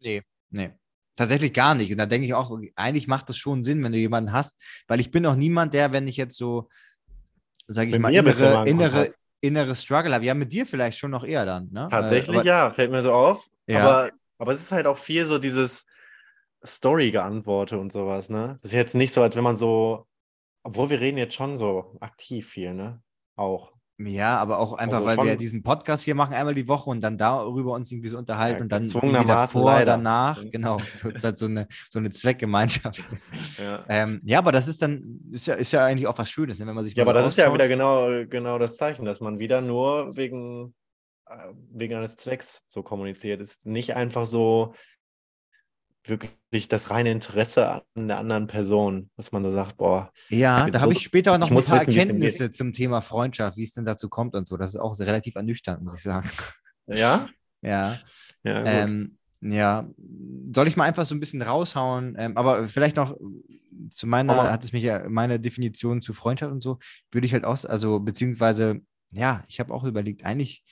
Nee, 0.00 0.22
nee. 0.50 0.70
Tatsächlich 1.16 1.52
gar 1.52 1.74
nicht. 1.74 1.90
Und 1.90 1.98
da 1.98 2.06
denke 2.06 2.28
ich 2.28 2.34
auch, 2.34 2.56
eigentlich 2.76 3.08
macht 3.08 3.28
das 3.28 3.36
schon 3.36 3.64
Sinn, 3.64 3.82
wenn 3.82 3.90
du 3.90 3.98
jemanden 3.98 4.32
hast, 4.32 4.56
weil 4.86 5.00
ich 5.00 5.10
bin 5.10 5.26
auch 5.26 5.34
niemand, 5.34 5.74
der, 5.74 5.90
wenn 5.90 6.06
ich 6.06 6.16
jetzt 6.16 6.36
so, 6.36 6.68
sage 7.68 7.88
ich 7.88 7.92
Mit 7.92 8.02
mal, 8.02 8.14
innere, 8.14 8.54
mal 8.54 8.66
in 8.66 8.80
innere, 8.80 9.14
innere 9.40 9.76
Struggle 9.76 10.12
habe. 10.14 10.24
Ja, 10.24 10.34
mit 10.34 10.52
dir 10.52 10.66
vielleicht 10.66 10.98
schon 10.98 11.10
noch 11.10 11.24
eher 11.24 11.46
dann. 11.46 11.68
Ne? 11.70 11.86
Tatsächlich, 11.90 12.38
Äh, 12.38 12.46
ja, 12.46 12.70
fällt 12.70 12.90
mir 12.90 13.02
so 13.02 13.12
auf. 13.12 13.46
Ja. 13.66 13.80
Aber, 13.80 14.10
aber 14.38 14.52
es 14.52 14.60
ist 14.60 14.72
halt 14.72 14.86
auch 14.86 14.98
viel 14.98 15.24
so 15.24 15.38
dieses 15.38 15.86
Story-Geantworte 16.64 17.78
und 17.78 17.92
sowas, 17.92 18.30
ne? 18.30 18.58
Das 18.62 18.72
ist 18.72 18.76
jetzt 18.76 18.94
nicht 18.94 19.12
so, 19.12 19.22
als 19.22 19.36
wenn 19.36 19.44
man 19.44 19.54
so, 19.54 20.06
obwohl 20.64 20.90
wir 20.90 21.00
reden 21.00 21.18
jetzt 21.18 21.34
schon 21.34 21.56
so 21.56 21.96
aktiv 22.00 22.48
viel, 22.48 22.74
ne? 22.74 23.00
Auch. 23.36 23.72
Ja, 24.00 24.38
aber 24.38 24.60
auch 24.60 24.74
einfach, 24.74 24.98
Also 24.98 25.06
weil 25.06 25.26
wir 25.26 25.36
diesen 25.36 25.62
Podcast 25.64 26.04
hier 26.04 26.14
machen, 26.14 26.32
einmal 26.32 26.54
die 26.54 26.68
Woche 26.68 26.88
und 26.88 27.00
dann 27.00 27.18
darüber 27.18 27.72
uns 27.72 27.90
irgendwie 27.90 28.08
so 28.08 28.16
unterhalten 28.16 28.58
Ja, 28.58 28.62
und 28.62 28.68
dann 28.72 28.82
irgendwie 28.84 29.24
davor, 29.26 29.72
leider. 29.72 29.92
danach. 29.92 30.44
Genau, 30.50 30.80
so 30.94 31.08
ist 31.08 31.24
halt 31.24 31.36
so 31.36 31.46
eine, 31.46 31.66
so 31.90 31.98
eine 31.98 32.10
Zweckgemeinschaft. 32.10 33.04
Ja, 33.58 33.84
ähm, 33.88 34.20
ja, 34.24 34.38
aber 34.38 34.52
das 34.52 34.68
ist 34.68 34.82
dann, 34.82 35.20
ist 35.32 35.46
ja, 35.48 35.54
ist 35.54 35.72
ja 35.72 35.84
eigentlich 35.84 36.06
auch 36.06 36.16
was 36.16 36.30
Schönes, 36.30 36.60
ne, 36.60 36.66
wenn 36.66 36.76
man 36.76 36.84
sich 36.84 36.94
ja 36.94 37.02
aber 37.02 37.12
so 37.12 37.14
das 37.14 37.26
ist 37.26 37.36
ja 37.38 37.52
wieder 37.52 37.64
austauscht. 37.64 37.68
genau, 37.68 38.24
genau 38.28 38.58
das 38.58 38.76
Zeichen, 38.76 39.04
dass 39.04 39.20
man 39.20 39.40
wieder 39.40 39.60
nur 39.60 40.16
wegen, 40.16 40.74
äh, 41.26 41.48
wegen 41.72 41.96
eines 41.96 42.16
Zwecks 42.16 42.64
so 42.68 42.84
kommuniziert. 42.84 43.40
Es 43.40 43.50
ist 43.50 43.66
nicht 43.66 43.96
einfach 43.96 44.26
so 44.26 44.74
wirklich 46.08 46.68
das 46.68 46.90
reine 46.90 47.10
Interesse 47.10 47.82
an 47.94 48.08
der 48.08 48.18
anderen 48.18 48.46
Person, 48.46 49.10
dass 49.16 49.32
man 49.32 49.42
so 49.44 49.50
sagt, 49.50 49.76
boah, 49.76 50.12
Ja, 50.30 50.68
da 50.70 50.80
habe 50.80 50.92
so- 50.94 50.98
ich 50.98 51.04
später 51.04 51.36
noch 51.38 51.50
ich 51.50 51.56
ein 51.56 51.64
paar 51.64 51.80
wissen, 51.80 51.94
Erkenntnisse 51.96 52.50
zum 52.50 52.72
Thema 52.72 53.00
Freundschaft, 53.02 53.56
wie 53.56 53.64
es 53.64 53.72
denn 53.72 53.84
dazu 53.84 54.08
kommt 54.08 54.34
und 54.34 54.46
so. 54.48 54.56
Das 54.56 54.70
ist 54.74 54.80
auch 54.80 54.98
relativ 54.98 55.36
ernüchternd, 55.36 55.82
muss 55.82 55.94
ich 55.96 56.02
sagen. 56.02 56.28
ja? 56.86 57.28
Ja. 57.62 57.98
Ja. 58.44 58.64
Ähm, 58.64 59.18
ja, 59.40 59.88
soll 60.52 60.66
ich 60.66 60.76
mal 60.76 60.84
einfach 60.84 61.04
so 61.04 61.14
ein 61.14 61.20
bisschen 61.20 61.42
raushauen? 61.42 62.16
Ähm, 62.18 62.36
aber 62.36 62.66
vielleicht 62.68 62.96
noch 62.96 63.16
zu 63.90 64.06
meiner, 64.06 64.34
mal. 64.34 64.50
hat 64.50 64.64
es 64.64 64.72
mich 64.72 64.82
ja 64.82 65.08
meine 65.08 65.38
Definition 65.38 66.02
zu 66.02 66.12
Freundschaft 66.12 66.52
und 66.52 66.60
so, 66.60 66.78
würde 67.12 67.26
ich 67.26 67.32
halt 67.32 67.44
auch, 67.44 67.64
also 67.64 68.00
beziehungsweise, 68.00 68.80
ja, 69.12 69.44
ich 69.48 69.60
habe 69.60 69.72
auch 69.72 69.84
überlegt, 69.84 70.24
eigentlich 70.24 70.64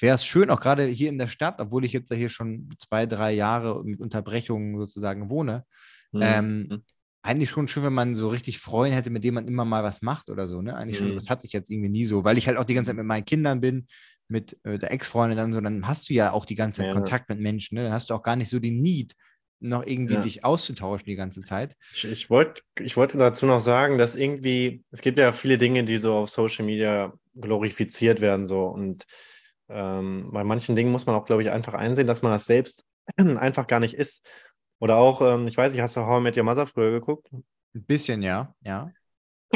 wäre 0.00 0.16
es 0.16 0.24
schön, 0.26 0.50
auch 0.50 0.60
gerade 0.60 0.84
hier 0.86 1.08
in 1.08 1.18
der 1.18 1.28
Stadt, 1.28 1.60
obwohl 1.60 1.84
ich 1.84 1.92
jetzt 1.92 2.10
ja 2.10 2.16
hier 2.16 2.28
schon 2.28 2.70
zwei, 2.78 3.06
drei 3.06 3.32
Jahre 3.32 3.84
mit 3.84 4.00
Unterbrechungen 4.00 4.78
sozusagen 4.78 5.30
wohne, 5.30 5.64
Mhm. 6.12 6.44
ähm, 6.68 6.76
eigentlich 7.22 7.50
schon 7.50 7.68
schön, 7.68 7.84
wenn 7.84 7.94
man 7.94 8.14
so 8.14 8.28
richtig 8.28 8.58
Freunde 8.58 8.96
hätte, 8.96 9.10
mit 9.10 9.24
denen 9.24 9.34
man 9.36 9.48
immer 9.48 9.64
mal 9.64 9.82
was 9.82 10.02
macht 10.02 10.28
oder 10.30 10.46
so, 10.48 10.60
ne? 10.60 10.76
Eigentlich 10.76 10.98
schon, 10.98 11.14
Mhm. 11.14 11.16
das 11.16 11.30
hatte 11.30 11.46
ich 11.46 11.52
jetzt 11.54 11.70
irgendwie 11.70 11.88
nie 11.88 12.04
so, 12.04 12.24
weil 12.24 12.36
ich 12.38 12.46
halt 12.48 12.58
auch 12.58 12.64
die 12.64 12.74
ganze 12.74 12.90
Zeit 12.90 12.96
mit 12.96 13.06
meinen 13.06 13.24
Kindern 13.24 13.60
bin, 13.62 13.86
mit 14.28 14.58
äh, 14.64 14.78
der 14.78 14.92
Ex-Freundin 14.92 15.36
dann 15.38 15.52
so, 15.52 15.60
dann 15.60 15.86
hast 15.86 16.08
du 16.10 16.14
ja 16.14 16.32
auch 16.32 16.44
die 16.44 16.54
ganze 16.54 16.78
Zeit 16.78 16.90
Ja. 16.90 16.90
Kontakt 16.90 17.28
mit 17.30 17.40
Menschen, 17.40 17.76
ne? 17.76 17.84
Dann 17.84 17.92
hast 17.92 18.10
du 18.10 18.14
auch 18.14 18.22
gar 18.22 18.36
nicht 18.36 18.50
so 18.50 18.58
die 18.58 18.72
Need, 18.72 19.14
noch 19.60 19.86
irgendwie 19.86 20.14
Ja. 20.14 20.20
dich 20.20 20.44
auszutauschen 20.44 21.06
die 21.06 21.16
ganze 21.16 21.42
Zeit. 21.42 21.76
Ich, 21.90 22.04
ich, 22.04 22.30
wollt, 22.30 22.62
ich 22.80 22.96
wollte 22.96 23.18
dazu 23.18 23.46
noch 23.46 23.60
sagen, 23.60 23.98
dass 23.98 24.14
irgendwie, 24.16 24.84
es 24.90 25.00
gibt 25.00 25.18
ja 25.18 25.32
viele 25.32 25.58
Dinge, 25.58 25.84
die 25.84 25.96
so 25.98 26.14
auf 26.14 26.30
Social 26.30 26.64
Media 26.64 27.14
glorifiziert 27.34 28.20
werden, 28.20 28.44
so 28.44 28.66
und 28.66 29.04
ähm, 29.68 30.30
bei 30.32 30.44
manchen 30.44 30.76
Dingen 30.76 30.92
muss 30.92 31.06
man 31.06 31.14
auch, 31.14 31.24
glaube 31.24 31.42
ich, 31.42 31.50
einfach 31.50 31.74
einsehen, 31.74 32.06
dass 32.06 32.22
man 32.22 32.32
das 32.32 32.46
selbst 32.46 32.84
einfach 33.16 33.66
gar 33.66 33.80
nicht 33.80 33.94
ist. 33.94 34.26
Oder 34.80 34.96
auch, 34.96 35.22
ähm, 35.22 35.46
ich 35.46 35.56
weiß 35.56 35.72
nicht, 35.72 35.82
hast 35.82 35.96
du 35.96 36.02
How 36.02 36.20
I 36.20 36.22
Met 36.22 36.36
Your 36.36 36.44
Mother 36.44 36.66
früher 36.66 36.90
geguckt? 36.90 37.28
Ein 37.32 37.44
bisschen, 37.84 38.22
ja, 38.22 38.54
ja. 38.60 38.90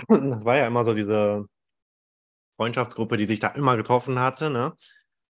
Das 0.09 0.45
war 0.45 0.57
ja 0.57 0.67
immer 0.67 0.85
so 0.85 0.95
diese 0.95 1.47
Freundschaftsgruppe, 2.57 3.17
die 3.17 3.27
sich 3.27 3.41
da 3.41 3.49
immer 3.49 3.77
getroffen 3.77 4.19
hatte, 4.19 4.51
ne? 4.51 4.75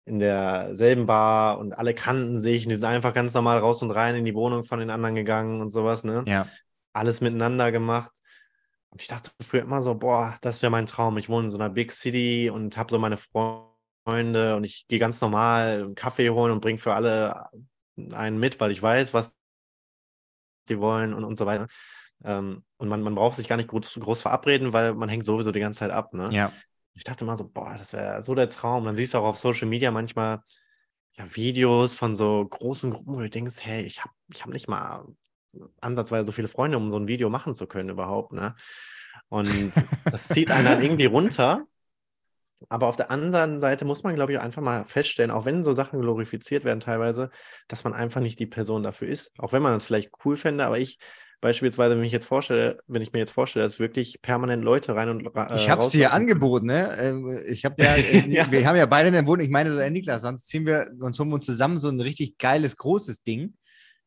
in 0.07 0.19
derselben 0.19 1.07
Bar 1.07 1.59
und 1.59 1.77
alle 1.79 1.95
kannten 1.95 2.39
sich 2.39 2.65
und 2.65 2.71
die 2.71 2.77
sind 2.77 2.89
einfach 2.89 3.15
ganz 3.15 3.33
normal 3.33 3.59
raus 3.59 3.83
und 3.83 3.91
rein 3.91 4.15
in 4.15 4.25
die 4.25 4.35
Wohnung 4.35 4.65
von 4.65 4.79
den 4.79 4.91
anderen 4.91 5.15
gegangen 5.15 5.61
und 5.61 5.71
sowas, 5.71 6.05
ne? 6.05 6.25
Ja. 6.27 6.47
Alles 6.93 7.21
miteinander 7.21 7.73
gemacht. 7.73 8.13
Und 8.91 9.01
ich 9.01 9.09
dachte 9.09 9.31
früher 9.41 9.63
immer 9.63 9.83
so, 9.83 9.95
boah, 9.95 10.37
das 10.43 10.63
wäre 10.63 10.71
mein 10.71 10.87
Traum. 10.87 11.17
Ich 11.19 11.29
wohne 11.29 11.47
in 11.47 11.51
so 11.51 11.57
einer 11.57 11.71
Big 11.71 11.91
City 11.91 12.51
und 12.51 12.77
habe 12.77 12.91
so 12.91 12.99
meine 12.99 13.17
Freunde 13.17 13.74
und 14.05 14.65
ich 14.65 14.87
gehe 14.87 14.99
ganz 14.99 15.21
normal 15.21 15.83
einen 15.83 15.95
Kaffee 15.95 16.31
holen 16.31 16.53
und 16.53 16.61
bringe 16.61 16.79
für 16.79 16.95
alle 16.95 17.49
einen 18.13 18.39
mit, 18.39 18.61
weil 18.61 18.71
ich 18.71 18.83
weiß, 18.83 19.15
was 19.15 19.39
die 20.69 20.79
wollen 20.79 21.15
und, 21.15 21.25
und 21.25 21.37
so 21.37 21.47
weiter. 21.47 21.69
Ähm, 22.23 22.65
und 22.77 22.89
man, 22.89 23.03
man 23.03 23.15
braucht 23.15 23.37
sich 23.37 23.49
gar 23.49 23.57
nicht 23.57 23.69
groß, 23.69 23.99
groß 24.01 24.23
verabreden, 24.23 24.73
weil 24.73 24.95
man 24.95 25.09
hängt 25.09 25.25
sowieso 25.25 25.53
die 25.53 25.61
ganze 25.61 25.81
Zeit 25.81 25.91
ab. 25.91 26.15
Ne? 26.15 26.29
Ja. 26.33 26.53
Ich 26.95 27.05
dachte 27.05 27.25
immer 27.25 27.37
so, 27.37 27.49
boah, 27.49 27.75
das 27.77 27.93
wäre 27.93 28.23
so 28.23 28.35
der 28.35 28.49
Traum. 28.49 28.85
Dann 28.85 28.97
siehst 28.97 29.15
du 29.15 29.19
auch 29.19 29.25
auf 29.25 29.37
Social 29.37 29.69
Media 29.69 29.91
manchmal 29.91 30.43
ja, 31.17 31.25
Videos 31.35 31.95
von 31.95 32.15
so 32.15 32.47
großen 32.49 32.91
Gruppen, 32.91 33.15
wo 33.15 33.21
du 33.21 33.31
denkst, 33.31 33.57
hey, 33.61 33.83
ich 33.83 34.03
habe 34.03 34.15
ich 34.33 34.43
hab 34.43 34.51
nicht 34.51 34.69
mal 34.69 35.05
ansatzweise 35.81 36.27
so 36.27 36.33
viele 36.33 36.49
Freunde, 36.49 36.77
um 36.77 36.91
so 36.91 36.97
ein 36.99 37.09
Video 37.09 37.31
machen 37.31 37.55
zu 37.55 37.67
können 37.67 37.89
überhaupt. 37.89 38.33
Ne? 38.33 38.55
Und 39.29 39.73
das 40.05 40.29
zieht 40.29 40.51
einen 40.51 40.65
dann 40.65 40.83
irgendwie 40.83 41.07
runter. 41.07 41.67
Aber 42.69 42.87
auf 42.87 42.97
der 42.97 43.11
anderen 43.11 43.61
Seite 43.61 43.85
muss 43.85 44.03
man, 44.03 44.15
glaube 44.15 44.33
ich, 44.33 44.41
einfach 44.41 44.63
mal 44.63 44.85
feststellen, 44.85 45.31
auch 45.31 45.45
wenn 45.45 45.65
so 45.65 45.73
Sachen 45.73 46.01
glorifiziert 46.01 46.65
werden 46.65 46.81
teilweise, 46.81 47.31
dass 47.69 47.85
man 47.85 47.93
einfach 47.93 48.21
nicht 48.21 48.39
die 48.39 48.47
Person 48.47 48.83
dafür 48.83 49.09
ist. 49.09 49.33
Auch 49.39 49.53
wenn 49.53 49.63
man 49.63 49.75
es 49.75 49.85
vielleicht 49.85 50.13
cool 50.25 50.37
fände, 50.37 50.65
aber 50.65 50.79
ich 50.79 50.99
beispielsweise, 51.45 51.95
wenn 51.95 52.05
ich 52.05 52.13
jetzt 52.13 52.25
vorstelle, 52.25 52.79
wenn 52.87 53.03
ich 53.03 53.13
mir 53.13 53.19
jetzt 53.19 53.31
vorstelle, 53.31 53.67
dass 53.67 53.79
wirklich 53.79 54.23
permanent 54.23 54.65
Leute 54.65 54.95
rein 54.95 55.11
und 55.11 55.27
äh, 55.27 55.55
Ich 55.57 55.69
habe 55.69 55.83
es 55.83 55.91
dir 55.91 56.15
angeboten, 56.15 56.65
ne? 56.65 56.97
Ähm, 56.99 57.39
ich 57.47 57.67
habe 57.67 57.83
ja, 57.85 57.95
äh, 57.97 58.27
ja, 58.29 58.51
wir 58.51 58.67
haben 58.67 58.77
ja 58.77 58.87
beide 58.87 59.09
in 59.09 59.15
der 59.15 59.27
Wohnung, 59.27 59.45
ich 59.45 59.51
meine 59.51 59.71
so, 59.71 59.79
Niklas, 59.79 60.23
sonst 60.23 60.47
ziehen 60.47 60.65
wir 60.65 60.91
uns 61.01 61.19
holen 61.19 61.29
wir 61.29 61.35
uns 61.35 61.45
zusammen 61.45 61.77
so 61.77 61.91
ein 61.91 62.01
richtig 62.01 62.39
geiles, 62.39 62.79
großes 62.79 63.25
Ding. 63.25 63.53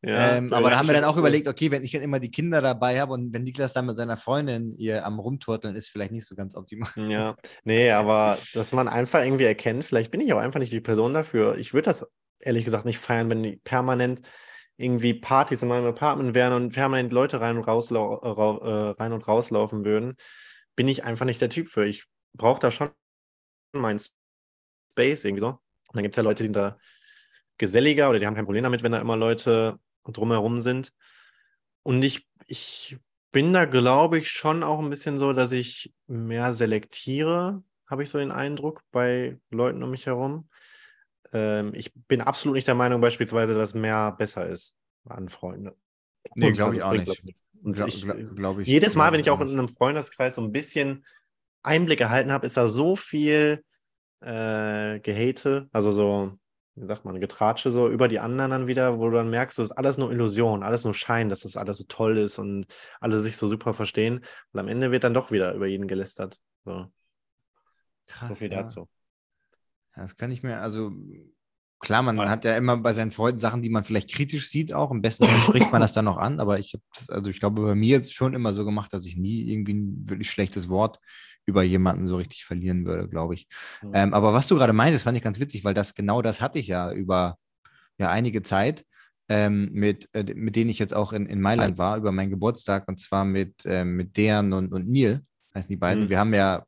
Ja, 0.02 0.36
ähm, 0.36 0.52
aber 0.52 0.70
da 0.70 0.78
haben 0.78 0.86
wir 0.86 0.94
dann 0.94 1.04
auch 1.04 1.14
cool. 1.14 1.20
überlegt, 1.20 1.48
okay, 1.48 1.72
wenn 1.72 1.82
ich 1.82 1.90
dann 1.90 2.02
immer 2.02 2.20
die 2.20 2.30
Kinder 2.30 2.60
dabei 2.60 3.00
habe 3.00 3.14
und 3.14 3.32
wenn 3.32 3.42
Niklas 3.42 3.72
dann 3.72 3.86
mit 3.86 3.96
seiner 3.96 4.16
Freundin 4.16 4.72
ihr 4.72 5.04
am 5.04 5.18
Rumturteln 5.18 5.74
ist, 5.74 5.88
vielleicht 5.88 6.12
nicht 6.12 6.26
so 6.26 6.36
ganz 6.36 6.54
optimal. 6.54 6.90
Ja, 6.96 7.34
nee, 7.64 7.90
aber 7.90 8.38
dass 8.54 8.72
man 8.72 8.86
einfach 8.86 9.24
irgendwie 9.24 9.44
erkennt, 9.44 9.84
vielleicht 9.84 10.12
bin 10.12 10.20
ich 10.20 10.32
auch 10.32 10.38
einfach 10.38 10.60
nicht 10.60 10.72
die 10.72 10.80
Person 10.80 11.14
dafür. 11.14 11.58
Ich 11.58 11.74
würde 11.74 11.86
das 11.86 12.08
ehrlich 12.38 12.64
gesagt 12.64 12.84
nicht 12.84 12.98
feiern, 12.98 13.28
wenn 13.28 13.42
die 13.42 13.56
permanent 13.56 14.22
irgendwie 14.76 15.14
Partys 15.14 15.62
in 15.62 15.68
meinem 15.68 15.86
Apartment 15.86 16.36
wären 16.36 16.52
und 16.52 16.72
permanent 16.72 17.12
Leute 17.12 17.40
rein 17.40 17.56
und, 17.56 17.64
rauslau 17.64 18.20
äh, 18.20 18.90
rein 18.90 19.12
und 19.12 19.26
rauslaufen 19.26 19.84
würden, 19.84 20.14
bin 20.76 20.86
ich 20.86 21.02
einfach 21.02 21.26
nicht 21.26 21.40
der 21.40 21.48
Typ 21.48 21.66
für. 21.66 21.84
Ich 21.84 22.04
brauche 22.34 22.60
da 22.60 22.70
schon 22.70 22.90
mein 23.72 23.98
Space 23.98 25.24
irgendwie 25.24 25.40
so. 25.40 25.48
Und 25.48 25.94
dann 25.94 26.04
gibt 26.04 26.14
es 26.14 26.16
ja 26.16 26.22
Leute, 26.22 26.44
die 26.44 26.46
sind 26.46 26.56
da 26.56 26.78
geselliger 27.58 28.08
oder 28.08 28.20
die 28.20 28.26
haben 28.26 28.36
kein 28.36 28.44
Problem 28.44 28.62
damit, 28.62 28.84
wenn 28.84 28.92
da 28.92 29.00
immer 29.00 29.16
Leute 29.16 29.80
drumherum 30.12 30.60
sind. 30.60 30.92
Und 31.82 32.02
ich, 32.02 32.28
ich 32.46 32.98
bin 33.32 33.52
da, 33.52 33.64
glaube 33.64 34.18
ich, 34.18 34.30
schon 34.30 34.62
auch 34.62 34.78
ein 34.78 34.90
bisschen 34.90 35.16
so, 35.16 35.32
dass 35.32 35.52
ich 35.52 35.92
mehr 36.06 36.52
selektiere, 36.52 37.62
habe 37.86 38.02
ich 38.02 38.10
so 38.10 38.18
den 38.18 38.32
Eindruck, 38.32 38.82
bei 38.90 39.38
Leuten 39.50 39.82
um 39.82 39.90
mich 39.90 40.06
herum. 40.06 40.48
Ähm, 41.32 41.72
ich 41.74 41.92
bin 42.08 42.20
absolut 42.20 42.56
nicht 42.56 42.68
der 42.68 42.74
Meinung, 42.74 43.00
beispielsweise, 43.00 43.54
dass 43.54 43.74
mehr 43.74 44.12
besser 44.12 44.48
ist 44.48 44.76
an 45.04 45.28
Freunde. 45.28 45.76
Nee, 46.34 46.52
glaube 46.52 46.76
ich 46.76 46.82
auch 46.82 46.92
nicht. 46.92 47.22
Und 47.62 47.74
Gla 47.74 47.86
ich, 47.86 48.06
glaub 48.36 48.58
ich, 48.58 48.68
jedes 48.68 48.94
Mal, 48.94 49.12
wenn 49.12 49.20
ich 49.20 49.30
auch 49.30 49.40
in 49.40 49.50
einem 49.50 49.68
Freundeskreis 49.68 50.36
so 50.36 50.42
ein 50.42 50.52
bisschen 50.52 51.04
Einblick 51.62 52.00
erhalten 52.00 52.32
habe, 52.32 52.46
ist 52.46 52.56
da 52.56 52.68
so 52.68 52.94
viel 52.96 53.64
äh, 54.20 55.00
Gehate, 55.00 55.68
also 55.72 55.92
so 55.92 56.38
wie 56.80 56.86
sagt 56.86 57.04
man, 57.04 57.20
Getratsche 57.20 57.70
so 57.70 57.88
über 57.88 58.08
die 58.08 58.18
anderen 58.18 58.50
dann 58.50 58.66
wieder, 58.66 58.98
wo 58.98 59.08
du 59.10 59.16
dann 59.16 59.30
merkst, 59.30 59.58
das 59.58 59.70
ist 59.70 59.76
alles 59.76 59.98
nur 59.98 60.10
Illusion, 60.12 60.62
alles 60.62 60.84
nur 60.84 60.94
Schein, 60.94 61.28
dass 61.28 61.40
das 61.40 61.56
alles 61.56 61.78
so 61.78 61.84
toll 61.84 62.18
ist 62.18 62.38
und 62.38 62.66
alle 63.00 63.20
sich 63.20 63.36
so 63.36 63.46
super 63.46 63.74
verstehen. 63.74 64.20
Und 64.52 64.60
am 64.60 64.68
Ende 64.68 64.90
wird 64.90 65.04
dann 65.04 65.14
doch 65.14 65.30
wieder 65.30 65.54
über 65.54 65.66
jeden 65.66 65.88
gelästert. 65.88 66.38
So, 66.64 66.86
Krass, 68.06 68.28
so 68.28 68.34
viel 68.34 68.52
ja. 68.52 68.62
dazu. 68.62 68.88
Das 69.94 70.16
kann 70.16 70.30
ich 70.30 70.42
mir, 70.42 70.60
also 70.60 70.92
klar, 71.80 72.02
man 72.02 72.16
ja. 72.16 72.28
hat 72.28 72.44
ja 72.44 72.56
immer 72.56 72.76
bei 72.76 72.92
seinen 72.92 73.10
Freunden 73.10 73.40
Sachen, 73.40 73.62
die 73.62 73.70
man 73.70 73.84
vielleicht 73.84 74.12
kritisch 74.12 74.48
sieht, 74.48 74.72
auch. 74.72 74.90
Am 74.90 75.02
besten 75.02 75.26
spricht 75.26 75.72
man 75.72 75.80
das 75.80 75.92
dann 75.92 76.04
noch 76.04 76.18
an, 76.18 76.40
aber 76.40 76.58
ich 76.58 76.74
habe 76.74 76.82
also 77.08 77.30
ich 77.30 77.40
glaube, 77.40 77.62
bei 77.62 77.74
mir 77.74 77.96
jetzt 77.96 78.14
schon 78.14 78.34
immer 78.34 78.54
so 78.54 78.64
gemacht, 78.64 78.92
dass 78.92 79.06
ich 79.06 79.16
nie 79.16 79.50
irgendwie 79.50 79.74
ein 79.74 80.08
wirklich 80.08 80.30
schlechtes 80.30 80.68
Wort 80.68 81.00
über 81.48 81.62
jemanden 81.62 82.06
so 82.06 82.16
richtig 82.16 82.44
verlieren 82.44 82.84
würde, 82.84 83.08
glaube 83.08 83.34
ich. 83.34 83.48
Mhm. 83.82 83.90
Ähm, 83.94 84.14
aber 84.14 84.32
was 84.32 84.46
du 84.46 84.56
gerade 84.56 84.72
meintest, 84.72 85.04
fand 85.04 85.16
ich 85.16 85.24
ganz 85.24 85.40
witzig, 85.40 85.64
weil 85.64 85.74
das 85.74 85.94
genau 85.94 86.22
das 86.22 86.40
hatte 86.40 86.58
ich 86.58 86.68
ja 86.68 86.92
über 86.92 87.36
ja 87.98 88.10
einige 88.10 88.42
Zeit. 88.42 88.84
Ähm, 89.30 89.68
mit, 89.72 90.08
äh, 90.14 90.24
mit 90.34 90.56
denen 90.56 90.70
ich 90.70 90.78
jetzt 90.78 90.94
auch 90.94 91.12
in, 91.12 91.26
in 91.26 91.42
Mailand 91.42 91.76
war, 91.76 91.98
über 91.98 92.12
meinen 92.12 92.30
Geburtstag, 92.30 92.88
und 92.88 92.98
zwar 92.98 93.26
mit, 93.26 93.66
äh, 93.66 93.84
mit 93.84 94.16
Dejan 94.16 94.54
und, 94.54 94.72
und 94.72 94.88
Neil, 94.88 95.20
heißen 95.54 95.68
die 95.68 95.76
beiden. 95.76 96.04
Mhm. 96.04 96.08
Wir 96.08 96.18
haben 96.18 96.32
ja, 96.32 96.64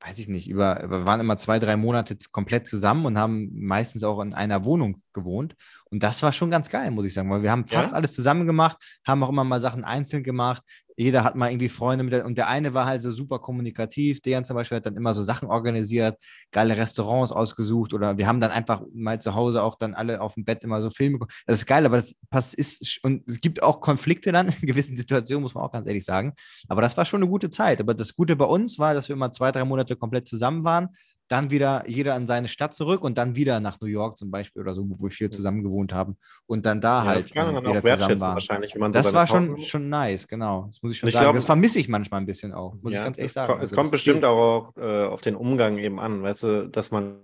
weiß 0.00 0.18
ich 0.18 0.28
nicht, 0.28 0.46
über, 0.46 0.78
wir 0.90 1.06
waren 1.06 1.20
immer 1.20 1.38
zwei, 1.38 1.58
drei 1.58 1.78
Monate 1.78 2.18
komplett 2.30 2.68
zusammen 2.68 3.06
und 3.06 3.16
haben 3.16 3.48
meistens 3.54 4.04
auch 4.04 4.20
in 4.20 4.34
einer 4.34 4.66
Wohnung 4.66 5.01
gewohnt. 5.12 5.54
Und 5.90 6.02
das 6.02 6.22
war 6.22 6.32
schon 6.32 6.50
ganz 6.50 6.68
geil, 6.70 6.90
muss 6.90 7.06
ich 7.06 7.14
sagen, 7.14 7.30
weil 7.30 7.42
wir 7.42 7.50
haben 7.50 7.66
fast 7.66 7.90
ja? 7.90 7.96
alles 7.96 8.14
zusammen 8.14 8.46
gemacht, 8.46 8.76
haben 9.06 9.22
auch 9.22 9.28
immer 9.28 9.44
mal 9.44 9.60
Sachen 9.60 9.84
einzeln 9.84 10.22
gemacht. 10.22 10.62
Jeder 10.96 11.24
hat 11.24 11.36
mal 11.36 11.50
irgendwie 11.50 11.70
Freunde 11.70 12.04
mit 12.04 12.12
der, 12.12 12.26
und 12.26 12.36
der 12.36 12.48
eine 12.48 12.74
war 12.74 12.84
halt 12.86 13.02
so 13.02 13.10
super 13.12 13.38
kommunikativ. 13.38 14.20
Der 14.20 14.42
zum 14.44 14.56
Beispiel 14.56 14.76
hat 14.76 14.86
dann 14.86 14.96
immer 14.96 15.14
so 15.14 15.22
Sachen 15.22 15.48
organisiert, 15.48 16.18
geile 16.50 16.76
Restaurants 16.76 17.32
ausgesucht 17.32 17.94
oder 17.94 18.18
wir 18.18 18.26
haben 18.26 18.40
dann 18.40 18.50
einfach 18.50 18.82
mal 18.92 19.20
zu 19.20 19.34
Hause 19.34 19.62
auch 19.62 19.76
dann 19.76 19.94
alle 19.94 20.20
auf 20.20 20.34
dem 20.34 20.44
Bett 20.44 20.64
immer 20.64 20.82
so 20.82 20.90
Filme. 20.90 21.18
Das 21.46 21.58
ist 21.58 21.66
geil, 21.66 21.86
aber 21.86 21.96
das 21.96 22.16
passt 22.30 22.54
ist 22.54 23.00
und 23.02 23.28
es 23.28 23.40
gibt 23.40 23.62
auch 23.62 23.80
Konflikte 23.80 24.32
dann 24.32 24.48
in 24.60 24.66
gewissen 24.66 24.96
Situationen, 24.96 25.42
muss 25.42 25.54
man 25.54 25.64
auch 25.64 25.72
ganz 25.72 25.86
ehrlich 25.86 26.04
sagen. 26.04 26.34
Aber 26.68 26.82
das 26.82 26.96
war 26.96 27.04
schon 27.04 27.22
eine 27.22 27.30
gute 27.30 27.50
Zeit. 27.50 27.80
Aber 27.80 27.94
das 27.94 28.14
Gute 28.14 28.36
bei 28.36 28.44
uns 28.44 28.78
war, 28.78 28.94
dass 28.94 29.08
wir 29.08 29.14
immer 29.14 29.32
zwei, 29.32 29.50
drei 29.50 29.64
Monate 29.64 29.96
komplett 29.96 30.28
zusammen 30.28 30.64
waren 30.64 30.88
dann 31.32 31.50
wieder 31.50 31.82
jeder 31.88 32.14
an 32.14 32.26
seine 32.26 32.46
Stadt 32.46 32.74
zurück 32.74 33.02
und 33.02 33.16
dann 33.16 33.34
wieder 33.34 33.58
nach 33.58 33.80
New 33.80 33.86
York 33.86 34.18
zum 34.18 34.30
Beispiel 34.30 34.60
oder 34.60 34.74
so, 34.74 34.84
wo 34.86 35.04
wir 35.04 35.10
viel 35.10 35.30
zusammen 35.30 35.62
gewohnt 35.62 35.94
haben 35.94 36.18
und 36.44 36.66
dann 36.66 36.82
da 36.82 37.00
ja, 37.00 37.06
halt 37.06 37.24
das 37.24 37.32
kann 37.32 37.54
man 37.54 37.64
dann 37.64 37.72
wieder 37.72 37.96
zusammen 37.96 38.20
waren. 38.20 38.34
Wahrscheinlich, 38.34 38.74
wenn 38.74 38.82
man 38.82 38.92
das 38.92 39.08
so 39.08 39.14
war 39.14 39.26
schon, 39.26 39.58
schon 39.62 39.88
nice, 39.88 40.28
genau. 40.28 40.66
Das 40.66 40.82
muss 40.82 40.92
ich 40.92 40.98
schon 40.98 41.08
ich 41.08 41.14
sagen. 41.14 41.24
Glaub, 41.24 41.34
das 41.34 41.46
vermisse 41.46 41.78
ich 41.80 41.88
manchmal 41.88 42.20
ein 42.20 42.26
bisschen 42.26 42.52
auch, 42.52 42.74
muss 42.82 42.92
ja, 42.92 42.98
ich 42.98 43.04
ganz 43.04 43.18
ehrlich 43.18 43.32
sagen. 43.32 43.54
Es 43.54 43.60
also, 43.60 43.76
kommt 43.76 43.90
bestimmt 43.90 44.24
auch 44.26 44.76
äh, 44.76 45.06
auf 45.06 45.22
den 45.22 45.34
Umgang 45.34 45.78
eben 45.78 45.98
an, 45.98 46.22
weißt 46.22 46.42
du, 46.42 46.68
dass 46.68 46.90
man 46.90 47.22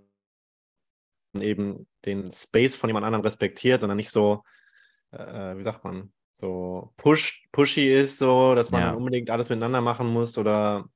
eben 1.38 1.86
den 2.06 2.32
Space 2.32 2.76
von 2.76 2.88
jemand 2.88 3.04
anderem 3.04 3.22
respektiert 3.22 3.82
und 3.82 3.90
dann 3.90 3.98
nicht 3.98 4.10
so, 4.10 4.42
äh, 5.12 5.54
wie 5.58 5.64
sagt 5.64 5.84
man, 5.84 6.12
so 6.32 6.94
push, 6.96 7.46
pushy 7.52 7.92
ist, 7.92 8.16
so, 8.16 8.54
dass 8.54 8.70
man 8.70 8.80
ja. 8.80 8.92
unbedingt 8.92 9.28
alles 9.28 9.50
miteinander 9.50 9.82
machen 9.82 10.06
muss 10.06 10.38
oder 10.38 10.88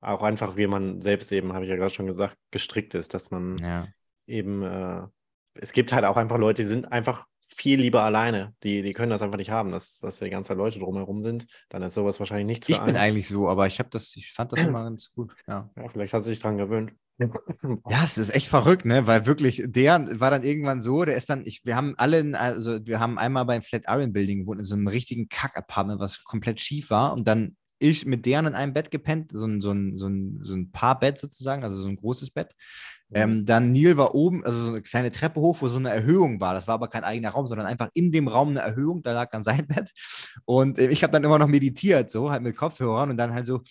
auch 0.00 0.22
einfach, 0.22 0.56
wie 0.56 0.66
man 0.66 1.00
selbst 1.00 1.32
eben, 1.32 1.52
habe 1.52 1.64
ich 1.64 1.70
ja 1.70 1.76
gerade 1.76 1.92
schon 1.92 2.06
gesagt, 2.06 2.36
gestrickt 2.50 2.94
ist, 2.94 3.14
dass 3.14 3.30
man 3.30 3.58
ja. 3.58 3.86
eben, 4.26 4.62
äh, 4.62 5.06
es 5.54 5.72
gibt 5.72 5.92
halt 5.92 6.04
auch 6.04 6.16
einfach 6.16 6.38
Leute, 6.38 6.62
die 6.62 6.68
sind 6.68 6.92
einfach 6.92 7.26
viel 7.48 7.80
lieber 7.80 8.02
alleine. 8.02 8.54
Die, 8.62 8.82
die 8.82 8.92
können 8.92 9.10
das 9.10 9.22
einfach 9.22 9.38
nicht 9.38 9.50
haben, 9.50 9.72
dass, 9.72 9.98
dass 9.98 10.18
die 10.18 10.30
ganze 10.30 10.48
Zeit 10.48 10.58
Leute 10.58 10.78
drumherum 10.78 11.22
sind. 11.22 11.46
Dann 11.70 11.82
ist 11.82 11.94
sowas 11.94 12.20
wahrscheinlich 12.20 12.46
nicht 12.46 12.68
Ich 12.68 12.78
bin 12.78 12.96
eigentlich 12.96 13.26
so, 13.26 13.48
aber 13.48 13.66
ich 13.66 13.78
habe 13.78 13.88
das, 13.90 14.14
ich 14.16 14.32
fand 14.32 14.52
das 14.52 14.60
immer 14.60 14.84
ganz 14.84 15.10
gut. 15.12 15.34
Ja, 15.46 15.70
ja 15.74 15.88
vielleicht 15.88 16.12
hast 16.12 16.26
du 16.26 16.30
dich 16.30 16.40
dran 16.40 16.58
gewöhnt. 16.58 16.92
Ja, 17.88 18.04
es 18.04 18.16
ist 18.16 18.32
echt 18.32 18.46
verrückt, 18.46 18.84
ne? 18.84 19.08
Weil 19.08 19.26
wirklich, 19.26 19.60
der 19.66 20.20
war 20.20 20.30
dann 20.30 20.44
irgendwann 20.44 20.80
so, 20.80 21.04
der 21.04 21.16
ist 21.16 21.28
dann, 21.28 21.42
ich, 21.44 21.62
wir 21.64 21.74
haben 21.74 21.94
alle, 21.96 22.20
in, 22.20 22.36
also 22.36 22.78
wir 22.86 23.00
haben 23.00 23.18
einmal 23.18 23.44
beim 23.44 23.60
Flatiron 23.60 24.12
Building 24.12 24.40
gewohnt, 24.40 24.60
in 24.60 24.64
so 24.64 24.76
einem 24.76 24.86
richtigen 24.86 25.28
Kack-Apartment, 25.28 25.98
was 25.98 26.22
komplett 26.22 26.60
schief 26.60 26.90
war. 26.90 27.12
Und 27.12 27.26
dann 27.26 27.56
ich 27.78 28.06
mit 28.06 28.26
deren 28.26 28.46
in 28.46 28.54
einem 28.54 28.72
Bett 28.72 28.90
gepennt, 28.90 29.32
so 29.32 29.46
ein, 29.46 29.60
so 29.60 29.72
ein, 29.72 29.96
so 29.96 30.08
ein, 30.08 30.40
so 30.42 30.54
ein 30.54 30.70
Paarbett 30.72 31.18
sozusagen, 31.18 31.62
also 31.62 31.76
so 31.76 31.88
ein 31.88 31.96
großes 31.96 32.30
Bett. 32.30 32.54
Mhm. 33.10 33.16
Ähm, 33.16 33.46
dann 33.46 33.72
Neil 33.72 33.96
war 33.96 34.14
oben, 34.14 34.44
also 34.44 34.62
so 34.62 34.68
eine 34.68 34.82
kleine 34.82 35.10
Treppe 35.10 35.40
hoch, 35.40 35.58
wo 35.60 35.68
so 35.68 35.78
eine 35.78 35.90
Erhöhung 35.90 36.40
war. 36.40 36.54
Das 36.54 36.66
war 36.66 36.74
aber 36.74 36.88
kein 36.88 37.04
eigener 37.04 37.30
Raum, 37.30 37.46
sondern 37.46 37.66
einfach 37.66 37.88
in 37.94 38.12
dem 38.12 38.28
Raum 38.28 38.50
eine 38.50 38.60
Erhöhung. 38.60 39.02
Da 39.02 39.12
lag 39.12 39.30
dann 39.30 39.42
sein 39.42 39.66
Bett. 39.68 39.92
Und 40.44 40.78
äh, 40.78 40.88
ich 40.88 41.02
habe 41.02 41.12
dann 41.12 41.24
immer 41.24 41.38
noch 41.38 41.48
meditiert, 41.48 42.10
so 42.10 42.30
halt 42.30 42.42
mit 42.42 42.56
Kopfhörern 42.56 43.10
und 43.10 43.16
dann 43.16 43.32
halt 43.32 43.46
so 43.46 43.62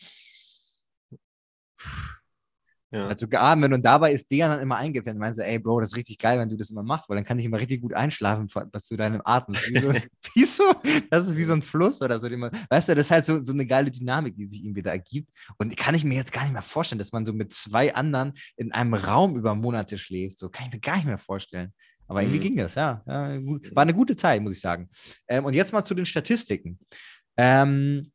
ja. 2.97 3.07
Also 3.07 3.27
geatmet 3.27 3.73
und 3.73 3.85
dabei 3.85 4.11
ist 4.11 4.31
der 4.31 4.49
dann 4.49 4.59
immer 4.59 4.77
eingepennt. 4.77 5.19
Meinst 5.19 5.39
du, 5.39 5.45
ey 5.45 5.59
Bro, 5.59 5.81
das 5.81 5.91
ist 5.91 5.95
richtig 5.95 6.17
geil, 6.17 6.39
wenn 6.39 6.49
du 6.49 6.57
das 6.57 6.69
immer 6.69 6.83
machst, 6.83 7.09
weil 7.09 7.15
dann 7.15 7.25
kann 7.25 7.37
ich 7.39 7.45
immer 7.45 7.59
richtig 7.59 7.81
gut 7.81 7.93
einschlafen 7.93 8.47
zu 8.47 8.97
deinem 8.97 9.21
Atem. 9.23 9.55
Wie 9.55 9.79
so, 9.79 9.93
wie 10.35 10.45
so, 10.45 10.63
das 11.09 11.27
ist 11.27 11.37
wie 11.37 11.43
so 11.43 11.53
ein 11.53 11.61
Fluss 11.61 12.01
oder 12.01 12.19
so. 12.19 12.29
Man, 12.29 12.51
weißt 12.69 12.89
du, 12.89 12.95
das 12.95 13.07
ist 13.07 13.11
halt 13.11 13.25
so, 13.25 13.43
so 13.43 13.53
eine 13.53 13.65
geile 13.65 13.91
Dynamik, 13.91 14.35
die 14.35 14.47
sich 14.47 14.63
ihm 14.63 14.75
wieder 14.75 14.91
ergibt. 14.91 15.31
Und 15.57 15.75
kann 15.77 15.95
ich 15.95 16.03
mir 16.03 16.15
jetzt 16.15 16.31
gar 16.31 16.43
nicht 16.43 16.53
mehr 16.53 16.61
vorstellen, 16.61 16.99
dass 16.99 17.11
man 17.11 17.25
so 17.25 17.33
mit 17.33 17.53
zwei 17.53 17.93
anderen 17.93 18.33
in 18.55 18.71
einem 18.71 18.93
Raum 18.93 19.35
über 19.35 19.55
Monate 19.55 19.97
schläft. 19.97 20.39
So 20.39 20.49
kann 20.49 20.67
ich 20.67 20.73
mir 20.73 20.79
gar 20.79 20.95
nicht 20.95 21.05
mehr 21.05 21.17
vorstellen. 21.17 21.73
Aber 22.07 22.21
irgendwie 22.21 22.39
mhm. 22.39 22.43
ging 22.43 22.55
das, 22.55 22.75
ja. 22.75 23.03
ja. 23.05 23.37
War 23.73 23.83
eine 23.83 23.93
gute 23.93 24.15
Zeit, 24.15 24.41
muss 24.41 24.53
ich 24.53 24.61
sagen. 24.61 24.89
Ähm, 25.27 25.45
und 25.45 25.53
jetzt 25.53 25.73
mal 25.73 25.83
zu 25.83 25.93
den 25.93 26.05
Statistiken. 26.05 26.79
Ähm, 27.35 28.11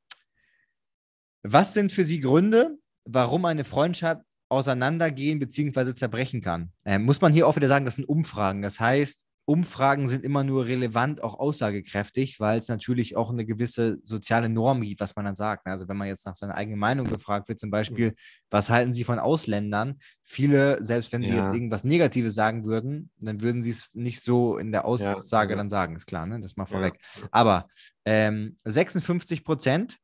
was 1.42 1.74
sind 1.74 1.92
für 1.92 2.04
Sie 2.04 2.20
Gründe, 2.20 2.78
warum 3.04 3.44
eine 3.44 3.64
Freundschaft 3.64 4.22
auseinandergehen 4.52 5.38
bzw. 5.38 5.94
zerbrechen 5.94 6.40
kann. 6.40 6.70
Ähm, 6.84 7.04
muss 7.04 7.20
man 7.20 7.32
hier 7.32 7.46
auch 7.48 7.56
wieder 7.56 7.68
sagen, 7.68 7.84
das 7.84 7.96
sind 7.96 8.08
Umfragen. 8.08 8.62
Das 8.62 8.78
heißt, 8.78 9.26
Umfragen 9.44 10.06
sind 10.06 10.24
immer 10.24 10.44
nur 10.44 10.66
relevant, 10.66 11.20
auch 11.20 11.34
aussagekräftig, 11.40 12.38
weil 12.38 12.60
es 12.60 12.68
natürlich 12.68 13.16
auch 13.16 13.30
eine 13.30 13.44
gewisse 13.44 13.98
soziale 14.04 14.48
Norm 14.48 14.82
gibt, 14.82 15.00
was 15.00 15.16
man 15.16 15.24
dann 15.24 15.34
sagt. 15.34 15.66
Also 15.66 15.88
wenn 15.88 15.96
man 15.96 16.06
jetzt 16.06 16.24
nach 16.26 16.36
seiner 16.36 16.54
eigenen 16.54 16.78
Meinung 16.78 17.08
gefragt 17.08 17.48
wird, 17.48 17.58
zum 17.58 17.70
Beispiel, 17.70 18.14
was 18.50 18.70
halten 18.70 18.92
Sie 18.92 19.02
von 19.02 19.18
Ausländern? 19.18 19.98
Viele, 20.22 20.82
selbst 20.84 21.10
wenn 21.12 21.24
sie 21.24 21.34
Ja. 21.34 21.46
jetzt 21.46 21.54
irgendwas 21.54 21.82
Negatives 21.82 22.36
sagen 22.36 22.64
würden, 22.64 23.10
dann 23.18 23.40
würden 23.40 23.62
sie 23.62 23.70
es 23.70 23.88
nicht 23.94 24.20
so 24.20 24.58
in 24.58 24.70
der 24.70 24.84
Aussage 24.84 25.50
ja. 25.54 25.56
dann 25.56 25.68
sagen, 25.68 25.96
ist 25.96 26.06
klar, 26.06 26.24
ne? 26.26 26.38
Das 26.40 26.56
mal 26.56 26.62
Ja. 26.64 26.66
vorweg. 26.68 27.00
Aber 27.32 27.68
ähm, 28.04 28.56
56 28.64 29.42
Prozent 29.44 29.98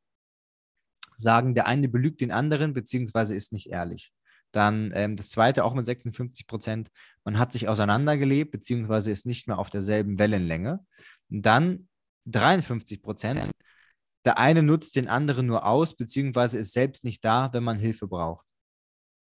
sagen, 1.15 1.55
der 1.55 1.65
eine 1.65 1.87
belügt 1.87 2.19
den 2.19 2.31
anderen, 2.31 2.73
beziehungsweise 2.73 3.35
ist 3.35 3.53
nicht 3.53 3.69
ehrlich. 3.69 4.11
Dann 4.51 4.91
ähm, 4.95 5.15
das 5.15 5.29
zweite 5.29 5.63
auch 5.63 5.73
mit 5.73 5.85
56 5.85 6.47
Prozent, 6.47 6.89
man 7.23 7.37
hat 7.37 7.51
sich 7.51 7.67
auseinandergelebt, 7.67 8.51
beziehungsweise 8.51 9.11
ist 9.11 9.25
nicht 9.25 9.47
mehr 9.47 9.59
auf 9.59 9.69
derselben 9.69 10.17
Wellenlänge. 10.19 10.85
Und 11.29 11.45
dann 11.45 11.87
53 12.25 13.01
Prozent, 13.01 13.49
der 14.25 14.37
eine 14.37 14.63
nutzt 14.63 14.95
den 14.95 15.07
anderen 15.07 15.45
nur 15.45 15.65
aus, 15.65 15.95
beziehungsweise 15.95 16.57
ist 16.57 16.73
selbst 16.73 17.03
nicht 17.03 17.23
da, 17.23 17.51
wenn 17.53 17.63
man 17.63 17.79
Hilfe 17.79 18.07
braucht. 18.07 18.45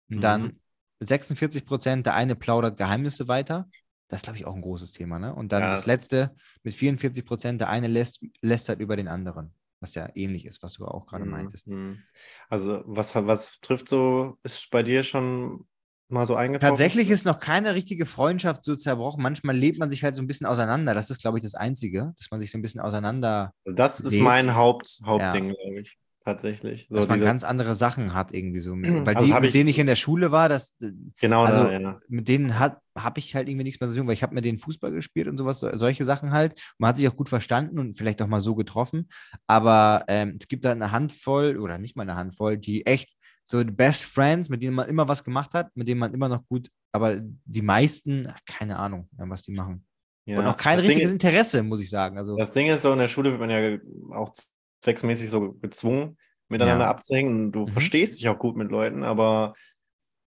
Und 0.10 0.22
dann 0.22 0.44
Mhm. 0.44 0.60
46 1.04 1.66
Prozent, 1.66 2.06
der 2.06 2.14
eine 2.16 2.36
plaudert 2.36 2.78
Geheimnisse 2.78 3.28
weiter. 3.28 3.70
Das 4.08 4.20
ist, 4.20 4.24
glaube 4.24 4.38
ich, 4.38 4.46
auch 4.46 4.54
ein 4.54 4.62
großes 4.62 4.92
Thema. 4.92 5.18
Ne? 5.20 5.34
Und 5.34 5.52
dann 5.52 5.62
Ja, 5.62 5.72
das 5.72 5.86
letzte 5.86 6.36
mit 6.64 6.74
44 6.74 7.26
Prozent, 7.26 7.62
der 7.62 7.70
eine 7.70 7.88
lässt, 7.88 8.20
lästert 8.42 8.80
über 8.80 8.96
den 8.96 9.08
anderen. 9.08 9.54
Was 9.82 9.96
ja 9.96 10.10
ähnlich 10.16 10.46
ist, 10.46 10.64
was 10.64 10.76
du 10.76 10.86
auch 10.86 11.06
gerade 11.08 11.26
Mhm, 11.26 11.26
meintest. 11.26 11.68
mhm. 11.68 12.04
Also, 12.50 12.84
was, 12.86 13.16
was 13.16 13.60
trifft 13.62 13.88
so, 13.90 14.38
ist 14.44 14.70
bei 14.72 14.84
dir 14.84 15.04
schon 15.04 15.68
mal 16.10 16.26
so 16.26 16.36
eingetroffen? 16.36 16.78
Tatsächlich 16.78 17.10
ist 17.10 17.26
noch 17.26 17.40
keine 17.40 17.74
richtige 17.76 18.06
Freundschaft 18.06 18.64
so 18.64 18.76
zerbrochen. 18.76 19.24
Manchmal 19.24 19.58
lebt 19.58 19.80
man 19.80 19.90
sich 19.90 20.04
halt 20.04 20.16
so 20.16 20.22
ein 20.22 20.28
bisschen 20.28 20.46
auseinander. 20.48 20.94
Das 20.94 21.10
ist, 21.10 21.22
glaube 21.22 21.38
ich, 21.40 21.44
das 21.44 21.56
Einzige, 21.56 22.14
dass 22.18 22.30
man 22.30 22.40
sich 22.40 22.52
so 22.52 22.58
ein 22.58 22.62
bisschen 22.62 22.82
auseinander, 22.82 23.54
Das 23.66 24.00
ist 24.02 24.20
lebt. 24.20 24.20
mein 24.20 24.54
Haupt, 24.56 25.00
Hauptding, 25.06 25.50
glaube 25.56 25.80
ich. 25.82 25.98
Tatsächlich. 26.24 26.86
So 26.88 26.98
dass 26.98 27.08
man 27.08 27.16
dieses, 27.16 27.28
ganz 27.28 27.44
andere 27.44 27.74
Sachen 27.74 28.14
hat 28.14 28.32
irgendwie 28.32 28.60
so. 28.60 28.76
Mhm. 28.76 29.06
Weil 29.08 29.16
Also 29.16 29.28
die, 29.28 29.34
mit 29.40 29.46
ich- 29.46 29.52
denen 29.54 29.70
ich 29.70 29.80
in 29.80 29.88
der 29.88 29.96
Schule 29.96 30.32
war, 30.32 30.50
das, 30.50 30.76
genau 31.20 31.44
also- 31.46 31.64
da, 31.64 31.72
ja. 31.80 31.98
mit 32.10 32.28
denen 32.28 32.60
habe 32.60 32.80
ich 33.16 33.34
halt 33.34 33.50
irgendwie 33.50 33.64
nichts 33.64 33.80
mehr 33.82 33.90
zu 33.90 33.96
tun, 33.96 34.06
weil 34.06 34.14
ich 34.14 34.22
habe 34.22 34.36
mit 34.36 34.46
denen 34.46 34.60
Fußball 34.60 34.92
gespielt 34.92 35.28
und 35.28 35.38
sowas, 35.38 35.60
so, 35.60 35.76
solche 35.76 36.04
Sachen 36.04 36.32
halt. 36.32 36.60
Man 36.78 36.90
hat 36.90 36.98
sich 36.98 37.08
auch 37.08 37.16
gut 37.16 37.28
verstanden 37.28 37.80
und 37.80 37.96
vielleicht 37.98 38.22
auch 38.22 38.28
mal 38.28 38.40
so 38.42 38.54
getroffen. 38.54 39.10
Aber 39.48 40.04
ähm, 40.08 40.38
es 40.40 40.48
gibt 40.48 40.64
da 40.66 40.72
eine 40.72 40.92
Handvoll 40.92 41.58
oder 41.58 41.80
nicht 41.80 41.96
mal 41.96 42.04
eine 42.04 42.16
Handvoll, 42.16 42.58
die 42.58 42.86
echt 42.86 43.16
so 43.44 43.64
die 43.64 43.72
Best 43.72 44.06
Friends, 44.06 44.50
mit 44.50 44.62
denen 44.62 44.76
man 44.76 44.88
immer 44.90 45.08
was 45.08 45.24
gemacht 45.24 45.54
hat, 45.56 45.76
mit 45.76 45.88
denen 45.88 46.00
man 46.00 46.14
immer 46.14 46.30
noch 46.30 46.46
gut, 46.48 46.70
aber 46.92 47.20
die 47.20 47.62
meisten, 47.64 48.32
keine 48.46 48.78
Ahnung, 48.78 49.10
was 49.18 49.42
die 49.42 49.54
machen. 49.54 49.86
ja. 50.26 50.38
Und 50.38 50.46
auch 50.46 50.56
kein 50.56 50.78
das 50.78 50.86
richtiges 50.88 51.08
ist, 51.10 51.14
Interesse, 51.14 51.64
muss 51.64 51.82
ich 51.82 51.90
sagen. 51.90 52.18
Also, 52.20 52.38
Das 52.38 52.54
Ding 52.54 52.68
ist 52.68 52.84
so, 52.84 52.94
in 52.94 53.00
der 53.00 53.08
Schule 53.08 53.32
wird 53.32 53.40
man 53.42 53.50
ja 53.50 53.80
auch 54.16 54.32
zwecksmäßig 54.82 55.30
so 55.30 55.54
gezwungen, 55.54 56.18
miteinander 56.50 56.86
Ja. 56.86 56.90
abzuhängen. 56.90 57.52
Du 57.52 57.66
Mhm. 57.66 57.72
verstehst 57.72 58.20
dich 58.20 58.30
auch 58.30 58.40
gut 58.40 58.56
mit 58.58 58.72
Leuten, 58.72 59.04
aber 59.04 59.54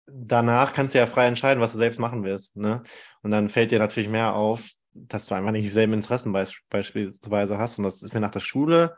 danach 0.06 0.72
kannst 0.72 0.94
du 0.94 0.98
ja 0.98 1.06
frei 1.06 1.26
entscheiden, 1.26 1.60
was 1.60 1.72
du 1.72 1.78
selbst 1.78 1.98
machen 1.98 2.24
willst. 2.24 2.56
Ne? 2.56 2.82
Und 3.22 3.30
dann 3.30 3.48
fällt 3.48 3.70
dir 3.70 3.78
natürlich 3.78 4.08
mehr 4.08 4.34
auf, 4.34 4.70
dass 4.94 5.26
du 5.26 5.34
einfach 5.34 5.52
nicht 5.52 5.64
dieselben 5.64 5.92
Interessen 5.92 6.32
beis 6.32 6.54
beispielsweise 6.70 7.58
hast. 7.58 7.78
Und 7.78 7.84
das 7.84 8.02
ist 8.02 8.14
mir 8.14 8.20
nach 8.20 8.30
der 8.30 8.40
Schule, 8.40 8.96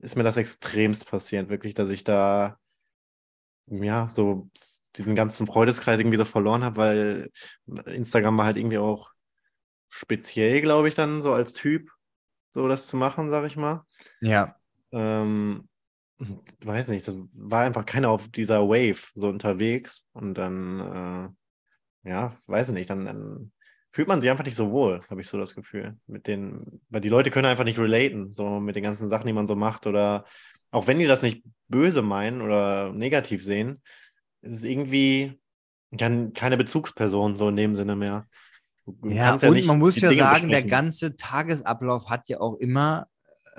ist 0.00 0.16
mir 0.16 0.24
das 0.24 0.36
extremst 0.36 1.08
passiert, 1.10 1.48
wirklich, 1.48 1.74
dass 1.74 1.90
ich 1.90 2.04
da, 2.04 2.58
ja, 3.66 4.08
so 4.08 4.50
diesen 4.96 5.14
ganzen 5.14 5.46
Freundeskreis 5.46 6.00
irgendwie 6.00 6.16
so 6.16 6.24
verloren 6.24 6.64
habe, 6.64 6.76
weil 6.76 7.30
Instagram 7.86 8.38
war 8.38 8.46
halt 8.46 8.56
irgendwie 8.56 8.78
auch 8.78 9.12
speziell, 9.88 10.62
glaube 10.62 10.88
ich, 10.88 10.94
dann 10.94 11.22
so 11.22 11.32
als 11.34 11.52
Typ, 11.54 11.90
so 12.50 12.68
das 12.68 12.86
zu 12.88 12.96
machen, 12.96 13.30
sag 13.30 13.46
ich 13.46 13.56
mal. 13.56 13.84
ja, 14.20 14.58
Ähm, 14.92 15.68
weiß 16.64 16.88
nicht, 16.88 17.06
das 17.06 17.16
war 17.34 17.62
einfach 17.64 17.86
keiner 17.86 18.10
auf 18.10 18.28
dieser 18.28 18.68
Wave 18.68 18.98
so 19.14 19.28
unterwegs 19.28 20.06
und 20.12 20.34
dann, 20.34 21.34
äh, 22.04 22.08
ja, 22.10 22.32
weiß 22.46 22.70
nicht, 22.70 22.90
dann, 22.90 23.04
dann 23.04 23.52
fühlt 23.90 24.08
man 24.08 24.20
sich 24.20 24.30
einfach 24.30 24.44
nicht 24.44 24.56
so 24.56 24.70
wohl, 24.70 25.00
habe 25.08 25.20
ich 25.20 25.28
so 25.28 25.38
das 25.38 25.54
Gefühl, 25.54 25.96
mit 26.06 26.26
den, 26.26 26.80
weil 26.90 27.00
die 27.00 27.08
Leute 27.08 27.30
können 27.30 27.46
einfach 27.46 27.64
nicht 27.64 27.78
relaten, 27.78 28.32
so 28.32 28.60
mit 28.60 28.76
den 28.76 28.82
ganzen 28.82 29.08
Sachen, 29.08 29.26
die 29.26 29.32
man 29.32 29.46
so 29.46 29.56
macht 29.56 29.86
oder 29.86 30.24
auch 30.70 30.86
wenn 30.86 30.98
die 30.98 31.06
das 31.06 31.22
nicht 31.22 31.44
böse 31.68 32.02
meinen 32.02 32.42
oder 32.42 32.92
negativ 32.92 33.44
sehen, 33.44 33.78
ist 34.42 34.52
es 34.58 34.64
irgendwie 34.64 35.40
ja, 35.90 36.10
keine 36.34 36.56
Bezugsperson 36.56 37.36
so 37.36 37.48
in 37.48 37.56
dem 37.56 37.74
Sinne 37.74 37.96
mehr. 37.96 38.26
Du 38.84 39.08
ja, 39.08 39.34
und 39.34 39.50
nicht 39.52 39.66
man 39.66 39.78
muss 39.78 40.00
ja 40.00 40.10
Dinge 40.10 40.22
sagen, 40.22 40.48
der 40.48 40.56
besprechen. 40.58 40.70
ganze 40.70 41.16
Tagesablauf 41.16 42.08
hat 42.08 42.28
ja 42.28 42.40
auch 42.40 42.56
immer, 42.56 43.06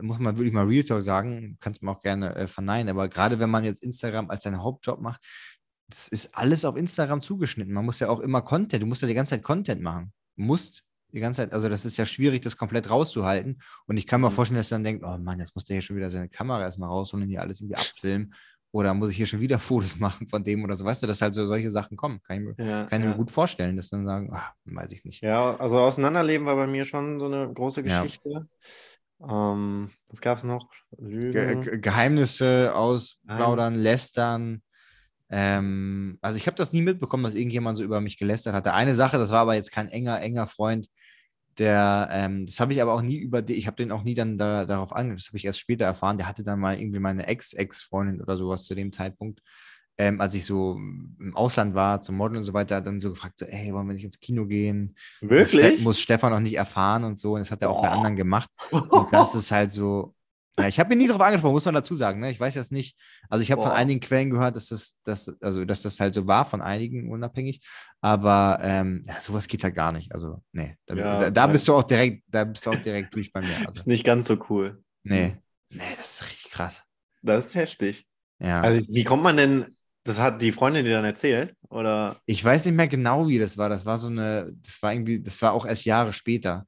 muss 0.01 0.19
man 0.19 0.37
wirklich 0.37 0.53
mal 0.53 0.65
Real 0.65 0.83
Talk 0.83 1.01
sagen, 1.03 1.57
kannst 1.59 1.81
du 1.81 1.85
mir 1.85 1.91
auch 1.91 2.01
gerne 2.01 2.35
äh, 2.35 2.47
verneinen, 2.47 2.89
aber 2.89 3.07
gerade 3.09 3.39
wenn 3.39 3.49
man 3.49 3.63
jetzt 3.63 3.83
Instagram 3.83 4.29
als 4.29 4.43
seinen 4.43 4.61
Hauptjob 4.63 4.99
macht, 5.01 5.23
das 5.87 6.07
ist 6.07 6.35
alles 6.35 6.65
auf 6.65 6.75
Instagram 6.77 7.21
zugeschnitten. 7.21 7.73
Man 7.73 7.85
muss 7.85 7.99
ja 7.99 8.09
auch 8.09 8.19
immer 8.19 8.41
Content, 8.41 8.83
du 8.83 8.87
musst 8.87 9.01
ja 9.01 9.07
die 9.07 9.13
ganze 9.15 9.31
Zeit 9.31 9.43
Content 9.43 9.81
machen. 9.81 10.13
Du 10.35 10.43
musst 10.43 10.83
die 11.11 11.19
ganze 11.19 11.41
Zeit, 11.41 11.53
also 11.53 11.67
das 11.69 11.85
ist 11.85 11.97
ja 11.97 12.05
schwierig, 12.05 12.43
das 12.43 12.55
komplett 12.57 12.89
rauszuhalten. 12.91 13.59
Und 13.87 13.97
ich 13.97 14.05
kann 14.05 14.21
mir 14.21 14.29
Mhm. 14.29 14.33
vorstellen, 14.33 14.57
dass 14.59 14.71
er 14.71 14.75
dann 14.75 14.83
denkt, 14.83 15.03
oh 15.03 15.17
Mann, 15.17 15.39
jetzt 15.39 15.55
muss 15.55 15.65
der 15.65 15.75
hier 15.75 15.81
schon 15.81 15.95
wieder 15.95 16.11
seine 16.11 16.29
Kamera 16.29 16.61
erstmal 16.61 16.89
rausholen 16.89 17.23
und 17.23 17.29
hier 17.29 17.41
alles 17.41 17.61
irgendwie 17.61 17.77
abfilmen. 17.77 18.35
Oder 18.71 18.93
muss 18.93 19.09
ich 19.09 19.17
hier 19.17 19.25
schon 19.25 19.39
wieder 19.39 19.57
Fotos 19.59 19.97
machen 19.97 20.27
von 20.27 20.43
dem 20.43 20.63
oder 20.63 20.75
so, 20.75 20.85
weißt 20.85 21.01
du, 21.01 21.07
dass 21.07 21.23
halt 21.23 21.33
so 21.33 21.47
solche 21.47 21.71
Sachen 21.71 21.97
kommen. 21.97 22.21
Kann 22.21 22.37
ich 22.37 22.43
mir, 22.57 22.63
Ja, 22.63 22.85
kann 22.85 23.01
ich 23.01 23.05
ja. 23.05 23.11
mir 23.11 23.17
gut 23.17 23.31
vorstellen, 23.31 23.75
dass 23.75 23.89
dann 23.89 24.05
sagen, 24.05 24.31
ah, 24.31 24.53
weiß 24.65 24.91
ich 24.91 25.03
nicht. 25.03 25.23
Ja, 25.23 25.55
also 25.55 25.79
Auseinanderleben 25.79 26.45
war 26.45 26.55
bei 26.55 26.67
mir 26.67 26.85
schon 26.85 27.19
so 27.19 27.25
eine 27.25 27.51
große 27.51 27.81
Ja. 27.81 28.03
Ähm, 29.21 29.89
was 30.09 30.21
gab 30.21 30.37
es 30.37 30.43
noch? 30.43 30.69
Ge 30.91 31.09
Lügen. 31.09 31.61
Ge 31.63 31.79
Geheimnisse 31.79 32.73
ausplaudern, 32.75 33.75
lästern. 33.75 34.61
Ähm, 35.29 36.17
also 36.21 36.37
ich 36.37 36.47
habe 36.47 36.57
das 36.57 36.73
nie 36.73 36.81
mitbekommen, 36.81 37.23
dass 37.23 37.35
irgendjemand 37.35 37.77
so 37.77 37.83
über 37.83 38.01
mich 38.01 38.17
gelästert 38.17 38.53
hatte. 38.53 38.73
Eine 38.73 38.95
Sache, 38.95 39.17
das 39.17 39.29
war 39.31 39.41
aber 39.41 39.55
jetzt 39.55 39.71
kein 39.71 39.89
enger, 39.89 40.21
enger 40.21 40.47
Freund, 40.47 40.87
der, 41.59 42.07
ähm, 42.11 42.45
das 42.45 42.59
habe 42.59 42.73
ich 42.73 42.81
aber 42.81 42.93
auch 42.93 43.01
nie 43.01 43.17
über, 43.17 43.47
ich 43.47 43.67
habe 43.67 43.75
den 43.75 43.91
auch 43.91 44.03
nie 44.03 44.15
dann 44.15 44.37
da, 44.37 44.65
darauf 44.65 44.93
angefangen, 44.93 45.17
das 45.17 45.27
habe 45.27 45.37
ich 45.37 45.45
erst 45.45 45.59
später 45.59 45.85
erfahren, 45.85 46.17
der 46.17 46.27
hatte 46.27 46.43
dann 46.43 46.59
mal 46.59 46.79
irgendwie 46.79 46.99
meine 46.99 47.27
Ex-Ex-Freundin 47.27 48.21
oder 48.21 48.37
sowas 48.37 48.63
zu 48.63 48.75
dem 48.75 48.93
Zeitpunkt, 48.93 49.41
ähm, 49.99 50.21
als 50.21 50.33
ich 50.33 50.45
so 50.45 50.77
im 50.77 51.33
Ausland 51.35 51.75
war, 51.75 52.01
zum 52.01 52.15
Modeln 52.15 52.37
und 52.39 52.45
so 52.45 52.53
weiter, 52.53 52.81
dann 52.81 52.99
so 52.99 53.09
gefragt, 53.11 53.37
so, 53.37 53.45
ey, 53.45 53.73
wollen 53.73 53.85
wir 53.87 53.93
nicht 53.93 54.05
ins 54.05 54.19
Kino 54.19 54.45
gehen? 54.47 54.95
Muss 55.21 55.29
Wirklich? 55.29 55.73
Ste- 55.75 55.83
Muss 55.83 55.99
Stefan 55.99 56.33
auch 56.33 56.39
nicht 56.39 56.55
erfahren 56.55 57.03
und 57.03 57.19
so, 57.19 57.33
und 57.33 57.41
das 57.41 57.51
hat 57.51 57.61
er 57.61 57.69
auch 57.69 57.81
bei 57.81 57.89
Boah. 57.89 57.95
anderen 57.97 58.15
gemacht. 58.15 58.49
Und 58.71 59.13
das 59.13 59.35
ist 59.35 59.51
halt 59.51 59.71
so. 59.71 60.15
Ja, 60.59 60.67
ich 60.67 60.77
habe 60.77 60.91
ihn 60.93 60.97
nie 60.99 61.07
darauf 61.07 61.21
angesprochen, 61.21 61.53
muss 61.53 61.63
man 61.63 61.73
dazu 61.75 61.95
sagen. 61.95 62.19
Ne? 62.19 62.31
Ich 62.31 62.39
weiß 62.39 62.55
jetzt 62.55 62.73
nicht. 62.73 62.97
Also 63.29 63.43
ich 63.43 63.51
habe 63.51 63.61
von 63.61 63.71
einigen 63.71 64.01
Quellen 64.01 64.29
gehört, 64.29 64.57
dass 64.57 64.67
das, 64.67 64.97
dass, 65.05 65.33
also, 65.41 65.63
dass 65.63 65.83
das 65.83 66.01
halt 66.01 66.13
so 66.13 66.27
war, 66.27 66.43
von 66.43 66.61
einigen 66.61 67.09
unabhängig. 67.09 67.61
Aber 68.01 68.59
ähm, 68.61 69.05
ja, 69.07 69.21
sowas 69.21 69.47
geht 69.47 69.63
halt 69.63 69.75
gar 69.75 69.93
nicht. 69.93 70.13
Also, 70.13 70.43
nee. 70.51 70.75
Da, 70.85 70.95
Ja, 70.95 71.19
da, 71.19 71.29
da 71.29 71.47
bist 71.47 71.65
du 71.67 71.75
auch 71.75 71.83
direkt, 71.83 72.23
da 72.27 72.43
bist 72.43 72.65
du 72.65 72.71
auch 72.71 72.79
direkt 72.79 73.15
durch 73.15 73.31
bei 73.31 73.39
mir. 73.39 73.47
Also, 73.67 73.79
ist 73.79 73.87
nicht 73.87 74.03
ganz 74.03 74.27
so 74.27 74.37
cool. 74.49 74.83
nee. 75.03 75.37
Nee, 75.69 75.83
das 75.97 76.15
ist 76.21 76.29
richtig 76.29 76.51
krass. 76.51 76.83
Das 77.21 77.45
ist 77.47 77.55
heftig. 77.55 78.05
Ja. 78.39 78.59
Also, 78.61 78.81
wie 78.93 79.03
kommt 79.05 79.23
man 79.23 79.37
denn? 79.37 79.77
Das 80.09 80.17
hat 80.17 80.41
die 80.41 80.51
Freundin 80.51 80.85
dir 80.85 80.93
dann 80.93 81.05
erzählt? 81.05 81.53
Oder? 81.69 82.19
ich 82.25 82.43
weiß 82.43 82.65
nicht 82.65 82.73
mehr 82.73 82.87
genau, 82.87 83.27
wie 83.27 83.37
das 83.37 83.59
war. 83.59 83.69
Das 83.69 83.85
war 83.85 83.95
so 83.99 84.07
eine, 84.07 84.51
das 84.59 84.81
war 84.81 84.91
irgendwie, 84.91 85.21
das 85.21 85.39
war 85.43 85.53
auch 85.53 85.67
erst 85.67 85.85
Jahre 85.85 86.13
später. 86.13 86.65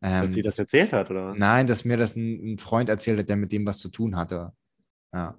Ähm, 0.00 0.22
Dass 0.22 0.32
sie 0.32 0.42
das 0.42 0.60
erzählt 0.60 0.92
hat, 0.92 1.10
oder? 1.10 1.34
Nein, 1.34 1.66
dass 1.66 1.84
mir 1.84 1.96
das 1.96 2.14
ein, 2.14 2.52
ein 2.52 2.58
Freund 2.58 2.88
erzählt 2.88 3.18
hat, 3.18 3.28
der 3.28 3.34
mit 3.34 3.50
dem 3.50 3.66
was 3.66 3.78
zu 3.78 3.88
tun 3.88 4.14
hatte. 4.14 4.52
Ja. 5.12 5.36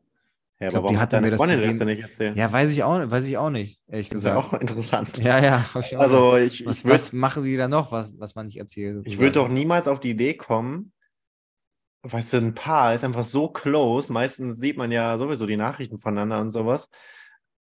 Ja, 0.59 0.67
glaub, 0.67 0.83
aber 0.83 0.89
die 0.89 0.97
hat 0.97 1.13
mir 1.13 1.31
das 1.31 1.37
Freundin 1.37 1.61
dem- 1.61 1.87
nicht 1.87 2.01
erzählt? 2.01 2.35
Ja, 2.35 2.51
weiß 2.51 2.73
ich 2.73 2.83
auch, 2.83 3.09
weiß 3.09 3.25
ich 3.27 3.37
auch 3.37 3.49
nicht, 3.51 3.79
ehrlich 3.87 4.09
das 4.09 4.19
ist 4.19 4.25
ja 4.25 4.33
gesagt. 4.33 4.53
auch 4.53 4.59
interessant. 4.59 5.17
Ja, 5.19 5.41
ja. 5.41 5.65
ich 5.79 5.97
Also, 5.97 6.35
ich, 6.35 6.65
was, 6.65 6.79
ich 6.79 6.83
würde 6.83 6.93
was 6.95 7.13
machen 7.13 7.45
die 7.45 7.55
da 7.55 7.69
noch, 7.69 7.93
was, 7.93 8.11
was 8.19 8.35
man 8.35 8.47
nicht 8.47 8.57
erzählt? 8.57 9.07
ich 9.07 9.17
würd 9.17 9.37
doch 9.37 9.47
niemals 9.47 9.87
auf 9.87 10.01
die 10.01 10.09
Idee 10.09 10.33
kommen, 10.33 10.91
weißt 12.03 12.33
du, 12.33 12.37
ein 12.39 12.53
Paar 12.53 12.93
ist 12.93 13.05
einfach 13.05 13.23
so 13.23 13.47
close. 13.47 14.11
Meistens 14.11 14.57
sieht 14.59 14.75
man 14.75 14.91
ja 14.91 15.17
sowieso 15.17 15.45
die 15.45 15.55
Nachrichten 15.57 15.97
voneinander 15.99 16.41
und 16.41 16.51
sowas. 16.51 16.89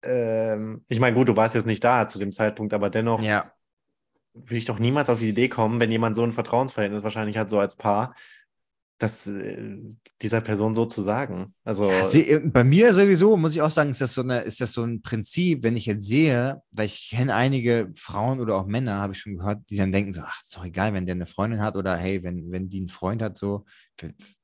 Ähm, 0.03 0.83
ich 0.87 0.99
meine, 0.99 1.15
gut, 1.15 1.29
du 1.29 1.35
warst 1.35 1.55
jetzt 1.55 1.65
nicht 1.67 1.83
da 1.83 2.07
zu 2.07 2.19
dem 2.19 2.31
Zeitpunkt, 2.31 2.73
aber 2.73 2.89
dennoch 2.89 3.21
Ja, 3.23 3.51
würde 4.33 4.55
ich 4.57 4.65
doch 4.65 4.79
niemals 4.79 5.09
auf 5.09 5.19
die 5.19 5.29
Idee 5.29 5.49
kommen, 5.49 5.79
wenn 5.79 5.91
jemand 5.91 6.15
so 6.15 6.23
ein 6.23 6.31
Vertrauensverhältnis 6.31 7.03
wahrscheinlich 7.03 7.37
hat, 7.37 7.49
so 7.49 7.59
als 7.59 7.75
Paar, 7.75 8.15
das 8.97 9.27
äh, 9.27 9.77
dieser 10.21 10.41
Person 10.41 10.75
so 10.75 10.85
zu 10.85 11.01
sagen. 11.01 11.53
Also, 11.63 11.89
Ja, 11.89 12.03
seh- 12.05 12.39
bei 12.39 12.63
mir 12.63 12.93
sowieso, 12.93 13.35
muss 13.35 13.55
ich 13.55 13.61
auch 13.61 13.71
sagen, 13.71 13.91
ist 13.91 14.01
das, 14.01 14.13
so 14.13 14.21
eine, 14.21 14.41
ist 14.41 14.61
das 14.61 14.73
so 14.73 14.83
ein 14.83 15.01
Prinzip, 15.01 15.63
wenn 15.63 15.75
ich 15.75 15.85
jetzt 15.87 16.05
sehe, 16.05 16.61
weil 16.71 16.85
ich 16.85 17.09
kenne 17.09 17.33
einige 17.35 17.91
Frauen 17.95 18.39
oder 18.39 18.55
auch 18.55 18.65
Männer, 18.67 18.99
habe 19.01 19.13
ich 19.13 19.19
schon 19.19 19.37
gehört, 19.37 19.61
die 19.69 19.77
dann 19.77 19.91
denken 19.91 20.13
so, 20.13 20.21
ach, 20.23 20.41
ist 20.41 20.55
doch 20.55 20.63
egal, 20.65 20.93
wenn 20.93 21.05
der 21.05 21.15
eine 21.15 21.25
Freundin 21.25 21.61
hat 21.61 21.75
oder 21.75 21.97
hey, 21.97 22.23
wenn, 22.23 22.51
wenn 22.51 22.69
die 22.69 22.79
einen 22.79 22.87
Freund 22.89 23.21
hat, 23.21 23.37
so, 23.37 23.65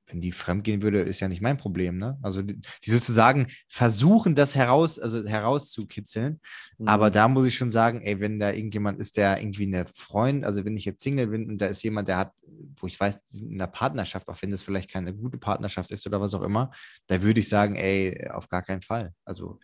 wenn 0.07 0.21
die 0.21 0.31
fremdgehen 0.31 0.81
würde, 0.81 1.01
ist 1.01 1.19
ja 1.19 1.27
nicht 1.27 1.41
mein 1.41 1.57
Problem, 1.57 1.97
ne? 1.97 2.17
Also 2.21 2.41
die, 2.41 2.59
die 2.83 2.91
sozusagen 2.91 3.47
versuchen, 3.67 4.35
das 4.35 4.55
heraus, 4.55 4.97
also 4.99 5.25
herauszukitzeln. 5.25 6.39
Mhm. 6.77 6.87
Aber 6.87 7.11
da 7.11 7.27
muss 7.27 7.45
ich 7.45 7.55
schon 7.55 7.71
sagen, 7.71 8.01
ey, 8.01 8.19
wenn 8.19 8.39
da 8.39 8.51
irgendjemand 8.51 8.99
ist, 8.99 9.17
der 9.17 9.39
irgendwie 9.39 9.67
eine 9.67 9.85
Freund, 9.85 10.45
also 10.45 10.63
wenn 10.63 10.77
ich 10.77 10.85
jetzt 10.85 11.03
Single 11.03 11.27
bin 11.27 11.49
und 11.49 11.61
da 11.61 11.67
ist 11.67 11.83
jemand, 11.83 12.07
der 12.07 12.17
hat, 12.17 12.33
wo 12.77 12.87
ich 12.87 12.99
weiß, 12.99 13.23
die 13.25 13.37
sind 13.37 13.51
in 13.51 13.61
einer 13.61 13.71
Partnerschaft, 13.71 14.29
auch 14.29 14.41
wenn 14.41 14.51
das 14.51 14.63
vielleicht 14.63 14.89
keine 14.89 15.13
gute 15.13 15.37
Partnerschaft 15.37 15.91
ist 15.91 16.07
oder 16.07 16.21
was 16.21 16.33
auch 16.33 16.43
immer, 16.43 16.71
da 17.07 17.21
würde 17.21 17.39
ich 17.41 17.49
sagen, 17.49 17.75
ey, 17.75 18.29
auf 18.29 18.47
gar 18.47 18.63
keinen 18.63 18.81
Fall. 18.81 19.13
Also, 19.25 19.59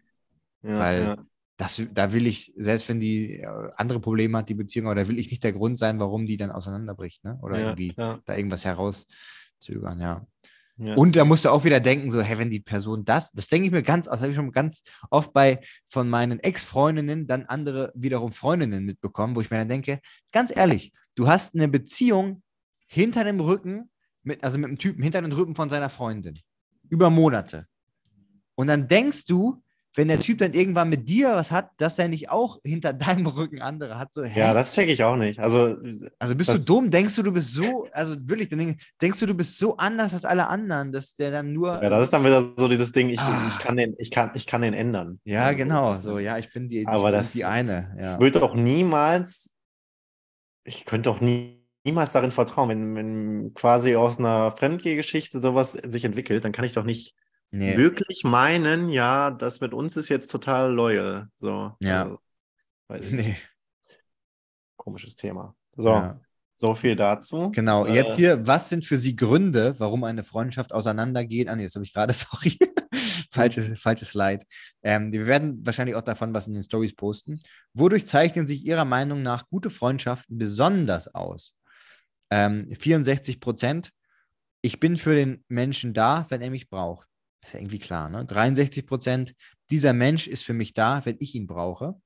ja, 0.62 0.78
weil 0.78 1.04
ja. 1.04 1.26
Das, 1.56 1.80
da 1.94 2.12
will 2.12 2.26
ich, 2.26 2.52
selbst 2.58 2.90
wenn 2.90 3.00
die 3.00 3.42
äh, 3.42 3.72
andere 3.76 4.00
Probleme 4.00 4.40
hat, 4.40 4.50
die 4.50 4.56
Beziehung, 4.56 4.88
aber 4.88 4.96
da 4.96 5.08
will 5.08 5.20
ich 5.20 5.30
nicht 5.30 5.44
der 5.44 5.54
Grund 5.54 5.78
sein, 5.78 6.00
warum 6.00 6.26
die 6.26 6.36
dann 6.36 6.50
auseinanderbricht, 6.50 7.24
ne? 7.24 7.38
Oder 7.44 7.60
ja, 7.60 7.66
irgendwie 7.68 7.94
da 7.94 8.36
irgendwas 8.36 8.66
herauszögern, 9.64 10.00
ja. 10.00 10.26
Ja, 10.78 10.96
und 10.96 11.16
da 11.16 11.24
musst 11.24 11.46
du 11.46 11.50
auch 11.50 11.66
wieder 11.66 11.80
denken, 11.80 12.10
so, 12.10 12.24
hey, 12.24 12.40
wenn 12.40 12.50
die 12.50 12.60
Person 12.60 13.06
das, 13.06 13.32
das 13.32 13.48
denke 13.48 13.68
ich 13.68 13.72
mir 13.72 13.84
ganz, 13.84 14.08
das 14.08 14.22
habe 14.22 14.32
ich 14.32 14.36
schon 14.36 14.52
ganz 14.52 14.82
oft 15.12 15.32
bei 15.32 15.60
von 15.88 16.10
meinen 16.10 16.40
Ex-Freundinnen 16.40 17.28
dann 17.28 17.46
andere 17.46 17.92
wiederum 17.94 18.32
Freundinnen 18.32 18.84
mitbekommen, 18.84 19.36
wo 19.36 19.42
ich 19.42 19.52
mir 19.52 19.60
dann 19.60 19.70
denke, 19.70 20.00
ganz 20.32 20.52
ehrlich, 20.56 20.92
du 21.14 21.28
hast 21.28 21.54
eine 21.54 21.68
Beziehung 21.68 22.42
hinter 22.88 23.24
dem 23.24 23.40
Rücken, 23.40 23.92
mit, 24.24 24.44
also 24.44 24.58
mit 24.58 24.68
einem 24.68 24.80
Typen 24.80 25.04
hinter 25.04 25.22
dem 25.22 25.32
Rücken 25.32 25.54
von 25.54 25.70
seiner 25.70 25.92
Freundin, 25.92 26.40
über 26.90 27.12
Monate. 27.12 27.68
Und 28.56 28.66
dann 28.66 28.88
denkst 28.88 29.26
du, 29.26 29.63
wenn 29.96 30.08
der 30.08 30.20
Typ 30.20 30.40
dann 30.40 30.54
irgendwann 30.54 30.90
mit 30.90 31.08
dir 31.08 31.36
was 31.36 31.52
hat, 31.52 31.70
dass 31.78 32.00
er 32.00 32.08
nicht 32.08 32.32
auch 32.32 32.60
hinter 32.64 32.94
deinem 32.94 33.28
Rücken 33.28 33.62
andere 33.62 34.00
hat. 34.00 34.14
So, 34.14 34.24
hä? 34.24 34.40
Ja, 34.40 34.54
das 34.54 34.74
checke 34.74 34.92
ich 34.92 35.04
auch 35.04 35.16
nicht. 35.16 35.40
Also, 35.40 35.78
also 36.20 36.36
bist 36.36 36.54
du 36.54 36.60
dumm? 36.60 36.90
Denkst 36.90 37.16
du, 37.16 37.24
du 37.24 37.32
bist 37.32 37.54
so, 37.54 37.88
also 37.92 38.16
wirklich, 38.28 38.50
denkst 38.50 39.20
du, 39.20 39.26
du 39.26 39.34
bist 39.34 39.58
so 39.58 39.78
anders 39.78 40.14
als 40.14 40.26
alle 40.26 40.48
anderen, 40.48 40.92
dass 40.92 41.16
der 41.16 41.32
dann 41.32 41.54
nur. 41.54 41.82
Ja, 41.82 41.90
das 41.90 42.06
ist 42.06 42.14
dann 42.14 42.24
wieder 42.24 42.54
so 42.58 42.68
dieses 42.68 42.92
Ding, 42.92 43.10
ich, 43.10 43.20
ah. 43.20 43.48
ich, 43.50 43.60
kann, 43.60 43.78
den, 43.78 43.96
ich, 43.98 44.12
kann, 44.12 44.32
ich 44.34 44.48
kann 44.48 44.62
den 44.62 44.74
ändern. 44.74 45.20
Ja, 45.26 45.52
genau. 45.54 46.00
So, 46.00 46.20
ja, 46.20 46.38
ich 46.38 46.52
bin 46.52 46.68
die, 46.68 46.88
aber 46.88 47.12
das, 47.12 47.34
die 47.34 47.46
eine. 47.46 47.96
Ja. 48.00 48.14
Ich 48.14 48.20
würde 48.20 48.40
doch 48.40 48.56
niemals, 48.56 49.56
ich 50.64 50.86
könnte 50.86 51.10
doch 51.10 51.22
nie 51.22 51.64
niemals 51.86 52.14
darin 52.14 52.32
vertrauen, 52.32 52.70
wenn, 52.70 52.96
wenn 52.96 53.54
quasi 53.54 53.96
aus 53.96 54.18
einer 54.18 54.52
Fremdgehgeschichte 54.52 55.40
sowas 55.40 55.74
sich 55.74 56.06
entwickelt, 56.06 56.46
dann 56.46 56.54
kann 56.54 56.66
ich 56.66 56.74
doch 56.74 56.86
nicht 56.86 57.14
nee. 57.54 57.78
wirklich 57.78 58.24
meinen, 58.24 58.90
ja, 58.90 59.32
das 59.32 59.62
mit 59.62 59.74
uns 59.74 59.96
ist 59.98 60.10
jetzt 60.10 60.30
total 60.30 60.74
loyal. 60.74 61.30
So. 61.40 61.76
Ja. 61.80 62.18
Also, 62.88 63.16
nee. 63.16 63.38
Komisches 64.76 65.16
Thema. 65.16 65.56
So. 65.76 65.90
Ja. 65.90 66.20
So 66.56 66.74
viel 66.76 66.96
dazu. 66.96 67.52
Genau, 67.52 67.86
äh, 67.86 67.96
jetzt 67.96 68.16
hier, 68.16 68.46
was 68.46 68.70
sind 68.70 68.86
für 68.86 68.96
Sie 68.96 69.16
Gründe, 69.16 69.80
warum 69.80 70.04
eine 70.04 70.24
Freundschaft 70.24 70.72
auseinandergeht? 70.72 71.50
Ah, 71.50 71.56
nee, 71.56 71.64
das 71.64 71.76
habe 71.76 71.84
ich 71.84 71.94
gerade, 71.94 72.14
sorry. 72.14 72.58
falsches, 73.32 73.80
falsches 73.80 74.10
Slide. 74.10 74.46
Ähm, 74.84 75.12
wir 75.12 75.26
werden 75.26 75.66
wahrscheinlich 75.66 75.96
auch 75.96 76.02
davon 76.02 76.34
was 76.34 76.48
in 76.48 76.54
den 76.54 76.64
Stories 76.64 76.96
posten. 76.96 77.40
Wodurch 77.74 78.06
zeichnen 78.06 78.48
sich 78.48 78.66
Ihrer 78.66 78.86
Meinung 78.86 79.24
nach 79.24 79.48
gute 79.50 79.70
Freundschaften 79.70 80.38
besonders 80.38 81.14
aus? 81.14 81.56
Ähm, 82.30 82.74
64 82.74 83.40
Prozent. 83.40 83.92
Ich 84.62 84.80
bin 84.80 84.96
für 84.96 85.16
den 85.16 85.44
Menschen 85.50 85.94
da, 85.94 86.26
wenn 86.30 86.42
er 86.42 86.52
mich 86.52 86.70
braucht. 86.70 87.08
Ist 87.44 87.54
ja 87.54 87.60
irgendwie 87.60 87.80
klar, 87.80 88.10
ne? 88.10 88.26
63 88.26 88.86
Prozent, 88.86 89.36
dieser 89.70 89.94
Mensch 89.94 90.28
ist 90.28 90.44
für 90.44 90.54
mich 90.54 90.74
da, 90.74 91.06
wenn 91.06 91.18
ich 91.20 91.36
ihn 91.36 91.48
brauche. 91.48 92.00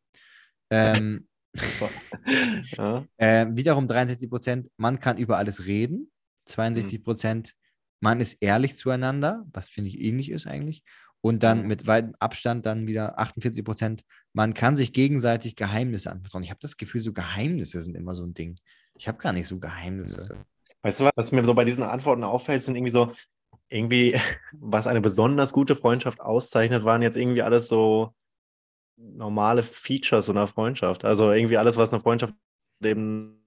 Ähm, 0.70 1.28
ja. 2.78 3.06
äh, 3.18 3.48
wiederum 3.52 3.88
63 3.88 4.30
Prozent, 4.30 4.70
man 4.78 5.00
kann 5.00 5.18
über 5.18 5.38
alles 5.38 5.66
reden. 5.66 6.12
62 6.46 7.04
Prozent, 7.04 7.56
man 8.00 8.22
ist 8.22 8.38
ehrlich 8.42 8.76
zueinander, 8.78 9.46
was 9.52 9.68
finde 9.68 9.90
ich 9.90 10.02
ähnlich 10.02 10.32
ist 10.32 10.48
eigentlich. 10.48 10.84
Und 11.22 11.44
dann 11.44 11.64
mhm. 11.64 11.68
mit 11.68 11.88
weitem 11.88 12.16
Abstand 12.20 12.66
dann 12.66 12.88
wieder 12.88 13.20
48 13.20 13.66
Prozent, 13.66 14.04
man 14.34 14.54
kann 14.54 14.76
sich 14.76 14.94
gegenseitig 14.94 15.56
Geheimnisse 15.56 16.12
anvertrauen. 16.12 16.44
Ich 16.44 16.52
habe 16.52 16.60
das 16.62 16.78
Gefühl, 16.78 17.02
so 17.02 17.12
Geheimnisse 17.12 17.82
sind 17.82 17.96
immer 17.96 18.14
so 18.14 18.24
ein 18.24 18.34
Ding. 18.34 18.56
Ich 18.96 19.08
habe 19.08 19.18
gar 19.18 19.34
nicht 19.34 19.48
so 19.48 19.60
Geheimnisse. 19.60 20.46
Weißt 20.84 21.00
du, 21.00 21.10
was 21.16 21.32
mir 21.32 21.44
so 21.44 21.54
bei 21.54 21.66
diesen 21.66 21.84
Antworten 21.84 22.24
auffällt, 22.24 22.64
sind 22.64 22.76
irgendwie 22.76 22.92
so, 22.92 23.12
irgendwie, 23.70 24.20
was 24.54 24.88
eine 24.88 25.02
besonders 25.02 25.54
gute 25.54 25.76
Freundschaft 25.76 26.22
auszeichnet, 26.22 26.84
waren 26.84 27.02
jetzt 27.02 27.18
irgendwie 27.18 27.42
alles 27.42 27.68
so 27.68 28.14
normale 28.98 29.64
Features 29.64 30.30
einer 30.30 30.48
Freundschaft. 30.48 31.06
Also 31.06 31.32
irgendwie 31.32 31.58
alles, 31.58 31.78
was 31.78 31.94
eine 31.94 32.02
Freundschaft 32.02 32.34
eben 32.84 33.44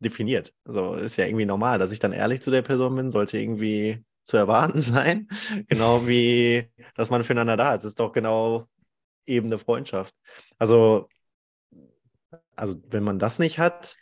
definiert. 0.00 0.54
Also 0.64 0.94
ist 0.94 1.16
ja 1.16 1.26
irgendwie 1.26 1.46
normal, 1.46 1.78
dass 1.78 1.92
ich 1.92 1.98
dann 1.98 2.12
ehrlich 2.12 2.40
zu 2.40 2.50
der 2.50 2.62
Person 2.62 2.96
bin, 2.96 3.10
sollte 3.10 3.38
irgendwie 3.38 4.04
zu 4.24 4.36
erwarten 4.36 4.82
sein. 4.82 5.28
Genau 5.68 6.06
wie, 6.06 6.70
dass 6.94 7.10
man 7.10 7.22
füreinander 7.22 7.56
da 7.56 7.74
ist. 7.74 7.84
Ist 7.84 8.00
doch 8.00 8.12
genau 8.12 8.66
eben 9.26 9.46
eine 9.46 9.58
Freundschaft. 9.58 10.14
Also, 10.58 11.08
also 12.56 12.76
wenn 12.88 13.02
man 13.02 13.18
das 13.18 13.38
nicht 13.38 13.58
hat, 13.58 13.96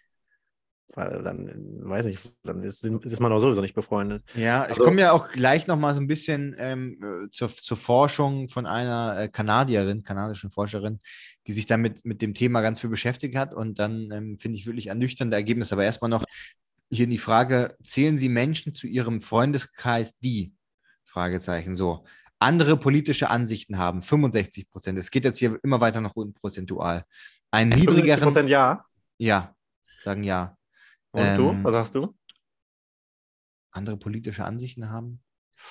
dann, 0.95 1.81
weiß 1.83 2.07
ich, 2.07 2.19
dann 2.43 2.63
ist, 2.63 2.85
ist 2.85 3.21
man 3.21 3.33
auch 3.33 3.41
sowieso 3.41 3.61
nicht 3.61 3.75
befreundet. 3.75 4.25
Ja, 4.35 4.65
ich 4.65 4.71
also, 4.71 4.85
komme 4.85 5.03
ja 5.03 5.13
auch 5.13 5.29
gleich 5.29 5.67
nochmal 5.67 5.95
so 5.95 6.01
ein 6.01 6.07
bisschen 6.07 6.55
ähm, 6.59 6.99
äh, 7.03 7.31
zur, 7.31 7.49
zur 7.49 7.77
Forschung 7.77 8.49
von 8.49 8.67
einer 8.67 9.19
äh, 9.19 9.29
Kanadierin, 9.29 10.03
kanadischen 10.03 10.51
Forscherin, 10.51 11.01
die 11.47 11.53
sich 11.53 11.67
damit 11.67 12.05
mit 12.05 12.23
dem 12.23 12.35
Thema 12.35 12.63
ganz 12.63 12.81
viel 12.81 12.91
beschäftigt 12.91 13.37
hat 13.37 13.55
und 13.55 13.79
dann 13.79 14.11
ähm, 14.13 14.39
finde 14.39 14.57
ich 14.57 14.67
wirklich 14.67 14.89
ernüchternde 14.89 15.37
Ergebnisse. 15.37 15.75
Aber 15.75 15.85
erstmal 15.85 16.11
noch 16.11 16.25
hier 16.91 17.07
die 17.07 17.19
Frage: 17.19 17.77
Zählen 17.85 18.19
Sie 18.19 18.29
Menschen 18.29 18.75
zu 18.75 18.87
Ihrem 18.87 19.21
Freundeskreis, 19.21 20.19
die? 20.19 20.53
Fragezeichen. 21.05 21.75
So. 21.75 22.05
Andere 22.39 22.77
politische 22.77 23.31
Ansichten 23.31 23.79
haben, 23.79 24.01
65 24.01 24.71
Prozent. 24.71 24.99
Es 24.99 25.11
geht 25.11 25.25
jetzt 25.25 25.39
hier 25.39 25.59
immer 25.65 25.81
weiter 25.81 26.01
nach 26.01 26.15
unten 26.15 26.35
prozentual. 26.35 27.05
Ein 27.51 27.71
niedrigeren. 27.71 28.23
Prozent 28.23 28.49
ja? 28.49 28.85
Ja, 29.19 29.55
sagen 30.03 30.23
ja. 30.23 30.58
Und 31.19 31.27
ähm, 31.27 31.37
du? 31.37 31.65
Was 31.65 31.73
sagst 31.73 31.95
du? 31.95 32.15
Andere 33.73 33.97
politische 33.97 34.45
Ansichten 34.45 34.91
haben? 34.91 35.21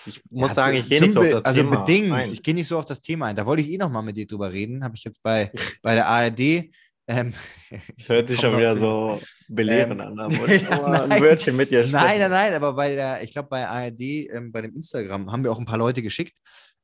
Ich 0.05 0.21
muss 0.29 0.49
ja, 0.49 0.53
sagen, 0.55 0.77
ich 0.77 0.89
gehe 0.89 1.01
nicht 1.01 1.13
so 1.13 1.21
auf 1.21 1.31
das 1.31 1.45
also 1.45 1.61
Thema. 1.61 1.71
Also 1.71 1.85
bedingt, 1.85 2.11
ein. 2.11 2.29
ich 2.31 2.43
gehe 2.43 2.53
nicht 2.53 2.67
so 2.67 2.77
auf 2.77 2.85
das 2.85 3.01
Thema 3.01 3.27
ein. 3.27 3.35
Da 3.35 3.45
wollte 3.45 3.61
ich 3.63 3.69
eh 3.69 3.77
noch 3.77 3.89
mal 3.89 4.01
mit 4.01 4.17
dir 4.17 4.27
drüber 4.27 4.51
reden. 4.51 4.83
Habe 4.83 4.95
ich 4.95 5.03
jetzt 5.03 5.23
bei, 5.23 5.51
bei 5.81 5.95
der 5.95 6.07
ARD. 6.07 6.69
Ähm, 7.09 7.33
Hört 8.07 8.27
sich 8.27 8.39
schon 8.41 8.57
wieder 8.57 8.75
so 8.75 9.21
belehrend 9.47 10.01
ähm, 10.01 10.07
an. 10.07 10.19
Aber 10.19 10.53
ja, 10.53 11.03
ein 11.03 11.21
Wörtchen 11.21 11.55
mit 11.55 11.71
dir 11.71 11.83
sprechen. 11.83 12.05
Nein, 12.05 12.19
nein, 12.19 12.31
nein, 12.31 12.53
aber 12.53 12.73
bei 12.73 12.95
der, 12.95 13.23
ich 13.23 13.31
glaube, 13.31 13.49
bei 13.49 13.67
ARD, 13.67 14.01
ähm, 14.01 14.51
bei 14.51 14.61
dem 14.61 14.75
Instagram, 14.75 15.31
haben 15.31 15.43
wir 15.43 15.51
auch 15.51 15.59
ein 15.59 15.65
paar 15.65 15.77
Leute 15.77 16.01
geschickt, 16.01 16.37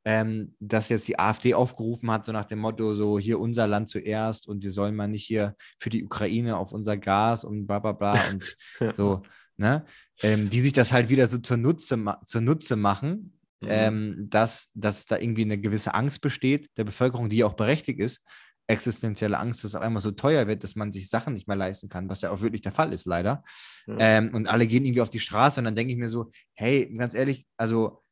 ähm, 0.06 0.56
dass 0.60 0.90
jetzt 0.90 1.08
die 1.08 1.18
AfD 1.18 1.54
aufgerufen 1.54 2.12
hat, 2.12 2.26
so 2.26 2.32
nach 2.32 2.46
dem 2.46 2.60
Motto, 2.60 2.94
so 2.94 3.18
hier 3.18 3.40
unser 3.40 3.68
Land 3.68 3.90
zuerst 3.90 4.48
und 4.48 4.64
wir 4.64 4.72
sollen 4.72 4.96
mal 4.96 5.08
nicht 5.08 5.26
hier 5.26 5.56
für 5.78 5.90
die 5.90 6.04
Ukraine 6.04 6.58
auf 6.58 6.74
unser 6.74 6.98
Gas 6.98 7.44
und 7.46 7.68
bla 7.68 7.80
bla 7.80 7.94
bla 7.94 8.20
und 8.32 8.58
so, 8.96 9.22
ne? 9.58 9.86
Ähm, 10.22 10.50
die 10.50 10.60
sich 10.60 10.74
das 10.74 10.92
halt 10.92 11.10
wieder 11.10 11.28
so 11.28 11.38
zur 11.38 11.58
Nutze, 11.58 11.98
zur 12.26 12.42
Nutze 12.42 12.76
machen, 12.76 13.40
mhm. 13.62 13.68
ähm, 13.70 14.28
dass, 14.30 14.72
dass 14.74 15.06
da 15.06 15.18
irgendwie 15.18 15.44
eine 15.44 15.58
gewisse 15.58 15.94
Angst 15.94 16.22
besteht 16.22 16.70
der 16.78 16.84
Bevölkerung, 16.84 17.30
die 17.30 17.44
auch 17.44 17.54
berechtigt 17.54 18.00
ist, 18.00 18.22
existenzielle 18.68 19.38
Angst, 19.38 19.64
dass 19.64 19.72
es 19.72 19.76
auf 19.76 19.82
einmal 19.82 20.02
so 20.02 20.12
teuer 20.12 20.48
wird, 20.48 20.64
dass 20.64 20.76
man 20.76 20.92
sich 20.92 21.10
Sachen 21.10 21.34
nicht 21.34 21.48
mehr 21.48 21.58
leisten 21.58 21.90
kann, 21.90 22.10
was 22.10 22.22
ja 22.22 22.32
auch 22.32 22.42
wirklich 22.42 22.62
der 22.62 22.72
Fall 22.72 22.94
ist, 22.94 23.06
leider. 23.06 23.44
Mhm. 23.88 23.98
Ähm, 24.00 24.34
und 24.34 24.48
alle 24.48 24.68
gehen 24.68 24.86
irgendwie 24.86 25.02
auf 25.02 25.10
die 25.10 25.20
Straße 25.20 25.60
und 25.60 25.66
dann 25.66 25.76
denke 25.76 25.94
ich 25.94 26.00
mir 26.00 26.10
so, 26.10 26.32
hey, 26.54 26.94
ganz 26.94 27.14
ehrlich, 27.14 27.46
also 27.58 28.03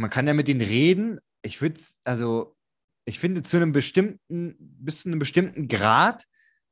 man 0.00 0.10
kann 0.10 0.26
ja 0.26 0.34
mit 0.34 0.48
denen 0.48 0.62
reden. 0.62 1.20
Ich 1.42 1.60
würde, 1.60 1.80
also, 2.04 2.56
ich 3.04 3.18
finde, 3.18 3.42
zu 3.42 3.56
einem 3.56 3.72
bestimmten, 3.72 4.56
bis 4.58 5.02
zu 5.02 5.08
einem 5.08 5.18
bestimmten 5.18 5.68
Grad 5.68 6.24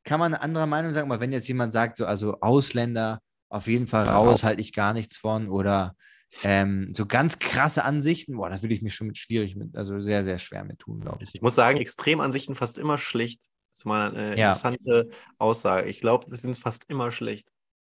kann 0.05 0.21
man 0.21 0.35
eine 0.35 0.43
andere 0.43 0.67
Meinung 0.67 0.93
sagen. 0.93 1.11
Aber 1.11 1.21
wenn 1.21 1.33
jetzt 1.33 1.49
jemand 1.49 1.73
sagt, 1.73 1.97
so, 1.97 2.07
also 2.07 2.41
Ausländer 2.41 3.21
auf 3.51 3.67
jeden 3.67 3.87
Fall 3.87 4.09
raus, 4.09 4.45
halte 4.45 4.61
ich 4.61 4.73
gar 4.73 4.93
nichts 4.93 5.17
von 5.17 5.49
oder 5.49 5.95
ähm, 6.43 6.93
so 6.93 7.07
ganz 7.07 7.39
krasse 7.39 7.85
Ansichten, 7.85 8.37
boah, 8.37 8.51
da 8.51 8.61
würde 8.63 8.75
ich 8.75 8.83
mich 8.83 8.95
schon 8.95 9.07
mit 9.07 9.17
schwierig 9.17 9.57
mit, 9.57 9.77
also 9.77 10.01
sehr, 10.01 10.25
sehr 10.25 10.39
schwer 10.39 10.65
mit 10.65 10.79
tun, 10.79 11.01
glaube 11.01 11.25
ich. 11.25 11.35
Ich 11.35 11.43
muss 11.43 11.55
sagen, 11.55 11.79
Extremansichten 11.79 12.55
fast 12.55 12.77
immer 12.79 12.99
schlecht. 12.99 13.41
Das 13.71 13.81
ist 13.81 13.85
mal 13.87 14.11
eine 14.11 14.39
ja. 14.39 14.49
interessante 14.49 15.09
Aussage. 15.39 15.89
Ich 15.89 16.01
glaube, 16.01 16.31
es 16.33 16.43
sind 16.43 16.57
fast 16.59 16.85
immer 16.89 17.13
schlecht. 17.13 17.49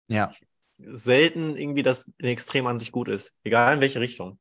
Ja. 0.09 0.33
Selten 0.79 1.57
irgendwie, 1.57 1.83
dass 1.83 2.13
eine 2.21 2.31
Extremansicht 2.31 2.93
gut 2.93 3.09
ist, 3.09 3.33
egal 3.45 3.75
in 3.75 3.81
welche 3.81 4.01
Richtung. 4.01 4.39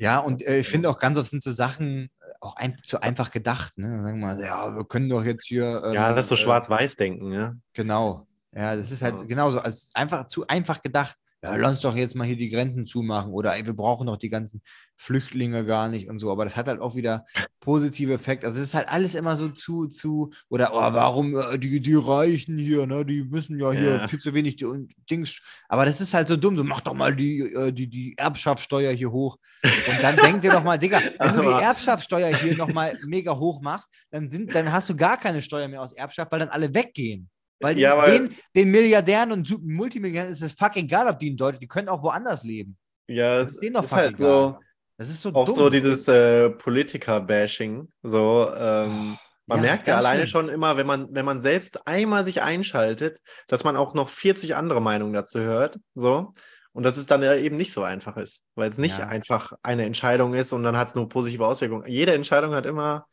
Ja, 0.00 0.18
und 0.18 0.42
äh, 0.46 0.60
ich 0.60 0.68
finde 0.68 0.88
auch 0.88 0.98
ganz 0.98 1.18
oft 1.18 1.28
sind 1.28 1.42
so 1.42 1.52
Sachen 1.52 2.08
äh, 2.20 2.32
auch 2.40 2.56
ein, 2.56 2.78
zu 2.82 3.02
einfach 3.02 3.30
gedacht. 3.30 3.76
Ne? 3.76 4.02
Sagen 4.02 4.18
wir 4.18 4.28
mal, 4.28 4.42
ja, 4.42 4.74
wir 4.74 4.84
können 4.86 5.10
doch 5.10 5.22
jetzt 5.22 5.46
hier. 5.46 5.82
Ähm, 5.84 5.92
ja, 5.92 6.14
das 6.14 6.24
ist 6.24 6.28
so 6.30 6.34
äh, 6.36 6.38
schwarz-weiß 6.38 6.96
denken, 6.96 7.32
ja. 7.32 7.54
Genau. 7.74 8.26
Ja, 8.52 8.74
das 8.76 8.90
ist 8.90 9.02
halt 9.02 9.20
ja. 9.20 9.26
genauso. 9.26 9.60
Also 9.60 9.90
einfach 9.92 10.26
zu 10.26 10.46
einfach 10.46 10.80
gedacht. 10.80 11.18
Ja, 11.42 11.56
lass 11.56 11.80
doch 11.80 11.96
jetzt 11.96 12.14
mal 12.14 12.26
hier 12.26 12.36
die 12.36 12.50
Grenzen 12.50 12.84
zumachen 12.84 13.32
oder 13.32 13.56
ey, 13.56 13.64
wir 13.64 13.72
brauchen 13.72 14.06
doch 14.06 14.18
die 14.18 14.28
ganzen 14.28 14.62
Flüchtlinge 14.96 15.64
gar 15.64 15.88
nicht 15.88 16.08
und 16.10 16.18
so. 16.18 16.30
Aber 16.30 16.44
das 16.44 16.54
hat 16.54 16.68
halt 16.68 16.80
auch 16.80 16.94
wieder 16.94 17.24
positive 17.60 18.12
Effekte. 18.12 18.46
Also 18.46 18.58
es 18.58 18.66
ist 18.66 18.74
halt 18.74 18.88
alles 18.88 19.14
immer 19.14 19.36
so 19.36 19.48
zu, 19.48 19.86
zu, 19.86 20.32
oder 20.50 20.70
oh, 20.74 20.92
warum 20.92 21.34
äh, 21.34 21.58
die, 21.58 21.80
die 21.80 21.94
Reichen 21.94 22.58
hier, 22.58 22.86
ne, 22.86 23.06
die 23.06 23.24
müssen 23.24 23.58
ja 23.58 23.72
hier 23.72 23.90
Ja. 23.96 24.06
viel 24.08 24.18
zu 24.18 24.34
wenig 24.34 24.56
die, 24.56 24.66
und 24.66 24.92
Dings. 25.10 25.40
Aber 25.68 25.86
das 25.86 26.02
ist 26.02 26.12
halt 26.12 26.28
so 26.28 26.36
dumm. 26.36 26.56
Du 26.56 26.64
mach 26.64 26.82
doch 26.82 26.92
mal 26.94 27.16
die, 27.16 27.40
äh, 27.40 27.72
die, 27.72 27.86
die 27.88 28.14
Erbschaftssteuer 28.18 28.92
hier 28.92 29.10
hoch. 29.10 29.38
Und 29.62 30.02
dann 30.02 30.16
denk 30.16 30.42
dir 30.42 30.52
doch 30.52 30.62
mal, 30.64 30.78
Digga, 30.78 31.00
wenn 31.18 31.34
du 31.34 31.42
die 31.42 31.62
Erbschaftssteuer 31.62 32.36
hier 32.36 32.56
nochmal 32.56 32.98
mega 33.06 33.34
hoch 33.34 33.62
machst, 33.62 33.90
dann, 34.10 34.28
sind, 34.28 34.54
dann 34.54 34.70
hast 34.70 34.90
du 34.90 34.96
gar 34.96 35.16
keine 35.16 35.40
Steuer 35.40 35.68
mehr 35.68 35.80
aus 35.80 35.94
Erbschaft, 35.94 36.30
weil 36.30 36.40
dann 36.40 36.50
alle 36.50 36.74
weggehen. 36.74 37.30
Weil 37.60 37.78
Ja, 37.78 37.94
aber- 37.94 38.10
den, 38.10 38.34
den 38.56 38.70
Milliardären 38.70 39.32
und 39.32 39.48
Multimilliardären 39.66 40.32
ist 40.32 40.42
es 40.42 40.52
fuck 40.54 40.76
egal, 40.76 41.08
ob 41.08 41.18
die 41.18 41.28
in 41.28 41.36
Deutschland, 41.36 41.62
die 41.62 41.68
können 41.68 41.88
auch 41.88 42.02
woanders 42.02 42.42
leben. 42.42 42.76
Ja, 43.08 43.38
Das 43.38 43.50
ist 43.56 43.62
ist 43.62 43.92
halt 43.92 44.18
egal. 44.18 44.54
so, 44.54 44.58
Das 44.96 45.08
ist 45.10 45.20
so 45.22 45.30
auch 45.34 45.44
dumm. 45.44 45.54
so 45.54 45.68
dieses 45.70 46.06
äh, 46.08 46.50
Politiker-Bashing. 46.50 47.88
So, 48.02 48.50
ähm, 48.54 49.16
man 49.46 49.58
Ja, 49.58 49.62
merkt 49.62 49.86
ja 49.88 49.96
alleine 49.96 50.26
schlimm. 50.26 50.46
schon 50.46 50.48
immer, 50.48 50.76
wenn 50.76 50.86
man, 50.86 51.08
wenn 51.14 51.24
man 51.24 51.40
selbst 51.40 51.86
einmal 51.86 52.24
sich 52.24 52.42
einschaltet, 52.42 53.20
dass 53.48 53.64
man 53.64 53.76
auch 53.76 53.94
noch 53.94 54.08
40 54.08 54.54
andere 54.54 54.80
Meinungen 54.80 55.12
dazu 55.12 55.40
hört. 55.40 55.78
So. 55.94 56.32
Und 56.72 56.84
dass 56.84 56.96
es 56.96 57.08
dann 57.08 57.20
ja 57.22 57.34
eben 57.34 57.56
nicht 57.56 57.72
so 57.72 57.82
einfach 57.82 58.16
ist, 58.16 58.42
weil 58.54 58.70
es 58.70 58.78
nicht 58.78 58.98
Ja. 58.98 59.06
einfach 59.06 59.52
eine 59.64 59.84
Entscheidung 59.84 60.34
ist 60.34 60.52
und 60.52 60.62
dann 60.62 60.76
hat 60.78 60.88
es 60.88 60.94
nur 60.94 61.08
positive 61.08 61.44
Auswirkungen. 61.44 61.84
Jede 61.90 62.14
Entscheidung 62.14 62.54
hat 62.54 62.64
immer 62.64 63.06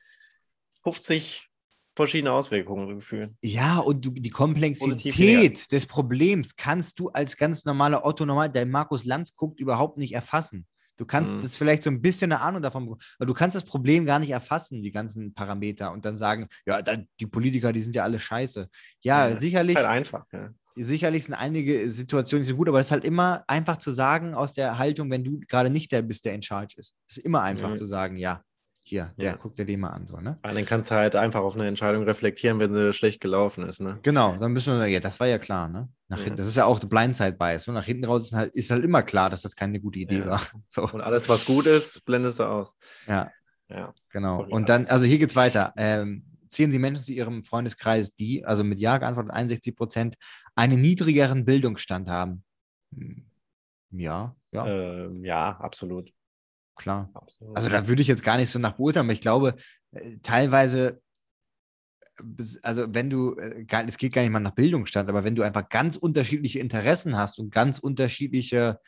50 0.83 1.46
verschiedene 1.97 2.31
Auswirkungen 2.31 2.95
gefühlt. 2.95 3.31
Ja, 3.41 3.79
und 3.79 4.05
du, 4.05 4.11
die 4.11 4.29
Komplexität 4.29 5.71
des 5.71 5.85
Problems 5.85 6.55
kannst 6.55 6.99
du 6.99 7.09
als 7.09 7.35
ganz 7.37 7.65
normaler 7.65 8.05
Otto 8.05 8.25
normal, 8.25 8.49
der 8.49 8.65
Markus 8.65 9.03
Lanz 9.03 9.33
guckt, 9.35 9.59
überhaupt 9.59 9.97
nicht 9.97 10.13
erfassen. 10.13 10.65
Du 10.95 11.05
kannst 11.05 11.37
Mhm. 11.37 11.41
das 11.43 11.57
vielleicht 11.57 11.83
so 11.83 11.91
ein 11.91 12.01
bisschen 12.01 12.31
eine 12.31 12.41
Ahnung 12.41 12.61
davon 12.61 12.85
bekommen, 12.85 13.01
aber 13.19 13.25
du 13.27 13.33
kannst 13.33 13.55
das 13.55 13.63
Problem 13.65 14.05
gar 14.05 14.17
nicht 14.19 14.31
erfassen, 14.31 14.81
die 14.81 14.91
ganzen 14.91 15.33
Parameter, 15.33 15.91
und 15.91 16.05
dann 16.05 16.17
sagen, 16.17 16.47
ja, 16.65 16.81
die 17.19 17.27
Politiker, 17.27 17.71
die 17.73 17.81
sind 17.83 17.95
ja 17.95 18.03
alle 18.03 18.17
scheiße. 18.19 18.67
Ja, 19.01 19.29
Ja, 19.29 19.37
sicherlich, 19.37 19.75
Halt 19.75 19.85
einfach. 19.85 20.25
Ja. 20.33 20.49
sicherlich 20.75 21.25
sind 21.25 21.35
einige 21.35 21.87
Situationen 21.89 22.41
nicht 22.41 22.49
so 22.49 22.55
gut, 22.55 22.67
aber 22.67 22.79
es 22.79 22.87
ist 22.87 22.91
halt 22.91 23.05
immer 23.05 23.43
einfach 23.47 23.77
zu 23.77 23.91
sagen 23.91 24.33
aus 24.33 24.53
der 24.55 24.77
Haltung, 24.79 25.11
wenn 25.11 25.23
du 25.23 25.39
gerade 25.47 25.69
nicht 25.69 25.91
der 25.91 26.01
bist, 26.01 26.25
der 26.25 26.33
in 26.33 26.41
charge 26.41 26.75
ist. 26.77 26.93
Es 27.07 27.17
ist 27.17 27.25
immer 27.25 27.43
einfach 27.43 27.69
Ja. 27.69 27.75
zu 27.75 27.85
sagen, 27.85 28.17
ja, 28.17 28.41
hier, 28.87 29.13
der 29.17 29.31
Ja. 29.31 29.35
guckt 29.37 29.57
dir 29.57 29.65
den 29.65 29.79
mal 29.79 29.89
an, 29.89 30.07
so, 30.07 30.17
ne? 30.19 30.37
Aber 30.41 30.53
dann 30.53 30.65
kannst 30.65 30.91
du 30.91 30.95
halt 30.95 31.15
einfach 31.15 31.41
auf 31.41 31.55
eine 31.55 31.67
Entscheidung 31.67 32.03
reflektieren, 32.03 32.59
wenn 32.59 32.73
sie 32.73 32.93
schlecht 32.93 33.21
gelaufen 33.21 33.65
ist. 33.65 33.81
Ne? 33.81 33.99
Genau, 34.03 34.35
dann 34.37 34.53
müssen 34.53 34.79
wir, 34.79 34.87
ja, 34.87 34.99
das 34.99 35.19
war 35.19 35.27
ja 35.27 35.37
klar, 35.37 35.67
ne? 35.67 35.89
Nach 36.09 36.17
Ja. 36.17 36.23
hinten, 36.23 36.37
das 36.37 36.47
ist 36.47 36.55
ja 36.57 36.65
auch 36.65 36.79
der 36.79 36.87
Blindside-Bias. 36.87 37.67
Ne? 37.67 37.73
Nach 37.73 37.85
hinten 37.85 38.05
raus 38.05 38.23
ist 38.23 38.33
halt, 38.33 38.53
ist 38.55 38.71
halt 38.71 38.83
immer 38.83 39.03
klar, 39.03 39.29
dass 39.29 39.41
das 39.41 39.55
keine 39.55 39.79
gute 39.79 39.99
Idee 39.99 40.19
Ja. 40.19 40.25
war. 40.27 40.41
So, 40.69 40.83
Und 40.83 41.01
alles, 41.01 41.27
was 41.27 41.45
gut 41.45 41.67
ist, 41.67 42.05
blendest 42.05 42.39
du 42.39 42.43
aus. 42.43 42.75
ja, 43.07 43.31
Ja. 43.69 43.93
genau. 44.11 44.43
Und 44.49 44.69
dann, 44.69 44.85
also 44.87 45.05
hier 45.05 45.17
geht's 45.17 45.35
weiter. 45.35 45.73
Ähm, 45.77 46.23
zählen 46.47 46.71
Sie 46.71 46.79
Menschen 46.79 47.03
zu 47.03 47.11
Ihrem 47.11 47.43
Freundeskreis, 47.43 48.15
die, 48.15 48.45
also 48.45 48.63
mit 48.63 48.79
Ja 48.79 48.97
geantwortet 48.97 49.31
61 49.33 49.75
Prozent, 49.75 50.15
einen 50.55 50.79
niedrigeren 50.79 51.43
Bildungsstand 51.43 52.09
haben. 52.09 52.43
Hm, 52.95 53.25
Ja, 53.91 54.35
ja, 54.51 54.67
Ähm, 54.67 55.23
ja, 55.25 55.57
absolut. 55.59 56.11
Klar. 56.77 57.09
absolut. 57.13 57.55
Also 57.55 57.69
da 57.69 57.87
würde 57.87 58.01
ich 58.01 58.07
jetzt 58.07 58.23
gar 58.23 58.37
nicht 58.37 58.49
so 58.49 58.59
nach 58.59 58.73
beurteilen, 58.73 59.05
aber 59.05 59.13
ich 59.13 59.21
glaube, 59.21 59.55
äh, 59.91 60.17
teilweise, 60.21 61.01
also 62.63 62.85
wenn 62.93 63.09
du, 63.09 63.35
äh, 63.35 63.65
es 63.87 63.97
geht 63.97 64.13
gar 64.13 64.21
nicht 64.21 64.31
mal 64.31 64.39
nach 64.39 64.55
Bildungsstand, 64.55 65.09
aber 65.09 65.23
wenn 65.23 65.35
du 65.35 65.43
einfach 65.43 65.69
ganz 65.69 65.95
unterschiedliche 65.95 66.59
Interessen 66.59 67.17
hast 67.17 67.39
und 67.39 67.51
ganz 67.51 67.79
unterschiedliche, 67.79 68.79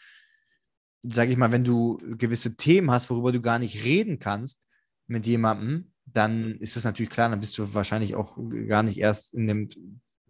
sage 1.04 1.32
ich 1.32 1.38
mal, 1.38 1.52
wenn 1.52 1.64
du 1.64 1.98
gewisse 2.18 2.56
Themen 2.56 2.92
hast, 2.92 3.10
worüber 3.10 3.32
du 3.32 3.42
gar 3.42 3.60
nicht 3.60 3.84
reden 3.84 4.20
kannst 4.20 4.68
mit 5.08 5.26
jemandem, 5.26 5.92
dann 6.06 6.56
ist 6.56 6.76
das 6.76 6.84
natürlich 6.84 7.12
klar, 7.12 7.30
dann 7.30 7.40
bist 7.40 7.58
du 7.58 7.74
wahrscheinlich 7.74 8.16
auch 8.16 8.38
gar 8.68 8.84
nicht 8.84 8.98
erst 8.98 9.34
in 9.34 9.48
dem 9.48 9.70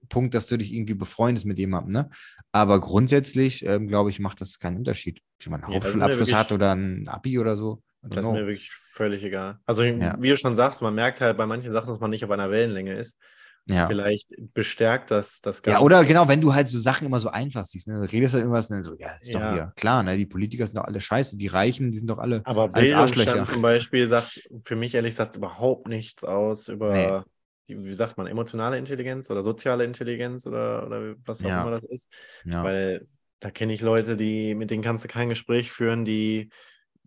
Punkt, 0.09 0.33
dass 0.33 0.47
du 0.47 0.57
dich 0.57 0.73
irgendwie 0.73 0.95
befreundest 0.95 1.45
mit 1.45 1.57
jemandem, 1.59 1.93
ne? 1.93 2.09
Aber 2.51 2.79
grundsätzlich, 2.81 3.65
ähm, 3.65 3.87
glaube 3.87 4.09
ich, 4.09 4.19
macht 4.19 4.41
das 4.41 4.59
keinen 4.59 4.77
Unterschied, 4.77 5.21
ob 5.39 5.45
jemand 5.45 5.63
einen 5.63 5.73
Ja, 5.73 5.79
ist 5.79 5.85
Hauptschulabschluss 5.85 6.33
hat 6.33 6.51
oder 6.51 6.73
ein 6.75 7.07
Abi 7.07 7.39
oder 7.39 7.55
so. 7.55 7.81
Das 8.01 8.19
ist 8.19 8.23
know. 8.25 8.33
mir 8.33 8.47
wirklich 8.47 8.71
völlig 8.71 9.23
egal. 9.23 9.59
Also, 9.65 9.83
Ja. 9.83 10.15
wie 10.19 10.29
du 10.29 10.37
schon 10.37 10.55
sagst, 10.55 10.81
man 10.81 10.95
merkt 10.95 11.21
halt 11.21 11.37
bei 11.37 11.45
manchen 11.45 11.71
Sachen, 11.71 11.89
dass 11.89 11.99
man 11.99 12.09
nicht 12.09 12.23
auf 12.23 12.31
einer 12.31 12.49
Wellenlänge 12.49 12.97
ist. 12.97 13.17
Ja. 13.65 13.85
Vielleicht 13.85 14.33
bestärkt 14.55 15.11
das 15.11 15.41
das 15.41 15.57
ja, 15.57 15.73
Ganze. 15.73 15.83
oder 15.85 16.03
genau, 16.03 16.27
wenn 16.27 16.41
du 16.41 16.55
halt 16.55 16.67
so 16.67 16.79
Sachen 16.79 17.05
immer 17.05 17.19
so 17.19 17.29
einfach 17.29 17.67
siehst, 17.67 17.87
ne? 17.87 17.95
Du 17.99 18.11
redest 18.11 18.33
halt 18.33 18.41
irgendwas 18.41 18.69
und 18.69 18.77
dann 18.77 18.83
so, 18.83 18.95
ja, 18.97 19.09
ist 19.21 19.31
doch 19.33 19.39
Ja. 19.39 19.53
hier 19.53 19.73
klar, 19.75 20.01
ne? 20.01 20.17
Die 20.17 20.25
Politiker 20.25 20.65
sind 20.65 20.77
doch 20.77 20.85
alle 20.85 20.99
scheiße, 20.99 21.37
die 21.37 21.47
Reichen, 21.47 21.91
die 21.91 21.99
sind 21.99 22.07
doch 22.07 22.17
alle 22.17 22.41
Aber 22.45 22.73
als 22.73 22.91
Arschlöcher. 22.93 23.45
Zum 23.45 23.61
Beispiel 23.61 24.07
sagt 24.07 24.41
für 24.63 24.75
mich 24.75 24.95
ehrlich 24.95 25.11
gesagt 25.11 25.35
überhaupt 25.35 25.87
nichts 25.87 26.23
aus 26.23 26.67
über, 26.67 26.93
Nee. 26.93 27.21
Die, 27.69 27.83
wie 27.83 27.93
sagt 27.93 28.17
man, 28.17 28.27
emotionale 28.27 28.77
Intelligenz 28.77 29.29
oder 29.29 29.43
soziale 29.43 29.83
Intelligenz 29.85 30.45
oder, 30.45 30.85
oder 30.85 31.15
was 31.25 31.43
auch 31.43 31.49
Ja. 31.49 31.61
immer 31.61 31.71
das 31.71 31.83
ist. 31.83 32.11
Ja. 32.45 32.63
Weil 32.63 33.07
da 33.39 33.51
kenne 33.51 33.73
ich 33.73 33.81
Leute, 33.81 34.17
die, 34.17 34.55
mit 34.55 34.69
denen 34.69 34.83
kannst 34.83 35.03
du 35.03 35.07
kein 35.07 35.29
Gespräch 35.29 35.71
führen, 35.71 36.03
die 36.03 36.49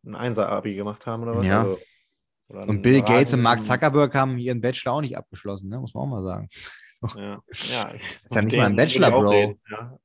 ein 0.05 0.15
Einser-Abi 0.15 0.75
gemacht 0.75 1.07
haben 1.07 1.23
oder 1.23 1.37
was. 1.37 1.47
Ja. 1.47 1.63
Also, 1.63 1.79
oder 2.49 2.69
Und 2.69 2.83
Bill 2.83 3.03
Gates 3.03 3.33
und 3.35 3.43
Mark 3.43 3.63
Zuckerberg 3.63 4.15
haben 4.15 4.39
ihren 4.39 4.61
Bachelor 4.61 4.95
auch 4.95 5.01
nicht 5.01 5.17
abgeschlossen, 5.17 5.69
ne? 5.69 5.79
Muss 5.79 5.95
man 5.95 6.05
auch 6.05 6.09
mal 6.09 6.23
sagen. 6.23 6.49
Ja, 7.17 7.43
ja. 7.51 7.91
Ist 7.91 8.33
ja 8.33 8.43
nicht 8.43 8.57
mal 8.57 8.67
ein 8.67 8.77
Bachelor, 8.77 9.11
Bro. 9.11 9.29
reden, 9.31 9.61
Ja. 9.69 9.99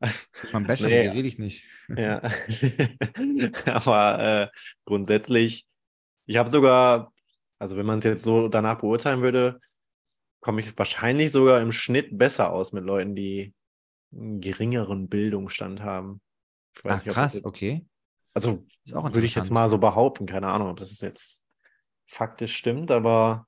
Meinem 0.51 0.65
Bachelor 0.65 0.89
Nee. 0.89 1.07
rede 1.09 1.27
ich 1.27 1.37
nicht. 1.37 1.63
Ja. 1.95 2.23
Aber 3.65 4.19
äh, 4.19 4.47
grundsätzlich, 4.83 5.67
ich 6.25 6.37
habe 6.37 6.49
sogar, 6.49 7.13
also 7.59 7.77
wenn 7.77 7.85
man 7.85 7.99
es 7.99 8.05
jetzt 8.05 8.23
so 8.23 8.47
danach 8.47 8.79
beurteilen 8.79 9.21
würde, 9.21 9.59
komme 10.47 10.61
ich 10.61 10.77
wahrscheinlich 10.77 11.33
sogar 11.33 11.59
im 11.59 11.73
Schnitt 11.73 12.17
besser 12.17 12.53
aus 12.53 12.71
mit 12.71 12.85
Leuten, 12.85 13.15
die 13.15 13.53
einen 14.13 14.39
geringeren 14.39 15.09
Bildungsstand 15.09 15.81
haben. 15.83 16.21
Ich 16.73 16.85
Ach, 16.85 17.03
das 17.03 17.13
krass, 17.13 17.33
jetzt- 17.33 17.45
okay. 17.45 17.85
Also 18.33 18.65
würde 18.85 19.25
ich 19.25 19.35
jetzt 19.35 19.51
mal 19.51 19.69
so 19.69 19.77
behaupten, 19.77 20.25
keine 20.25 20.47
Ahnung, 20.47 20.69
ob 20.69 20.77
das 20.77 21.01
jetzt 21.01 21.43
faktisch 22.05 22.55
stimmt, 22.55 22.91
aber 22.91 23.45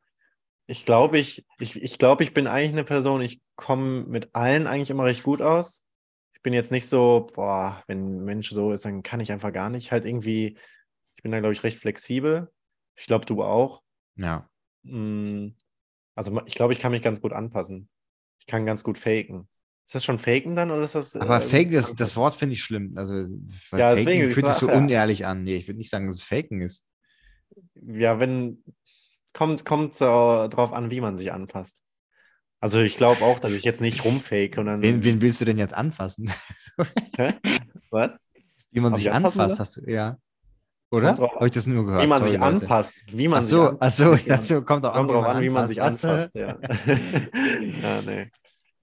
ich 0.67 0.84
glaube, 0.84 1.19
ich, 1.19 1.45
ich, 1.57 1.81
ich 1.81 1.97
glaube, 1.99 2.26
ich 2.26 2.34
bin 2.34 2.47
eigentlich 2.47 2.73
eine 2.73 2.84
Person, 2.84 3.21
ich 3.21 3.39
komme 3.55 4.03
mit 4.03 4.35
allen 4.35 4.67
eigentlich 4.67 4.89
immer 4.89 5.05
recht 5.05 5.23
gut 5.23 5.41
aus. 5.41 5.85
Ich 6.34 6.41
bin 6.41 6.51
jetzt 6.51 6.71
nicht 6.73 6.89
so, 6.89 7.27
boah, 7.34 7.81
wenn 7.88 8.17
ein 8.17 8.26
Mensch 8.26 8.49
so 8.49 8.73
ist, 8.73 8.84
dann 8.84 9.03
kann 9.03 9.21
ich 9.21 9.31
einfach 9.31 9.53
gar 9.53 9.69
nicht. 9.69 9.93
Halt 9.93 10.03
irgendwie, 10.03 10.57
ich 11.15 11.23
bin 11.23 11.31
da, 11.31 11.39
glaube 11.39 11.53
ich, 11.53 11.63
recht 11.63 11.80
flexibel. 11.80 12.51
Ich 12.97 13.05
glaube, 13.05 13.26
du 13.26 13.41
auch. 13.41 13.84
Ja. 14.17 14.49
Mm, 14.84 15.51
Also 16.19 16.37
ich 16.45 16.55
glaube, 16.55 16.73
ich 16.73 16.79
kann 16.79 16.91
mich 16.91 17.01
ganz 17.01 17.21
gut 17.21 17.31
anpassen. 17.31 17.87
Ich 18.39 18.45
kann 18.45 18.65
ganz 18.65 18.83
gut 18.83 18.97
faken. 18.97 19.47
Ist 19.85 19.95
das 19.95 20.03
schon 20.03 20.17
faken 20.17 20.53
dann 20.53 20.69
oder 20.69 20.81
ist 20.81 20.93
das. 20.93 21.15
Aber 21.15 21.37
äh, 21.37 21.41
Fake, 21.41 21.71
das, 21.71 21.95
das 21.95 22.17
Wort 22.17 22.35
finde 22.35 22.55
ich 22.55 22.61
schlimm. 22.61 22.91
Also, 22.97 23.13
weil 23.13 23.79
Ja, 23.79 23.95
Faken 23.95 24.29
fühlt 24.29 24.45
sich 24.45 24.55
so 24.55 24.69
unehrlich 24.69 25.25
an. 25.25 25.43
Nee, 25.43 25.55
ich 25.55 25.69
würde 25.69 25.77
nicht 25.77 25.89
sagen, 25.89 26.07
dass 26.07 26.15
es 26.15 26.23
Faken 26.23 26.59
ist. 26.59 26.85
Ja, 27.75 28.19
wenn. 28.19 28.65
Kommt, 29.31 29.63
kommt 29.63 29.95
so 29.95 30.05
drauf 30.49 30.73
an, 30.73 30.91
wie 30.91 30.99
man 30.99 31.15
sich 31.15 31.31
anpasst. 31.31 31.83
Also 32.59 32.81
ich 32.81 32.97
glaube 32.97 33.23
auch, 33.23 33.39
dass 33.39 33.53
ich 33.53 33.63
jetzt 33.63 33.79
nicht 33.79 34.03
rumfake 34.03 34.59
und 34.59 34.65
dann. 34.65 34.81
Wen, 34.81 35.05
wen 35.05 35.21
willst 35.21 35.39
du 35.39 35.45
denn 35.45 35.57
jetzt 35.57 35.73
anfassen? 35.73 36.29
Hä? 37.15 37.35
Was? 37.91 38.17
Wie 38.71 38.81
man 38.81 38.91
Ob 38.91 38.97
sich 38.99 39.09
anfasst, 39.09 39.57
hast 39.57 39.77
du, 39.77 39.89
ja. 39.89 40.17
Oder? 40.91 41.16
Habe 41.18 41.45
ich 41.45 41.52
das 41.52 41.68
nur 41.68 41.86
gehört? 41.86 42.02
Wie 42.03 42.07
man 42.07 42.18
Sorry, 42.18 42.32
sich 42.32 42.40
Leute. 42.40 42.66
anpasst. 42.66 43.03
Wie 43.07 43.28
man 43.28 43.40
Ach 43.40 43.44
sich 43.44 43.52
so, 43.52 43.68
anpasst. 43.68 43.82
ach 43.82 43.91
so, 43.94 44.16
Ja. 44.26 44.41
so, 44.41 44.64
kommt 44.64 44.86
auch 44.86 44.94
Kommt 44.94 45.10
an, 45.11 45.16
drauf 45.16 45.26
wie 45.26 45.30
an, 45.30 45.41
wie 45.41 45.49
man 45.49 45.68
sich 45.68 45.82
Was? 45.82 46.03
anfasst, 46.03 46.36
ja. 46.36 46.57
ja, 47.82 48.02
nee. 48.02 48.32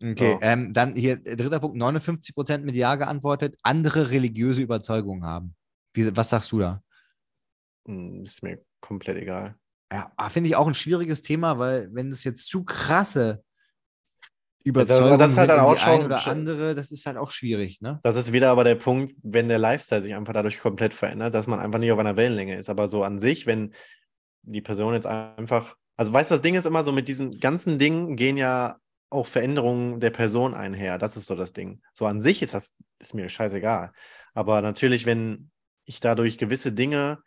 Okay, 0.03 0.35
So. 0.35 0.39
ähm, 0.43 0.73
dann 0.75 0.95
hier 0.95 1.17
dritter 1.17 1.59
Punkt, 1.61 1.77
59 1.77 2.35
Prozent 2.35 2.65
mit 2.65 2.75
Ja 2.77 2.97
geantwortet, 2.97 3.57
andere 3.63 4.11
religiöse 4.11 4.61
Überzeugungen 4.63 5.25
haben. 5.25 5.55
Wie, 5.95 6.15
was 6.15 6.29
sagst 6.31 6.53
du 6.53 6.59
da? 6.59 6.83
Hm, 7.87 8.23
Ist 8.25 8.43
mir 8.43 8.65
komplett 8.81 9.17
egal. 9.19 9.57
Ja, 9.93 10.13
ah, 10.17 10.29
finde 10.31 10.49
ich 10.49 10.57
auch 10.57 10.67
ein 10.67 10.75
schwieriges 10.75 11.23
Thema, 11.23 11.59
weil 11.59 11.89
wenn 11.95 12.11
es 12.11 12.25
jetzt 12.25 12.47
zu 12.49 12.65
krasse 12.65 13.45
das 14.73 14.85
Überzeugungen 14.99 15.29
ist 15.31 15.39
halt 15.39 15.51
dann 15.51 15.61
auch 15.61 15.79
schon- 15.79 16.05
oder 16.05 16.27
andere, 16.27 16.75
das 16.75 16.91
ist 16.91 17.07
halt 17.07 17.17
auch 17.17 17.31
schwierig, 17.31 17.81
ne? 17.81 18.01
Das 18.03 18.17
ist 18.17 18.33
wieder 18.33 18.51
aber 18.51 18.65
der 18.65 18.75
Punkt, 18.75 19.15
wenn 19.23 19.49
der 19.49 19.59
Lifestyle 19.59 20.03
sich 20.03 20.15
einfach 20.15 20.33
dadurch 20.33 20.59
komplett 20.59 20.93
verändert, 20.95 21.35
dass 21.35 21.47
man 21.47 21.61
einfach 21.61 21.79
nicht 21.79 21.93
auf 21.93 21.99
einer 21.99 22.17
Wellenlänge 22.17 22.57
ist. 22.57 22.69
Aber 22.69 22.89
so 22.89 23.03
an 23.05 23.19
sich, 23.19 23.47
wenn 23.47 23.73
die 24.43 24.61
Person 24.61 24.95
jetzt 24.95 25.07
einfach, 25.07 25.77
also 25.97 26.13
weißt 26.13 26.31
du, 26.31 26.35
das 26.35 26.43
Ding 26.43 26.55
ist 26.55 26.67
immer 26.67 26.85
so, 26.85 26.93
mit 26.93 27.09
diesen 27.09 27.39
ganzen 27.41 27.79
Dingen 27.79 28.17
gehen 28.17 28.37
ja 28.37 28.77
auch 29.11 29.27
Veränderungen 29.27 30.01
der 30.01 30.11
Person 30.11 30.53
einher. 30.55 30.99
Das 30.99 31.17
ist 31.17 31.27
so 31.27 31.35
das 31.37 31.53
Ding. 31.53 31.81
So 31.95 32.07
an 32.07 32.21
sich 32.21 32.43
ist 32.43 32.55
das, 32.55 32.75
ist 32.99 33.15
mir 33.15 33.29
scheißegal. 33.29 33.93
Aber 34.35 34.63
natürlich, 34.63 35.07
wenn 35.07 35.51
ich 35.85 36.01
dadurch 36.01 36.39
gewisse 36.39 36.73
Dinge 36.73 37.19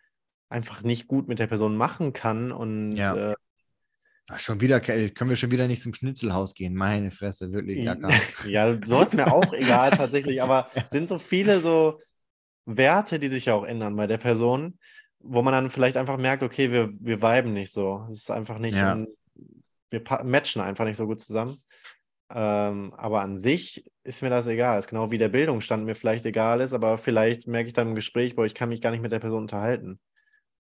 einfach 0.50 0.82
nicht 0.84 1.08
gut 1.08 1.28
mit 1.28 1.40
der 1.40 1.48
Person 1.48 1.78
machen 1.78 2.12
kann 2.12 2.52
und 2.52 2.94
Ja. 2.94 3.32
äh, 3.32 3.36
Ach, 4.32 4.40
schon 4.40 4.62
wieder, 4.62 4.80
können 4.80 5.30
wir 5.30 5.36
schon 5.36 5.52
wieder 5.52 5.68
nicht 5.68 5.82
zum 5.82 5.94
Schnitzelhaus 5.94 6.54
gehen. 6.54 6.76
Meine 6.76 7.12
Fresse, 7.12 7.52
wirklich. 7.52 7.80
Ja, 7.84 7.96
gar. 7.96 8.12
Ja, 8.48 8.78
so 8.86 9.02
ist 9.02 9.16
mir 9.16 9.32
auch 9.32 9.54
egal 9.54 9.92
tatsächlich, 9.92 10.42
aber 10.42 10.70
sind 10.92 11.08
so 11.08 11.18
viele 11.18 11.60
so, 11.62 12.00
Werte, 12.66 13.20
die 13.20 13.30
sich 13.30 13.46
ja 13.46 13.56
auch 13.56 13.64
ändern 13.64 13.96
bei 13.96 14.08
der 14.08 14.18
Person, 14.18 14.78
wo 15.20 15.42
man 15.42 15.54
dann 15.54 15.72
vielleicht 15.72 15.98
einfach 15.98 16.18
merkt, 16.18 16.44
okay, 16.44 16.72
wir, 16.72 16.90
wir 17.00 17.22
viben 17.22 17.54
nicht 17.54 17.72
so. 17.72 18.06
Es 18.10 18.18
ist 18.18 18.32
einfach 18.32 18.60
nicht, 18.60 18.78
Ja. 18.78 18.94
ein, 18.94 19.08
wir 19.90 20.04
matchen 20.24 20.62
einfach 20.62 20.86
nicht 20.86 20.98
so 20.98 21.08
gut 21.08 21.22
zusammen. 21.22 21.58
Ähm, 22.32 22.94
aber 22.96 23.22
an 23.22 23.40
sich 23.40 23.84
ist 24.04 24.22
mir 24.22 24.30
das 24.30 24.46
egal. 24.46 24.78
Es 24.78 24.86
ist 24.86 24.90
genau 24.90 25.10
wie 25.10 25.18
der 25.18 25.30
Bildungsstand 25.30 25.86
mir 25.86 25.96
vielleicht 25.96 26.26
egal 26.26 26.62
ist, 26.62 26.74
aber 26.74 27.00
vielleicht 27.00 27.48
merke 27.48 27.68
ich 27.68 27.74
dann 27.74 27.90
im 27.90 27.96
Gespräch, 27.96 28.36
boah, 28.36 28.46
ich 28.46 28.54
kann 28.54 28.70
mich 28.70 28.82
gar 28.82 28.92
nicht 28.92 29.02
mit 29.02 29.12
der 29.12 29.20
Person 29.20 29.42
unterhalten. 29.42 30.00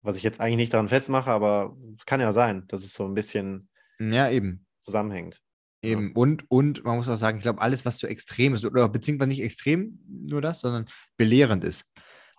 Was 0.08 0.16
ich 0.16 0.22
jetzt 0.22 0.40
eigentlich 0.40 0.56
nicht 0.56 0.72
daran 0.72 0.88
festmache, 0.88 1.30
aber 1.30 1.76
es 1.98 2.06
kann 2.06 2.18
ja 2.18 2.32
sein, 2.32 2.64
dass 2.68 2.82
es 2.82 2.94
so 2.94 3.04
ein 3.04 3.12
bisschen 3.12 3.68
Ja, 4.00 4.30
eben. 4.30 4.64
zusammenhängt. 4.78 5.42
Ja. 5.84 5.90
Eben. 5.90 6.12
Und, 6.12 6.50
und 6.50 6.82
man 6.82 6.96
muss 6.96 7.10
auch 7.10 7.18
sagen, 7.18 7.36
ich 7.36 7.42
glaube, 7.42 7.60
alles, 7.60 7.84
was 7.84 7.98
so 7.98 8.06
extrem 8.06 8.54
ist, 8.54 8.64
oder 8.64 8.88
beziehungsweise 8.88 9.28
nicht 9.28 9.42
extrem 9.42 9.98
nur 10.08 10.40
das, 10.40 10.62
sondern 10.62 10.86
belehrend 11.18 11.62
ist. 11.62 11.84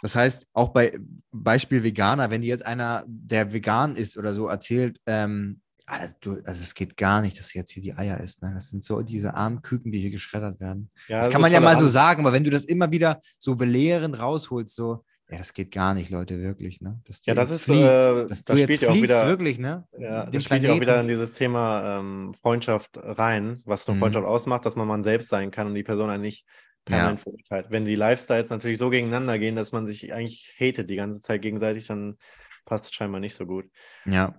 Das 0.01 0.15
heißt, 0.15 0.47
auch 0.53 0.69
bei 0.69 0.97
Beispiel 1.31 1.83
Veganer, 1.83 2.31
wenn 2.31 2.41
dir 2.41 2.47
jetzt 2.47 2.65
einer, 2.65 3.03
der 3.07 3.53
vegan 3.53 3.95
ist 3.95 4.17
oder 4.17 4.33
so, 4.33 4.47
erzählt, 4.47 4.99
ähm, 5.05 5.61
ah, 5.85 6.07
also 6.25 6.63
es 6.63 6.73
geht 6.73 6.97
gar 6.97 7.21
nicht, 7.21 7.37
dass 7.37 7.51
du 7.51 7.59
jetzt 7.59 7.69
hier 7.69 7.83
die 7.83 7.93
Eier 7.93 8.19
isst. 8.19 8.41
Ne? 8.41 8.51
Das 8.55 8.69
sind 8.69 8.83
so 8.83 9.03
diese 9.03 9.35
armen 9.35 9.61
Küken, 9.61 9.91
die 9.91 9.99
hier 9.99 10.09
geschreddert 10.09 10.59
werden. 10.59 10.89
Ja, 11.07 11.19
das 11.19 11.29
kann 11.29 11.39
man 11.39 11.51
ja 11.51 11.59
mal 11.59 11.75
so 11.75 11.81
tolerant. 11.81 11.93
sagen, 11.93 12.21
aber 12.21 12.33
wenn 12.33 12.43
du 12.43 12.49
das 12.49 12.65
immer 12.65 12.91
wieder 12.91 13.21
so 13.37 13.55
belehrend 13.55 14.17
rausholst, 14.17 14.73
so, 14.73 15.05
ja, 15.31 15.37
das 15.37 15.53
geht 15.53 15.71
gar 15.71 15.93
nicht, 15.93 16.09
Leute, 16.09 16.39
wirklich, 16.41 16.81
ne? 16.81 17.01
Dass 17.05 17.21
Ja, 17.25 17.33
das 17.33 17.51
ist, 17.51 17.65
fliegst, 17.65 17.83
äh, 17.83 18.25
dass 18.27 18.43
da 18.43 18.53
du 18.55 18.61
spielt 18.63 18.81
ja 18.81 18.89
auch 18.89 18.95
wieder- 18.95 19.27
wirklich, 19.27 19.59
ne? 19.59 19.87
Ja, 19.97 20.25
das 20.25 20.43
spielt 20.43 20.63
ja 20.63 20.73
auch 20.73 20.79
wieder 20.81 20.99
in 21.01 21.07
dieses 21.07 21.33
Thema 21.33 21.99
ähm, 21.99 22.33
Freundschaft 22.33 22.91
rein, 22.97 23.61
was 23.65 23.85
so 23.85 23.93
Mhm. 23.93 23.99
Freundschaft 23.99 24.25
ausmacht, 24.27 24.65
dass 24.65 24.75
man 24.75 24.87
man 24.87 25.03
selbst 25.03 25.29
sein 25.29 25.51
kann 25.51 25.67
und 25.67 25.75
die 25.75 25.83
Person 25.83 26.09
einen 26.09 26.23
nicht 26.23 26.45
permanent 26.85 27.19
verurteilt. 27.19 27.67
Wenn 27.69 27.85
die 27.85 27.95
Lifestyles 27.95 28.49
natürlich 28.49 28.79
so 28.79 28.89
gegeneinander 28.89 29.37
gehen, 29.37 29.55
dass 29.55 29.71
man 29.71 29.85
sich 29.85 30.11
eigentlich 30.13 30.55
hatet 30.59 30.89
die 30.89 30.95
ganze 30.95 31.21
Zeit 31.21 31.41
gegenseitig, 31.41 31.85
dann 31.87 32.17
passt 32.65 32.85
es 32.85 32.93
scheinbar 32.93 33.19
nicht 33.19 33.35
so 33.35 33.45
gut. 33.45 33.65
Ja, 34.05 34.35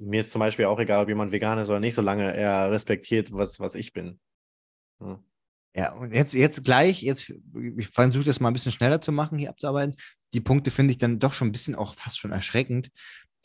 Mir 0.00 0.20
ist 0.20 0.30
zum 0.30 0.38
Beispiel 0.38 0.64
auch 0.66 0.78
egal, 0.78 1.02
ob 1.02 1.08
jemand 1.08 1.32
vegan 1.32 1.58
ist 1.58 1.68
oder 1.68 1.80
nicht, 1.80 1.94
solange 1.94 2.32
er 2.34 2.70
respektiert, 2.70 3.32
was, 3.32 3.58
was 3.60 3.74
ich 3.74 3.92
bin. 3.92 4.18
Ja. 5.00 5.20
Ja, 5.74 5.92
und 5.94 6.12
jetzt, 6.12 6.34
jetzt 6.34 6.64
gleich, 6.64 7.02
jetzt, 7.02 7.32
ich 7.78 7.88
versuche 7.88 8.24
das 8.24 8.40
mal 8.40 8.50
ein 8.50 8.52
bisschen 8.52 8.72
schneller 8.72 9.00
zu 9.00 9.10
machen, 9.10 9.38
hier 9.38 9.48
abzuarbeiten. 9.50 9.96
Die 10.34 10.40
Punkte 10.40 10.70
finde 10.70 10.92
ich 10.92 10.98
dann 10.98 11.18
doch 11.18 11.32
schon 11.32 11.48
ein 11.48 11.52
bisschen 11.52 11.74
auch 11.74 11.94
fast 11.94 12.18
schon 12.18 12.32
erschreckend. 12.32 12.90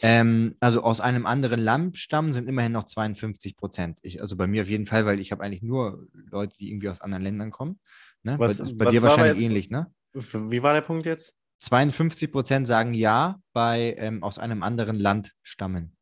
Ähm, 0.02 0.56
also 0.60 0.84
aus 0.84 1.02
einem 1.02 1.26
anderen 1.26 1.60
Land 1.60 1.98
stammen 1.98 2.32
sind 2.32 2.48
immerhin 2.48 2.72
noch 2.72 2.86
52 2.86 3.56
Prozent. 3.58 3.98
Ich, 4.04 4.22
also 4.22 4.36
bei 4.36 4.46
mir 4.46 4.62
auf 4.62 4.70
jeden 4.70 4.86
Fall, 4.86 5.06
weil 5.06 5.20
ich 5.20 5.32
habe 5.32 5.44
eigentlich 5.44 5.64
nur 5.64 6.08
Leute, 6.14 6.56
die 6.58 6.70
irgendwie 6.70 6.90
aus 6.90 7.02
anderen 7.02 7.24
Ländern 7.24 7.50
kommen. 7.52 7.80
Ne? 8.24 8.38
Was- 8.38 8.60
bei 8.60 8.72
bei 8.74 8.86
was 8.86 8.92
dir 8.94 9.02
wahrscheinlich 9.02 9.38
jetzt- 9.38 9.42
ähnlich, 9.46 9.70
ne? 9.70 9.92
Wie 10.14 10.62
war 10.64 10.74
der 10.74 10.82
Punkt 10.82 11.06
jetzt? 11.06 11.36
52 11.60 12.32
Prozent 12.32 12.68
sagen 12.68 12.94
ja, 12.94 13.40
bei 13.54 13.96
ähm, 13.98 14.24
aus 14.24 14.38
einem 14.38 14.62
anderen 14.64 14.96
Land 15.00 15.34
stammen. 15.42 15.96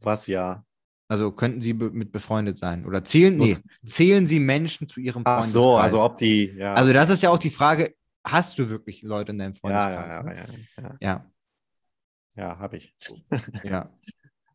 Was 0.00 0.26
ja. 0.26 0.64
Also 1.08 1.32
könnten 1.32 1.60
sie 1.62 1.72
be 1.72 1.90
mit 1.90 2.12
befreundet 2.12 2.58
sein. 2.58 2.84
Oder 2.86 3.04
zählen, 3.04 3.36
nee, 3.36 3.56
zählen 3.84 4.26
sie 4.26 4.40
Menschen 4.40 4.88
zu 4.88 5.00
ihrem 5.00 5.22
Ach 5.24 5.38
Freundeskreis? 5.40 5.52
so, 5.62 5.76
also 5.76 6.02
ob 6.04 6.18
die, 6.18 6.52
ja. 6.56 6.74
Also 6.74 6.92
das 6.92 7.08
ist 7.10 7.22
ja 7.22 7.30
auch 7.30 7.38
die 7.38 7.50
Frage, 7.50 7.94
hast 8.24 8.58
du 8.58 8.68
wirklich 8.68 9.02
Leute 9.02 9.32
in 9.32 9.38
deinem 9.38 9.54
Freundeskreis? 9.54 9.94
ja, 9.94 10.16
ja, 10.16 10.22
ne? 10.22 10.36
ja, 10.36 10.82
ja, 10.82 10.96
ja, 11.00 11.30
ja, 12.36 12.58
habe 12.58 12.76
ich. 12.76 12.94
ja. 13.62 13.90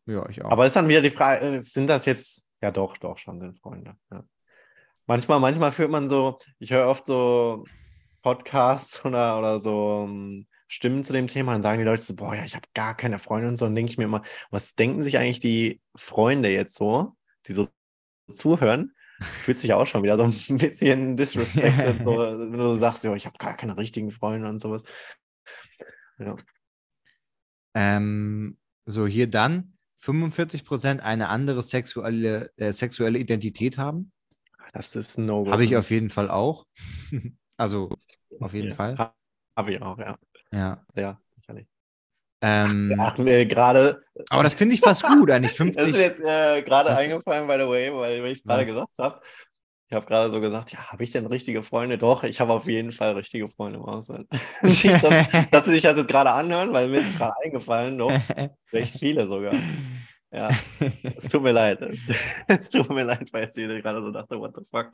Ja, 0.06 0.28
ich 0.28 0.42
auch. 0.42 0.50
Aber 0.50 0.66
ist 0.66 0.74
dann 0.74 0.88
wieder 0.88 1.02
die 1.02 1.10
Frage, 1.10 1.44
äh, 1.44 1.60
sind 1.60 1.86
das 1.86 2.04
jetzt, 2.04 2.46
ja 2.60 2.70
doch, 2.70 2.96
doch, 2.96 3.16
schon 3.18 3.38
sind 3.38 3.56
Freunde. 3.58 3.94
Ja. 4.10 4.24
Manchmal, 5.06 5.40
manchmal 5.40 5.72
fühlt 5.72 5.90
man 5.90 6.08
so, 6.08 6.38
ich 6.58 6.72
höre 6.72 6.88
oft 6.88 7.06
so 7.06 7.64
Podcasts 8.22 9.04
oder, 9.04 9.38
oder 9.38 9.58
so 9.58 10.06
ähm, 10.08 10.46
Stimmen 10.68 11.04
zu 11.04 11.12
dem 11.12 11.26
Thema 11.26 11.54
und 11.54 11.62
sagen 11.62 11.78
die 11.78 11.84
Leute 11.84 12.02
so, 12.02 12.14
boah, 12.14 12.34
ja, 12.34 12.44
ich 12.44 12.54
habe 12.54 12.66
gar 12.74 12.96
keine 12.96 13.18
Freunde 13.18 13.48
und 13.48 13.56
so. 13.56 13.66
Und 13.66 13.74
denke 13.74 13.90
ich 13.90 13.98
mir 13.98 14.04
immer, 14.04 14.22
was 14.50 14.74
denken 14.74 15.02
sich 15.02 15.18
eigentlich 15.18 15.40
die 15.40 15.80
Freunde 15.96 16.50
jetzt 16.50 16.74
so, 16.74 17.16
die 17.46 17.52
so 17.52 17.68
zuhören? 18.28 18.94
Fühlt 19.20 19.58
sich 19.58 19.72
auch 19.72 19.86
schon 19.86 20.02
wieder 20.02 20.16
so 20.16 20.24
ein 20.24 20.30
bisschen 20.58 21.16
disrespected, 21.16 22.02
so, 22.02 22.18
wenn 22.18 22.52
du 22.52 22.74
sagst, 22.74 23.04
ja, 23.04 23.14
ich 23.14 23.26
habe 23.26 23.36
gar 23.38 23.54
keine 23.56 23.76
richtigen 23.76 24.10
Freunde 24.10 24.48
und 24.48 24.60
sowas. 24.60 24.82
Ja. 26.18 26.36
ähm, 27.74 28.56
so, 28.86 29.06
hier 29.06 29.28
dann 29.28 29.74
45 29.98 30.64
Prozent 30.64 31.02
eine 31.02 31.28
andere 31.28 31.62
sexuelle, 31.62 32.50
äh, 32.56 32.72
sexuelle 32.72 33.18
Identität 33.18 33.78
haben. 33.78 34.12
Das 34.72 34.96
ist 34.96 35.18
ein 35.18 35.26
No-Go. 35.26 35.50
Habe 35.50 35.64
ich 35.64 35.76
auf 35.76 35.90
jeden 35.90 36.10
Fall 36.10 36.30
auch. 36.30 36.66
also, 37.56 37.90
auf 38.40 38.54
jeden 38.54 38.70
Ja, 38.70 38.74
Fall. 38.74 38.98
ha- 38.98 39.14
Habe 39.56 39.72
ich 39.72 39.82
auch, 39.82 39.98
ja. 39.98 40.16
Ja. 40.52 40.84
Ja. 40.94 41.20
Ähm, 42.42 42.94
Ach, 42.98 43.18
mir 43.18 43.46
gerade, 43.46 44.02
aber 44.28 44.42
das 44.42 44.54
finde 44.54 44.74
ich 44.74 44.80
fast 44.80 45.04
gut, 45.04 45.30
eigentlich 45.30 45.52
das 45.56 45.66
ist 45.66 45.76
50. 45.76 45.96
jetzt 45.96 46.20
äh, 46.20 46.62
gerade 46.62 46.96
eingefallen, 46.96 47.46
by 47.46 47.54
the 47.54 47.68
way, 47.68 47.92
weil, 47.92 48.24
ich 48.26 48.38
es 48.38 48.44
gerade 48.44 48.66
gesagt 48.66 48.98
habe. 48.98 49.20
Ich 49.88 49.94
habe 49.94 50.06
gerade 50.06 50.30
so 50.30 50.40
gesagt, 50.40 50.70
ja, 50.70 50.92
habe 50.92 51.02
ich 51.02 51.10
denn 51.10 51.26
richtige 51.26 51.64
Freunde? 51.64 51.98
Doch, 51.98 52.22
ich 52.22 52.40
habe 52.40 52.52
auf 52.52 52.68
jeden 52.68 52.92
Fall 52.92 53.14
richtige 53.14 53.48
Freunde 53.48 53.80
im 53.80 53.84
Ausland. 53.84 54.28
Dass, 54.62 55.50
dass 55.50 55.64
sie 55.64 55.72
sich 55.72 55.82
das 55.82 55.96
jetzt 55.96 56.06
gerade 56.06 56.30
anhören, 56.30 56.72
weil 56.72 56.88
mir 56.88 57.00
ist 57.00 57.18
gerade 57.18 57.34
eingefallen, 57.44 57.98
doch, 57.98 58.12
recht 58.72 58.96
viele 58.96 59.26
sogar. 59.26 59.52
Ja, 60.30 60.48
es 61.02 61.28
tut 61.28 61.42
mir 61.42 61.50
leid. 61.50 61.82
Es, 61.82 62.02
es 62.46 62.68
tut 62.68 62.88
mir 62.90 63.02
leid, 63.02 63.32
weil 63.32 63.42
jetzt 63.42 63.56
jeder 63.56 63.82
gerade 63.82 64.00
so 64.00 64.12
dachte, 64.12 64.38
what 64.38 64.54
the 64.54 64.62
fuck. 64.70 64.92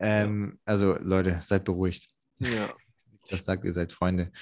ähm, 0.00 0.58
also, 0.64 0.96
Leute, 0.98 1.38
seid 1.40 1.62
beruhigt. 1.62 2.08
Ja. 2.38 2.68
Das 3.28 3.44
sagt, 3.44 3.64
ihr 3.64 3.72
seid 3.72 3.92
Freunde. 3.92 4.32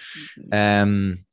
Ähm, 0.51 1.26
äh, 1.26 1.30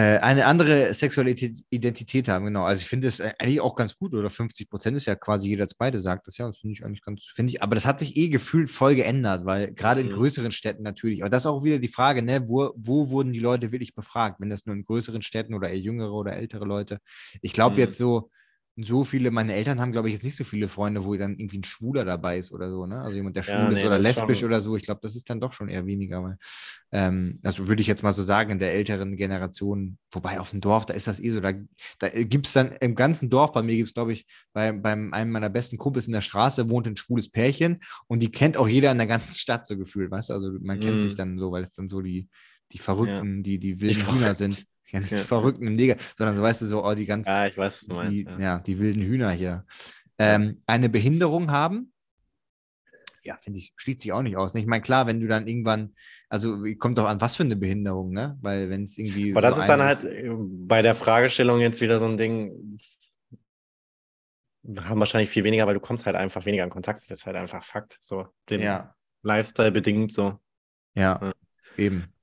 eine 0.00 0.46
andere 0.46 0.92
sexuelle 0.92 1.30
Ident- 1.32 1.64
Identität 1.70 2.28
haben, 2.28 2.44
genau. 2.46 2.64
Also 2.64 2.80
ich 2.82 2.88
finde 2.88 3.06
es 3.06 3.20
eigentlich 3.20 3.60
auch 3.60 3.76
ganz 3.76 3.96
gut, 3.96 4.12
oder 4.14 4.28
50 4.30 4.68
Prozent 4.68 4.96
ist 4.96 5.06
ja 5.06 5.14
quasi 5.14 5.48
jeder 5.48 5.66
zweite 5.68 6.00
sagt 6.00 6.26
das, 6.26 6.36
ja, 6.38 6.46
das 6.48 6.58
finde 6.58 6.72
ich 6.74 6.84
eigentlich 6.84 7.02
ganz, 7.02 7.24
finde 7.34 7.52
ich, 7.52 7.62
aber 7.62 7.74
das 7.76 7.86
hat 7.86 8.00
sich 8.00 8.16
eh 8.16 8.28
gefühlt 8.28 8.68
voll 8.70 8.96
geändert, 8.96 9.44
weil 9.44 9.72
gerade 9.72 10.00
in 10.00 10.08
Mhm. 10.08 10.12
größeren 10.12 10.50
Städten 10.52 10.82
natürlich, 10.82 11.22
aber 11.22 11.30
das 11.30 11.44
ist 11.44 11.46
auch 11.46 11.62
wieder 11.64 11.78
die 11.78 11.88
Frage, 11.88 12.22
ne, 12.22 12.48
wo, 12.48 12.72
wo 12.76 13.10
wurden 13.10 13.32
die 13.32 13.38
Leute 13.40 13.70
wirklich 13.72 13.94
befragt, 13.94 14.40
wenn 14.40 14.50
das 14.50 14.66
nur 14.66 14.74
in 14.74 14.82
größeren 14.82 15.22
Städten 15.22 15.54
oder 15.54 15.68
eher 15.70 15.78
jüngere 15.78 16.12
oder 16.12 16.32
ältere 16.36 16.64
Leute. 16.64 16.98
Ich 17.40 17.52
glaube 17.52 17.74
Mhm. 17.74 17.78
jetzt 17.80 17.96
so, 17.98 18.30
so 18.76 19.04
viele, 19.04 19.30
meine 19.30 19.54
Eltern 19.54 19.80
haben, 19.80 19.92
glaube 19.92 20.08
ich, 20.08 20.14
jetzt 20.14 20.24
nicht 20.24 20.36
so 20.36 20.42
viele 20.44 20.66
Freunde, 20.68 21.04
wo 21.04 21.14
dann 21.16 21.38
irgendwie 21.38 21.58
ein 21.58 21.64
Schwuler 21.64 22.04
dabei 22.04 22.38
ist 22.38 22.50
oder 22.52 22.70
so, 22.70 22.86
ne? 22.86 23.00
Also 23.02 23.16
jemand, 23.16 23.36
der 23.36 23.44
schwul 23.44 23.54
Ja, 23.54 23.68
ist 23.70 23.78
nee, 23.78 23.86
oder 23.86 23.96
ist 23.98 24.02
lesbisch 24.02 24.38
schon- 24.40 24.48
oder 24.48 24.60
so. 24.60 24.76
Ich 24.76 24.84
glaube, 24.84 25.00
das 25.02 25.14
ist 25.14 25.30
dann 25.30 25.40
doch 25.40 25.52
schon 25.52 25.68
eher 25.68 25.86
weniger. 25.86 26.22
Weil, 26.24 26.36
ähm, 26.92 27.38
also 27.44 27.68
würde 27.68 27.82
ich 27.82 27.86
jetzt 27.86 28.02
mal 28.02 28.12
so 28.12 28.22
sagen, 28.22 28.50
in 28.50 28.58
der 28.58 28.72
älteren 28.74 29.16
Generation, 29.16 29.98
wobei 30.10 30.40
auf 30.40 30.50
dem 30.50 30.60
Dorf, 30.60 30.86
da 30.86 30.94
ist 30.94 31.06
das 31.06 31.20
eh 31.20 31.30
so, 31.30 31.40
da, 31.40 31.52
da 32.00 32.08
gibt 32.08 32.46
es 32.46 32.52
dann 32.52 32.72
im 32.80 32.94
ganzen 32.94 33.30
Dorf, 33.30 33.52
bei 33.52 33.62
mir 33.62 33.76
gibt 33.76 33.88
es, 33.88 33.94
glaube 33.94 34.12
ich, 34.12 34.26
bei, 34.52 34.72
beim 34.72 35.12
einem 35.12 35.30
meiner 35.30 35.50
besten 35.50 35.76
Kumpels 35.76 36.06
in 36.06 36.12
der 36.12 36.20
Straße 36.20 36.68
wohnt 36.68 36.86
ein 36.88 36.96
schwules 36.96 37.30
Pärchen 37.30 37.78
und 38.08 38.22
die 38.22 38.30
kennt 38.30 38.56
auch 38.56 38.68
jeder 38.68 38.90
in 38.92 38.98
der 38.98 39.06
ganzen 39.06 39.34
Stadt 39.34 39.66
so 39.66 39.76
gefühlt, 39.76 40.10
weißt 40.10 40.30
du? 40.30 40.34
Also 40.34 40.50
man 40.60 40.80
kennt 40.80 40.96
Mhm. 40.96 41.00
sich 41.00 41.14
dann 41.14 41.38
so, 41.38 41.52
weil 41.52 41.62
es 41.64 41.70
dann 41.72 41.88
so 41.88 42.00
die, 42.00 42.28
die 42.72 42.78
Verrückten, 42.78 43.42
die, 43.42 43.58
die 43.58 43.80
wilden. 43.80 44.06
Hühner 44.10 44.34
sind. 44.34 44.64
Ja, 44.90 45.00
nicht 45.00 45.12
die 45.12 45.16
Verrückten 45.16 45.74
Neger, 45.74 45.96
sondern 46.16 46.36
so 46.36 46.42
weißt 46.42 46.62
du 46.62 46.66
so, 46.66 46.84
oh, 46.84 46.94
die 46.94 47.06
ganz, 47.06 47.26
ja, 47.28 47.46
ich 47.46 47.56
weiß, 47.56 47.80
was 47.80 47.86
du 47.88 47.94
meinst. 47.94 48.12
die, 48.12 48.22
ja. 48.24 48.38
ja. 48.38 48.58
die 48.60 48.78
wilden 48.78 49.02
Hühner 49.02 49.30
hier. 49.32 49.64
Ähm, 50.18 50.62
eine 50.66 50.88
Behinderung 50.88 51.50
haben, 51.50 51.92
ja, 53.24 53.36
finde 53.38 53.58
ich, 53.58 53.72
schließt 53.76 54.00
sich 54.00 54.12
auch 54.12 54.22
nicht 54.22 54.36
aus. 54.36 54.54
ne? 54.54 54.60
Ich 54.60 54.66
meine, 54.66 54.82
klar, 54.82 55.06
wenn 55.06 55.18
du 55.20 55.26
dann 55.26 55.46
irgendwann, 55.48 55.94
also 56.28 56.62
kommt 56.78 56.98
doch 56.98 57.06
an, 57.06 57.20
was 57.20 57.36
für 57.36 57.42
eine 57.42 57.56
Behinderung, 57.56 58.12
ne? 58.12 58.38
Weil 58.42 58.68
wenn 58.70 58.84
es 58.84 58.98
irgendwie. 58.98 59.32
Aber 59.32 59.40
das 59.40 59.54
so 59.56 59.60
ist 59.62 59.68
dann 59.68 59.82
halt 59.82 60.04
äh, 60.04 60.28
bei 60.30 60.82
der 60.82 60.94
Fragestellung 60.94 61.60
jetzt 61.60 61.80
wieder 61.80 61.98
so 61.98 62.04
ein 62.06 62.16
Ding. 62.16 62.78
Wir 64.62 64.88
haben 64.88 64.98
wahrscheinlich 64.98 65.30
viel 65.30 65.44
weniger, 65.44 65.66
weil 65.66 65.74
du 65.74 65.80
kommst 65.80 66.06
halt 66.06 66.16
einfach 66.16 66.44
weniger 66.46 66.64
in 66.64 66.70
Kontakt. 66.70 67.10
Das 67.10 67.20
ist 67.20 67.26
halt 67.26 67.36
einfach 67.36 67.62
Fakt. 67.64 67.98
So, 68.00 68.28
den 68.48 68.60
Ja, 68.60 68.94
Lifestyle 69.22 69.72
bedingt 69.72 70.12
so. 70.12 70.38
ja, 70.94 71.18
Ja. 71.20 71.32
eben. 71.76 72.13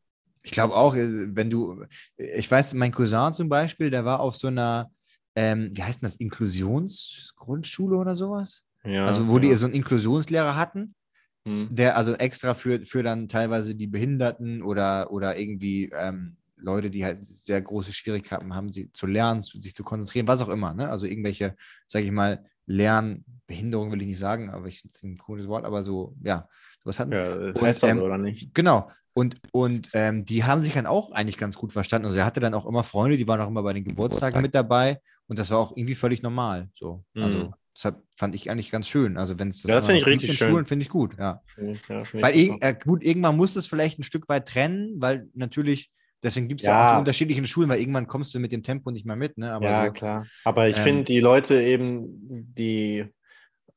Ich 0.44 0.52
glaube 0.52 0.76
auch, 0.76 0.96
äh, 0.96 1.36
wenn 1.36 1.50
du, 1.50 1.86
ich 2.18 2.50
weiß, 2.50 2.74
mein 2.74 2.92
Cousin 2.92 3.34
zum 3.34 3.50
Beispiel, 3.50 3.90
der 3.90 4.06
war 4.06 4.20
auf 4.20 4.36
so 4.36 4.48
einer, 4.48 4.92
ähm, 5.36 5.70
wie 5.74 5.84
heißt 5.84 6.02
denn 6.02 6.08
das, 6.08 6.16
Inklusionsgrundschule 6.16 7.96
oder 7.96 8.16
sowas? 8.16 8.64
Ja, 8.84 9.06
also, 9.06 9.28
wo 9.28 9.38
ja. 9.38 9.50
die 9.50 9.56
so 9.56 9.66
einen 9.66 9.76
Inklusionslehrer 9.76 10.56
hatten. 10.56 10.96
Hm. 11.44 11.70
der 11.72 11.98
also 11.98 12.14
extra 12.14 12.54
für, 12.54 12.86
für 12.86 13.02
dann 13.02 13.28
teilweise 13.28 13.74
die 13.74 13.88
Behinderten 13.88 14.62
oder, 14.62 15.12
oder 15.12 15.40
irgendwie 15.40 15.90
ähm, 15.92 16.38
Leute, 16.56 16.90
die 16.90 17.04
halt 17.04 17.26
sehr 17.26 17.62
große 17.62 17.94
Schwierigkeiten 17.94 18.54
haben, 18.54 18.72
sie 18.72 18.92
zu 18.94 19.08
lernen, 19.08 19.42
zu, 19.42 19.60
sich 19.60 19.76
zu 19.76 19.84
konzentrieren, 19.84 20.28
was 20.28 20.42
auch 20.42 20.50
immer. 20.50 20.74
Ne? 20.74 20.90
Also 20.90 21.06
irgendwelche, 21.06 21.56
sage 21.88 22.06
ich 22.06 22.12
mal, 22.12 22.46
Lernbehinderung 22.68 23.92
will 23.92 24.02
ich 24.02 24.08
nicht 24.08 24.20
sagen, 24.20 24.50
aber 24.50 24.68
ich 24.68 24.86
ist 24.86 25.04
ein 25.04 25.18
cooles 25.18 25.48
Wort, 25.48 25.66
aber 25.66 25.82
so, 25.84 26.16
ja, 26.22 26.48
sowas 26.84 27.00
hatten. 27.00 27.12
Ja, 27.12 27.34
Und, 27.34 27.62
heißt 27.62 27.84
doch 27.84 27.90
ähm, 27.90 27.98
so, 27.98 28.06
oder 28.06 28.18
nicht? 28.18 28.54
Genau. 28.54 28.92
Und, 29.14 29.38
und 29.52 29.90
ähm, 29.94 30.26
die 30.26 30.44
haben 30.44 30.62
sich 30.62 30.74
dann 30.74 30.86
auch 30.86 31.12
eigentlich 31.12 31.38
ganz 31.38 31.58
gut 31.58 31.74
verstanden. 31.74 32.06
Also 32.06 32.20
er 32.20 32.26
hatte 32.26 32.40
dann 32.40 32.54
auch 32.54 32.66
immer 32.66 32.84
Freunde, 32.84 33.18
die 33.18 33.28
waren 33.28 33.42
auch 33.42 33.48
immer 33.48 33.64
bei 33.64 33.74
den 33.74 33.84
Geburtstagen 33.84 34.42
mit 34.42 34.56
dabei 34.56 35.02
und 35.28 35.38
das 35.38 35.50
war 35.50 35.60
auch 35.60 35.76
irgendwie 35.76 35.96
völlig 35.96 36.22
normal. 36.22 36.70
So. 36.74 37.04
Also 37.16 37.38
Mhm. 37.40 37.54
Deshalb 37.76 38.04
fand 38.18 38.36
ich 38.36 38.52
eigentlich 38.52 38.70
ganz 38.70 38.88
schön. 38.88 39.18
Also 39.18 39.40
wenn 39.40 39.50
es 39.50 39.64
Ja, 39.64 39.76
das 39.76 39.86
finde 39.86 40.02
ich 40.02 40.06
richtig 40.06 40.38
schön. 40.38 40.50
Schulen, 40.50 40.66
finde 40.66 40.84
ich 40.84 40.90
gut, 40.90 41.18
ja. 41.18 41.42
Ja, 41.58 42.04
finde 42.04 42.22
Weil 42.22 42.36
ich 42.36 42.62
äh, 42.62 42.76
gut, 42.84 43.04
irgendwann 43.04 43.38
muss 43.38 43.56
es 43.56 43.66
vielleicht 43.66 43.98
ein 43.98 44.04
Stück 44.04 44.28
weit 44.28 44.48
trennen, 44.48 44.96
weil 44.98 45.30
natürlich, 45.34 45.90
deswegen 46.22 46.50
gibt 46.50 46.62
es 46.62 46.68
ja. 46.68 46.74
Ja. 46.74 46.88
auch 46.88 46.94
die 46.96 47.00
unterschiedlichen 47.00 47.48
Schulen, 47.48 47.70
weil 47.70 47.80
irgendwann 47.80 48.08
kommst 48.08 48.36
du 48.36 48.40
mit 48.40 48.52
dem 48.52 48.64
Tempo 48.64 48.92
nicht 48.92 49.06
mehr 49.06 49.16
mit, 49.16 49.38
ne? 49.38 49.54
Aber 49.54 49.70
ja, 49.70 49.86
so, 49.86 49.94
klar. 49.94 50.28
Aber 50.44 50.68
ich 50.68 50.78
ähm, 50.78 50.84
finde, 50.84 51.04
die 51.06 51.22
Leute 51.22 51.62
eben, 51.62 52.52
die 52.54 53.06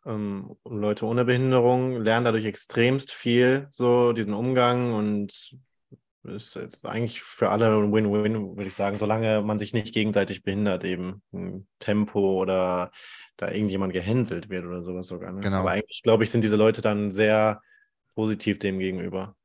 ähm, 0.06 0.56
Leute 0.64 1.06
ohne 1.06 1.24
Behinderung 1.24 2.01
lernen 2.02 2.24
dadurch 2.24 2.44
extremst 2.44 3.12
viel, 3.12 3.68
so 3.72 4.12
diesen 4.12 4.35
Umgang 4.35 4.93
und 4.94 5.56
ist 6.24 6.59
eigentlich 6.85 7.22
für 7.22 7.51
alle 7.51 7.66
ein 7.76 7.93
Win-Win, 7.93 8.56
würde 8.56 8.68
ich 8.68 8.74
sagen, 8.74 8.97
solange 8.97 9.43
man 9.43 9.59
sich 9.59 9.74
nicht 9.74 9.93
gegenseitig 9.93 10.43
behindert, 10.43 10.85
eben 10.85 11.22
im 11.32 11.66
Tempo 11.78 12.40
oder 12.40 12.90
da 13.36 13.51
irgendjemand 13.51 13.93
gehänselt 13.93 14.48
wird 14.48 14.64
oder 14.64 14.82
sowas 14.82 15.06
sogar. 15.06 15.32
Ne? 15.32 15.40
Genau. 15.40 15.59
Aber 15.59 15.72
eigentlich, 15.72 16.02
glaube 16.02 16.24
ich, 16.24 16.31
sind 16.31 16.43
diese 16.43 16.56
Leute 16.56 16.81
dann 16.81 17.10
sehr 17.10 17.60
positiv 18.14 18.59
dem 18.59 18.78
gegenüber. 18.78 19.36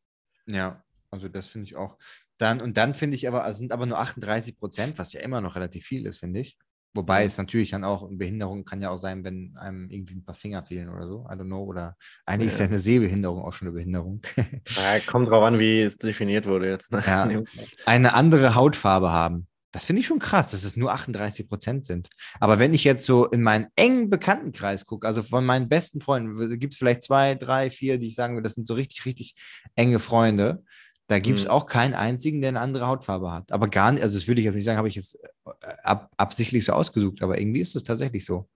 Ja, 0.45 0.83
also 1.11 1.27
das 1.27 1.47
finde 1.47 1.67
ich 1.67 1.75
auch. 1.75 1.97
Dann, 2.37 2.61
und 2.61 2.77
dann 2.77 2.93
finde 2.93 3.17
ich 3.17 3.27
aber, 3.27 3.51
sind 3.53 3.73
aber 3.73 3.85
nur 3.85 3.99
38 3.99 4.57
Prozent, 4.57 4.97
was 4.97 5.11
ja 5.11 5.19
immer 5.21 5.41
noch 5.41 5.55
relativ 5.55 5.85
viel 5.85 6.05
ist, 6.05 6.19
finde 6.19 6.39
ich. 6.39 6.57
Wobei 6.95 7.21
Mhm. 7.21 7.27
es 7.27 7.37
natürlich 7.37 7.69
dann 7.71 7.83
auch, 7.83 8.09
Behinderung 8.11 8.65
kann 8.65 8.81
ja 8.81 8.89
auch 8.89 8.97
sein, 8.97 9.23
wenn 9.23 9.53
einem 9.57 9.89
irgendwie 9.89 10.15
ein 10.15 10.23
paar 10.23 10.33
Finger 10.35 10.63
fehlen 10.63 10.89
oder 10.89 11.07
so. 11.07 11.25
I 11.29 11.33
don't 11.33 11.45
know. 11.45 11.63
Oder 11.63 11.95
eigentlich 12.25 12.51
ist 12.51 12.59
ja 12.59 12.65
Ja. 12.65 12.71
eine 12.71 12.79
Sehbehinderung 12.79 13.41
auch 13.43 13.53
schon 13.53 13.67
eine 13.67 13.75
Behinderung. 13.75 14.21
Ja, 14.35 14.99
kommt 15.05 15.29
drauf 15.29 15.43
an, 15.43 15.59
wie 15.59 15.81
es 15.81 15.97
definiert 15.97 16.47
wurde 16.47 16.67
jetzt. 16.69 16.91
Ne? 16.91 17.03
Ja. 17.05 17.27
eine 17.85 18.13
andere 18.13 18.55
Hautfarbe 18.55 19.11
haben. 19.11 19.45
Das 19.71 19.85
finde 19.85 19.99
ich 19.99 20.07
schon 20.07 20.17
krass, 20.17 20.49
dass 20.49 20.63
es 20.63 20.75
nur 20.77 20.91
38 20.91 21.47
Prozent 21.47 21.85
sind. 21.85 22.09
Aber 22.39 22.57
wenn 22.57 22.73
ich 22.73 22.83
jetzt 22.83 23.05
so 23.05 23.27
in 23.27 23.43
meinen 23.43 23.67
engen 23.75 24.09
Bekanntenkreis 24.09 24.83
gucke, 24.87 25.05
also 25.05 25.21
von 25.21 25.45
meinen 25.45 25.69
besten 25.69 25.99
Freunden, 26.01 26.59
gibt 26.59 26.73
es 26.73 26.79
vielleicht 26.79 27.03
zwei, 27.03 27.35
drei, 27.35 27.69
vier, 27.69 27.99
die 27.99 28.07
ich 28.07 28.15
sagen 28.15 28.33
würde, 28.33 28.45
das 28.47 28.55
sind 28.55 28.67
so 28.67 28.73
richtig, 28.73 29.05
richtig 29.05 29.35
enge 29.75 29.99
Freunde. 29.99 30.63
Da 31.09 31.19
gibt 31.19 31.39
es 31.39 31.45
Mhm. 31.45 31.51
auch 31.51 31.65
keinen 31.65 31.95
einzigen, 31.95 32.39
der 32.41 32.49
eine 32.49 32.59
andere 32.61 32.87
Hautfarbe 32.87 33.31
hat. 33.31 33.51
Aber 33.51 33.67
gar 33.67 33.91
nicht, 33.91 34.03
also 34.03 34.17
das 34.17 34.27
würde 34.27 34.41
ich 34.41 34.45
jetzt 34.45 34.55
nicht 34.55 34.63
sagen, 34.65 34.77
habe 34.77 34.87
ich 34.87 34.95
jetzt 34.95 35.15
äh, 35.45 35.51
ab, 35.83 36.11
absichtlich 36.17 36.65
so 36.65 36.73
ausgesucht, 36.73 37.21
aber 37.23 37.39
irgendwie 37.39 37.61
ist 37.61 37.75
es 37.75 37.83
tatsächlich 37.83 38.25
so. 38.25 38.47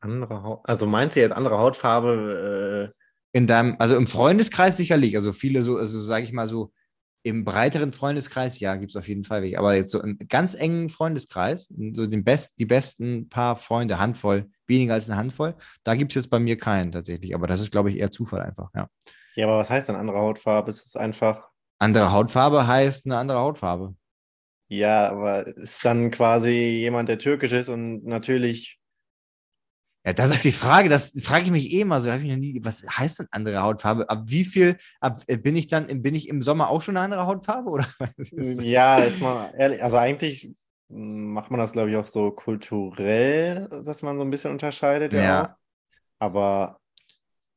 Andere 0.00 0.42
Haut. 0.42 0.60
Also 0.64 0.86
meinst 0.86 1.16
du 1.16 1.20
jetzt 1.20 1.32
andere 1.32 1.58
Hautfarbe? 1.58 2.92
Äh, 2.92 3.38
In 3.38 3.46
deinem, 3.46 3.76
also 3.78 3.96
im 3.96 4.06
Freundeskreis 4.06 4.76
sicherlich, 4.76 5.16
also 5.16 5.32
viele 5.32 5.62
so, 5.62 5.76
also 5.76 6.00
sage 6.00 6.24
ich 6.24 6.32
mal 6.32 6.46
so, 6.46 6.72
im 7.24 7.44
breiteren 7.44 7.92
Freundeskreis, 7.92 8.58
ja, 8.58 8.74
gibt 8.74 8.90
es 8.90 8.96
auf 8.96 9.06
jeden 9.06 9.22
Fall 9.22 9.42
welche. 9.42 9.56
Aber 9.60 9.76
jetzt 9.76 9.92
so 9.92 10.02
im 10.02 10.18
ganz 10.28 10.54
engen 10.54 10.88
Freundeskreis, 10.88 11.68
so 11.92 12.06
den 12.06 12.24
best, 12.24 12.58
die 12.58 12.66
besten 12.66 13.28
paar 13.28 13.54
Freunde, 13.54 14.00
Handvoll, 14.00 14.50
weniger 14.66 14.94
als 14.94 15.08
eine 15.08 15.16
Handvoll, 15.18 15.54
da 15.84 15.94
gibt 15.94 16.10
es 16.10 16.16
jetzt 16.16 16.30
bei 16.30 16.40
mir 16.40 16.58
keinen 16.58 16.90
tatsächlich. 16.90 17.32
Aber 17.36 17.46
das 17.46 17.60
ist, 17.60 17.70
glaube 17.70 17.90
ich, 17.90 17.98
eher 17.98 18.10
Zufall 18.10 18.40
einfach, 18.42 18.70
ja. 18.74 18.88
ja, 19.36 19.46
aber 19.46 19.58
was 19.58 19.70
heißt 19.70 19.88
denn 19.88 19.94
andere 19.94 20.18
Hautfarbe? 20.18 20.68
Es 20.72 20.84
ist 20.84 20.96
einfach, 20.96 21.48
Andere 21.82 22.12
Hautfarbe 22.12 22.66
heißt 22.68 23.06
eine 23.06 23.16
andere 23.16 23.38
Hautfarbe. 23.40 23.96
ja, 24.68 25.10
aber 25.10 25.48
es 25.48 25.56
ist 25.56 25.84
dann 25.84 26.12
quasi 26.12 26.50
jemand, 26.50 27.08
der 27.08 27.18
türkisch 27.18 27.52
ist 27.52 27.68
und 27.68 28.04
natürlich, 28.04 28.78
Ja, 30.06 30.12
das 30.12 30.30
ist 30.30 30.44
die 30.44 30.52
Frage, 30.52 30.88
das 30.88 31.12
frage 31.22 31.44
ich 31.44 31.50
mich 31.50 31.72
eh 31.72 31.84
mal 31.84 32.00
so, 32.00 32.12
hab 32.12 32.20
ich 32.20 32.30
noch 32.30 32.36
nie, 32.36 32.60
was 32.62 32.84
heißt 32.88 33.18
denn 33.20 33.26
andere 33.32 33.62
Hautfarbe? 33.62 34.08
Ab 34.08 34.22
wie 34.26 34.44
viel, 34.44 34.76
ab, 35.00 35.20
äh, 35.26 35.36
bin 35.36 35.56
ich 35.56 35.66
dann, 35.66 36.02
bin 36.02 36.14
ich 36.14 36.28
im 36.28 36.40
Sommer 36.40 36.70
auch 36.70 36.82
schon 36.82 36.96
eine 36.96 37.04
andere 37.04 37.26
Hautfarbe? 37.26 37.68
Oder? 37.70 37.86
ja, 38.62 39.00
jetzt 39.00 39.20
mal 39.20 39.52
ehrlich, 39.58 39.82
also 39.82 39.96
eigentlich 39.96 40.52
macht 40.88 41.50
man 41.50 41.58
das, 41.58 41.72
glaube 41.72 41.90
ich, 41.90 41.96
auch 41.96 42.06
so 42.06 42.30
kulturell, 42.30 43.68
dass 43.84 44.02
man 44.02 44.18
so 44.18 44.22
ein 44.22 44.30
bisschen 44.30 44.52
unterscheidet, 44.52 45.14
ja. 45.14 45.22
Ja. 45.22 45.56
Aber 46.20 46.78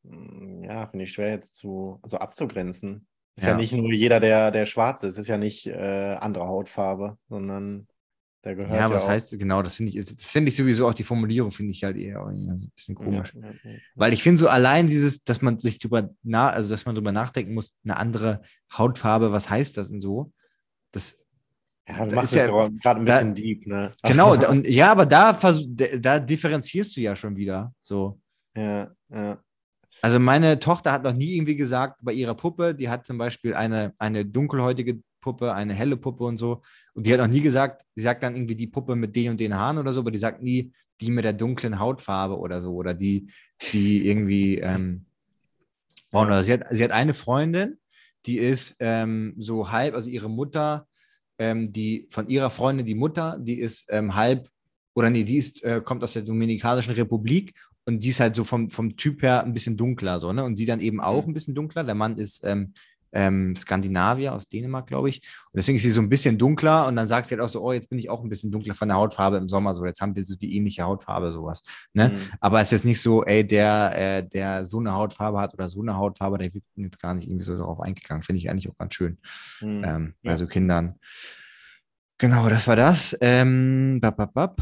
mm, 0.03 0.63
ja, 0.63 0.87
finde 0.87 1.03
ich 1.05 1.11
schwer 1.13 1.29
jetzt 1.29 1.55
zu, 1.57 1.99
also 2.01 2.17
abzugrenzen. 2.17 3.07
Ist 3.35 3.43
ja, 3.45 3.51
Ja. 3.51 3.57
nicht 3.57 3.73
nur 3.73 3.91
jeder, 3.91 4.19
der, 4.19 4.51
der 4.51 4.65
schwarz 4.65 5.03
ist, 5.03 5.17
ist 5.17 5.27
ja 5.27 5.37
nicht 5.37 5.67
äh, 5.67 6.15
andere 6.19 6.45
Hautfarbe, 6.47 7.17
sondern 7.29 7.87
der 8.43 8.55
gehört 8.55 8.73
Ja, 8.79 8.89
was 8.89 9.03
auch. 9.03 9.09
heißt, 9.09 9.37
genau, 9.37 9.61
das 9.61 9.75
finde 9.75 9.91
ich, 9.91 10.05
das 10.05 10.31
finde 10.31 10.49
ich 10.51 10.55
sowieso 10.57 10.87
auch 10.87 10.93
die 10.93 11.03
Formulierung, 11.03 11.51
finde 11.51 11.71
ich 11.71 11.83
halt 11.83 11.97
eher 11.97 12.25
ein 12.25 12.71
bisschen 12.75 12.95
komisch. 12.95 13.33
Ja, 13.33 13.41
ja, 13.41 13.71
ja. 13.71 13.77
Weil 13.95 14.13
ich 14.13 14.23
finde 14.23 14.39
so 14.39 14.47
allein 14.47 14.87
dieses, 14.87 15.23
dass 15.23 15.41
man 15.41 15.59
sich 15.59 15.79
drüber 15.79 16.09
na, 16.23 16.49
also 16.49 16.69
dass 16.73 16.85
man 16.85 16.95
drüber 16.95 17.11
nachdenken 17.11 17.53
muss, 17.55 17.73
eine 17.83 17.97
andere 17.97 18.41
Hautfarbe, 18.71 19.31
was 19.31 19.49
heißt 19.49 19.75
das 19.77 19.91
und 19.91 19.99
so? 20.01 20.31
Das, 20.91 21.17
Ja, 21.87 21.97
Da 21.99 22.05
du 22.05 22.15
machst 22.15 22.33
ist 22.33 22.39
es 22.41 22.47
ja- 22.47 22.57
ja 22.57 22.69
gerade 22.81 22.99
ein 23.01 23.05
da- 23.05 23.13
bisschen 23.17 23.33
deep, 23.33 23.67
ne? 23.67 23.91
genau, 24.03 24.35
da, 24.37 24.49
und 24.49 24.67
ja, 24.67 24.91
aber 24.91 25.05
da, 25.05 25.33
da, 25.33 25.97
da 25.99 26.19
differenzierst 26.19 26.95
du 26.95 27.01
ja 27.01 27.15
schon 27.15 27.35
wieder. 27.35 27.73
So. 27.81 28.19
ja, 28.55 28.91
ja. 29.09 29.39
Also 30.05 30.19
meine 30.19 30.59
Tochter 30.59 30.91
hat 30.91 31.03
noch 31.03 31.13
nie 31.15 31.35
irgendwie 31.35 31.55
gesagt, 31.55 31.97
bei 32.03 32.13
ihrer 32.13 32.35
Puppe, 32.35 32.75
die 32.75 32.89
hat 32.89 33.07
zum 33.07 33.17
Beispiel 33.17 33.55
eine, 33.55 33.91
eine 33.97 34.23
dunkelhäutige 34.23 35.01
Puppe, 35.19 35.51
eine 35.55 35.73
helle 35.73 35.97
Puppe 35.97 36.25
und 36.25 36.37
so. 36.37 36.61
Und 36.93 37.07
die 37.07 37.11
hat 37.11 37.19
noch 37.19 37.27
nie 37.27 37.41
gesagt, 37.41 37.81
sie 37.95 38.03
sagt 38.03 38.21
dann 38.21 38.35
irgendwie 38.35 38.55
die 38.55 38.67
Puppe 38.67 38.95
mit 38.95 39.15
den 39.15 39.31
und 39.31 39.39
den 39.39 39.55
Haaren 39.55 39.79
oder 39.79 39.91
so, 39.93 40.01
aber 40.01 40.11
die 40.11 40.19
sagt 40.19 40.43
nie 40.43 40.71
die 41.01 41.09
mit 41.09 41.25
der 41.25 41.33
dunklen 41.33 41.79
Hautfarbe 41.79 42.37
oder 42.37 42.61
so. 42.61 42.75
Oder 42.75 42.93
die, 42.93 43.31
die 43.73 44.07
irgendwie 44.07 44.59
ähm, 44.59 45.05
oder 46.11 46.43
sie 46.43 46.53
hat, 46.53 46.65
sie 46.69 46.83
hat 46.83 46.91
eine 46.91 47.15
Freundin, 47.15 47.79
die 48.27 48.37
ist 48.37 48.75
ähm, 48.81 49.33
so 49.39 49.71
halb, 49.71 49.95
also 49.95 50.07
ihre 50.07 50.29
Mutter, 50.29 50.87
ähm, 51.39 51.73
die 51.73 52.05
von 52.11 52.27
ihrer 52.27 52.51
Freundin, 52.51 52.85
die 52.85 52.93
Mutter, 52.93 53.39
die 53.39 53.59
ist 53.59 53.87
ähm, 53.89 54.13
halb, 54.13 54.51
oder 54.93 55.09
nee, 55.09 55.23
die 55.23 55.37
ist, 55.37 55.63
äh, 55.63 55.81
kommt 55.83 56.03
aus 56.03 56.13
der 56.13 56.21
Dominikanischen 56.21 56.93
Republik 56.93 57.55
und 57.85 58.03
die 58.03 58.09
ist 58.09 58.19
halt 58.19 58.35
so 58.35 58.43
vom, 58.43 58.69
vom 58.69 58.97
Typ 58.97 59.21
her 59.21 59.43
ein 59.43 59.53
bisschen 59.53 59.77
dunkler, 59.77 60.19
so, 60.19 60.33
ne? 60.33 60.43
Und 60.43 60.55
sie 60.55 60.65
dann 60.65 60.79
eben 60.79 60.99
auch 60.99 61.25
ein 61.25 61.33
bisschen 61.33 61.55
dunkler. 61.55 61.83
Der 61.83 61.95
Mann 61.95 62.17
ist 62.17 62.43
ähm, 62.43 62.73
ähm, 63.15 63.55
Skandinavier 63.55 64.33
aus 64.33 64.47
Dänemark, 64.47 64.87
glaube 64.87 65.09
ich. 65.09 65.21
Und 65.51 65.57
deswegen 65.57 65.77
ist 65.77 65.83
sie 65.83 65.91
so 65.91 66.01
ein 66.01 66.09
bisschen 66.09 66.37
dunkler 66.37 66.85
und 66.87 66.95
dann 66.97 67.07
sagt 67.07 67.27
sie 67.27 67.35
halt 67.35 67.41
auch 67.41 67.49
so, 67.49 67.61
oh, 67.63 67.71
jetzt 67.71 67.89
bin 67.89 67.97
ich 67.97 68.09
auch 68.09 68.21
ein 68.21 68.29
bisschen 68.29 68.51
dunkler 68.51 68.75
von 68.75 68.89
der 68.89 68.97
Hautfarbe 68.97 69.37
im 69.37 69.47
Sommer, 69.47 69.73
so, 69.73 69.85
jetzt 69.85 70.01
haben 70.01 70.15
wir 70.15 70.23
so 70.23 70.35
die 70.35 70.55
ähnliche 70.55 70.83
Hautfarbe, 70.83 71.31
sowas. 71.31 71.63
Ne? 71.93 72.09
Mhm. 72.09 72.17
Aber 72.41 72.59
es 72.59 72.67
ist 72.67 72.71
jetzt 72.71 72.85
nicht 72.85 73.01
so, 73.01 73.23
ey, 73.23 73.47
der, 73.47 73.93
äh, 73.95 74.27
der 74.27 74.65
so 74.65 74.79
eine 74.79 74.93
Hautfarbe 74.93 75.39
hat 75.39 75.53
oder 75.53 75.69
so 75.69 75.81
eine 75.81 75.95
Hautfarbe, 75.95 76.37
der 76.37 76.53
wird 76.53 76.63
jetzt 76.75 76.99
gar 76.99 77.13
nicht 77.13 77.27
irgendwie 77.27 77.45
so 77.45 77.57
darauf 77.57 77.79
eingegangen. 77.79 78.21
Finde 78.21 78.39
ich 78.39 78.49
eigentlich 78.49 78.69
auch 78.69 78.77
ganz 78.77 78.93
schön. 78.93 79.17
Mhm. 79.61 79.83
Ähm, 79.85 80.13
Ja. 80.21 80.31
Also 80.31 80.45
Kindern. 80.45 80.99
Genau, 82.17 82.49
das 82.49 82.67
war 82.67 82.75
das. 82.75 83.15
Ähm, 83.21 83.99
bap, 84.01 84.17
bap, 84.17 84.33
bap. 84.33 84.61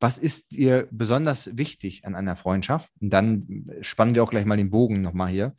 Was 0.00 0.18
ist 0.18 0.52
dir 0.52 0.86
besonders 0.90 1.56
wichtig 1.58 2.04
an 2.04 2.14
einer 2.14 2.36
Freundschaft? 2.36 2.92
Und 3.00 3.10
dann 3.10 3.66
spannen 3.80 4.14
wir 4.14 4.22
auch 4.22 4.30
gleich 4.30 4.44
mal 4.46 4.56
den 4.56 4.70
Bogen 4.70 5.00
nochmal 5.02 5.30
hier, 5.30 5.56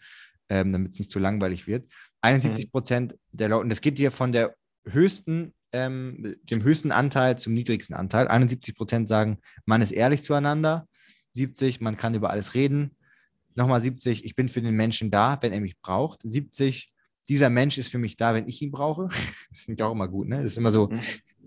ähm, 0.47 0.71
damit 0.71 0.93
es 0.93 0.99
nicht 0.99 1.11
zu 1.11 1.19
langweilig 1.19 1.67
wird. 1.67 1.89
71 2.21 2.71
Prozent 2.71 3.15
der 3.31 3.49
Leute, 3.49 3.63
und 3.63 3.69
das 3.69 3.81
geht 3.81 3.97
hier 3.97 4.11
von 4.11 4.31
der 4.31 4.55
höchsten, 4.85 5.53
ähm, 5.73 6.35
dem 6.49 6.63
höchsten 6.63 6.91
Anteil 6.91 7.37
zum 7.37 7.53
niedrigsten 7.53 7.95
Anteil. 7.95 8.27
71 8.27 8.75
Prozent 8.75 9.07
sagen, 9.09 9.39
man 9.65 9.81
ist 9.81 9.91
ehrlich 9.91 10.23
zueinander. 10.23 10.87
70, 11.33 11.79
man 11.81 11.95
kann 11.97 12.15
über 12.15 12.29
alles 12.29 12.53
reden. 12.55 12.95
Nochmal 13.55 13.81
70, 13.81 14.23
ich 14.25 14.35
bin 14.35 14.47
für 14.49 14.61
den 14.61 14.75
Menschen 14.75 15.11
da, 15.11 15.37
wenn 15.41 15.51
er 15.53 15.59
mich 15.59 15.77
braucht. 15.79 16.21
70, 16.23 16.91
dieser 17.27 17.49
Mensch 17.49 17.77
ist 17.77 17.91
für 17.91 17.97
mich 17.99 18.15
da, 18.17 18.33
wenn 18.33 18.47
ich 18.47 18.61
ihn 18.61 18.71
brauche. 18.71 19.09
Das 19.49 19.61
finde 19.61 19.81
ich 19.81 19.83
auch 19.83 19.91
immer 19.91 20.07
gut, 20.07 20.27
ne? 20.29 20.41
Das 20.41 20.51
ist 20.51 20.57
immer 20.57 20.71
so, 20.71 20.87
Mhm. 20.87 21.01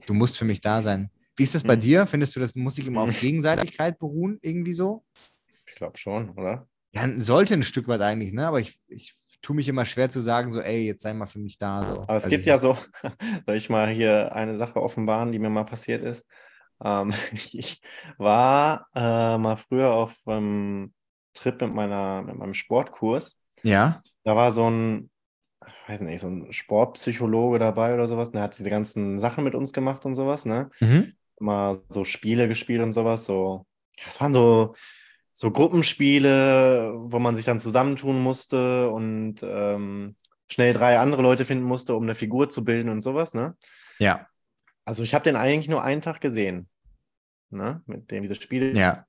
du 0.06 0.14
musst 0.14 0.36
für 0.38 0.44
mich 0.44 0.60
da 0.60 0.82
sein. 0.82 1.10
Wie 1.36 1.44
ist 1.44 1.54
das 1.54 1.64
bei 1.64 1.76
Mhm. 1.76 1.80
dir? 1.80 2.06
Findest 2.06 2.36
du, 2.36 2.40
das 2.40 2.54
muss 2.54 2.76
sich 2.76 2.86
immer 2.86 3.02
auf 3.02 3.14
Gegenseitigkeit 3.18 3.98
beruhen, 3.98 4.38
irgendwie 4.42 4.74
so? 4.74 5.04
Ich 5.66 5.74
glaube 5.74 5.98
schon, 5.98 6.30
oder? 6.38 6.68
Ja, 6.94 7.08
sollte 7.20 7.54
ein 7.54 7.62
Stück 7.62 7.88
weit 7.88 8.00
eigentlich, 8.02 8.32
ne? 8.32 8.46
Aber 8.46 8.60
ich, 8.60 8.78
ich 8.88 9.14
tue 9.40 9.56
mich 9.56 9.68
immer 9.68 9.84
schwer 9.86 10.10
zu 10.10 10.20
sagen, 10.20 10.52
so, 10.52 10.60
ey, 10.60 10.84
jetzt 10.86 11.02
sei 11.02 11.14
mal 11.14 11.26
für 11.26 11.38
mich 11.38 11.56
da. 11.58 11.84
So. 11.84 12.02
Aber 12.06 12.16
es 12.16 12.24
Also 12.24 12.28
gibt 12.28 12.46
ja 12.46 12.58
so, 12.58 12.76
soll 13.46 13.56
ich 13.56 13.70
mal 13.70 13.88
hier 13.88 14.34
eine 14.34 14.56
Sache 14.56 14.82
offenbaren, 14.82 15.32
die 15.32 15.38
mir 15.38 15.50
mal 15.50 15.64
passiert 15.64 16.02
ist. 16.04 16.26
Ähm, 16.84 17.12
ich 17.52 17.80
war 18.18 18.88
äh, 18.94 19.38
mal 19.38 19.56
früher 19.56 19.92
auf 19.92 20.16
einem 20.26 20.94
Trip 21.34 21.60
mit, 21.60 21.72
meiner, 21.74 22.22
mit 22.22 22.36
meinem 22.36 22.54
Sportkurs. 22.54 23.38
Ja, 23.62 24.02
Da 24.24 24.36
war 24.36 24.52
so 24.52 24.70
ein, 24.70 25.10
ich 25.66 25.88
weiß 25.90 26.02
nicht, 26.02 26.20
so 26.20 26.28
ein 26.28 26.52
Sportpsychologe 26.52 27.58
dabei 27.58 27.94
oder 27.94 28.08
sowas. 28.08 28.32
Der 28.32 28.42
hat 28.42 28.58
diese 28.58 28.70
ganzen 28.70 29.18
Sachen 29.18 29.44
mit 29.44 29.54
uns 29.56 29.72
gemacht 29.72 30.06
und 30.06 30.14
sowas, 30.16 30.46
ne? 30.46 30.70
mhm. 30.80 31.12
Immer 31.40 31.80
so 31.88 32.04
Spiele 32.04 32.48
gespielt 32.48 32.82
und 32.82 32.92
sowas. 32.92 33.24
So, 33.24 33.66
ja, 33.98 34.04
es 34.08 34.20
waren 34.20 34.32
so, 34.32 34.74
so 35.32 35.50
Gruppenspiele, 35.50 36.92
wo 36.96 37.18
man 37.18 37.34
sich 37.34 37.44
dann 37.44 37.58
zusammentun 37.58 38.22
musste 38.22 38.90
und 38.90 39.42
ähm, 39.42 40.16
schnell 40.50 40.74
drei 40.74 40.98
andere 40.98 41.22
Leute 41.22 41.44
finden 41.44 41.64
musste, 41.64 41.94
um 41.94 42.02
eine 42.02 42.14
Figur 42.14 42.48
zu 42.50 42.64
bilden 42.64 42.90
und 42.90 43.00
sowas, 43.00 43.34
ne? 43.34 43.56
ja, 43.98 44.26
Also 44.84 45.02
ich 45.02 45.14
habe 45.14 45.24
den 45.24 45.36
eigentlich 45.36 45.68
nur 45.68 45.82
einen 45.82 46.02
Tag 46.02 46.20
gesehen, 46.20 46.68
ne? 47.50 47.82
Mit 47.86 48.10
dem 48.10 48.22
diese 48.22 48.34
Spiele 48.34 48.72
ja. 48.74 49.06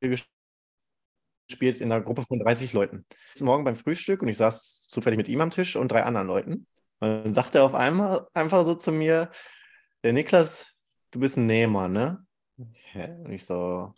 gespielt 0.00 1.80
in 1.80 1.92
einer 1.92 2.00
Gruppe 2.00 2.22
von 2.22 2.38
30 2.38 2.72
Leuten. 2.72 3.04
Morgen 3.40 3.64
beim 3.64 3.76
Frühstück 3.76 4.22
und 4.22 4.28
ich 4.28 4.38
saß 4.38 4.86
zufällig 4.86 5.18
mit 5.18 5.28
ihm 5.28 5.40
am 5.40 5.50
Tisch 5.50 5.76
und 5.76 5.88
drei 5.88 6.04
anderen 6.04 6.26
Leuten. 6.26 6.66
Und 7.00 7.24
dann 7.24 7.34
sagte 7.34 7.58
er 7.58 7.64
auf 7.64 7.74
einmal 7.74 8.26
einfach 8.32 8.64
so 8.64 8.74
zu 8.74 8.92
mir, 8.92 9.30
der 10.04 10.12
Niklas, 10.12 10.66
du 11.14 11.20
bist 11.20 11.38
ein 11.38 11.46
Nehmer, 11.46 11.88
ne? 11.88 12.24
Hä? 12.92 13.08
Und 13.24 13.32
ich 13.32 13.44
so, 13.44 13.94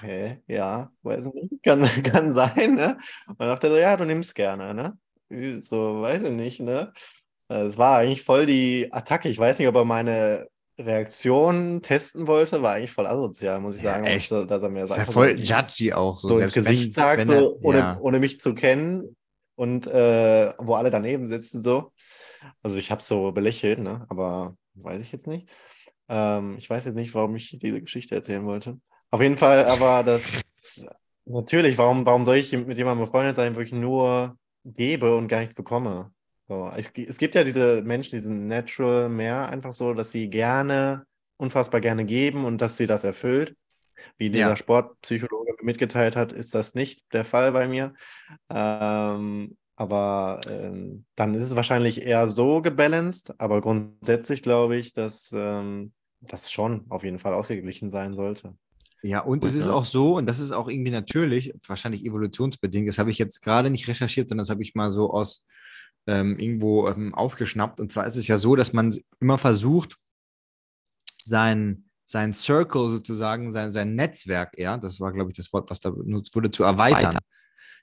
hä, 0.00 0.38
ja, 0.46 0.90
weiß 1.02 1.26
nicht, 1.34 1.62
kann, 1.62 1.82
kann 2.04 2.32
sein, 2.32 2.76
ne? 2.76 2.96
Und 3.26 3.40
dann 3.40 3.48
dachte 3.48 3.66
er 3.66 3.72
so, 3.72 3.78
ja, 3.78 3.96
du 3.96 4.04
nimmst 4.04 4.34
gerne, 4.34 4.72
ne? 4.72 4.98
So, 5.62 6.00
weiß 6.02 6.22
ich 6.22 6.30
nicht, 6.30 6.60
ne? 6.60 6.92
Es 7.48 7.76
war 7.78 7.98
eigentlich 7.98 8.22
voll 8.22 8.46
die 8.46 8.88
Attacke. 8.92 9.28
Ich 9.28 9.38
weiß 9.38 9.58
nicht, 9.58 9.66
ob 9.66 9.74
er 9.74 9.84
meine 9.84 10.48
Reaktion 10.78 11.82
testen 11.82 12.26
wollte, 12.28 12.62
war 12.62 12.74
eigentlich 12.74 12.92
voll 12.92 13.06
asozial, 13.06 13.60
muss 13.60 13.76
ich 13.76 13.82
sagen. 13.82 14.04
Ja, 14.06 14.12
echt? 14.12 14.30
Dass, 14.30 14.46
dass 14.46 14.62
er 14.62 14.68
mir 14.68 14.80
ja 14.80 14.86
sagt, 14.86 15.12
voll 15.12 15.36
so, 15.36 15.42
judgy 15.42 15.92
auch. 15.92 16.18
So, 16.18 16.28
so 16.28 16.38
ins 16.38 16.52
Gesicht 16.52 16.94
sagt, 16.94 17.26
so, 17.26 17.32
er- 17.32 17.64
ohne, 17.64 17.78
ja. 17.78 17.98
ohne 18.00 18.20
mich 18.20 18.40
zu 18.40 18.54
kennen 18.54 19.16
und 19.56 19.88
äh, 19.88 20.54
wo 20.58 20.74
alle 20.74 20.90
daneben 20.90 21.26
sitzen, 21.26 21.62
so. 21.62 21.92
Also 22.62 22.78
ich 22.78 22.90
habe 22.90 23.02
so 23.02 23.32
belächelt, 23.32 23.80
ne? 23.80 24.06
aber 24.08 24.56
weiß 24.74 25.02
ich 25.02 25.12
jetzt 25.12 25.26
nicht. 25.26 25.50
Ähm, 26.10 26.56
ich 26.58 26.68
weiß 26.68 26.84
jetzt 26.84 26.96
nicht, 26.96 27.14
warum 27.14 27.36
ich 27.36 27.56
diese 27.58 27.80
Geschichte 27.80 28.16
erzählen 28.16 28.44
wollte. 28.44 28.78
Auf 29.10 29.22
jeden 29.22 29.36
Fall, 29.36 29.64
aber 29.66 30.02
das 30.02 30.32
natürlich, 31.24 31.78
warum, 31.78 32.04
warum 32.04 32.24
soll 32.24 32.36
ich 32.36 32.52
mit 32.52 32.76
jemandem 32.76 33.06
befreundet 33.06 33.36
sein, 33.36 33.54
wo 33.54 33.60
ich 33.60 33.72
nur 33.72 34.36
gebe 34.64 35.16
und 35.16 35.28
gar 35.28 35.40
nichts 35.40 35.54
bekomme? 35.54 36.12
So, 36.48 36.70
es, 36.76 36.90
es 36.96 37.18
gibt 37.18 37.36
ja 37.36 37.44
diese 37.44 37.80
Menschen, 37.82 38.16
die 38.16 38.22
sind 38.22 38.48
natural 38.48 39.08
mehr 39.08 39.48
einfach 39.48 39.72
so, 39.72 39.94
dass 39.94 40.10
sie 40.10 40.28
gerne, 40.28 41.04
unfassbar 41.36 41.80
gerne 41.80 42.04
geben 42.04 42.44
und 42.44 42.60
dass 42.60 42.76
sie 42.76 42.88
das 42.88 43.04
erfüllt. 43.04 43.54
Wie 44.18 44.30
dieser 44.30 44.50
Ja. 44.50 44.56
Sportpsychologe 44.56 45.52
mir 45.52 45.64
mitgeteilt 45.64 46.16
hat, 46.16 46.32
ist 46.32 46.54
das 46.54 46.74
nicht 46.74 47.12
der 47.12 47.24
Fall 47.24 47.52
bei 47.52 47.68
mir. 47.68 47.94
Ähm, 48.48 49.56
aber 49.76 50.40
ähm, 50.48 51.04
dann 51.14 51.34
ist 51.34 51.44
es 51.44 51.56
wahrscheinlich 51.56 52.04
eher 52.04 52.26
so 52.26 52.60
gebalanced, 52.62 53.34
aber 53.38 53.60
grundsätzlich 53.60 54.42
glaube 54.42 54.76
ich, 54.76 54.92
dass 54.92 55.32
ähm, 55.34 55.92
das 56.20 56.50
schon 56.50 56.84
auf 56.88 57.04
jeden 57.04 57.18
Fall 57.18 57.34
ausgeglichen 57.34 57.90
sein 57.90 58.14
sollte. 58.14 58.54
Ja, 59.02 59.20
und 59.20 59.44
es 59.44 59.54
ist 59.54 59.66
ja. 59.66 59.72
auch 59.72 59.84
so, 59.84 60.16
und 60.18 60.26
das 60.26 60.38
ist 60.40 60.50
auch 60.52 60.68
irgendwie 60.68 60.90
natürlich, 60.90 61.54
wahrscheinlich 61.66 62.04
evolutionsbedingt, 62.04 62.88
das 62.88 62.98
habe 62.98 63.10
ich 63.10 63.18
jetzt 63.18 63.40
gerade 63.40 63.70
nicht 63.70 63.88
recherchiert, 63.88 64.28
sondern 64.28 64.42
das 64.42 64.50
habe 64.50 64.62
ich 64.62 64.74
mal 64.74 64.90
so 64.90 65.10
aus 65.10 65.46
ähm, 66.06 66.38
irgendwo 66.38 66.88
ähm, 66.88 67.14
aufgeschnappt. 67.14 67.80
Und 67.80 67.90
zwar 67.92 68.06
ist 68.06 68.16
es 68.16 68.26
ja 68.26 68.36
so, 68.36 68.56
dass 68.56 68.72
man 68.72 68.94
immer 69.20 69.38
versucht, 69.38 69.96
sein, 71.22 71.84
sein 72.04 72.34
Circle 72.34 72.90
sozusagen, 72.90 73.50
sein, 73.50 73.70
sein 73.72 73.94
Netzwerk, 73.94 74.58
ja, 74.58 74.76
das 74.76 75.00
war, 75.00 75.12
glaube 75.12 75.30
ich, 75.30 75.36
das 75.36 75.52
Wort, 75.52 75.70
was 75.70 75.80
da 75.80 75.90
benutzt 75.90 76.34
wurde, 76.34 76.50
zu 76.50 76.64
erweitern. 76.64 77.16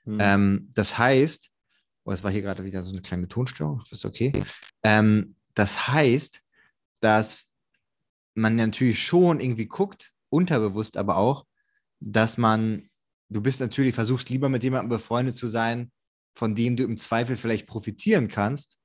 Hm. 0.04 0.18
Ähm, 0.20 0.70
das 0.74 0.98
heißt, 0.98 1.50
oh, 2.04 2.12
es 2.12 2.22
war 2.22 2.30
hier 2.30 2.42
gerade 2.42 2.64
wieder 2.64 2.82
so 2.82 2.92
eine 2.92 3.02
kleine 3.02 3.26
Tonstörung, 3.26 3.80
das 3.80 3.98
ist 3.98 4.04
okay. 4.04 4.32
Ähm, 4.82 5.36
das 5.54 5.88
heißt, 5.88 6.42
dass 7.00 7.54
man 8.40 8.56
natürlich 8.56 9.02
schon 9.04 9.40
irgendwie 9.40 9.66
guckt, 9.66 10.12
unterbewusst 10.30 10.96
aber 10.96 11.16
auch, 11.16 11.46
dass 12.00 12.38
man, 12.38 12.88
du 13.28 13.40
bist 13.40 13.60
natürlich, 13.60 13.94
versuchst 13.94 14.30
lieber 14.30 14.48
mit 14.48 14.62
jemandem 14.62 14.90
befreundet 14.90 15.34
zu 15.36 15.46
sein, 15.46 15.90
von 16.34 16.54
dem 16.54 16.76
du 16.76 16.84
im 16.84 16.96
Zweifel 16.98 17.36
vielleicht 17.36 17.66
profitieren 17.66 18.28
kannst, 18.28 18.78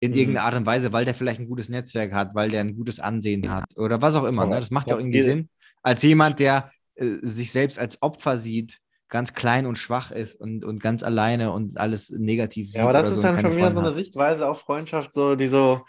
in 0.00 0.12
Mhm. 0.12 0.18
irgendeiner 0.18 0.46
Art 0.46 0.54
und 0.54 0.66
Weise, 0.66 0.92
weil 0.92 1.04
der 1.04 1.14
vielleicht 1.14 1.40
ein 1.40 1.48
gutes 1.48 1.68
Netzwerk 1.68 2.12
hat, 2.12 2.34
weil 2.34 2.50
der 2.50 2.60
ein 2.62 2.74
gutes 2.76 3.00
Ansehen 3.00 3.50
hat 3.50 3.66
oder 3.76 4.00
was 4.00 4.16
auch 4.16 4.24
immer. 4.24 4.46
Ne? 4.46 4.58
Das 4.60 4.70
macht 4.70 4.88
ja 4.88 4.96
auch 4.96 5.00
irgendwie 5.00 5.20
Sinn. 5.20 5.48
Als 5.82 6.02
jemand, 6.02 6.40
der 6.40 6.72
äh, 6.94 7.04
sich 7.22 7.52
selbst 7.52 7.78
als 7.78 8.00
Opfer 8.02 8.38
sieht, 8.38 8.80
ganz 9.08 9.34
klein 9.34 9.66
und 9.66 9.76
schwach 9.76 10.10
ist 10.10 10.36
und, 10.36 10.64
und 10.64 10.80
ganz 10.80 11.02
alleine 11.02 11.52
und 11.52 11.76
alles 11.76 12.10
negativ 12.10 12.68
sieht. 12.68 12.76
Ja, 12.76 12.84
aber 12.84 12.92
das 12.92 13.10
ist 13.10 13.16
so 13.16 13.22
dann 13.22 13.38
schon 13.40 13.56
wieder 13.56 13.72
so 13.72 13.78
eine 13.80 13.88
hat. 13.88 13.94
Sichtweise 13.94 14.48
auf 14.48 14.60
Freundschaft, 14.60 15.12
so, 15.12 15.34
die 15.34 15.48
so 15.48 15.84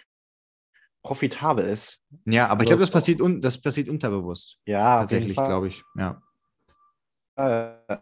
profitabel 1.03 1.65
ist. 1.65 1.99
Ja, 2.25 2.47
aber 2.47 2.63
ich 2.63 2.69
Also- 2.69 2.77
glaube, 2.77 2.81
das 2.81 2.91
passiert, 2.91 3.21
un 3.21 3.41
das 3.41 3.59
passiert 3.59 3.89
unterbewusst. 3.89 4.59
Ja, 4.65 4.99
Tatsächlich, 4.99 5.35
glaube 5.35 5.67
ich. 5.67 5.83
Ja. 5.97 6.21
ich. 7.37 7.97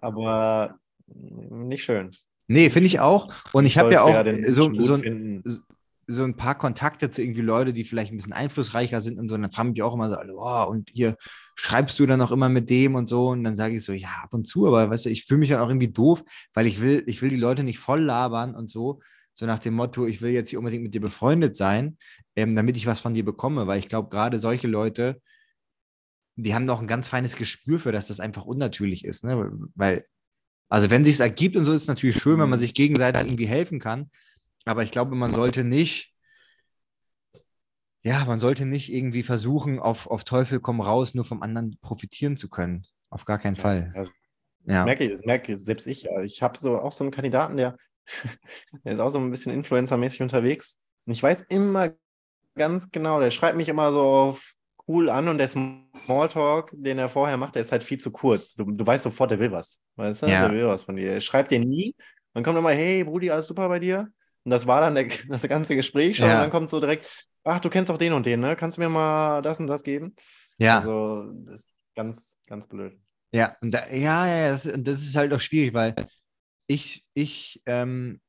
Aber 0.00 0.78
nicht 1.06 1.84
schön. 1.84 2.10
Nee, 2.48 2.70
finde 2.70 2.86
ich 2.86 3.00
auch. 3.00 3.32
Und 3.52 3.66
ich 3.66 3.78
habe 3.78 3.92
ja 3.92 4.02
auch 4.02 4.22
den 4.22 4.52
so, 4.52 4.68
Menschen 4.68 4.76
gut 4.76 4.84
so, 4.86 4.94
ein, 4.94 5.42
so 6.06 6.22
ein 6.22 6.36
paar 6.36 6.56
Kontakte 6.56 7.10
zu 7.10 7.22
irgendwie 7.22 7.40
Leute, 7.40 7.72
die 7.72 7.82
vielleicht 7.84 8.12
ein 8.12 8.16
bisschen 8.16 8.32
einflussreicher 8.32 9.00
sind 9.00 9.18
und 9.18 9.28
so. 9.28 9.34
Und 9.34 9.42
dann 9.42 9.50
fragen 9.50 9.70
mich 9.70 9.82
auch 9.82 9.94
immer 9.94 10.08
so, 10.08 10.16
oh, 10.36 10.64
und 10.68 10.90
hier 10.92 11.16
schreibst 11.56 11.98
du 11.98 12.06
dann 12.06 12.20
auch 12.20 12.30
immer 12.30 12.48
mit 12.48 12.70
dem 12.70 12.94
und 12.94 13.08
so. 13.08 13.28
Und 13.28 13.42
dann 13.42 13.56
sage 13.56 13.74
ich 13.74 13.84
so, 13.84 13.92
ja, 13.92 14.10
ab 14.22 14.32
und 14.34 14.46
zu, 14.46 14.66
aber 14.66 14.88
weißt 14.90 15.06
du, 15.06 15.10
ich 15.10 15.24
fühle 15.24 15.40
mich 15.40 15.48
dann 15.48 15.60
auch 15.60 15.68
irgendwie 15.68 15.92
doof, 15.92 16.22
weil 16.54 16.66
ich 16.66 16.80
will, 16.80 17.02
ich 17.06 17.22
will 17.22 17.30
die 17.30 17.36
Leute 17.36 17.64
nicht 17.64 17.78
voll 17.80 18.02
labern 18.02 18.54
und 18.54 18.68
so. 18.68 19.00
So 19.38 19.44
nach 19.44 19.58
dem 19.58 19.74
Motto, 19.74 20.06
ich 20.06 20.22
will 20.22 20.30
jetzt 20.30 20.48
hier 20.48 20.58
unbedingt 20.58 20.82
mit 20.82 20.94
dir 20.94 21.00
befreundet 21.02 21.56
sein, 21.56 21.98
ähm, 22.36 22.56
damit 22.56 22.74
ich 22.78 22.86
was 22.86 23.00
von 23.00 23.12
dir 23.12 23.24
bekomme, 23.24 23.66
weil 23.66 23.78
ich 23.78 23.88
glaube, 23.88 24.08
gerade 24.08 24.40
solche 24.40 24.66
Leute, 24.66 25.20
die 26.36 26.54
haben 26.54 26.64
noch 26.64 26.80
ein 26.80 26.86
ganz 26.86 27.06
feines 27.06 27.36
Gespür 27.36 27.78
für, 27.78 27.92
dass 27.92 28.06
das 28.06 28.18
einfach 28.18 28.46
unnatürlich 28.46 29.04
ist, 29.04 29.24
ne? 29.24 29.52
Weil, 29.74 30.06
also 30.70 30.88
wenn 30.88 31.04
sich 31.04 31.20
ergibt 31.20 31.54
und 31.56 31.66
so, 31.66 31.74
ist 31.74 31.82
es 31.82 31.88
natürlich 31.88 32.18
schön, 32.18 32.38
wenn 32.40 32.48
man 32.48 32.58
Mhm. 32.58 32.62
sich 32.62 32.72
gegenseitig 32.72 33.20
irgendwie 33.26 33.46
helfen 33.46 33.78
kann. 33.78 34.10
Aber 34.64 34.82
ich 34.82 34.90
glaube, 34.90 35.14
man 35.14 35.30
sollte 35.30 35.64
nicht, 35.64 36.14
ja, 38.02 38.24
man 38.24 38.38
sollte 38.38 38.64
nicht 38.64 38.90
irgendwie 38.90 39.22
versuchen, 39.22 39.78
auf, 39.80 40.06
auf 40.06 40.24
Teufel 40.24 40.60
komm 40.60 40.80
raus, 40.80 41.12
nur 41.12 41.26
vom 41.26 41.42
anderen 41.42 41.76
profitieren 41.82 42.36
zu 42.38 42.48
können. 42.48 42.86
Auf 43.10 43.26
gar 43.26 43.38
keinen 43.38 43.56
Fall. 43.56 43.90
Das, 43.94 44.08
Ja. 44.64 44.76
das 44.76 44.84
merke 44.86 45.04
ich, 45.04 45.10
das 45.10 45.24
merke 45.24 45.52
ich, 45.52 45.58
selbst 45.58 45.86
ich. 45.86 46.04
ja. 46.04 46.22
Ich 46.22 46.42
habe 46.42 46.58
so 46.58 46.78
auch 46.78 46.92
so 46.92 47.04
einen 47.04 47.10
Kandidaten, 47.10 47.58
der, 47.58 47.76
der 48.84 48.92
ist 48.92 49.00
auch 49.00 49.08
so 49.08 49.18
ein 49.18 49.30
bisschen 49.30 49.52
Influencer-mäßig 49.52 50.22
unterwegs. 50.22 50.78
Und 51.06 51.12
ich 51.12 51.22
weiß 51.22 51.42
immer 51.42 51.90
ganz 52.54 52.90
genau, 52.90 53.20
der 53.20 53.30
schreibt 53.30 53.56
mich 53.56 53.68
immer 53.68 53.92
so 53.92 54.00
auf 54.00 54.54
cool 54.88 55.10
an 55.10 55.28
und 55.28 55.38
der 55.38 55.48
Smalltalk, 55.48 56.70
den 56.72 56.98
er 56.98 57.08
vorher 57.08 57.36
macht, 57.36 57.56
der 57.56 57.62
ist 57.62 57.72
halt 57.72 57.82
viel 57.82 57.98
zu 57.98 58.10
kurz. 58.10 58.54
Du, 58.54 58.64
du 58.64 58.86
weißt 58.86 59.02
sofort, 59.02 59.30
der 59.30 59.38
will 59.38 59.52
was. 59.52 59.80
Weißt 59.96 60.22
du? 60.22 60.26
Ja. 60.26 60.48
Der 60.48 60.52
will 60.52 60.66
was 60.66 60.84
von 60.84 60.96
dir. 60.96 61.12
Er 61.12 61.20
schreibt 61.20 61.50
dir 61.50 61.58
nie. 61.58 61.94
Dann 62.34 62.44
kommt 62.44 62.58
immer, 62.58 62.70
hey 62.70 63.02
Brudi, 63.02 63.30
alles 63.30 63.46
super 63.46 63.68
bei 63.68 63.78
dir? 63.78 64.08
Und 64.44 64.50
das 64.50 64.66
war 64.66 64.80
dann 64.80 64.94
der, 64.94 65.08
das 65.28 65.42
ganze 65.48 65.74
Gespräch 65.74 66.18
schon. 66.18 66.26
Ja. 66.26 66.36
Und 66.36 66.42
dann 66.42 66.50
kommt 66.50 66.70
so 66.70 66.80
direkt, 66.80 67.26
ach, 67.44 67.60
du 67.60 67.68
kennst 67.68 67.90
doch 67.90 67.98
den 67.98 68.12
und 68.12 68.26
den, 68.26 68.40
ne? 68.40 68.54
Kannst 68.54 68.76
du 68.76 68.80
mir 68.80 68.88
mal 68.88 69.42
das 69.42 69.58
und 69.58 69.66
das 69.66 69.82
geben? 69.82 70.14
Ja. 70.58 70.78
Also, 70.78 71.32
das 71.46 71.62
ist 71.62 71.76
ganz, 71.94 72.38
ganz 72.46 72.66
blöd. 72.66 72.96
Ja, 73.32 73.56
und 73.60 73.74
da, 73.74 73.88
ja, 73.88 74.26
ja, 74.26 74.50
das, 74.50 74.66
und 74.66 74.86
das 74.86 75.00
ist 75.00 75.16
halt 75.16 75.32
auch 75.32 75.40
schwierig, 75.40 75.74
weil 75.74 75.94
ich, 76.66 77.04
ich 77.14 77.62
ähm, 77.66 78.20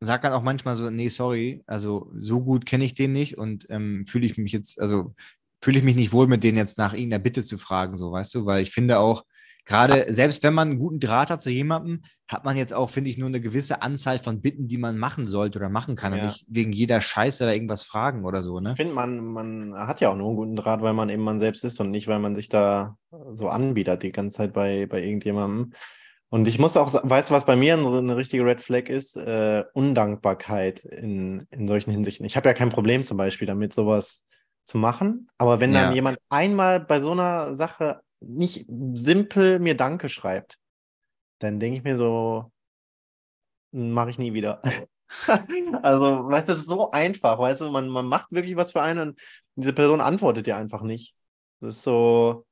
sage 0.00 0.22
dann 0.22 0.32
auch 0.32 0.42
manchmal 0.42 0.74
so, 0.74 0.90
nee, 0.90 1.08
sorry, 1.08 1.62
also 1.66 2.10
so 2.14 2.40
gut 2.40 2.66
kenne 2.66 2.84
ich 2.84 2.94
den 2.94 3.12
nicht 3.12 3.36
und 3.36 3.66
ähm, 3.70 4.04
fühle 4.06 4.26
ich 4.26 4.38
mich 4.38 4.52
jetzt, 4.52 4.80
also 4.80 5.14
fühle 5.62 5.78
ich 5.78 5.84
mich 5.84 5.96
nicht 5.96 6.12
wohl 6.12 6.28
mit 6.28 6.44
denen 6.44 6.56
jetzt 6.56 6.78
nach 6.78 6.94
irgendeiner 6.94 7.22
Bitte 7.22 7.42
zu 7.42 7.58
fragen, 7.58 7.96
so, 7.96 8.12
weißt 8.12 8.34
du, 8.34 8.46
weil 8.46 8.62
ich 8.62 8.70
finde 8.70 8.98
auch, 9.00 9.24
gerade 9.64 10.06
selbst 10.08 10.42
wenn 10.44 10.54
man 10.54 10.70
einen 10.70 10.78
guten 10.78 11.00
Draht 11.00 11.30
hat 11.30 11.42
zu 11.42 11.50
jemandem, 11.50 12.02
hat 12.28 12.44
man 12.44 12.56
jetzt 12.56 12.72
auch, 12.72 12.90
finde 12.90 13.10
ich, 13.10 13.18
nur 13.18 13.26
eine 13.28 13.40
gewisse 13.40 13.82
Anzahl 13.82 14.18
von 14.18 14.40
Bitten, 14.40 14.68
die 14.68 14.78
man 14.78 14.96
machen 14.96 15.26
sollte 15.26 15.58
oder 15.58 15.68
machen 15.68 15.96
kann 15.96 16.12
und 16.12 16.20
Ja. 16.20 16.26
nicht 16.26 16.46
wegen 16.48 16.72
jeder 16.72 17.00
Scheiße 17.00 17.44
da 17.44 17.52
irgendwas 17.52 17.82
fragen 17.82 18.24
oder 18.24 18.42
so, 18.42 18.60
ne? 18.60 18.70
Ich 18.72 18.76
finde, 18.76 18.94
man, 18.94 19.24
man 19.24 19.74
hat 19.74 20.00
ja 20.00 20.10
auch 20.10 20.16
nur 20.16 20.28
einen 20.28 20.36
guten 20.36 20.56
Draht, 20.56 20.80
weil 20.80 20.94
man 20.94 21.10
eben 21.10 21.22
man 21.22 21.38
selbst 21.38 21.64
ist 21.64 21.80
und 21.80 21.90
nicht, 21.90 22.06
weil 22.06 22.18
man 22.20 22.36
sich 22.36 22.48
da 22.48 22.96
so 23.32 23.48
anbietet 23.48 24.04
die 24.04 24.12
ganze 24.12 24.36
Zeit 24.36 24.52
bei, 24.52 24.86
bei 24.86 25.02
irgendjemandem. 25.02 25.72
Und 26.30 26.46
ich 26.46 26.58
muss 26.58 26.76
auch, 26.76 26.88
sa- 26.88 27.00
weißt 27.04 27.30
du, 27.30 27.34
was 27.34 27.46
bei 27.46 27.56
mir 27.56 27.74
eine, 27.74 28.16
richtige 28.16 28.44
Red 28.44 28.60
Flag 28.60 28.88
ist? 28.88 29.16
Äh, 29.16 29.64
Undankbarkeit 29.72 30.84
in, 30.84 31.46
in 31.50 31.66
solchen 31.66 31.90
Hinsichten. 31.90 32.26
Ich 32.26 32.36
habe 32.36 32.48
ja 32.48 32.54
kein 32.54 32.68
Problem 32.68 33.02
zum 33.02 33.16
Beispiel 33.16 33.46
damit, 33.46 33.72
sowas 33.72 34.26
zu 34.64 34.76
machen. 34.78 35.26
Aber 35.38 35.60
wenn 35.60 35.72
dann 35.72 35.88
Ja. 35.88 35.92
jemand 35.94 36.18
einmal 36.28 36.80
bei 36.80 37.00
so 37.00 37.12
einer 37.12 37.54
Sache 37.54 38.00
nicht 38.20 38.66
simpel 38.94 39.58
mir 39.58 39.76
Danke 39.76 40.08
schreibt, 40.08 40.58
dann 41.40 41.60
denke 41.60 41.78
ich 41.78 41.84
mir 41.84 41.96
so, 41.96 42.50
mache 43.70 44.10
ich 44.10 44.18
nie 44.18 44.32
wieder. 44.34 44.62
also, 45.82 46.28
weißt 46.28 46.48
du, 46.48 46.52
das 46.52 46.60
ist 46.60 46.68
so 46.68 46.90
einfach, 46.90 47.38
weißt 47.38 47.62
du, 47.62 47.70
man, 47.70 47.88
man 47.88 48.06
macht 48.06 48.30
wirklich 48.32 48.56
was 48.56 48.72
für 48.72 48.82
einen 48.82 49.10
und 49.10 49.20
diese 49.56 49.72
Person 49.72 50.00
antwortet 50.00 50.46
dir 50.46 50.56
einfach 50.56 50.82
nicht. 50.82 51.14
Das 51.60 51.76
ist 51.76 51.82
so, 51.82 52.46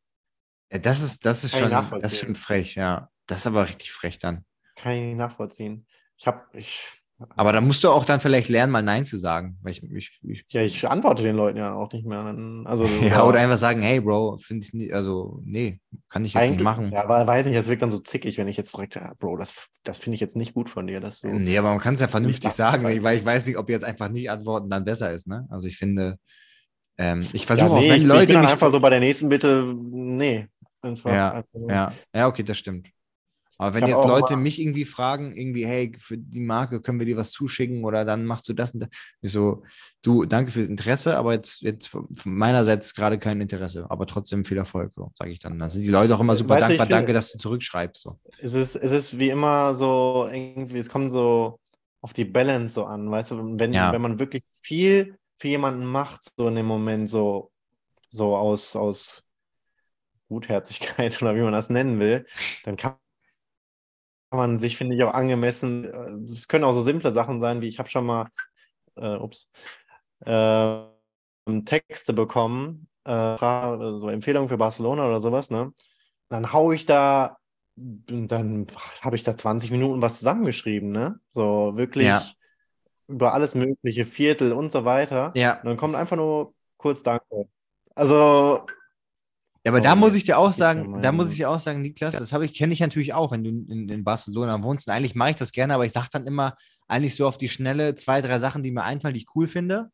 Ja, 0.72 0.78
das 0.78 1.00
ist, 1.00 1.24
das 1.24 1.44
ist 1.44 1.56
schon, 1.56 1.70
das 1.70 2.12
ist 2.14 2.18
schon 2.20 2.34
frech, 2.34 2.74
ja. 2.74 3.08
Das 3.26 3.38
ist 3.40 3.46
aber 3.46 3.66
richtig 3.68 3.92
frech 3.92 4.18
dann. 4.18 4.44
kann 4.74 4.94
ich 4.94 5.02
nicht 5.02 5.16
nachvollziehen. 5.16 5.86
Ich 6.18 6.26
habe, 6.26 6.46
ich, 6.52 6.86
Aber 7.34 7.52
da 7.52 7.60
musst 7.60 7.84
du 7.84 7.90
auch 7.90 8.04
dann 8.04 8.20
vielleicht 8.20 8.48
lernen, 8.48 8.72
mal 8.72 8.82
Nein 8.82 9.04
zu 9.04 9.18
sagen. 9.18 9.58
Weil 9.62 9.72
ich, 9.72 9.82
ich, 9.82 10.18
ich, 10.22 10.44
ja, 10.50 10.62
ich 10.62 10.88
antworte 10.88 11.22
den 11.22 11.36
Leuten 11.36 11.58
ja 11.58 11.74
auch 11.74 11.90
nicht 11.92 12.06
mehr. 12.06 12.20
Also, 12.64 12.86
ja, 13.02 13.24
oder 13.24 13.40
einfach 13.40 13.58
sagen, 13.58 13.82
hey 13.82 14.00
Bro, 14.00 14.38
finde 14.38 14.64
ich 14.66 14.72
nicht, 14.72 14.92
also 14.92 15.40
nee, 15.44 15.80
kann 16.08 16.24
ich 16.24 16.34
jetzt 16.34 16.50
nicht 16.50 16.60
machen. 16.62 16.92
ja, 16.92 17.02
aber 17.04 17.26
weiß 17.26 17.46
nicht, 17.46 17.56
es 17.56 17.68
wirkt 17.68 17.82
dann 17.82 17.90
so 17.90 17.98
zickig, 17.98 18.38
wenn 18.38 18.48
ich 18.48 18.56
jetzt 18.56 18.74
direkt, 18.74 18.94
ja, 18.96 19.12
Bro, 19.18 19.36
das, 19.36 19.68
das 19.84 19.98
finde 19.98 20.14
ich 20.14 20.20
jetzt 20.20 20.36
nicht 20.36 20.54
gut 20.54 20.70
von 20.70 20.86
dir, 20.86 21.00
dass 21.00 21.20
du. 21.20 21.28
Nee, 21.38 21.58
aber 21.58 21.70
man 21.70 21.78
kann 21.80 21.94
es 21.94 22.00
ja 22.00 22.08
vernünftig 22.08 22.52
sagen, 22.52 22.84
weil- 23.02 23.16
ich 23.18 23.24
weiß 23.24 23.46
nicht, 23.46 23.56
ob 23.58 23.68
jetzt 23.70 23.84
einfach 23.84 24.08
nicht 24.08 24.30
antworten 24.30 24.68
dann 24.68 24.84
besser 24.84 25.12
ist, 25.12 25.26
ne? 25.26 25.46
Also 25.50 25.66
ich 25.66 25.76
finde, 25.78 26.18
ähm, 26.98 27.28
ich 27.32 27.46
ja, 27.52 27.68
versuche 27.68 27.74
auch, 27.74 27.82
nee, 27.82 27.90
wenn 27.90 28.02
ich, 28.02 28.12
ich 28.12 28.26
Leute 28.26 28.26
bin 28.26 28.42
dann 28.42 28.46
einfach 28.46 28.70
so 28.70 28.80
bei 28.80 28.90
der 28.90 29.00
nächsten 29.00 29.28
Bitte, 29.28 29.74
nee. 29.76 30.48
Einfach, 30.82 31.10
Ja, 31.12 31.30
einfach 31.30 31.48
so. 31.54 31.68
ja, 31.68 31.92
ja, 32.14 32.26
okay, 32.28 32.42
das 32.42 32.58
stimmt. 32.58 32.88
Aber 33.58 33.74
wenn 33.74 33.86
jetzt 33.86 34.04
Leute 34.04 34.36
mich 34.36 34.60
irgendwie 34.60 34.84
fragen, 34.84 35.34
irgendwie, 35.34 35.66
hey, 35.66 35.92
für 35.98 36.18
die 36.18 36.40
Marke 36.40 36.80
können 36.80 36.98
wir 36.98 37.06
dir 37.06 37.16
was 37.16 37.30
zuschicken 37.32 37.84
oder 37.84 38.04
dann 38.04 38.24
machst 38.26 38.48
du 38.48 38.52
das 38.52 38.72
und 38.72 38.80
das. 38.80 38.88
Ich 39.22 39.32
so, 39.32 39.62
du, 40.02 40.24
danke 40.24 40.50
fürs 40.52 40.68
Interesse, 40.68 41.16
aber 41.16 41.32
jetzt, 41.34 41.62
jetzt 41.62 41.88
von 41.88 42.06
meinerseits 42.24 42.94
gerade 42.94 43.18
kein 43.18 43.40
Interesse, 43.40 43.86
aber 43.90 44.06
trotzdem 44.06 44.44
viel 44.44 44.58
Erfolg, 44.58 44.92
so 44.92 45.10
sage 45.18 45.30
ich 45.30 45.38
dann. 45.38 45.58
Dann 45.58 45.70
sind 45.70 45.82
die 45.82 45.88
Leute 45.90 46.14
auch 46.14 46.20
immer 46.20 46.36
super 46.36 46.54
Weißt 46.56 46.68
dankbar, 46.70 46.86
finde- 46.86 46.98
danke, 47.00 47.12
dass 47.12 47.32
du 47.32 47.38
zurückschreibst. 47.38 48.02
So. 48.02 48.18
Es 48.38 48.54
ist, 48.54 48.76
es 48.76 48.92
ist 48.92 49.18
wie 49.18 49.30
immer 49.30 49.74
so, 49.74 50.28
irgendwie, 50.30 50.78
es 50.78 50.88
kommt 50.88 51.10
so 51.12 51.58
auf 52.02 52.12
die 52.12 52.24
Balance 52.24 52.74
so 52.74 52.84
an, 52.84 53.10
weißt 53.10 53.32
du, 53.32 53.58
wenn, 53.58 53.72
Ja. 53.72 53.90
wenn 53.92 54.02
man 54.02 54.18
wirklich 54.18 54.44
viel 54.62 55.16
für 55.36 55.48
jemanden 55.48 55.84
macht, 55.86 56.30
so 56.36 56.48
in 56.48 56.54
dem 56.54 56.66
Moment, 56.66 57.08
so, 57.08 57.50
so 58.08 58.36
aus, 58.36 58.76
aus 58.76 59.22
Gutherzigkeit 60.28 61.20
oder 61.22 61.34
wie 61.36 61.40
man 61.42 61.52
das 61.52 61.70
nennen 61.70 62.00
will, 62.00 62.26
dann 62.64 62.76
kann 62.76 62.94
man 64.30 64.58
sich, 64.58 64.76
finde 64.76 64.96
ich, 64.96 65.02
auch 65.04 65.14
angemessen, 65.14 65.84
äh, 65.84 66.30
es 66.32 66.48
können 66.48 66.64
auch 66.64 66.72
so 66.72 66.82
simple 66.82 67.12
Sachen 67.12 67.40
sein, 67.40 67.60
wie 67.62 67.68
ich 67.68 67.78
habe 67.78 67.88
schon 67.88 68.06
mal, 68.06 68.28
äh, 68.96 69.16
ups, 69.16 69.50
äh, 70.24 70.84
Texte 71.64 72.12
bekommen, 72.12 72.88
äh, 73.04 73.36
so 73.38 74.08
Empfehlungen 74.08 74.48
für 74.48 74.58
Barcelona 74.58 75.06
oder 75.06 75.20
sowas, 75.20 75.50
ne? 75.50 75.72
Dann 76.28 76.52
hau 76.52 76.72
ich 76.72 76.86
da, 76.86 77.38
dann 77.76 78.66
habe 79.02 79.16
ich 79.16 79.22
da 79.22 79.36
20 79.36 79.70
Minuten 79.70 80.02
was 80.02 80.18
zusammengeschrieben, 80.18 80.90
ne? 80.90 81.20
So 81.30 81.76
wirklich 81.76 82.06
Ja. 82.06 82.22
über 83.08 83.34
alles 83.34 83.54
mögliche, 83.54 84.04
Viertel 84.04 84.52
und 84.52 84.72
so 84.72 84.84
weiter. 84.84 85.32
Ja, 85.34 85.58
Und 85.60 85.66
dann 85.66 85.76
kommt 85.76 85.94
einfach 85.94 86.16
nur 86.16 86.54
kurz 86.76 87.02
Danke. 87.02 87.48
Also, 87.94 88.66
Ja, 89.66 89.72
aber 89.72 89.80
So, 89.80 89.82
da 89.82 89.96
muss 89.96 90.14
ich 90.14 90.22
dir 90.22 90.38
auch 90.38 90.52
sagen, 90.52 91.02
da 91.02 91.10
muss 91.10 91.28
ich 91.32 91.38
dir 91.38 91.50
auch 91.50 91.58
sagen, 91.58 91.82
Niklas, 91.82 92.14
das 92.16 92.32
habe 92.32 92.44
ich, 92.44 92.54
kenne 92.54 92.72
ich 92.72 92.78
natürlich 92.78 93.12
auch, 93.14 93.32
wenn 93.32 93.42
du 93.42 93.50
in, 93.50 93.88
in 93.88 94.04
Barcelona 94.04 94.62
wohnst. 94.62 94.86
Und 94.86 94.94
eigentlich 94.94 95.16
mache 95.16 95.30
ich 95.30 95.36
das 95.36 95.50
gerne, 95.50 95.74
aber 95.74 95.84
ich 95.84 95.92
sage 95.92 96.06
dann 96.12 96.24
immer 96.24 96.56
eigentlich 96.86 97.16
so 97.16 97.26
auf 97.26 97.36
die 97.36 97.48
Schnelle 97.48 97.96
zwei, 97.96 98.22
drei 98.22 98.38
Sachen, 98.38 98.62
die 98.62 98.70
mir 98.70 98.84
einfallen, 98.84 99.14
die 99.14 99.22
ich 99.22 99.34
cool 99.34 99.48
finde. 99.48 99.90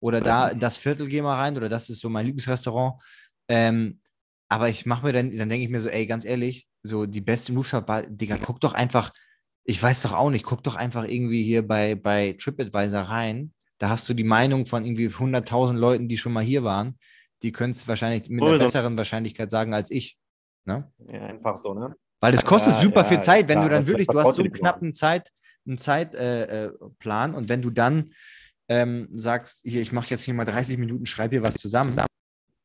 Oder 0.00 0.20
da 0.20 0.48
in 0.48 0.58
das 0.58 0.76
Viertel 0.76 1.08
geh 1.08 1.22
mal 1.22 1.36
rein 1.36 1.56
oder 1.56 1.70
das 1.70 1.88
ist 1.88 2.00
so 2.00 2.10
mein 2.10 2.26
Lieblingsrestaurant. 2.26 3.00
Ähm, 3.48 4.02
aber 4.50 4.68
ich 4.68 4.84
mache 4.84 5.06
mir 5.06 5.14
dann, 5.14 5.34
dann 5.34 5.48
denke 5.48 5.64
ich 5.64 5.70
mir 5.70 5.80
so, 5.80 5.88
ey, 5.88 6.04
ganz 6.04 6.26
ehrlich, 6.26 6.66
so 6.82 7.06
die 7.06 7.22
beste 7.22 7.54
Bar, 7.54 8.02
Digga, 8.02 8.36
guck 8.36 8.60
doch 8.60 8.74
einfach, 8.74 9.10
ich 9.64 9.82
weiß 9.82 10.02
doch 10.02 10.12
auch 10.12 10.28
nicht, 10.28 10.44
guck 10.44 10.62
doch 10.62 10.76
einfach 10.76 11.04
irgendwie 11.04 11.42
hier 11.42 11.66
bei, 11.66 11.94
bei 11.94 12.36
TripAdvisor 12.38 13.00
rein. 13.00 13.54
Da 13.78 13.88
hast 13.88 14.06
du 14.06 14.12
die 14.12 14.22
Meinung 14.22 14.66
von 14.66 14.84
irgendwie 14.84 15.08
100.000 15.08 15.72
Leuten, 15.72 16.08
die 16.08 16.18
schon 16.18 16.34
mal 16.34 16.44
hier 16.44 16.62
waren. 16.62 16.98
Die 17.44 17.52
können 17.52 17.72
es 17.72 17.86
wahrscheinlich 17.86 18.30
mit 18.30 18.42
einer 18.42 18.58
besseren 18.58 18.96
Wahrscheinlichkeit 18.96 19.50
sagen 19.50 19.74
als 19.74 19.90
ich. 19.90 20.18
Ne? 20.64 20.90
ja, 21.08 21.26
einfach 21.26 21.58
so, 21.58 21.74
ne? 21.74 21.94
Weil 22.20 22.32
das 22.32 22.46
kostet 22.46 22.72
Ja, 22.72 22.80
super 22.80 23.02
ja, 23.02 23.04
viel 23.04 23.20
Zeit, 23.20 23.48
wenn 23.50 23.58
klar, 23.58 23.68
du 23.68 23.74
dann 23.74 23.86
wirklich, 23.86 24.06
du 24.06 24.18
hast 24.18 24.36
so 24.36 24.42
einen 24.42 24.50
knappen 24.50 24.94
Zeit, 24.94 25.30
einen 25.66 25.76
Zeitplan 25.76 27.30
äh, 27.30 27.34
äh, 27.34 27.36
und 27.36 27.50
wenn 27.50 27.60
du 27.60 27.68
dann 27.68 28.14
ähm, 28.70 29.10
sagst, 29.12 29.60
hier, 29.62 29.82
ich 29.82 29.92
mache 29.92 30.08
jetzt 30.08 30.22
hier 30.22 30.32
mal 30.32 30.46
30 30.46 30.78
Minuten, 30.78 31.04
schreib 31.04 31.32
hier 31.32 31.42
was 31.42 31.56
zusammen, 31.56 31.94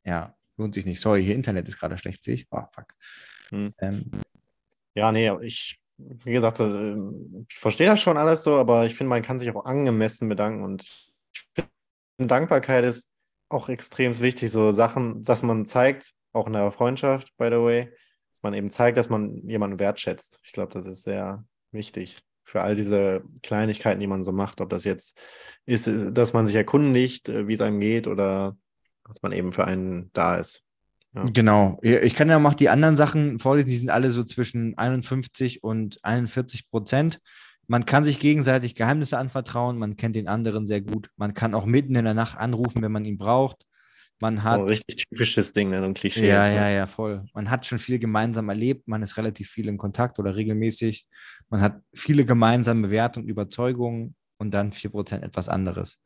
ja, 0.06 0.34
lohnt 0.56 0.76
sich 0.76 0.86
nicht. 0.86 1.02
Sorry, 1.02 1.26
hier 1.26 1.36
Internet 1.36 1.68
ist 1.68 1.78
gerade 1.78 1.98
schlecht, 1.98 2.24
sehe 2.24 2.36
ich. 2.36 2.48
Oh, 2.52 2.64
fuck. 2.72 2.86
Hm. 3.50 3.74
Ähm, 3.80 4.12
Ja, 4.96 5.12
nee, 5.12 5.30
ich, 5.42 5.78
wie 5.98 6.32
gesagt, 6.32 6.62
äh, 6.62 6.96
ich 7.50 7.60
verstehe 7.60 7.88
das 7.88 8.00
schon 8.00 8.16
alles 8.16 8.44
so, 8.44 8.56
aber 8.56 8.86
ich 8.86 8.96
finde, 8.96 9.10
man 9.10 9.24
kann 9.24 9.40
sich 9.40 9.52
auch 9.52 9.66
angemessen 9.66 10.30
bedanken 10.30 10.64
und 10.64 10.84
ich 11.34 11.50
finde, 11.54 11.70
Dankbarkeit 12.18 12.86
ist 12.86 13.10
auch 13.50 13.70
extrem 13.70 14.18
wichtig, 14.20 14.52
so 14.52 14.72
Sachen, 14.72 15.24
dass 15.24 15.44
man 15.44 15.66
zeigt, 15.66 16.14
auch 16.34 16.48
in 16.48 16.54
der 16.54 16.72
Freundschaft, 16.72 17.36
by 17.38 17.46
the 17.46 17.58
way, 17.58 17.92
dass 18.32 18.44
man 18.44 18.54
eben 18.54 18.70
zeigt, 18.70 18.98
dass 18.98 19.10
man 19.10 19.48
jemanden 19.48 19.80
wertschätzt. 19.80 20.40
Ich 20.44 20.52
glaube, 20.52 20.74
das 20.74 20.86
ist 20.86 21.04
sehr 21.04 21.44
wichtig 21.72 22.24
für 22.50 22.62
all 22.62 22.76
diese 22.76 23.22
Kleinigkeiten, 23.44 24.00
die 24.00 24.08
man 24.08 24.24
so 24.24 24.32
macht, 24.32 24.60
ob 24.60 24.70
das 24.70 24.84
jetzt 24.84 25.22
ist, 25.66 25.88
dass 26.14 26.34
man 26.34 26.46
sich 26.46 26.56
erkundigt, 26.56 27.30
äh, 27.30 27.48
wie 27.48 27.54
es 27.54 27.62
einem 27.62 27.80
geht 27.80 28.08
oder 28.08 28.58
dass 29.08 29.22
man 29.22 29.32
eben 29.32 29.52
für 29.52 29.66
einen 29.66 30.10
da 30.14 30.36
ist. 30.36 30.64
Ja. 31.14 31.24
Genau. 31.26 31.80
Ich 31.82 32.14
kann 32.14 32.30
ja 32.30 32.38
noch 32.38 32.54
die 32.54 32.70
anderen 32.70 32.96
Sachen 32.96 33.40
vorlesen, 33.40 33.70
die 33.70 33.78
sind 33.78 33.90
alle 33.90 34.12
so 34.12 34.24
zwischen 34.24 34.78
51 34.78 35.64
und 35.64 36.04
41 36.04 36.70
Prozent. 36.70 37.20
Man 37.70 37.86
kann 37.86 38.04
sich 38.04 38.20
gegenseitig 38.20 38.74
Geheimnisse 38.74 39.20
anvertrauen, 39.20 39.78
man 39.78 39.96
kennt 39.96 40.16
den 40.16 40.28
anderen 40.28 40.66
sehr 40.66 40.82
gut. 40.82 41.12
Man 41.18 41.36
kann 41.36 41.54
auch 41.54 41.66
mitten 41.66 41.96
in 41.96 42.04
der 42.04 42.16
Nacht 42.16 42.36
anrufen, 42.36 42.82
wenn 42.82 42.92
man 42.92 43.06
ihn 43.06 43.20
braucht. 43.20 43.64
Man 44.20 44.40
So 44.40 44.50
ein 44.50 44.62
hat 44.62 44.70
richtig 44.70 45.06
typisches 45.06 45.54
Ding, 45.54 45.70
ne? 45.70 45.80
so 45.80 45.86
ein 45.86 45.94
Klischee. 45.94 46.28
Ja, 46.28 46.48
ist, 46.48 46.54
ne? 46.54 46.60
ja, 46.60 46.70
ja, 46.70 46.88
voll. 46.88 47.24
Man 47.34 47.52
hat 47.52 47.68
schon 47.68 47.78
viel 47.78 48.00
gemeinsam 48.00 48.50
erlebt, 48.50 48.88
man 48.88 49.04
ist 49.04 49.18
relativ 49.18 49.50
viel 49.50 49.68
in 49.68 49.78
Kontakt 49.78 50.18
oder 50.18 50.36
regelmäßig. 50.36 51.06
Man 51.50 51.62
hat 51.62 51.80
viele 51.94 52.26
gemeinsame 52.26 52.90
Werte 52.90 53.20
und 53.20 53.28
Überzeugungen 53.28 54.16
und 54.40 54.52
dann 54.52 54.72
4% 54.72 55.22
etwas 55.22 55.48
anderes. 55.48 56.00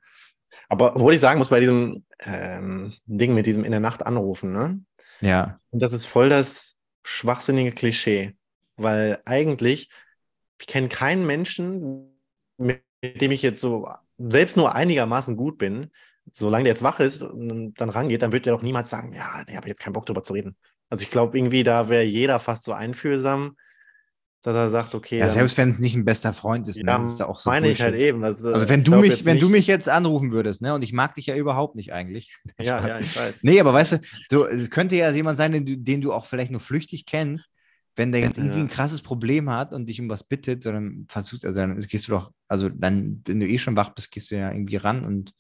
Aber 0.67 0.97
obwohl 0.97 1.13
ich 1.13 1.21
sagen 1.21 1.37
muss, 1.37 1.47
bei 1.47 1.61
diesem 1.61 2.03
ähm, 2.19 2.93
Ding 3.05 3.33
mit 3.33 3.45
diesem 3.45 3.63
in 3.63 3.71
der 3.71 3.79
Nacht 3.79 4.05
anrufen, 4.05 4.51
ne? 4.51 4.81
Ja, 5.21 5.59
Und 5.71 5.81
das 5.81 5.93
ist 5.93 6.07
voll 6.07 6.27
das 6.27 6.75
schwachsinnige 7.05 7.71
Klischee. 7.71 8.35
Weil 8.75 9.21
eigentlich, 9.25 9.89
ich 10.63 10.67
kenne 10.67 10.87
keinen 10.87 11.25
Menschen, 11.25 12.09
mit 12.57 12.81
dem 13.03 13.31
ich 13.31 13.41
jetzt 13.41 13.59
so 13.59 13.89
selbst 14.17 14.55
nur 14.55 14.73
einigermaßen 14.73 15.35
gut 15.35 15.57
bin. 15.57 15.91
Solange 16.31 16.63
der 16.63 16.71
jetzt 16.71 16.83
wach 16.83 17.01
ist 17.01 17.21
und 17.21 17.73
dann 17.73 17.89
rangeht, 17.89 18.21
dann 18.21 18.31
wird 18.31 18.45
der 18.45 18.53
doch 18.53 18.61
niemals 18.61 18.89
sagen, 18.89 19.13
ja, 19.13 19.43
ich 19.45 19.57
habe 19.57 19.67
jetzt 19.67 19.81
keinen 19.81 19.91
Bock 19.91 20.05
drüber 20.05 20.23
zu 20.23 20.31
reden. 20.31 20.55
Also 20.89 21.01
ich 21.03 21.09
glaube, 21.09 21.37
irgendwie 21.37 21.63
da 21.63 21.89
wäre 21.89 22.03
jeder 22.03 22.39
fast 22.39 22.63
so 22.63 22.71
einfühlsam, 22.71 23.57
dass 24.41 24.55
er 24.55 24.69
sagt, 24.69 24.95
okay, 24.95 25.19
ja 25.19 25.29
selbst 25.29 25.57
wenn 25.57 25.67
es 25.69 25.79
nicht 25.79 25.95
ein 25.95 26.05
bester 26.05 26.31
Freund 26.31 26.65
ist, 26.69 26.77
ja, 26.77 26.97
ne? 26.97 27.03
ist 27.03 27.19
ja 27.19 27.27
auch 27.27 27.39
so 27.39 27.49
meine 27.49 27.69
ich 27.69 27.81
halt 27.81 27.91
Bullshit. 27.91 28.07
eben. 28.07 28.23
Äh, 28.23 28.27
Also 28.27 28.69
wenn 28.69 28.79
ich 28.79 28.85
du 28.85 28.95
mich, 28.95 29.09
jetzt 29.09 29.25
wenn 29.25 29.39
du 29.39 29.49
mich 29.49 29.67
jetzt 29.67 29.89
anrufen 29.89 30.31
würdest, 30.31 30.61
ne, 30.61 30.73
und 30.73 30.81
ich 30.81 30.93
mag 30.93 31.13
dich 31.15 31.25
ja 31.25 31.35
überhaupt 31.35 31.75
nicht 31.75 31.91
eigentlich. 31.91 32.33
Ja, 32.61 32.87
ja, 32.87 32.99
ich 32.99 33.13
weiß. 33.13 33.43
Nee, 33.43 33.59
aber 33.59 33.73
weißt 33.73 33.93
du, 33.93 33.99
so, 34.29 34.45
es 34.47 34.69
könnte 34.69 34.95
ja 34.95 35.11
jemand 35.11 35.37
sein, 35.37 35.51
den 35.51 35.65
du, 35.65 35.75
den 35.75 35.99
du 35.99 36.13
auch 36.13 36.25
vielleicht 36.25 36.51
nur 36.51 36.61
flüchtig 36.61 37.05
kennst, 37.05 37.51
wenn 37.95 38.11
der 38.11 38.21
jetzt 38.21 38.37
irgendwie 38.37 38.57
Ja. 38.57 38.63
ein 38.63 38.69
krasses 38.69 39.01
Problem 39.01 39.49
hat 39.49 39.73
und 39.73 39.87
dich 39.87 39.99
um 40.01 40.09
was 40.09 40.23
bittet, 40.23 40.65
dann 40.65 41.05
versuchst, 41.09 41.45
also 41.45 41.59
dann 41.59 41.79
gehst 41.79 42.07
du 42.07 42.11
doch, 42.11 42.31
also 42.47 42.69
dann, 42.69 43.21
wenn 43.27 43.39
du 43.39 43.47
eh 43.47 43.57
schon 43.57 43.77
wach 43.77 43.89
bist, 43.93 44.11
gehst 44.11 44.31
du 44.31 44.35
ja 44.35 44.51
irgendwie 44.51 44.77
ran 44.77 45.05
und, 45.05 45.31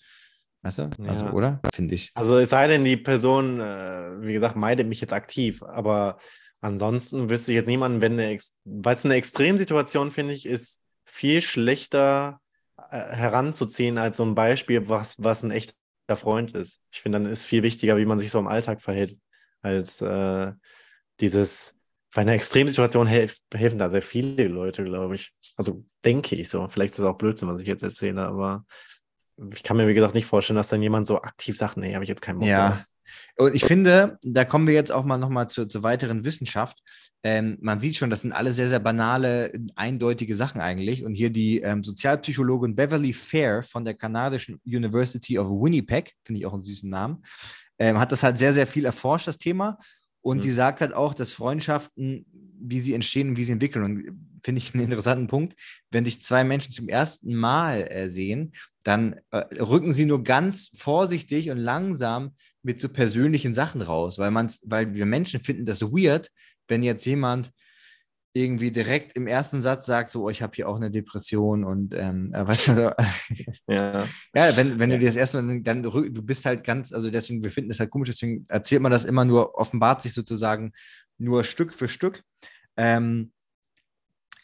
weißt 0.61 0.79
du, 0.79 0.89
also, 1.07 1.25
Ja. 1.25 1.33
oder? 1.33 1.61
Finde 1.71 1.95
ich. 1.95 2.11
Also 2.13 2.37
es 2.37 2.51
sei 2.51 2.67
denn, 2.67 2.83
die 2.85 2.97
Person, 2.97 3.59
äh, 3.59 4.21
wie 4.21 4.33
gesagt, 4.33 4.55
meidet 4.55 4.87
mich 4.87 5.01
jetzt 5.01 5.13
aktiv, 5.13 5.63
aber 5.63 6.19
ansonsten 6.61 7.29
wüsste 7.29 7.51
ich 7.51 7.55
jetzt 7.55 7.67
niemanden, 7.67 8.01
wenn 8.01 8.19
eine, 8.19 8.37
weil 8.65 8.95
es 8.95 9.05
eine 9.05 9.15
Extremsituation, 9.15 10.11
finde 10.11 10.33
ich, 10.33 10.45
ist 10.45 10.81
viel 11.05 11.41
schlechter 11.41 12.39
äh, 12.77 12.99
heranzuziehen 13.15 13.97
als 13.97 14.17
so 14.17 14.25
ein 14.25 14.35
Beispiel, 14.35 14.87
was, 14.89 15.21
was 15.21 15.43
ein 15.43 15.51
echter 15.51 15.75
Freund 16.15 16.55
ist. 16.55 16.81
Ich 16.93 17.01
finde, 17.01 17.19
dann 17.19 17.31
ist 17.31 17.45
viel 17.45 17.63
wichtiger, 17.63 17.97
wie 17.97 18.05
man 18.05 18.19
sich 18.19 18.29
so 18.29 18.39
im 18.39 18.47
Alltag 18.47 18.81
verhält, 18.81 19.17
als 19.61 20.01
äh, 20.01 20.51
dieses, 21.19 21.79
bei 22.13 22.21
einer 22.21 22.33
Extremsituation 22.33 23.07
helf, 23.07 23.37
helfen 23.53 23.79
da 23.79 23.89
sehr 23.89 24.01
viele 24.01 24.47
Leute, 24.47 24.83
glaube 24.83 25.15
ich. 25.15 25.33
Also 25.57 25.85
denke 26.05 26.35
ich 26.35 26.49
so. 26.49 26.67
Vielleicht 26.67 26.93
ist 26.93 26.99
es 26.99 27.05
auch 27.05 27.17
Blödsinn, 27.17 27.47
was 27.47 27.61
ich 27.61 27.67
jetzt 27.67 27.83
erzähle, 27.83 28.25
aber 28.25 28.65
ich 29.51 29.63
kann 29.63 29.77
mir, 29.77 29.87
wie 29.87 29.93
gesagt, 29.93 30.13
nicht 30.13 30.27
vorstellen, 30.27 30.57
dass 30.57 30.69
dann 30.69 30.81
jemand 30.81 31.07
so 31.07 31.21
aktiv 31.21 31.57
sagt, 31.57 31.77
nee, 31.77 31.93
habe 31.93 32.03
ich 32.03 32.09
jetzt 32.09 32.21
keinen 32.21 32.39
Bock. 32.39 32.47
Ja. 32.47 32.85
Und 33.37 33.55
ich 33.55 33.65
finde, 33.65 34.17
da 34.23 34.45
kommen 34.45 34.67
wir 34.67 34.73
jetzt 34.73 34.91
auch 34.91 35.03
mal 35.03 35.17
nochmal 35.17 35.49
zur, 35.49 35.67
zur 35.67 35.83
weiteren 35.83 36.23
Wissenschaft. 36.23 36.79
Ähm, 37.23 37.57
man 37.61 37.79
sieht 37.79 37.95
schon, 37.95 38.09
das 38.09 38.21
sind 38.21 38.31
alle 38.31 38.53
sehr, 38.53 38.69
sehr 38.69 38.79
banale, 38.79 39.51
eindeutige 39.75 40.35
Sachen 40.35 40.61
eigentlich. 40.61 41.03
Und 41.03 41.15
hier 41.15 41.29
die 41.29 41.61
ähm, 41.61 41.83
Sozialpsychologin 41.83 42.75
Beverly 42.75 43.13
Fair 43.13 43.63
von 43.63 43.85
der 43.85 43.95
kanadischen 43.95 44.61
University 44.65 45.37
of 45.39 45.47
Winnipeg, 45.49 46.13
finde 46.23 46.39
ich 46.39 46.45
auch 46.45 46.53
einen 46.53 46.63
süßen 46.63 46.89
Namen, 46.89 47.23
ähm, 47.79 47.99
hat 47.99 48.11
das 48.11 48.23
halt 48.23 48.37
sehr, 48.37 48.53
sehr 48.53 48.67
viel 48.67 48.85
erforscht, 48.85 49.27
das 49.27 49.39
Thema. 49.39 49.79
Und 50.23 50.37
Mhm. 50.37 50.41
die 50.41 50.51
sagt 50.51 50.81
halt 50.81 50.93
auch, 50.95 51.13
dass 51.13 51.31
Freundschaften, 51.33 52.25
wie 52.59 52.79
sie 52.79 52.93
entstehen 52.95 53.29
und 53.29 53.37
wie 53.37 53.43
sie 53.43 53.51
entwickeln. 53.51 53.83
Und 53.85 54.39
finde 54.43 54.59
ich 54.59 54.73
einen 54.73 54.83
interessanten 54.85 55.27
Punkt. 55.27 55.55
Wenn 55.91 56.05
sich 56.05 56.21
zwei 56.21 56.43
Menschen 56.43 56.71
zum 56.73 56.89
ersten 56.89 57.35
Mal 57.35 57.87
äh, 57.91 58.09
sehen, 58.09 58.53
dann 58.83 59.15
äh, 59.31 59.37
rücken 59.61 59.93
sie 59.93 60.05
nur 60.05 60.23
ganz 60.23 60.71
vorsichtig 60.77 61.49
und 61.51 61.57
langsam 61.57 62.35
mit 62.63 62.79
so 62.79 62.89
persönlichen 62.89 63.53
Sachen 63.53 63.81
raus, 63.81 64.17
weil 64.17 64.31
man's, 64.31 64.61
weil 64.65 64.93
wir 64.95 65.05
Menschen 65.05 65.39
finden 65.39 65.65
das 65.65 65.81
weird, 65.83 66.31
wenn 66.67 66.83
jetzt 66.83 67.05
jemand 67.05 67.51
irgendwie 68.33 68.71
direkt 68.71 69.15
im 69.15 69.27
ersten 69.27 69.61
Satz 69.61 69.85
sagt, 69.85 70.09
so, 70.09 70.23
oh, 70.23 70.29
ich 70.29 70.41
habe 70.41 70.53
hier 70.55 70.67
auch 70.67 70.75
eine 70.75 70.89
Depression 70.89 71.63
und 71.63 71.93
ähm, 71.95 72.33
äh, 72.33 72.47
weißt 72.47 72.69
du, 72.69 72.75
so, 72.75 72.91
Ja. 73.67 74.07
ja, 74.35 74.57
wenn, 74.57 74.79
wenn 74.79 74.89
du 74.89 74.97
dir 74.97 75.05
das 75.05 75.15
erste 75.15 75.41
Mal, 75.41 75.61
dann 75.61 75.83
du 75.83 76.21
bist 76.23 76.45
halt 76.45 76.63
ganz, 76.63 76.91
also 76.91 77.11
deswegen, 77.11 77.43
wir 77.43 77.51
finden 77.51 77.69
das 77.69 77.79
halt 77.79 77.91
komisch, 77.91 78.09
deswegen 78.09 78.45
erzählt 78.49 78.81
man 78.81 78.91
das 78.91 79.05
immer 79.05 79.23
nur, 79.23 79.55
offenbart 79.55 80.01
sich 80.01 80.13
sozusagen 80.13 80.73
nur 81.19 81.43
Stück 81.43 81.73
für 81.73 81.87
Stück. 81.87 82.23
Ähm, 82.75 83.31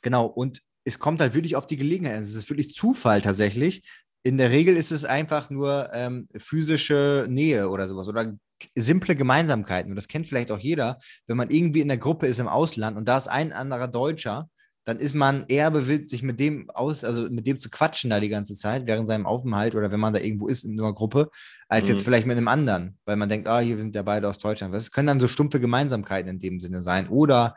genau, 0.03 0.27
und 0.27 0.61
es 0.83 0.99
kommt 0.99 1.19
halt 1.19 1.33
wirklich 1.33 1.55
auf 1.55 1.67
die 1.67 1.77
Gelegenheit. 1.77 2.21
Es 2.21 2.35
ist 2.35 2.49
wirklich 2.49 2.73
Zufall 2.73 3.21
tatsächlich. 3.21 3.83
In 4.23 4.37
der 4.37 4.51
Regel 4.51 4.75
ist 4.75 4.91
es 4.91 5.05
einfach 5.05 5.49
nur 5.49 5.89
ähm, 5.93 6.27
physische 6.37 7.25
Nähe 7.29 7.69
oder 7.69 7.87
sowas 7.87 8.07
oder 8.07 8.33
simple 8.75 9.15
Gemeinsamkeiten. 9.15 9.91
Und 9.91 9.95
das 9.95 10.07
kennt 10.07 10.27
vielleicht 10.27 10.51
auch 10.51 10.59
jeder, 10.59 10.99
wenn 11.27 11.37
man 11.37 11.49
irgendwie 11.49 11.81
in 11.81 11.87
der 11.87 11.97
Gruppe 11.97 12.27
ist 12.27 12.39
im 12.39 12.47
Ausland 12.47 12.97
und 12.97 13.07
da 13.07 13.17
ist 13.17 13.27
ein 13.27 13.53
anderer 13.53 13.87
Deutscher, 13.87 14.49
dann 14.85 14.97
ist 14.97 15.13
man 15.13 15.45
eher 15.47 15.69
bewilligt, 15.69 16.09
sich 16.09 16.23
mit 16.23 16.39
dem 16.39 16.69
aus, 16.71 17.03
also 17.03 17.29
mit 17.29 17.45
dem 17.45 17.59
zu 17.59 17.69
quatschen 17.69 18.09
da 18.09 18.19
die 18.19 18.29
ganze 18.29 18.55
Zeit 18.55 18.87
während 18.87 19.07
seinem 19.07 19.27
Aufenthalt 19.27 19.75
oder 19.75 19.91
wenn 19.91 19.99
man 19.99 20.13
da 20.13 20.19
irgendwo 20.19 20.47
ist 20.47 20.63
in 20.63 20.79
einer 20.79 20.93
Gruppe, 20.93 21.29
als 21.67 21.85
Mhm. 21.85 21.91
jetzt 21.91 22.03
vielleicht 22.03 22.25
mit 22.25 22.37
einem 22.37 22.47
anderen, 22.47 22.97
weil 23.05 23.15
man 23.15 23.29
denkt, 23.29 23.47
ah, 23.47 23.59
hier 23.59 23.77
sind 23.77 23.93
ja 23.93 24.01
beide 24.01 24.27
aus 24.27 24.39
Deutschland. 24.39 24.73
Das 24.73 24.91
können 24.91 25.07
dann 25.07 25.19
so 25.19 25.27
stumpfe 25.27 25.59
Gemeinsamkeiten 25.59 26.31
in 26.31 26.39
dem 26.39 26.59
Sinne 26.59 26.81
sein. 26.81 27.07
Oder 27.09 27.55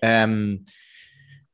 ähm, 0.00 0.64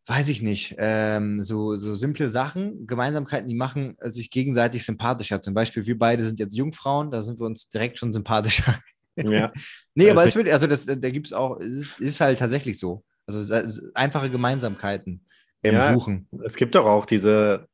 weiß 0.07 0.29
ich 0.29 0.41
nicht, 0.41 0.77
ähm, 0.79 1.43
so, 1.43 1.75
so 1.77 1.95
simple 1.95 2.29
Sachen, 2.29 2.87
Gemeinsamkeiten, 2.87 3.49
die 3.49 3.55
machen 3.57 3.97
äh, 4.01 4.09
sich 4.09 4.31
gegenseitig 4.31 4.85
sympathischer. 4.85 5.43
Zum 5.43 5.53
Beispiel, 5.53 5.85
wir 5.85 5.99
beide 5.99 6.25
sind 6.25 6.39
jetzt 6.39 6.57
Jungfrauen, 6.57 7.11
da 7.11 7.23
sind 7.23 7.41
wir 7.41 7.47
uns 7.47 7.69
direkt 7.69 7.99
schon 7.99 8.13
sympathischer. 8.13 8.79
Ja. 9.17 9.53
Nee, 9.99 10.11
aber 10.11 10.25
es 10.27 10.37
wird, 10.37 10.51
also 10.51 10.67
das, 10.67 10.85
da 10.85 10.95
gibt 10.95 11.27
es 11.29 11.33
auch, 11.33 11.59
es 11.59 11.99
ist, 11.99 12.21
halt 12.21 12.39
tatsächlich 12.39 12.79
so. 12.79 13.03
Also 13.27 13.55
einfache 13.95 14.29
Gemeinsamkeiten 14.29 15.25
im 15.63 15.75
Ja. 15.75 15.95
Suchen. 15.95 16.29
Es 16.45 16.57
gibt 16.57 16.75
doch 16.75 16.85
auch 16.85 17.07
diese 17.07 17.67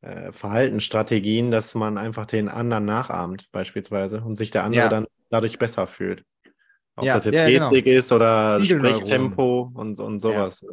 äh, 0.00 0.30
Verhaltensstrategien, 0.30 1.50
dass 1.50 1.74
man 1.74 1.98
einfach 1.98 2.24
den 2.24 2.48
anderen 2.48 2.84
nachahmt, 2.84 3.50
beispielsweise, 3.50 4.20
und 4.20 4.36
sich 4.36 4.52
der 4.52 4.62
andere 4.62 4.82
Ja. 4.84 4.88
dann 4.88 5.06
dadurch 5.28 5.58
besser 5.58 5.88
fühlt. 5.88 6.24
Ob 6.94 7.04
Ja, 7.04 7.14
das 7.14 7.24
jetzt 7.24 7.34
ja, 7.34 7.48
genau. 7.48 7.70
Gestik 7.70 7.86
ist 7.86 8.12
oder. 8.12 8.60
Sprechtempo 8.60 9.72
und, 9.74 9.98
und 9.98 10.20
sowas. 10.20 10.64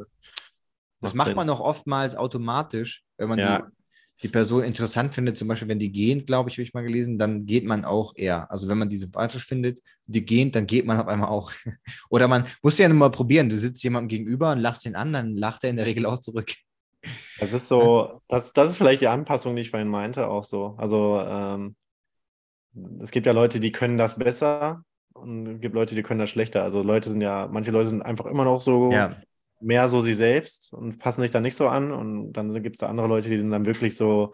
Das 1.02 1.14
macht 1.14 1.36
man 1.36 1.50
auch 1.50 1.60
oftmals 1.60 2.16
automatisch, 2.16 3.04
wenn 3.18 3.30
man 3.30 3.40
Ja. 3.40 3.60
die, 3.60 3.72
die 4.24 4.28
Person 4.30 4.64
interessant 4.64 5.14
findet. 5.14 5.38
Zum 5.38 5.48
Beispiel, 5.48 5.68
wenn 5.68 5.80
die 5.80 5.92
gehen, 5.92 6.26
glaube 6.26 6.50
ich, 6.50 6.56
habe 6.58 6.64
ich 6.64 6.74
mal 6.74 6.84
gelesen, 6.86 7.18
dann 7.20 7.46
geht 7.46 7.66
man 7.66 7.86
auch 7.86 8.14
eher. 8.16 8.50
Also 8.52 8.68
wenn 8.68 8.78
man 8.78 8.90
die 8.90 8.98
sympathisch 8.98 9.46
findet, 9.46 9.82
die 10.08 10.26
gehen, 10.26 10.52
dann 10.52 10.66
geht 10.66 10.86
man 10.86 11.00
auf 11.00 11.08
einmal 11.08 11.30
auch. 11.30 11.52
Oder 12.10 12.28
man 12.28 12.48
muss 12.64 12.78
ja 12.80 12.88
nur 12.90 12.98
mal 12.98 13.12
probieren. 13.12 13.50
Du 13.50 13.58
sitzt 13.58 13.84
jemandem 13.84 14.10
gegenüber 14.10 14.52
und 14.52 14.60
lachst 14.60 14.86
den 14.86 14.96
anderen, 14.96 15.36
lacht 15.36 15.64
er 15.64 15.70
in 15.70 15.78
der 15.78 15.86
Regel 15.86 16.06
auch 16.06 16.20
zurück. 16.20 16.52
Das 17.38 17.54
ist 17.54 17.68
so, 17.68 18.22
das, 18.28 18.54
das 18.54 18.72
ist 18.72 18.78
vielleicht 18.78 19.02
die 19.02 19.08
Anpassung, 19.08 19.56
die 19.56 19.62
ich 19.62 19.70
vorhin 19.70 19.88
meinte, 19.90 20.28
auch 20.28 20.44
so. 20.44 20.76
Also 20.78 21.20
ähm, 21.22 21.76
es 23.02 23.12
gibt 23.12 23.26
ja 23.26 23.32
Leute, 23.34 23.60
die 23.60 23.72
können 23.72 23.98
das 23.98 24.18
besser 24.18 24.84
und 25.14 25.48
es 25.48 25.62
gibt 25.62 25.76
Leute, 25.76 25.96
die 25.96 26.04
können 26.04 26.20
das 26.20 26.30
schlechter. 26.30 26.64
Also 26.64 26.84
Leute 26.84 27.10
sind 27.10 27.22
ja, 27.22 27.48
manche 27.52 27.72
Leute 27.72 27.90
sind 27.90 28.02
einfach 28.02 28.26
immer 28.26 28.44
noch 28.46 28.62
so 28.62 28.92
Ja, 28.94 29.10
mehr 29.60 29.90
so 29.90 30.02
sie 30.02 30.14
selbst 30.14 30.72
und 30.74 31.00
passen 31.00 31.22
sich 31.22 31.32
da 31.32 31.40
nicht 31.40 31.56
so 31.56 31.68
an. 31.68 31.92
Und 31.92 32.34
dann 32.34 32.52
gibt 32.64 32.76
es 32.76 32.80
da 32.80 32.88
andere 32.88 33.08
Leute, 33.08 33.30
die 33.30 33.40
sind 33.40 33.52
dann 33.52 33.66
wirklich 33.66 33.96
so 33.96 34.34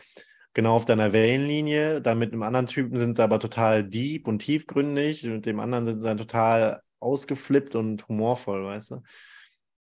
genau 0.54 0.76
auf 0.76 0.86
deiner 0.86 1.14
Wellenlinie. 1.14 2.02
Dann 2.02 2.20
mit 2.20 2.32
einem 2.34 2.44
anderen 2.44 2.66
Typen 2.68 2.98
sind 2.98 3.16
sie 3.16 3.24
aber 3.24 3.40
total 3.40 3.84
deep 3.84 4.28
und 4.28 4.40
tiefgründig. 4.40 5.24
Mit 5.24 5.46
dem 5.46 5.60
anderen 5.60 5.86
sind 5.86 6.02
sie 6.02 6.08
dann 6.08 6.18
total 6.18 6.82
ausgeflippt 7.00 7.76
und 7.76 8.08
humorvoll, 8.08 8.66
weißt 8.66 8.92
du? 8.92 9.02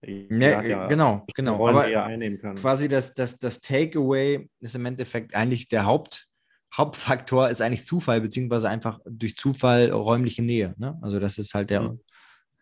Ja, 0.01 0.57
hat 0.57 0.89
genau, 0.89 1.25
genau. 1.35 1.57
Rollen, 1.57 1.75
Aber 1.75 1.87
die 1.87 1.93
er 1.93 2.05
einnehmen 2.05 2.39
kann. 2.39 2.55
quasi 2.55 2.87
das, 2.87 3.13
das, 3.13 3.37
das 3.37 3.59
Takeaway 3.59 4.49
ist 4.61 4.75
im 4.75 4.85
Endeffekt 4.85 5.35
eigentlich 5.35 5.67
der 5.67 5.85
Haupt, 5.85 6.27
Hauptfaktor 6.73 7.49
ist 7.49 7.61
eigentlich 7.61 7.85
Zufall, 7.85 8.21
beziehungsweise 8.21 8.69
einfach 8.69 8.99
durch 9.05 9.35
Zufall 9.35 9.91
räumliche 9.91 10.41
Nähe. 10.41 10.73
Ne? 10.77 10.97
Also 11.01 11.19
das 11.19 11.37
ist 11.37 11.53
halt 11.53 11.69
der, 11.69 11.81
Mhm. 11.81 11.99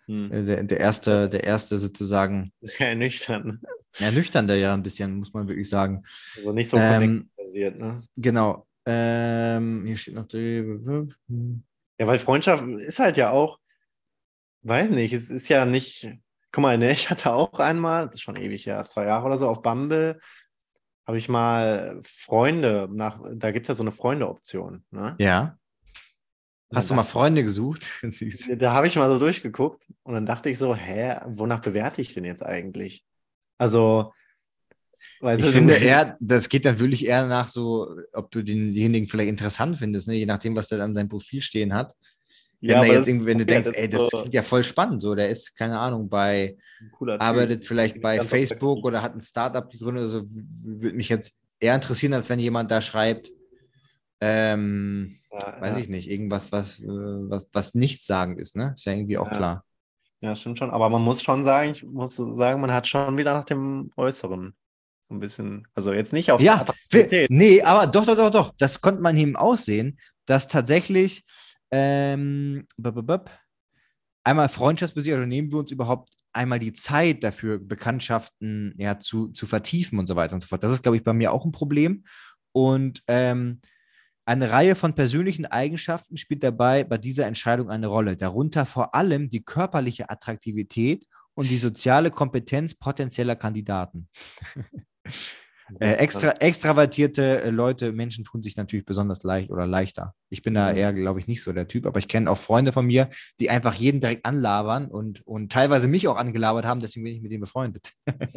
Hm. 0.07 0.31
äh, 0.31 0.43
der, 0.43 0.63
der 0.63 0.79
erste, 0.79 1.29
der 1.29 1.43
erste 1.43 1.77
sozusagen 1.77 2.51
Sehr 2.61 2.95
nüchtern. 2.95 3.61
ernüchternde 3.99 4.55
ja 4.57 4.73
ein 4.73 4.83
bisschen, 4.83 5.15
muss 5.15 5.33
man 5.33 5.47
wirklich 5.47 5.69
sagen. 5.69 6.03
Also 6.35 6.51
nicht 6.53 6.69
so 6.69 6.77
Ähm, 6.77 7.29
basiert, 7.35 7.77
ne? 7.77 7.99
Genau. 8.15 8.65
Ähm, 8.85 9.83
hier 9.85 9.97
steht 9.97 10.15
noch. 10.15 10.27
Ja, 10.31 12.07
weil 12.07 12.19
Freundschaft 12.19 12.65
ist 12.65 12.99
halt 12.99 13.17
ja 13.17 13.31
auch, 13.31 13.59
weiß 14.61 14.91
nicht, 14.91 15.13
es 15.13 15.29
ist 15.29 15.49
ja 15.49 15.65
nicht, 15.65 16.09
guck 16.51 16.61
mal, 16.61 16.77
ne, 16.77 16.91
ich 16.91 17.09
hatte 17.09 17.33
auch 17.33 17.59
einmal, 17.59 18.05
das 18.05 18.15
ist 18.15 18.21
schon 18.21 18.37
ewig 18.37 18.65
her, 18.65 18.85
zwei 18.85 19.05
Jahre 19.05 19.25
oder 19.25 19.37
so, 19.37 19.49
auf 19.49 19.61
Bumble 19.61 20.19
habe 21.05 21.17
ich 21.17 21.29
mal 21.29 21.99
Freunde 22.03 22.89
nach, 22.91 23.21
da 23.33 23.51
gibt 23.51 23.65
es 23.65 23.69
ja 23.69 23.75
so 23.75 23.83
eine 23.83 23.93
Freunde-Option, 23.93 24.83
ne? 24.91 25.15
Ja. 25.19 25.57
Hast 26.73 26.89
du 26.89 26.93
mal 26.93 27.03
Freunde 27.03 27.43
gesucht? 27.43 27.89
Da 28.57 28.73
habe 28.73 28.87
ich 28.87 28.95
mal 28.95 29.09
so 29.09 29.19
durchgeguckt 29.19 29.87
und 30.03 30.13
dann 30.13 30.25
dachte 30.25 30.49
ich 30.49 30.57
so, 30.57 30.75
hä, 30.75 31.15
wonach 31.27 31.61
bewerte 31.61 32.01
ich 32.01 32.13
denn 32.13 32.25
jetzt 32.25 32.43
eigentlich? 32.43 33.05
Also, 33.57 34.13
Ich 35.21 35.41
du, 35.41 35.51
finde 35.51 35.75
eher, 35.75 36.17
das 36.19 36.49
geht 36.49 36.65
dann 36.65 36.79
wirklich 36.79 37.05
eher 37.05 37.25
nach 37.25 37.47
so, 37.47 37.95
ob 38.13 38.31
du 38.31 38.43
denjenigen 38.43 39.07
vielleicht 39.07 39.29
interessant 39.29 39.77
findest, 39.77 40.07
ne? 40.07 40.15
je 40.15 40.25
nachdem, 40.25 40.55
was 40.55 40.67
der 40.67 40.81
an 40.81 40.93
seinem 40.93 41.09
Profil 41.09 41.41
stehen 41.41 41.73
hat. 41.73 41.95
Wenn, 42.59 42.69
ja, 42.69 42.83
jetzt 42.85 43.07
irgendwie, 43.07 43.27
wenn 43.27 43.37
du 43.37 43.45
denkst, 43.45 43.69
ey, 43.73 43.87
das 43.87 44.09
so 44.09 44.17
klingt 44.17 44.33
ja 44.33 44.41
voll 44.41 44.63
spannend, 44.63 45.01
so, 45.01 45.13
der 45.13 45.29
ist, 45.29 45.55
keine 45.55 45.79
Ahnung, 45.79 46.09
bei, 46.09 46.57
cooler 46.91 47.13
Typ. 47.13 47.21
arbeitet 47.21 47.65
vielleicht 47.65 48.01
bei 48.01 48.19
Facebook 48.19 48.83
oder 48.83 49.03
hat 49.03 49.13
ein 49.13 49.21
Startup 49.21 49.69
gegründet, 49.69 50.03
also 50.03 50.23
würde 50.27 50.97
mich 50.97 51.09
jetzt 51.09 51.45
eher 51.59 51.75
interessieren, 51.75 52.13
als 52.13 52.29
wenn 52.29 52.39
jemand 52.39 52.71
da 52.71 52.81
schreibt, 52.81 53.31
ähm, 54.21 55.15
Ja, 55.31 55.61
weiß 55.61 55.75
ja. 55.75 55.81
ich 55.81 55.89
nicht, 55.89 56.09
irgendwas, 56.09 56.51
was, 56.51 56.79
äh, 56.79 56.85
was, 56.87 57.47
was 57.53 57.75
nichtssagend 57.75 58.39
ist, 58.39 58.55
ne? 58.55 58.73
Ist 58.75 58.85
ja 58.85 58.93
irgendwie 58.93 59.17
auch 59.17 59.29
Ja. 59.31 59.37
klar. 59.37 59.63
Ja, 60.21 60.35
stimmt 60.35 60.57
schon. 60.57 60.71
Aber 60.71 60.89
man 60.89 61.03
muss 61.03 61.21
schon 61.21 61.43
sagen, 61.43 61.71
ich 61.71 61.83
muss 61.83 62.15
sagen, 62.15 62.59
man 62.61 62.73
hat 62.73 62.87
schon 62.87 63.17
wieder 63.17 63.33
nach 63.33 63.45
dem 63.45 63.91
Äußeren 63.95 64.55
so 64.99 65.13
ein 65.13 65.19
bisschen, 65.19 65.67
also 65.75 65.93
jetzt 65.93 66.11
nicht 66.11 66.31
auf 66.31 66.41
Ja, 66.41 66.55
Attraktivität. 66.61 67.29
Nee, 67.29 67.61
aber 67.61 67.85
doch, 67.87 68.05
doch, 68.05 68.15
doch, 68.15 68.31
doch. 68.31 68.53
Das 68.57 68.81
konnte 68.81 69.01
man 69.01 69.15
ihm 69.15 69.35
aussehen, 69.35 69.99
dass 70.25 70.47
tatsächlich 70.47 71.23
ähm, 71.71 72.65
einmal 74.23 74.49
freundschaftsbasiert, 74.49 75.17
oder 75.17 75.27
nehmen 75.27 75.51
wir 75.51 75.59
uns 75.59 75.71
überhaupt 75.71 76.09
einmal 76.33 76.59
die 76.59 76.73
Zeit 76.73 77.23
dafür, 77.23 77.59
Bekanntschaften 77.59 78.73
ja, 78.77 78.99
zu, 78.99 79.29
zu 79.29 79.45
vertiefen 79.47 79.99
und 79.99 80.07
so 80.07 80.15
weiter 80.15 80.33
und 80.33 80.41
so 80.41 80.47
fort. 80.47 80.63
Das 80.63 80.71
ist, 80.71 80.83
glaube 80.83 80.97
ich, 80.97 81.03
bei 81.03 81.13
mir 81.13 81.31
auch 81.31 81.45
ein 81.45 81.51
Problem. 81.51 82.03
Und 82.51 83.03
ähm, 83.07 83.61
eine 84.27 84.51
Reihe 84.51 84.75
von 84.75 84.93
persönlichen 84.93 85.45
Eigenschaften 85.45 86.17
spielt 86.17 86.43
dabei 86.43 86.83
bei 86.83 86.97
dieser 86.97 87.25
Entscheidung 87.27 87.69
eine 87.69 87.87
Rolle. 87.87 88.17
Darunter 88.17 88.65
vor 88.65 88.93
allem 88.93 89.29
die 89.29 89.43
körperliche 89.43 90.09
Attraktivität 90.09 91.07
und 91.33 91.49
die 91.49 91.57
soziale 91.57 92.11
Kompetenz 92.11 92.75
potenzieller 92.75 93.35
Kandidaten. 93.35 94.09
Äh, 95.81 95.95
extra, 95.95 96.29
extravertierte 96.31 97.41
äh, 97.41 97.49
Leute, 97.49 97.91
Menschen 97.91 98.23
tun 98.23 98.41
sich 98.41 98.55
natürlich 98.55 98.85
besonders 98.85 99.23
leicht 99.23 99.49
oder 99.51 99.67
leichter. 99.67 100.15
Ich 100.29 100.41
bin 100.41 100.53
da 100.53 100.71
Mhm. 100.71 100.77
eher, 100.77 100.93
glaube 100.93 101.19
ich, 101.19 101.27
nicht 101.27 101.43
so 101.43 101.51
der 101.51 101.67
Typ, 101.67 101.85
aber 101.85 101.99
ich 101.99 102.07
kenne 102.07 102.31
auch 102.31 102.37
Freunde 102.37 102.71
von 102.71 102.85
mir, 102.85 103.09
die 103.41 103.49
einfach 103.49 103.73
jeden 103.73 103.99
direkt 103.99 104.25
anlabern 104.25 104.85
und, 104.87 105.27
und 105.27 105.51
teilweise 105.51 105.89
mich 105.89 106.07
auch 106.07 106.15
angelabert 106.15 106.65
haben, 106.65 106.79
deswegen 106.79 107.03
bin 107.03 107.15
ich 107.15 107.21
mit 107.21 107.33
denen 107.33 107.41
befreundet. 107.41 107.91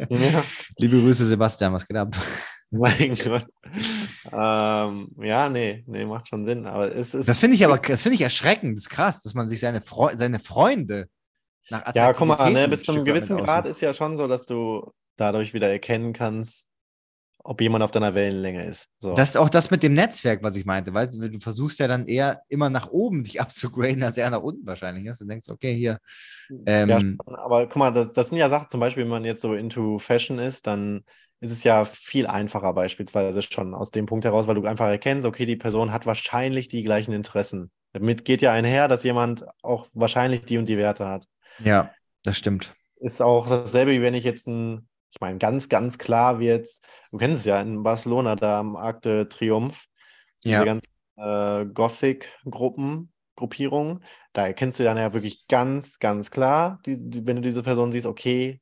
Ja, 0.09 0.43
Liebe 0.77 0.99
Grüße, 0.99 1.25
Sebastian, 1.25 1.71
was 1.71 1.87
geht 1.87 1.95
ab? 1.95 2.13
mein 2.69 3.15
Gott. 3.23 3.47
Ähm, 4.25 5.11
ja, 5.19 5.49
nee, 5.49 5.83
nee, 5.87 6.05
macht 6.05 6.27
schon 6.27 6.45
Sinn. 6.45 6.65
Aber 6.65 6.95
es 6.95 7.13
ist. 7.13 7.27
Das 7.27 7.37
finde 7.37 7.55
ich 7.55 7.65
aber, 7.65 7.77
das 7.77 8.03
finde 8.03 8.15
ich 8.15 8.21
erschreckend, 8.21 8.77
das 8.77 8.83
ist 8.83 8.89
krass, 8.89 9.21
dass 9.21 9.33
man 9.33 9.47
sich 9.47 9.59
seine, 9.59 9.81
Freu 9.81 10.11
seine 10.15 10.39
Freunde 10.39 11.07
nach 11.69 11.95
ja, 11.95 12.13
guck 12.13 12.27
mal, 12.27 12.51
ne, 12.51 12.67
bis 12.67 12.83
zu 12.83 12.91
einem 12.91 13.05
gewissen 13.05 13.37
Grad 13.37 13.65
ist 13.65 13.81
ja 13.81 13.93
schon 13.93 14.17
so, 14.17 14.27
dass 14.27 14.45
du 14.45 14.91
dadurch 15.15 15.53
wieder 15.53 15.69
erkennen 15.69 16.13
kannst, 16.13 16.67
ob 17.43 17.61
jemand 17.61 17.83
auf 17.83 17.91
deiner 17.91 18.13
Wellenlänge 18.13 18.65
ist. 18.65 18.89
So. 18.99 19.13
Das 19.15 19.29
ist 19.29 19.37
auch 19.37 19.49
das 19.49 19.71
mit 19.71 19.81
dem 19.81 19.93
Netzwerk, 19.93 20.43
was 20.43 20.55
ich 20.55 20.65
meinte, 20.65 20.93
weil 20.93 21.09
du 21.09 21.39
versuchst 21.39 21.79
ja 21.79 21.87
dann 21.87 22.05
eher 22.05 22.41
immer 22.49 22.69
nach 22.69 22.89
oben 22.89 23.23
dich 23.23 23.41
abzugraden, 23.41 24.03
als 24.03 24.17
eher 24.17 24.29
nach 24.29 24.41
unten 24.41 24.65
wahrscheinlich. 24.67 25.05
Dass 25.05 25.19
du 25.19 25.25
denkst, 25.25 25.49
okay, 25.49 25.73
hier. 25.73 25.99
Ähm, 26.65 26.89
Ja, 26.89 26.99
aber 27.37 27.67
guck 27.67 27.77
mal, 27.77 27.91
das, 27.91 28.13
das 28.13 28.29
sind 28.29 28.37
ja 28.37 28.49
Sachen, 28.49 28.69
zum 28.69 28.79
Beispiel, 28.79 29.03
wenn 29.03 29.09
man 29.09 29.25
jetzt 29.25 29.41
so 29.41 29.53
into 29.53 29.97
Fashion 29.97 30.39
ist, 30.39 30.67
dann 30.67 31.03
ist 31.41 31.51
es 31.51 31.63
ja 31.65 31.85
viel 31.85 32.27
einfacher 32.27 32.73
beispielsweise 32.73 33.41
schon 33.43 33.73
aus 33.75 33.91
dem 33.91 34.07
Punkt 34.07 34.25
heraus, 34.25 34.47
weil 34.47 34.55
du 34.55 34.65
einfach 34.65 34.87
erkennst, 34.87 35.27
okay, 35.27 35.45
die 35.45 35.57
Person 35.57 35.91
hat 35.93 36.05
wahrscheinlich 36.07 36.69
die 36.69 36.83
gleichen 36.83 37.13
Interessen. 37.13 37.71
Damit 37.93 38.25
geht 38.25 38.41
ja 38.41 38.53
einher, 38.53 38.87
dass 38.87 39.03
jemand 39.03 39.45
auch 39.63 39.87
wahrscheinlich 39.93 40.41
die 40.45 40.57
und 40.59 40.67
die 40.69 40.77
Werte 40.77 41.07
hat. 41.07 41.27
ja, 41.57 41.95
das 42.23 42.37
stimmt. 42.37 42.75
Ist 42.97 43.21
auch 43.21 43.47
dasselbe, 43.47 43.91
wie 43.93 44.01
wenn 44.01 44.13
ich 44.13 44.23
jetzt 44.23 44.47
ein, 44.47 44.87
ich 45.11 45.19
meine, 45.21 45.39
ganz, 45.39 45.69
ganz 45.69 45.97
klar 45.97 46.39
wird, 46.39 46.67
du 47.11 47.17
kennst 47.17 47.39
es 47.39 47.45
ja 47.45 47.59
in 47.61 47.81
Barcelona, 47.83 48.35
da 48.35 48.59
am 48.59 48.75
Arc 48.75 49.01
de 49.01 49.25
Triomphe, 49.25 49.85
diese 50.45 50.63
Ja. 50.63 50.65
ganzen 50.65 50.91
äh, 51.17 51.65
Gothic-Gruppen, 51.65 53.11
Gruppierungen, 53.35 54.03
da 54.33 54.45
erkennst 54.47 54.79
du 54.79 54.83
dann 54.83 54.97
ja 54.97 55.13
wirklich 55.13 55.47
ganz, 55.47 55.97
ganz 55.99 56.29
klar, 56.31 56.79
die, 56.85 57.09
die, 57.09 57.25
wenn 57.25 57.37
du 57.37 57.41
diese 57.41 57.63
Person 57.63 57.91
siehst, 57.91 58.05
okay, 58.05 58.60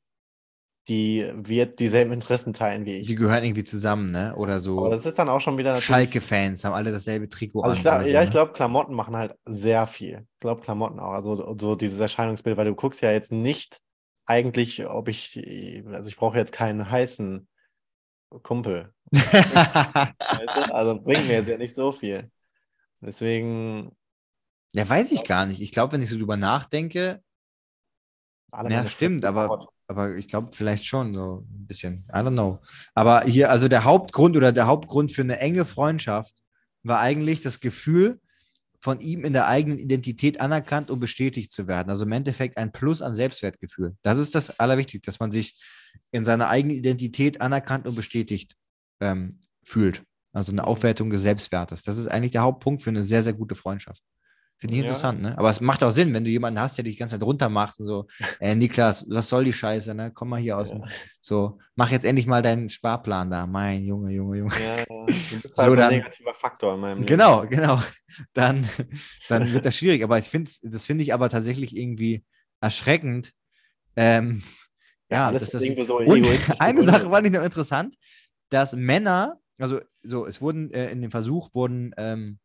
die 0.88 1.30
wird 1.34 1.78
dieselben 1.78 2.12
Interessen 2.12 2.52
teilen 2.52 2.84
wie 2.84 2.94
ich. 2.96 3.06
Die 3.08 3.14
gehören 3.14 3.44
irgendwie 3.44 3.64
zusammen, 3.64 4.10
ne? 4.10 4.34
Oder 4.36 4.54
Aber 4.54 4.60
so 4.60 4.90
das 4.90 5.06
ist 5.06 5.18
dann 5.18 5.28
auch 5.28 5.40
schon 5.40 5.58
wieder. 5.58 5.80
Schalke-Fans 5.80 6.64
haben 6.64 6.74
alle 6.74 6.92
dasselbe 6.92 7.28
Trikot 7.28 7.62
Also 7.62 7.78
ich 7.78 7.84
oder 7.84 8.04
so, 8.04 8.10
ja, 8.12 8.22
ich 8.22 8.26
ne? 8.26 8.30
glaube, 8.30 8.52
Klamotten 8.52 8.94
machen 8.94 9.16
halt 9.16 9.34
sehr 9.44 9.86
viel. 9.86 10.26
Ich 10.34 10.40
glaube, 10.40 10.62
Klamotten 10.62 10.98
auch. 10.98 11.12
Also 11.12 11.56
so 11.58 11.74
dieses 11.74 12.00
Erscheinungsbild, 12.00 12.56
weil 12.56 12.66
du 12.66 12.74
guckst 12.74 13.02
ja 13.02 13.12
jetzt 13.12 13.32
nicht 13.32 13.80
eigentlich, 14.26 14.86
ob 14.86 15.08
ich, 15.08 15.40
also 15.86 16.08
ich 16.08 16.16
brauche 16.16 16.38
jetzt 16.38 16.52
keinen 16.52 16.90
heißen 16.90 17.46
Kumpel. 18.42 18.92
Also 20.72 21.00
bringt 21.00 21.26
mir 21.26 21.34
jetzt 21.34 21.48
ja 21.48 21.56
nicht 21.58 21.74
so 21.74 21.92
viel. 21.92 22.30
Deswegen, 23.00 23.92
Ja, 24.72 24.88
weiß 24.88 25.12
ich 25.12 25.24
gar 25.24 25.46
nicht. 25.46 25.60
Ich 25.60 25.72
glaube, 25.72 25.92
wenn 25.92 26.02
ich 26.02 26.10
so 26.10 26.16
drüber 26.18 26.36
nachdenke, 26.36 27.22
Alle 28.50 28.70
ja, 28.70 28.86
stimmt, 28.86 29.24
aber. 29.24 29.68
Aber 29.90 30.16
ich 30.16 30.28
glaube 30.28 30.50
vielleicht 30.52 30.86
schon 30.86 31.14
so 31.14 31.40
ein 31.40 31.66
bisschen. 31.66 32.04
I 32.08 32.18
don't 32.18 32.32
know. 32.32 32.60
Aber 32.94 33.22
hier, 33.22 33.50
also 33.50 33.68
der 33.68 33.84
Hauptgrund 33.84 34.36
oder 34.36 34.52
der 34.52 34.66
Hauptgrund 34.66 35.12
für 35.12 35.22
eine 35.22 35.38
enge 35.38 35.64
Freundschaft 35.64 36.32
war 36.82 37.00
eigentlich 37.00 37.40
das 37.40 37.60
Gefühl, 37.60 38.20
von 38.80 39.00
ihm 39.00 39.24
in 39.24 39.34
der 39.34 39.46
eigenen 39.46 39.78
Identität 39.78 40.40
anerkannt 40.40 40.90
und 40.90 41.00
bestätigt 41.00 41.52
zu 41.52 41.66
werden. 41.66 41.90
Also 41.90 42.04
im 42.04 42.12
Endeffekt 42.12 42.56
ein 42.56 42.72
Plus 42.72 43.02
an 43.02 43.12
Selbstwertgefühl. 43.12 43.96
Das 44.00 44.18
ist 44.18 44.34
das 44.34 44.58
Allerwichtigste, 44.58 45.10
dass 45.10 45.20
man 45.20 45.32
sich 45.32 45.60
in 46.12 46.24
seiner 46.24 46.48
eigenen 46.48 46.76
Identität 46.76 47.40
anerkannt 47.40 47.86
und 47.86 47.94
bestätigt 47.94 48.56
ähm, 49.00 49.40
fühlt. 49.62 50.02
Also 50.32 50.52
eine 50.52 50.66
Aufwertung 50.66 51.10
des 51.10 51.22
Selbstwertes. 51.22 51.82
Das 51.82 51.98
ist 51.98 52.06
eigentlich 52.06 52.30
der 52.30 52.42
Hauptpunkt 52.42 52.82
für 52.82 52.90
eine 52.90 53.04
sehr, 53.04 53.22
sehr 53.22 53.34
gute 53.34 53.54
Freundschaft. 53.54 54.02
Finde 54.60 54.74
ich 54.74 54.80
Ja. 54.80 54.86
interessant, 54.88 55.22
ne? 55.22 55.38
Aber 55.38 55.48
es 55.48 55.60
macht 55.62 55.82
auch 55.82 55.90
Sinn, 55.90 56.12
wenn 56.12 56.22
du 56.22 56.28
jemanden 56.30 56.60
hast, 56.60 56.76
der 56.76 56.84
dich 56.84 56.94
die 56.94 56.98
ganze 56.98 57.14
Zeit 57.18 57.22
runtermacht 57.22 57.80
und 57.80 57.86
so, 57.86 58.06
äh, 58.40 58.54
Niklas, 58.54 59.06
was 59.08 59.28
soll 59.28 59.44
die 59.44 59.54
Scheiße, 59.54 59.94
ne? 59.94 60.12
Komm 60.14 60.28
mal 60.28 60.38
hier 60.40 60.58
aus 60.58 60.70
dem, 60.70 60.84
so, 61.20 61.58
mach 61.76 61.90
jetzt 61.90 62.04
endlich 62.04 62.26
mal 62.26 62.42
deinen 62.42 62.68
Sparplan 62.68 63.30
da. 63.30 63.46
Mein 63.46 63.84
Junge, 63.84 64.12
Junge, 64.12 64.38
Junge. 64.38 64.54
Ja, 64.60 64.76
ja. 64.78 64.84
Du 65.30 65.40
bist 65.40 65.56
halt 65.56 65.68
so, 65.70 65.74
dann- 65.76 65.90
ein 65.92 65.98
negativer 65.98 66.34
Faktor 66.34 66.74
in 66.74 66.80
meinem 66.80 66.96
Leben. 66.98 67.06
Genau, 67.06 67.46
genau. 67.46 67.80
Dann, 68.34 68.68
dann 69.28 69.52
wird 69.52 69.64
das 69.64 69.76
schwierig. 69.76 70.02
Aber 70.02 70.18
ich 70.18 70.26
finde, 70.26 70.50
das 70.62 70.84
finde 70.84 71.04
ich 71.04 71.14
aber 71.14 71.30
tatsächlich 71.30 71.74
irgendwie 71.76 72.24
erschreckend. 72.60 73.32
Ähm, 73.96 74.42
ja, 75.08 75.30
dass 75.32 75.50
das, 75.50 75.62
irgendwie 75.62 75.84
so 75.84 75.98
und 75.98 76.26
eine. 76.58 76.82
Sache 76.82 77.08
fand 77.08 77.26
ich 77.26 77.32
noch 77.32 77.42
interessant, 77.44 77.96
dass 78.50 78.74
Männer, 78.74 79.38
also 79.58 79.80
so, 80.02 80.26
es 80.26 80.40
wurden 80.42 80.70
äh, 80.72 80.90
in 80.90 81.00
dem 81.02 81.10
Versuch 81.10 81.54
wurden 81.54 81.94
ähm, 81.96 82.38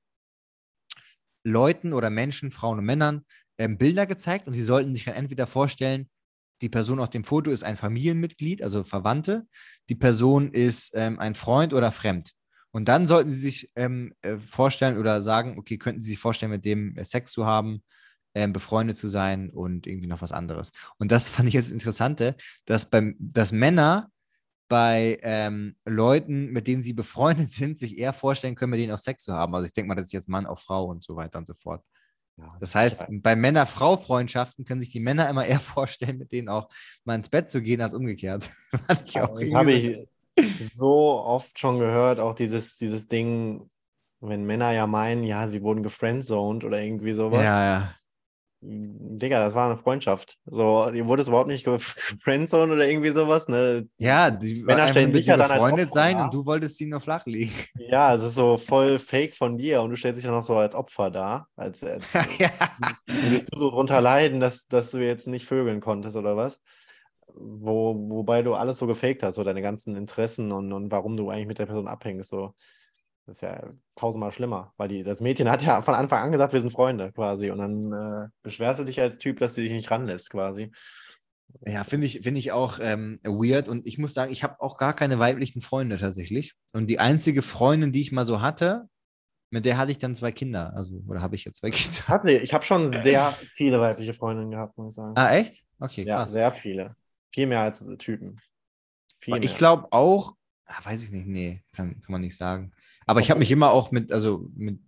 Leuten 1.46 1.94
oder 1.94 2.10
Menschen, 2.10 2.52
Frauen 2.52 2.80
und 2.80 2.86
Männern 2.86 3.24
ähm, 3.58 3.78
Bilder 3.78 4.06
gezeigt 4.06 4.48
und 4.48 4.54
sie 4.54 4.64
sollten 4.64 4.94
sich 4.94 5.06
dann 5.06 5.16
entweder 5.16 5.48
vorstellen, 5.48 6.10
die 6.62 6.70
Person 6.70 7.00
auf 7.00 7.10
dem 7.10 7.24
Foto 7.24 7.52
ist 7.52 7.64
ein 7.64 7.78
Familienmitglied, 7.78 8.62
also 8.62 8.84
Verwandte, 8.84 9.48
die 9.90 9.96
Person 9.96 10.52
ist 10.52 10.92
ähm, 10.96 11.20
ein 11.20 11.36
Freund 11.36 11.74
oder 11.74 11.92
fremd. 11.92 12.34
Und 12.72 12.90
dann 12.90 13.06
sollten 13.08 13.30
sie 13.30 13.40
sich 13.40 13.72
ähm, 13.76 14.14
äh, 14.22 14.38
vorstellen 14.38 14.98
oder 14.98 15.22
sagen, 15.22 15.58
okay, 15.58 15.78
könnten 15.78 16.02
sie 16.02 16.10
sich 16.10 16.20
vorstellen, 16.20 16.52
mit 16.52 16.66
dem 16.66 16.98
äh, 16.98 17.06
Sex 17.06 17.32
zu 17.32 17.46
haben, 17.46 17.84
ähm, 18.34 18.52
befreundet 18.52 18.98
zu 18.98 19.08
sein 19.08 19.50
und 19.50 19.88
irgendwie 19.88 20.08
noch 20.08 20.22
was 20.22 20.32
anderes. 20.32 20.72
Und 20.98 21.12
das 21.12 21.30
fand 21.30 21.48
ich 21.48 21.54
jetzt 21.54 21.68
das 21.68 21.74
Interessante, 21.74 22.36
dass, 22.66 22.90
beim, 22.90 23.16
dass 23.20 23.52
Männer 23.52 24.12
bei 24.68 25.20
ähm, 25.22 25.76
Leuten, 25.86 26.52
mit 26.52 26.68
denen 26.68 26.82
sie 26.84 26.94
befreundet 26.94 27.50
sind, 27.52 27.78
sich 27.80 27.98
eher 27.98 28.14
vorstellen 28.14 28.56
können, 28.56 28.72
mit 28.72 28.80
denen 28.80 28.94
auch 28.94 28.98
Sex 28.98 29.24
zu 29.24 29.34
haben. 29.34 29.54
Also 29.56 29.66
ich 29.68 29.74
denke 29.74 29.90
mal, 29.90 29.96
das 29.96 30.06
ist 30.08 30.14
jetzt 30.14 30.30
Mann 30.30 30.46
auf 30.46 30.62
Frau 30.62 30.86
und 30.86 31.04
so 31.04 31.16
weiter 31.16 31.38
und 31.40 31.48
so 31.48 31.54
fort. 31.54 31.84
Ja, 32.38 32.50
Das 32.60 32.76
heißt, 32.76 33.06
bei 33.22 33.36
Männer-Frau-Freundschaften 33.36 34.66
können 34.66 34.82
sich 34.82 34.90
die 34.90 35.00
Männer 35.00 35.30
immer 35.30 35.46
eher 35.46 35.60
vorstellen, 35.60 36.18
mit 36.18 36.32
denen 36.32 36.50
auch 36.50 36.70
mal 37.04 37.16
ins 37.16 37.30
Bett 37.30 37.50
zu 37.50 37.62
gehen, 37.62 37.82
als 37.82 37.94
umgekehrt. 37.94 38.50
Das 38.88 39.14
habe 39.14 39.72
so- 39.72 39.78
ich 39.78 40.08
so 40.76 41.20
oft 41.22 41.58
schon 41.60 41.80
gehört, 41.80 42.20
auch 42.20 42.36
dieses, 42.36 42.78
dieses 42.78 43.08
Ding, 43.08 43.70
wenn 44.20 44.46
Männer 44.46 44.72
ja 44.72 44.88
meinen, 44.88 45.24
ja, 45.24 45.48
sie 45.48 45.62
wurden 45.62 45.84
gefriendzoned 45.84 46.64
oder 46.64 46.82
irgendwie 46.82 47.14
sowas. 47.14 47.42
Ja, 47.44 47.64
ja. 47.66 47.96
Digga, 48.68 49.40
das 49.40 49.54
war 49.54 49.68
eine 49.68 49.78
Freundschaft. 49.78 50.38
So, 50.46 50.90
ihr 50.92 51.08
wurdet 51.08 51.28
überhaupt 51.28 51.48
nicht 51.48 51.66
gefriendzoned 51.66 52.72
oder 52.72 52.88
irgendwie 52.88 53.12
sowas, 53.12 53.48
ne? 53.48 53.88
Ja, 53.98 54.32
die 54.32 54.64
Männer 54.64 54.88
stellen 54.88 55.12
sich 55.12 55.28
ja 55.28 55.38
dann 55.38 55.52
als 55.52 55.60
befreundet 55.60 55.94
sein 55.94 56.20
und 56.20 56.34
du 56.34 56.46
wolltest 56.46 56.78
sie 56.78 56.88
nur 56.88 57.00
flach 57.00 57.26
legen. 57.26 57.52
Ja, 57.88 58.16
es 58.16 58.24
ist 58.24 58.36
so 58.36 58.58
voll 58.58 58.98
fake 58.98 59.36
von 59.36 59.58
dir 59.58 59.82
und 59.82 59.92
du 59.92 59.96
stellst 59.96 60.18
dich 60.18 60.26
dann 60.26 60.34
noch 60.34 60.44
so 60.44 60.58
als 60.58 60.74
Opfer 60.74 61.12
dar. 61.12 61.48
Als, 61.56 61.84
als 61.84 62.12
ja. 62.40 62.50
würdest 63.06 63.54
du 63.54 63.60
so 63.60 63.70
drunter 63.70 64.02
leiden, 64.02 64.40
dass, 64.40 64.68
dass 64.68 64.92
du 64.92 64.98
jetzt 64.98 65.28
nicht 65.28 65.46
vögeln 65.46 65.82
konntest 65.82 66.18
oder 66.18 66.36
was? 66.36 66.60
Wo, 67.36 67.96
wobei 68.10 68.42
du 68.42 68.56
alles 68.56 68.78
so 68.78 68.88
gefaked 68.88 69.24
hast, 69.24 69.36
so 69.36 69.44
deine 69.44 69.62
ganzen 69.62 69.96
Interessen 69.96 70.52
und, 70.52 70.74
und 70.74 70.92
warum 70.92 71.16
du 71.16 71.30
eigentlich 71.30 71.48
mit 71.48 71.60
der 71.60 71.68
Person 71.68 71.88
abhängst. 71.88 72.30
So. 72.30 72.54
Das 73.26 73.38
ist 73.38 73.42
ja 73.42 73.74
tausendmal 73.96 74.32
schlimmer, 74.32 74.74
weil 74.78 74.88
die, 74.88 75.04
das 75.04 75.20
Mädchen 75.20 75.50
hat 75.50 75.64
ja 75.64 75.82
von 75.82 75.96
Anfang 75.96 76.24
an 76.24 76.32
gesagt, 76.32 76.54
wir 76.54 76.62
sind 76.62 76.70
Freunde 76.70 77.12
quasi. 77.12 77.50
Und 77.50 77.58
dann 77.58 77.92
äh, 77.92 78.28
beschwerst 78.44 78.80
du 78.80 78.84
dich 78.84 79.02
als 79.02 79.18
Typ, 79.18 79.40
dass 79.40 79.56
sie 79.56 79.64
dich 79.64 79.72
nicht 79.72 79.90
ranlässt 79.90 80.30
quasi. 80.30 80.72
Ja, 81.66 81.84
finde 81.84 82.06
ich, 82.06 82.22
finde 82.22 82.40
ich 82.40 82.52
auch 82.52 82.80
ähm, 82.80 83.20
weird. 83.24 83.68
Und 83.68 83.88
ich 83.88 83.98
muss 83.98 84.14
sagen, 84.14 84.32
ich 84.32 84.44
habe 84.44 84.60
auch 84.62 84.78
gar 84.78 84.96
keine 84.96 85.18
weiblichen 85.18 85.62
Freunde 85.62 85.98
tatsächlich. 85.98 86.54
Und 86.74 86.88
die 86.88 87.00
einzige 87.00 87.42
Freundin, 87.42 87.92
die 87.92 88.02
ich 88.02 88.12
mal 88.12 88.26
so 88.26 88.42
hatte, 88.42 88.88
mit 89.50 89.66
der 89.66 89.78
hatte 89.78 89.92
ich 89.92 89.98
dann 89.98 90.16
zwei 90.16 90.32
Kinder. 90.32 90.74
Also, 90.76 91.02
oder 91.08 91.22
habe 91.22 91.36
ich 91.36 91.46
jetzt 91.46 91.60
zwei 91.60 91.70
Kinder? 91.72 92.08
Hatte, 92.08 92.32
ich 92.32 92.54
habe 92.54 92.66
schon 92.66 92.92
sehr 92.92 93.32
viele 93.32 93.80
weibliche 93.80 94.14
Freundinnen 94.14 94.52
gehabt, 94.52 94.78
muss 94.78 94.94
ich 94.94 94.96
sagen. 94.96 95.14
Ah, 95.16 95.34
echt? 95.34 95.64
Okay, 95.80 96.04
ja, 96.04 96.18
krass. 96.18 96.32
sehr 96.32 96.52
viele. 96.52 96.96
Viel 97.34 97.48
mehr 97.48 97.62
als 97.62 97.84
Typen. 97.98 98.40
Viel 99.20 99.44
ich 99.44 99.56
glaube 99.56 99.88
auch, 99.92 100.36
ah, 100.66 100.84
weiß 100.84 101.04
ich 101.04 101.12
nicht, 101.12 101.28
nee, 101.28 101.64
kann, 101.74 102.00
kann 102.02 102.12
man 102.12 102.22
nicht 102.22 102.38
sagen. 102.38 102.72
Aber 103.06 103.20
ich 103.20 103.30
habe 103.30 103.40
mich 103.40 103.52
immer 103.52 103.72
auch 103.72 103.92
mit, 103.92 104.12
also 104.12 104.50
mit 104.56 104.80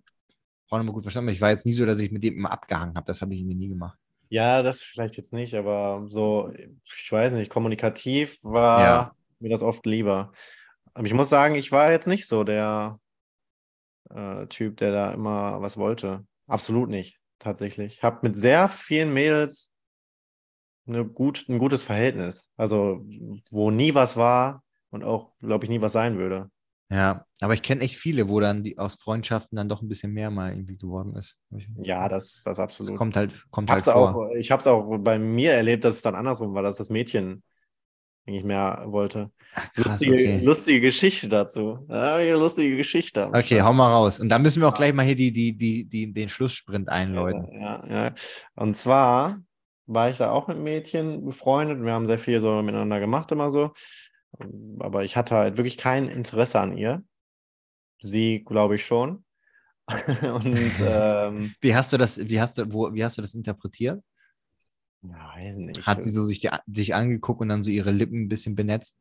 Frauen 0.68 0.82
immer 0.82 0.94
gut 0.94 1.04
verstanden. 1.04 1.30
Ich 1.32 1.42
war 1.42 1.50
jetzt 1.50 1.66
nie 1.66 1.74
so, 1.74 1.86
dass 1.86 2.00
ich 2.00 2.12
mit 2.12 2.24
dem 2.24 2.36
immer 2.36 2.52
abgehangen 2.52 2.96
habe. 2.96 3.06
Das 3.08 3.22
habe 3.22 3.34
ich 3.34 3.44
mir 3.44 3.56
nie 3.56 3.70
gemacht. 3.70 3.98
Ja, 4.30 4.62
das 4.62 4.82
vielleicht 4.82 5.16
jetzt 5.16 5.32
nicht, 5.34 5.54
aber 5.54 6.06
so, 6.10 6.52
ich 6.54 7.12
weiß 7.12 7.32
nicht, 7.34 7.50
kommunikativ 7.50 8.44
war 8.44 8.82
Ja. 8.82 9.16
mir 9.40 9.50
das 9.50 9.62
oft 9.62 9.86
lieber. 9.86 10.34
Aber 10.94 11.08
ich 11.08 11.14
muss 11.14 11.30
sagen, 11.30 11.56
ich 11.56 11.72
war 11.72 11.92
jetzt 11.92 12.08
nicht 12.08 12.28
so 12.28 12.44
der 12.44 13.00
äh, 14.10 14.48
Typ, 14.48 14.78
der 14.78 14.92
da 14.92 15.12
immer 15.14 15.62
was 15.62 15.78
wollte. 15.78 16.26
Absolut 16.48 16.90
nicht, 16.90 17.20
tatsächlich. 17.40 17.96
Ich 17.96 18.04
habe 18.04 18.20
mit 18.24 18.36
sehr 18.36 18.68
vielen 18.68 19.14
Mädels 19.14 19.72
eine 20.88 21.06
gut, 21.06 21.48
ein 21.50 21.60
gutes 21.60 21.84
Verhältnis. 21.84 22.52
Also, 22.56 23.06
wo 23.52 23.72
nie 23.72 23.94
was 23.94 24.16
war 24.18 24.64
und 24.90 25.04
auch, 25.04 25.32
glaube 25.40 25.66
ich, 25.66 25.70
nie 25.70 25.82
was 25.82 25.92
sein 25.92 26.18
würde. 26.18 26.50
Ja, 26.90 27.26
aber 27.42 27.54
ich 27.54 27.62
kenne 27.62 27.82
echt 27.82 27.98
viele, 27.98 28.30
wo 28.30 28.40
dann 28.40 28.64
die 28.64 28.78
aus 28.78 28.96
Freundschaften 28.96 29.58
dann 29.58 29.68
doch 29.68 29.82
ein 29.82 29.90
bisschen 29.90 30.14
mehr 30.14 30.32
mal 30.32 30.52
irgendwie 30.52 30.78
geworden 30.78 31.16
ist. 31.16 31.36
Ja, 31.76 32.08
das, 32.08 32.44
das 32.44 32.44
das 32.44 32.60
absolut. 32.60 32.96
kommt 32.96 33.18
halt, 33.18 33.34
kommt 33.52 33.70
Ich 33.70 33.74
halt 33.74 33.84
vor. 33.84 34.16
auch, 34.16 34.32
ich 34.36 34.52
habe 34.52 34.62
es 34.62 34.68
auch 34.68 34.98
bei 35.00 35.20
mir 35.20 35.52
erlebt, 35.52 35.84
dass 35.84 35.98
es 35.98 36.02
dann 36.02 36.16
andersrum 36.16 36.54
war, 36.54 36.64
dass 36.64 36.78
das 36.78 36.90
Mädchen 36.90 37.44
eigentlich 38.26 38.44
mehr 38.44 38.84
wollte. 38.86 39.32
Ah, 39.54 39.68
krass, 39.74 39.86
lustige, 39.86 40.14
okay. 40.14 40.40
lustige 40.44 40.82
Geschichte 40.82 41.30
dazu. 41.30 41.86
Ja, 41.90 42.20
lustige 42.36 42.76
Geschichte. 42.78 43.28
Okay, 43.28 43.56
Start. 43.56 43.64
hau 43.64 43.74
mal 43.74 43.92
raus. 43.92 44.20
Und 44.20 44.30
dann 44.30 44.42
müssen 44.42 44.62
wir 44.62 44.68
auch 44.70 44.74
gleich 44.74 44.94
mal 44.94 45.06
hier 45.06 45.16
die, 45.16 45.32
die, 45.32 45.58
die, 45.58 45.86
die, 45.86 46.14
den 46.14 46.30
Schlusssprint 46.30 46.90
einläuten. 46.90 47.48
Ja, 47.54 47.86
ja, 47.90 48.04
ja. 48.06 48.16
Und 48.56 48.76
zwar 48.76 49.40
war 49.86 50.10
ich 50.10 50.18
da 50.18 50.32
auch 50.32 50.48
mit 50.48 50.58
Mädchen 50.58 51.24
befreundet. 51.26 51.82
Wir 51.82 51.94
haben 51.94 52.08
sehr 52.08 52.20
viel 52.20 52.42
so 52.42 52.62
miteinander 52.62 53.00
gemacht, 53.00 53.32
immer 53.32 53.52
so. 53.52 53.74
Aber 54.80 55.04
ich 55.04 55.18
hatte 55.18 55.36
halt 55.36 55.58
wirklich 55.58 55.78
kein 55.78 56.08
Interesse 56.08 56.60
an 56.60 56.78
ihr. 56.78 57.04
Sie, 58.02 58.44
glaube 58.44 58.76
ich, 58.76 58.86
schon. 58.86 59.24
Und 60.22 60.72
ähm, 60.82 61.56
Wie 61.62 61.76
hast 61.76 61.94
du 61.94 61.98
das, 61.98 62.18
wie 62.28 62.42
hast 62.42 62.58
du, 62.58 62.72
wo, 62.72 62.94
wie 62.94 63.04
hast 63.04 63.18
du 63.18 63.22
das 63.22 63.34
interpretiert? 63.34 64.04
ja, 65.04 65.34
weiß 65.36 65.56
nicht. 65.56 65.86
Hat 65.86 66.04
sie 66.04 66.10
so 66.10 66.24
sich, 66.24 66.40
die, 66.40 66.50
sich 66.68 66.94
angeguckt 66.96 67.42
und 67.42 67.50
dann 67.50 67.64
so 67.64 67.70
ihre 67.70 67.92
Lippen 67.92 68.24
ein 68.24 68.28
bisschen 68.28 68.56
benetzt? 68.56 68.98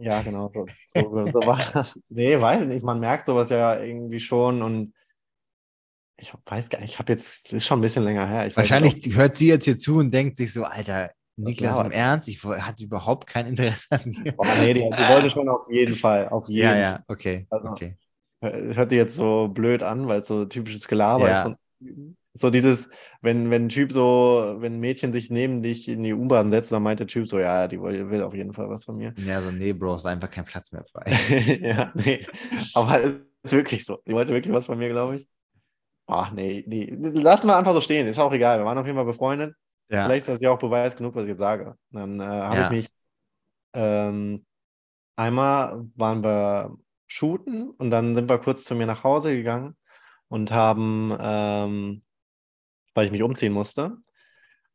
Ja, 0.00 0.22
genau. 0.22 0.50
So, 0.52 0.66
so, 0.86 1.26
so 1.26 1.46
war 1.46 1.58
das. 1.74 1.98
Nee, 2.08 2.40
weiß 2.40 2.66
nicht. 2.66 2.82
Man 2.82 3.00
merkt 3.00 3.26
sowas 3.26 3.48
ja 3.50 3.80
irgendwie 3.80 4.20
schon 4.20 4.62
und 4.62 4.94
ich 6.18 6.32
weiß 6.46 6.68
gar 6.68 6.80
nicht, 6.80 6.92
ich 6.92 6.98
habe 6.98 7.12
jetzt, 7.12 7.46
das 7.46 7.54
ist 7.54 7.66
schon 7.66 7.78
ein 7.78 7.82
bisschen 7.82 8.04
länger 8.04 8.28
her. 8.28 8.54
Wahrscheinlich 8.54 8.94
nicht, 8.94 9.16
hört 9.16 9.36
sie 9.36 9.48
jetzt 9.48 9.64
hier 9.64 9.76
zu 9.76 9.96
und 9.96 10.12
denkt 10.12 10.36
sich 10.36 10.52
so, 10.52 10.64
Alter, 10.64 11.10
Niklas, 11.36 11.80
im? 11.80 11.90
Ernst, 11.90 12.28
ich 12.28 12.42
hatte 12.44 12.84
überhaupt 12.84 13.26
kein 13.26 13.46
Interesse 13.46 13.86
an 13.90 14.10
dir. 14.10 14.32
Boah, 14.32 14.46
nee, 14.60 14.74
die, 14.74 14.80
die 14.80 15.08
wollte 15.08 15.30
schon 15.30 15.48
auf 15.48 15.70
jeden 15.70 15.96
Fall. 15.96 16.28
Auf 16.28 16.48
jeden 16.48 16.68
Ja, 16.68 16.76
ja, 16.76 17.04
okay, 17.08 17.46
Also, 17.50 17.68
okay. 17.68 17.96
Hört 18.40 18.90
sich 18.90 18.96
jetzt 18.96 19.14
so 19.14 19.48
blöd 19.48 19.82
an, 19.82 20.08
weil 20.08 20.18
es 20.18 20.26
so 20.26 20.44
typisches 20.44 20.88
Gelaber 20.88 21.28
Ja. 21.28 21.34
ist. 21.34 21.42
Von, 21.42 21.56
so 22.34 22.50
dieses, 22.50 22.90
wenn, 23.20 23.50
wenn 23.50 23.66
ein 23.66 23.68
Typ 23.68 23.92
so, 23.92 24.56
wenn 24.58 24.74
ein 24.74 24.80
Mädchen 24.80 25.12
sich 25.12 25.30
neben 25.30 25.62
dich 25.62 25.86
in 25.88 26.02
die 26.02 26.14
U-Bahn 26.14 26.50
setzt, 26.50 26.72
dann 26.72 26.82
meint 26.82 26.98
der 27.00 27.06
Typ 27.06 27.28
so, 27.28 27.38
ja, 27.38 27.68
die 27.68 27.80
will, 27.80 28.10
will 28.10 28.22
auf 28.22 28.34
jeden 28.34 28.52
Fall 28.52 28.68
was 28.70 28.84
von 28.84 28.96
mir. 28.96 29.14
Ja, 29.18 29.40
so, 29.42 29.50
nee, 29.50 29.72
Bro, 29.72 29.96
es 29.96 30.04
war 30.04 30.12
einfach 30.12 30.30
kein 30.30 30.44
Platz 30.44 30.72
mehr 30.72 30.84
frei. 30.84 31.12
ja, 31.62 31.92
nee. 31.94 32.26
Aber 32.74 33.00
es 33.02 33.12
ist 33.42 33.52
wirklich 33.52 33.84
so. 33.84 33.98
Die 34.06 34.12
wollte 34.12 34.32
wirklich 34.32 34.54
was 34.54 34.66
von 34.66 34.78
mir, 34.78 34.88
glaube 34.88 35.16
ich. 35.16 35.26
Ach, 36.06 36.32
nee, 36.32 36.64
nee. 36.66 36.92
Lass 36.96 37.44
mal 37.44 37.58
einfach 37.58 37.74
so 37.74 37.80
stehen. 37.80 38.06
Ist 38.06 38.18
auch 38.18 38.32
egal. 38.32 38.58
Wir 38.58 38.64
waren 38.64 38.78
auf 38.78 38.86
jeden 38.86 38.96
Fall 38.96 39.04
befreundet. 39.04 39.54
Ja, 39.92 40.02
Vielleicht 40.02 40.22
ist 40.22 40.28
das 40.28 40.40
ja 40.42 40.50
auch 40.50 40.58
Beweis 40.58 40.96
genug, 40.96 41.14
was 41.14 41.24
ich 41.24 41.30
jetzt 41.30 41.38
sage. 41.38 41.76
Dann 41.90 42.20
äh, 42.20 42.24
habe 42.24 42.60
Ja. 42.60 42.62
ich 42.62 42.70
mich 42.70 42.88
ähm, 43.74 44.46
einmal 45.16 45.84
waren 45.96 46.22
wir 46.24 46.76
shooten 47.08 47.70
und 47.72 47.90
dann 47.90 48.14
sind 48.14 48.28
wir 48.30 48.38
kurz 48.38 48.64
zu 48.64 48.74
mir 48.74 48.86
nach 48.86 49.04
Hause 49.04 49.34
gegangen 49.36 49.76
und 50.28 50.52
haben, 50.52 51.16
ähm, 51.20 52.04
weil 52.94 53.06
ich 53.06 53.12
mich 53.12 53.22
umziehen 53.22 53.52
musste. 53.52 53.98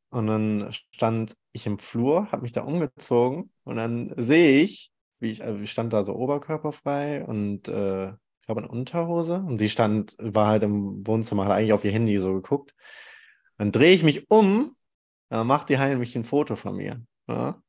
Und 0.10 0.28
dann 0.28 0.70
stand 0.72 1.36
ich 1.54 1.66
im 1.68 1.80
Flur, 1.80 2.32
habe 2.32 2.44
mich 2.44 2.54
da 2.54 2.62
umgezogen 2.64 3.52
und 3.64 3.78
dann 3.78 4.14
sehe 4.18 4.62
ich, 4.62 4.92
wie 5.20 5.32
ich, 5.32 5.44
also 5.44 5.62
ich 5.64 5.72
stand 5.72 5.94
da 5.94 6.04
so 6.04 6.16
oberkörperfrei 6.16 7.26
und 7.26 7.68
äh, 7.68 8.14
glaube, 8.46 8.62
in 8.62 8.68
Unterhose. 8.68 9.36
Und 9.36 9.58
sie 9.58 9.70
stand, 9.70 10.16
war 10.20 10.48
halt 10.48 10.64
im 10.64 11.06
Wohnzimmer, 11.08 11.46
hat 11.46 11.52
eigentlich 11.54 11.74
auf 11.74 11.86
ihr 11.86 11.92
Handy 11.92 12.20
so 12.20 12.34
geguckt. 12.36 12.74
Dann 13.58 13.72
drehe 13.72 13.94
ich 13.94 14.04
mich 14.04 14.30
um, 14.32 14.76
dann 15.30 15.48
macht 15.48 15.70
die 15.70 15.78
heimlich 15.78 16.16
ein 16.16 16.24
Foto 16.24 16.56
von 16.56 16.76
mir. 16.76 17.02
Ja. 17.28 17.62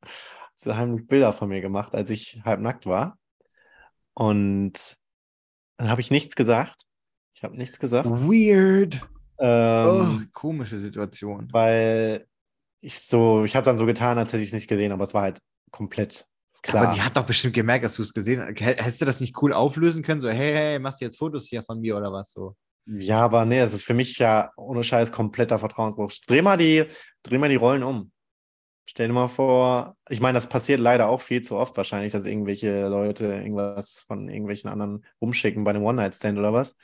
Sie 0.56 0.76
heimlich 0.76 1.06
Bilder 1.06 1.32
von 1.32 1.48
mir 1.48 1.60
gemacht, 1.60 1.94
als 1.94 2.10
ich 2.10 2.40
halb 2.44 2.60
nackt 2.60 2.86
war. 2.86 3.18
Und 4.14 4.96
dann 5.76 5.88
habe 5.90 6.00
ich 6.00 6.10
nichts 6.10 6.34
gesagt. 6.34 6.82
Ich 7.34 7.44
habe 7.44 7.56
nichts 7.56 7.78
gesagt. 7.78 8.08
Weird. 8.08 9.00
Ähm, 9.38 9.86
oh, 9.86 10.28
komische 10.32 10.78
Situation. 10.78 11.48
Weil 11.52 12.26
ich 12.80 13.00
so, 13.00 13.44
ich 13.44 13.54
habe 13.54 13.64
dann 13.64 13.78
so 13.78 13.86
getan, 13.86 14.18
als 14.18 14.32
hätte 14.32 14.42
ich 14.42 14.48
es 14.48 14.54
nicht 14.54 14.68
gesehen, 14.68 14.90
aber 14.90 15.04
es 15.04 15.14
war 15.14 15.22
halt 15.22 15.40
komplett 15.70 16.26
klar. 16.62 16.84
Aber 16.84 16.94
die 16.94 17.02
hat 17.02 17.16
doch 17.16 17.26
bestimmt 17.26 17.54
gemerkt, 17.54 17.84
dass 17.84 17.94
du 17.94 18.02
es 18.02 18.12
gesehen 18.12 18.40
hast. 18.40 18.60
Hättest 18.60 19.00
du 19.00 19.04
das 19.04 19.20
nicht 19.20 19.40
cool 19.40 19.52
auflösen 19.52 20.02
können? 20.02 20.20
So, 20.20 20.28
hey, 20.28 20.52
hey, 20.52 20.78
machst 20.80 21.00
du 21.00 21.04
jetzt 21.04 21.18
Fotos 21.18 21.46
hier 21.46 21.62
von 21.62 21.80
mir 21.80 21.96
oder 21.96 22.12
was? 22.12 22.32
So. 22.32 22.56
Ja, 22.88 23.20
aber 23.20 23.44
nee, 23.44 23.60
es 23.60 23.74
ist 23.74 23.84
für 23.84 23.94
mich 23.94 24.18
ja 24.18 24.50
ohne 24.56 24.82
Scheiß 24.82 25.12
kompletter 25.12 25.58
Vertrauensbruch. 25.58 26.10
Dreh 26.26 26.40
mal 26.40 26.56
die, 26.56 26.86
dreh 27.22 27.38
mal 27.38 27.50
die 27.50 27.56
Rollen 27.56 27.82
um. 27.82 28.10
Stell 28.86 29.08
dir 29.08 29.14
mal 29.14 29.28
vor, 29.28 29.96
ich 30.08 30.20
meine, 30.22 30.36
das 30.36 30.48
passiert 30.48 30.80
leider 30.80 31.08
auch 31.10 31.20
viel 31.20 31.42
zu 31.42 31.56
oft 31.56 31.76
wahrscheinlich, 31.76 32.12
dass 32.12 32.24
irgendwelche 32.24 32.88
Leute 32.88 33.26
irgendwas 33.26 34.04
von 34.06 34.30
irgendwelchen 34.30 34.70
anderen 34.70 35.04
rumschicken 35.20 35.64
bei 35.64 35.72
einem 35.72 35.84
One-Night-Stand 35.84 36.38
oder 36.38 36.54
was. 36.54 36.74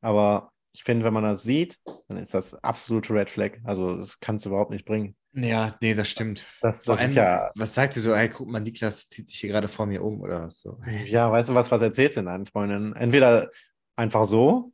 Aber 0.00 0.50
ich 0.72 0.84
finde, 0.84 1.04
wenn 1.04 1.12
man 1.12 1.24
das 1.24 1.42
sieht, 1.42 1.78
dann 2.08 2.16
ist 2.16 2.32
das 2.32 2.54
absolute 2.64 3.12
Red 3.12 3.28
Flag. 3.28 3.58
Also 3.64 3.98
das 3.98 4.20
kannst 4.20 4.46
du 4.46 4.48
überhaupt 4.48 4.70
nicht 4.70 4.86
bringen. 4.86 5.14
Ja, 5.34 5.76
nee, 5.82 5.94
das 5.94 6.08
stimmt. 6.08 6.46
Das, 6.62 6.84
das 6.84 7.02
ist 7.02 7.18
allem, 7.18 7.28
ja, 7.28 7.50
Was 7.54 7.74
sagt 7.74 7.92
sie 7.92 8.00
so, 8.00 8.16
hey, 8.16 8.30
guck 8.30 8.48
mal, 8.48 8.60
Niklas 8.60 9.10
zieht 9.10 9.28
sich 9.28 9.38
hier 9.38 9.50
gerade 9.50 9.68
vor 9.68 9.84
mir 9.84 10.02
um 10.02 10.22
oder 10.22 10.48
so. 10.48 10.78
ja, 11.04 11.30
weißt 11.30 11.50
du 11.50 11.54
was, 11.54 11.70
was 11.70 11.82
erzählst 11.82 12.16
du 12.16 12.22
deinen 12.22 12.46
Freundinnen? 12.46 12.94
Entweder 12.94 13.50
einfach 13.96 14.24
so, 14.24 14.72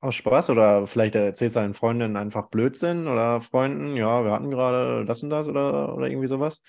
aus 0.00 0.14
Spaß, 0.14 0.50
oder 0.50 0.86
vielleicht 0.86 1.14
erzählst 1.16 1.56
du 1.56 1.60
deinen 1.60 1.74
Freundinnen 1.74 2.16
einfach 2.16 2.48
Blödsinn 2.50 3.06
oder 3.08 3.40
Freunden, 3.40 3.96
ja, 3.96 4.24
wir 4.24 4.32
hatten 4.32 4.50
gerade 4.50 5.04
das 5.04 5.22
und 5.22 5.30
das 5.30 5.48
oder, 5.48 5.94
oder 5.94 6.08
irgendwie 6.08 6.28
sowas. 6.28 6.60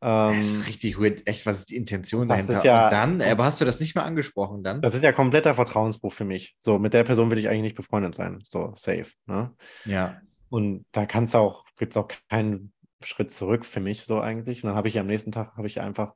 Das 0.00 0.32
Ähm, 0.34 0.40
ist 0.40 0.66
richtig 0.68 1.00
weird. 1.00 1.26
Echt, 1.28 1.44
was 1.46 1.58
ist 1.58 1.70
die 1.70 1.76
Intention 1.76 2.28
Das 2.28 2.36
dahinter? 2.36 2.58
ist 2.58 2.64
ja- 2.64 2.84
Und 2.86 2.92
dann, 2.92 3.22
aber 3.22 3.44
hast 3.44 3.60
du 3.60 3.64
das 3.64 3.80
nicht 3.80 3.96
mal 3.96 4.02
angesprochen 4.04 4.62
dann? 4.62 4.80
das 4.80 4.94
ist 4.94 5.02
ja 5.02 5.10
kompletter 5.12 5.54
Vertrauensbruch 5.54 6.12
für 6.12 6.24
mich. 6.24 6.56
So, 6.60 6.78
mit 6.78 6.94
der 6.94 7.02
Person 7.02 7.30
will 7.32 7.38
ich 7.38 7.48
eigentlich 7.48 7.62
nicht 7.62 7.76
befreundet 7.76 8.14
sein. 8.14 8.38
So, 8.44 8.72
safe. 8.76 9.06
Ne? 9.26 9.54
ja. 9.84 10.20
Und 10.50 10.86
da 10.92 11.04
kannst 11.04 11.34
auch, 11.36 11.64
gibt 11.76 11.92
es 11.92 11.96
auch 11.96 12.08
keinen 12.30 12.72
Schritt 13.04 13.30
zurück 13.32 13.64
für 13.64 13.80
mich 13.80 14.04
so 14.04 14.20
eigentlich. 14.20 14.62
Und 14.62 14.68
dann 14.68 14.76
habe 14.76 14.88
ich 14.88 14.98
am 14.98 15.06
nächsten 15.06 15.32
Tag 15.32 15.56
habe 15.56 15.66
ich 15.66 15.80
einfach 15.80 16.14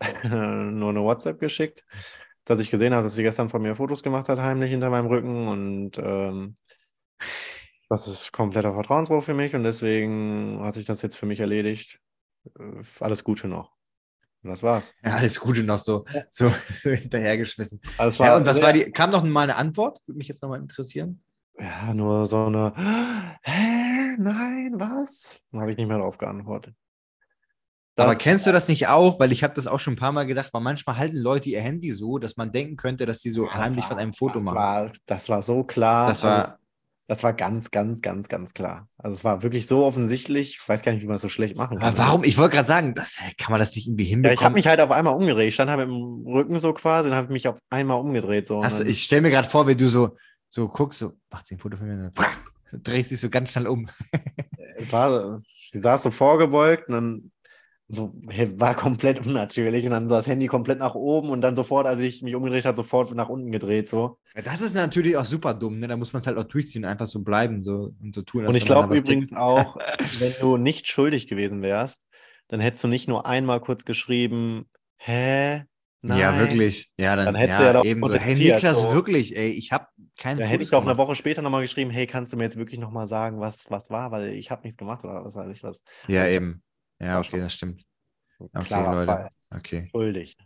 nur 0.24 0.90
eine 0.90 1.02
WhatsApp 1.02 1.38
geschickt, 1.40 1.84
dass 2.44 2.60
ich 2.60 2.70
gesehen 2.70 2.94
habe, 2.94 3.04
dass 3.04 3.14
sie 3.14 3.22
gestern 3.22 3.48
von 3.48 3.62
mir 3.62 3.74
Fotos 3.74 4.02
gemacht 4.02 4.28
hat, 4.28 4.40
heimlich 4.40 4.70
hinter 4.70 4.90
meinem 4.90 5.06
Rücken. 5.06 5.48
Und 5.48 5.98
ähm, 5.98 6.54
das 7.88 8.08
ist 8.08 8.32
kompletter 8.32 8.72
Vertrauensbruch 8.72 9.22
für 9.22 9.34
mich 9.34 9.54
und 9.54 9.64
deswegen 9.64 10.60
hat 10.62 10.74
sich 10.74 10.86
das 10.86 11.02
jetzt 11.02 11.16
für 11.16 11.26
mich 11.26 11.40
erledigt. 11.40 12.00
Äh, 12.58 12.82
Alles 13.00 13.24
Gute 13.24 13.48
noch. 13.48 13.72
Und 14.42 14.50
das 14.50 14.62
war's. 14.62 14.94
ja. 15.04 15.16
Alles 15.16 15.38
Gute 15.38 15.62
noch 15.62 15.78
so, 15.78 16.04
so, 16.30 16.48
so 16.48 16.90
hinterhergeschmissen. 16.90 17.80
Also 17.96 18.22
es 18.22 18.26
Ja, 18.26 18.36
und 18.36 18.46
was 18.46 18.60
war 18.60 18.72
die, 18.72 18.90
kam 18.90 19.10
noch 19.10 19.22
mal 19.22 19.42
eine 19.42 19.56
Antwort? 19.56 20.00
Würde 20.06 20.18
mich 20.18 20.28
jetzt 20.28 20.42
nochmal 20.42 20.58
interessieren. 20.58 21.22
Ja, 21.58 21.92
nur 21.94 22.26
so 22.26 22.46
eine, 22.46 22.72
hä, 23.42 24.16
nein, 24.18 24.72
was? 24.74 25.44
Dann 25.52 25.60
habe 25.60 25.70
ich 25.70 25.76
nicht 25.76 25.86
mehr 25.86 25.98
darauf 25.98 26.18
geantwortet. 26.18 26.74
Aber 27.96 28.12
Das- 28.14 28.18
kennst 28.22 28.46
du 28.46 28.52
das 28.52 28.68
nicht 28.68 28.88
auch? 28.88 29.20
Weil 29.20 29.32
ich 29.32 29.42
habe 29.44 29.54
das 29.54 29.66
auch 29.66 29.78
schon 29.80 29.94
ein 29.94 29.98
paar 29.98 30.12
Mal 30.12 30.24
gedacht, 30.26 30.50
weil 30.52 30.62
manchmal 30.62 30.96
halten 30.96 31.16
Leute 31.18 31.50
ihr 31.50 31.60
Handy 31.60 31.90
so, 31.90 32.18
dass 32.18 32.36
man 32.36 32.50
denken 32.52 32.76
könnte, 32.76 33.04
dass 33.06 33.20
sie 33.20 33.30
so 33.30 33.42
Ja, 33.44 33.50
das 33.52 33.58
heimlich 33.58 33.82
war- 33.84 33.88
von 33.90 33.98
einem 33.98 34.14
Foto 34.14 34.34
das 34.34 34.42
machen. 34.44 34.54
War, 34.56 34.92
das 35.06 35.28
war 35.28 35.42
so 35.42 35.62
klar. 35.64 36.08
das 36.08 36.24
also, 36.24 36.36
war, 36.36 36.58
das 37.08 37.22
war 37.22 37.34
ganz, 37.34 37.70
ganz, 37.70 38.00
ganz, 38.00 38.28
ganz 38.28 38.54
klar. 38.54 38.88
Also 38.96 39.14
es 39.14 39.24
war 39.24 39.42
wirklich 39.42 39.66
so 39.66 39.84
offensichtlich. 39.84 40.56
Ich 40.62 40.66
weiß 40.68 40.80
gar 40.82 40.92
nicht, 40.92 41.02
wie 41.02 41.06
man 41.06 41.16
es 41.16 41.22
so 41.22 41.28
schlecht 41.28 41.56
machen 41.56 41.78
kann. 41.78 41.86
aber 41.88 41.98
warum? 41.98 42.24
Ich 42.24 42.38
wollte 42.38 42.54
gerade 42.56 42.66
sagen, 42.68 42.94
das, 42.94 43.14
kann 43.36 43.50
man 43.50 43.58
das 43.60 43.74
nicht 43.76 43.86
irgendwie 43.86 44.04
Ja, 44.04 44.10
hinbekommen? 44.10 44.34
ich 44.38 44.44
habe 44.44 44.54
mich 44.54 44.66
halt 44.66 44.80
auf 44.80 44.90
einmal 44.90 45.14
umgedreht. 45.14 45.48
Ich 45.48 45.54
stand 45.54 45.70
halt 45.70 45.80
mit 45.80 45.88
dem 45.88 46.26
Rücken 46.26 46.58
so 46.58 46.72
quasi 46.72 47.10
und 47.10 47.14
habe 47.14 47.30
mich 47.30 47.46
auf 47.48 47.58
einmal 47.68 48.00
umgedreht. 48.00 48.46
So. 48.46 48.60
Und 48.60 48.72
dann- 48.80 48.86
ich 48.86 49.04
stelle 49.04 49.20
mir 49.22 49.30
gerade 49.30 49.48
vor, 49.50 49.68
wie 49.68 49.76
du 49.76 49.88
so, 49.90 50.16
so 50.48 50.68
guckst, 50.68 51.00
so, 51.00 51.12
macht 51.30 51.46
sie 51.46 51.56
ein 51.56 51.58
Foto 51.58 51.76
von 51.76 51.86
mir, 51.88 52.10
dann 52.14 52.14
drehst 52.82 53.10
dich 53.10 53.20
so 53.20 53.28
ganz 53.28 53.52
schnell 53.52 53.66
um. 53.66 53.86
es 54.78 54.90
war, 54.90 55.42
sie 55.72 55.78
saß 55.78 56.02
so 56.04 56.10
vorgebeugt 56.10 56.88
und 56.88 56.94
dann 56.94 57.30
so, 57.94 58.10
war 58.56 58.74
komplett 58.74 59.26
unnatürlich 59.26 59.84
und 59.84 59.90
dann 59.90 60.08
so 60.08 60.14
das 60.14 60.26
Handy 60.26 60.46
komplett 60.46 60.78
nach 60.78 60.94
oben 60.94 61.28
und 61.28 61.42
dann 61.42 61.54
sofort, 61.54 61.86
als 61.86 62.00
ich 62.00 62.22
mich 62.22 62.34
umgedreht 62.34 62.64
habe, 62.64 62.74
sofort 62.74 63.14
nach 63.14 63.28
unten 63.28 63.52
gedreht. 63.52 63.86
So. 63.86 64.18
Ja, 64.34 64.40
Das 64.40 64.62
ist 64.62 64.74
natürlich 64.74 65.16
auch 65.18 65.26
super 65.26 65.52
dumm, 65.52 65.78
ne? 65.78 65.88
Da 65.88 65.96
muss 65.98 66.14
man 66.14 66.20
es 66.20 66.26
halt 66.26 66.38
auch 66.38 66.44
durchziehen, 66.44 66.86
einfach 66.86 67.06
so 67.06 67.20
bleiben 67.20 67.60
so, 67.60 67.92
und 68.00 68.14
so 68.14 68.22
tun. 68.22 68.46
Und 68.46 68.56
ich 68.56 68.64
glaube 68.64 68.96
übrigens 68.96 69.34
auch, 69.34 69.76
wenn 70.20 70.32
du 70.40 70.56
nicht 70.56 70.88
schuldig 70.88 71.26
gewesen 71.26 71.60
wärst, 71.60 72.06
dann 72.48 72.60
hättest 72.60 72.82
du 72.82 72.88
nicht 72.88 73.08
nur 73.08 73.26
einmal 73.26 73.60
kurz 73.60 73.84
geschrieben, 73.84 74.64
hä? 74.96 75.64
Nein. 76.04 76.18
Ja, 76.18 76.38
wirklich. 76.38 76.90
Ja, 76.98 77.14
dann, 77.14 77.26
Dann 77.26 77.34
hättest 77.36 77.60
ja, 77.60 77.60
du 77.60 77.64
ja 77.64 77.72
doch 77.74 77.84
eben 77.84 78.04
so. 78.04 78.14
Hey, 78.14 78.34
Niklas, 78.34 78.80
so. 78.80 78.92
wirklich, 78.92 79.36
ey, 79.36 79.50
ich 79.50 79.70
habe 79.70 79.86
keine 80.18 80.40
Da 80.40 80.46
hätte 80.46 80.64
ich 80.64 80.70
doch 80.70 80.82
eine. 80.82 80.96
Woche 80.96 81.14
später 81.14 81.42
nochmal 81.42 81.62
geschrieben, 81.62 81.90
hey, 81.90 82.06
kannst 82.08 82.32
du 82.32 82.36
mir 82.36 82.42
jetzt 82.42 82.56
wirklich 82.56 82.80
nochmal 82.80 83.06
sagen, 83.06 83.38
was, 83.38 83.70
was 83.70 83.88
war, 83.90 84.10
weil 84.10 84.32
ich 84.34 84.50
habe 84.50 84.62
nichts 84.62 84.76
gemacht 84.76 85.04
oder 85.04 85.24
was 85.24 85.36
weiß 85.36 85.50
ich 85.50 85.62
was. 85.62 85.84
Ja, 86.08 86.26
eben. 86.26 86.62
Ja, 87.02 87.18
okay, 87.18 87.40
das 87.40 87.52
stimmt. 87.54 87.82
Okay, 88.38 88.64
klarer 88.64 88.94
Leute. 88.94 89.06
Fall. 89.06 89.28
Okay, 89.54 89.88
Schuldig. 89.90 90.36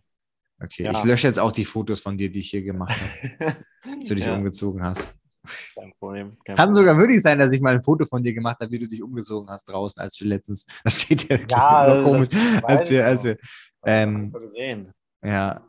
okay. 0.62 0.84
Ja. 0.84 0.92
Ich 0.92 1.04
lösche 1.04 1.26
jetzt 1.28 1.38
auch 1.38 1.52
die 1.52 1.64
Fotos 1.64 2.00
von 2.00 2.16
dir, 2.18 2.30
die 2.30 2.40
ich 2.40 2.50
hier 2.50 2.62
gemacht 2.62 2.94
habe, 3.40 3.56
als 3.84 4.04
du 4.08 4.14
dich 4.14 4.24
Ja. 4.26 4.34
umgezogen 4.34 4.82
hast. 4.82 5.14
Kein 5.74 5.92
Problem. 5.98 6.36
Kein 6.44 6.56
Kann 6.56 6.68
Problem. 6.70 6.74
sogar 6.86 6.98
wirklich 6.98 7.22
sein, 7.22 7.38
dass 7.38 7.52
ich 7.52 7.60
mal 7.60 7.74
ein 7.74 7.82
Foto 7.84 8.04
von 8.06 8.22
dir 8.22 8.34
gemacht 8.34 8.58
habe, 8.60 8.70
wie 8.72 8.78
du 8.80 8.88
dich 8.88 9.00
umgezogen 9.02 9.48
hast 9.48 9.64
draußen, 9.68 10.00
als 10.02 10.18
wir 10.20 10.26
letztens. 10.26 10.66
Das 10.84 11.00
steht 11.00 11.28
ja, 11.28 11.38
Ja, 11.48 11.86
so 12.02 12.02
komisch, 12.04 12.28
als 12.64 12.90
wir, 12.90 13.06
als 13.06 13.22
wir. 13.24 13.36
Ähm, 13.84 14.32
gesehen. 14.32 14.92
ja. 15.22 15.62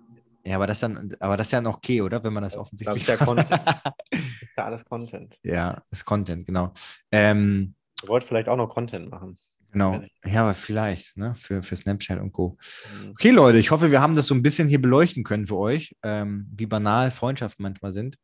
Ja, 0.44 0.56
aber 0.56 0.66
das, 0.68 0.80
dann, 0.80 1.14
aber 1.20 1.36
das 1.36 1.48
ist 1.48 1.52
ja 1.52 1.60
noch 1.60 1.76
okay, 1.76 2.02
oder? 2.02 2.24
Wenn 2.24 2.32
man 2.32 2.42
das, 2.44 2.54
Das- 2.54 2.66
offensichtlich. 2.68 3.06
das 3.06 3.14
ist 3.16 3.20
ja 3.20 3.26
Content. 3.26 3.52
Das 3.52 4.22
ist 4.22 4.58
ja 4.58 4.64
alles 4.66 4.86
Content. 4.86 5.38
ja, 5.44 5.84
ist 5.92 6.06
Content, 6.06 6.46
genau. 6.46 6.72
Ähm, 7.12 7.76
Du 8.02 8.08
wolltest 8.08 8.30
vielleicht 8.30 8.48
auch 8.48 8.56
noch 8.56 8.70
Content 8.70 9.10
machen. 9.12 9.38
Genau. 9.78 10.02
Ja, 10.26 10.42
aber 10.42 10.54
vielleicht, 10.54 11.16
ne? 11.18 11.36
Für, 11.36 11.64
für 11.64 11.76
Snapchat 11.76 12.20
und 12.20 12.32
Co. 12.32 12.58
Mhm. 13.04 13.12
Okay, 13.12 13.32
Leute, 13.32 13.58
ich 13.60 13.72
hoffe, 13.72 13.92
wir 13.92 14.02
haben 14.02 14.16
das 14.16 14.28
so 14.28 14.36
ein 14.36 14.44
bisschen 14.44 14.68
hier 14.68 14.82
beleuchten 14.82 15.24
können 15.24 15.46
für 15.46 15.58
euch, 15.58 15.96
ähm, 16.04 16.48
wie 16.56 16.66
banal 16.66 17.12
Freundschaften 17.12 17.64
manchmal 17.64 17.92
sind. 17.92 18.18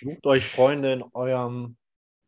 Sucht 0.00 0.26
euch 0.26 0.46
Freunde 0.46 0.92
in 0.92 1.02
eurem 1.14 1.76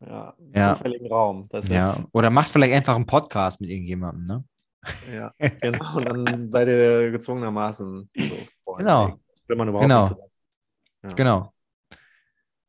ja, 0.01 0.35
Ja. 0.55 0.75
zufälligen 0.75 1.07
Raum. 1.09 1.47
Das 1.51 1.69
Ja. 1.69 2.05
Oder 2.13 2.31
macht 2.31 2.51
vielleicht 2.51 2.73
einfach 2.73 2.97
einen 2.97 3.07
Podcast 3.07 3.61
mit 3.61 3.71
irgendjemandem, 3.71 4.27
ne? 4.27 4.45
ist, 4.83 5.13
ja, 5.13 5.33
genau. 5.61 5.97
Und 5.97 6.05
dann 6.07 6.51
seid 6.51 6.69
ihr 6.69 7.11
gezwungenermaßen 7.11 8.11
so 8.17 8.37
Freunde. 8.65 8.85
Genau. 8.85 9.21
Wenn 9.47 9.59
man 9.59 9.69
überhaupt 9.69 9.85
Genau. 9.85 10.31
Ja, 11.03 11.11
Genau. 11.15 11.53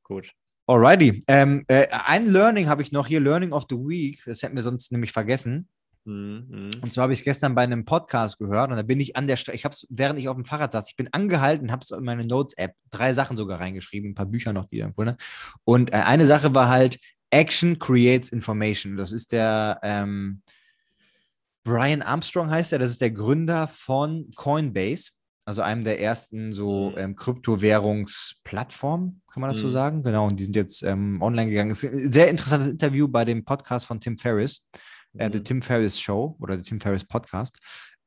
Gut. 0.04 0.34
Alrighty. 0.68 1.22
Ähm, 1.28 1.66
äh, 1.68 1.88
ein 1.90 2.26
Learning 2.26 2.68
habe 2.68 2.82
ich 2.82 2.92
noch 2.92 3.08
hier, 3.08 3.20
Learning 3.20 3.52
of 3.52 3.66
the 3.70 3.76
Week. 3.76 4.22
Das 4.26 4.42
hätten 4.44 4.56
wir 4.56 4.64
sonst 4.64 4.92
nämlich 4.92 5.12
vergessen. 5.12 5.68
Mhm, 6.06 6.48
mhm. 6.50 6.72
Und 6.82 6.92
zwar 6.92 7.04
habe 7.04 7.14
ich 7.14 7.20
es 7.20 7.26
gestern 7.26 7.54
bei 7.54 7.62
einem 7.64 7.86
Podcast 7.86 8.40
gehört 8.40 8.72
und 8.72 8.78
da 8.78 8.82
bin 8.82 9.00
ich 9.00 9.16
an 9.16 9.28
der 9.28 9.36
Stelle, 9.36 9.56
ich 9.56 9.66
habe 9.66 9.74
es, 9.74 9.86
während 9.90 10.18
ich 10.20 10.30
auf 10.30 10.36
dem 10.36 10.46
Fahrrad 10.46 10.72
saß, 10.72 10.90
ich 10.90 10.96
bin 10.96 11.10
angehalten 11.12 11.72
habe 11.72 11.84
es 11.84 11.92
in 11.92 12.04
meine 12.04 12.26
Notes-App, 12.26 12.74
drei 12.90 13.14
Sachen 13.14 13.38
sogar 13.38 13.60
reingeschrieben, 13.60 14.12
ein 14.12 14.16
paar 14.16 14.26
Bücher 14.26 14.52
noch, 14.54 14.66
die 14.66 14.78
ich 14.78 14.82
empfohlen 14.84 15.10
habe. 15.12 15.20
Und 15.64 15.94
äh, 15.94 15.98
eine 15.98 16.26
Sache 16.26 16.56
war 16.56 16.70
halt, 16.70 16.98
Action 17.34 17.80
creates 17.80 18.28
information. 18.30 18.98
Das 18.98 19.12
ist 19.14 19.32
der 19.32 19.80
ähm, 19.84 20.42
Brian 21.64 22.02
Armstrong 22.02 22.50
heißt 22.50 22.74
er, 22.74 22.80
das 22.80 22.92
ist 22.92 23.02
der 23.02 23.12
Gründer 23.12 23.68
von 23.68 24.32
Coinbase, 24.36 25.12
also 25.46 25.62
einem 25.62 25.84
der 25.84 26.00
ersten 26.02 26.54
so 26.54 26.92
Mhm. 26.92 26.98
ähm, 26.98 27.16
Kryptowährungsplattformen, 27.16 29.22
kann 29.32 29.42
man 29.42 29.52
das 29.52 29.60
so 29.60 29.68
Mhm. 29.68 29.72
sagen? 29.72 30.04
Genau, 30.04 30.28
und 30.28 30.40
die 30.40 30.44
sind 30.46 30.56
jetzt 30.56 30.82
ähm, 30.84 31.22
online 31.22 31.50
gegangen. 31.50 31.72
Es 31.72 31.84
ist 31.84 31.94
ein 31.94 32.12
sehr 32.12 32.30
interessantes 32.30 32.70
Interview 32.70 33.08
bei 33.08 33.26
dem 33.26 33.44
Podcast 33.46 33.86
von 33.86 34.00
Tim 34.00 34.18
Ferriss 34.18 34.64
äh, 35.18 35.30
The 35.32 35.40
Mhm. 35.40 35.44
Tim 35.44 35.62
Ferriss 35.62 36.00
Show 36.00 36.36
oder 36.40 36.58
The 36.58 36.64
Tim 36.64 36.80
Ferriss 36.80 37.04
Podcast. 37.04 37.58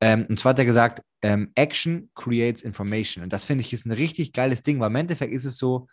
Ähm, 0.01 0.27
und 0.29 0.39
zwar 0.39 0.51
hat 0.51 0.59
er 0.59 0.65
gesagt, 0.65 1.03
ähm, 1.23 1.51
Action 1.55 2.11
creates 2.15 2.63
information. 2.63 3.25
Und 3.25 3.33
das 3.33 3.45
finde 3.45 3.63
ich 3.63 3.73
ist 3.73 3.87
ein 3.87 3.93
richtig 3.93 4.33
geiles 4.33 4.63
Ding, 4.63 4.81
weil 4.81 4.91
im 4.91 4.97
Endeffekt 4.97 5.33
ist 5.33 5.45
es 5.45 5.57
so, 5.57 5.87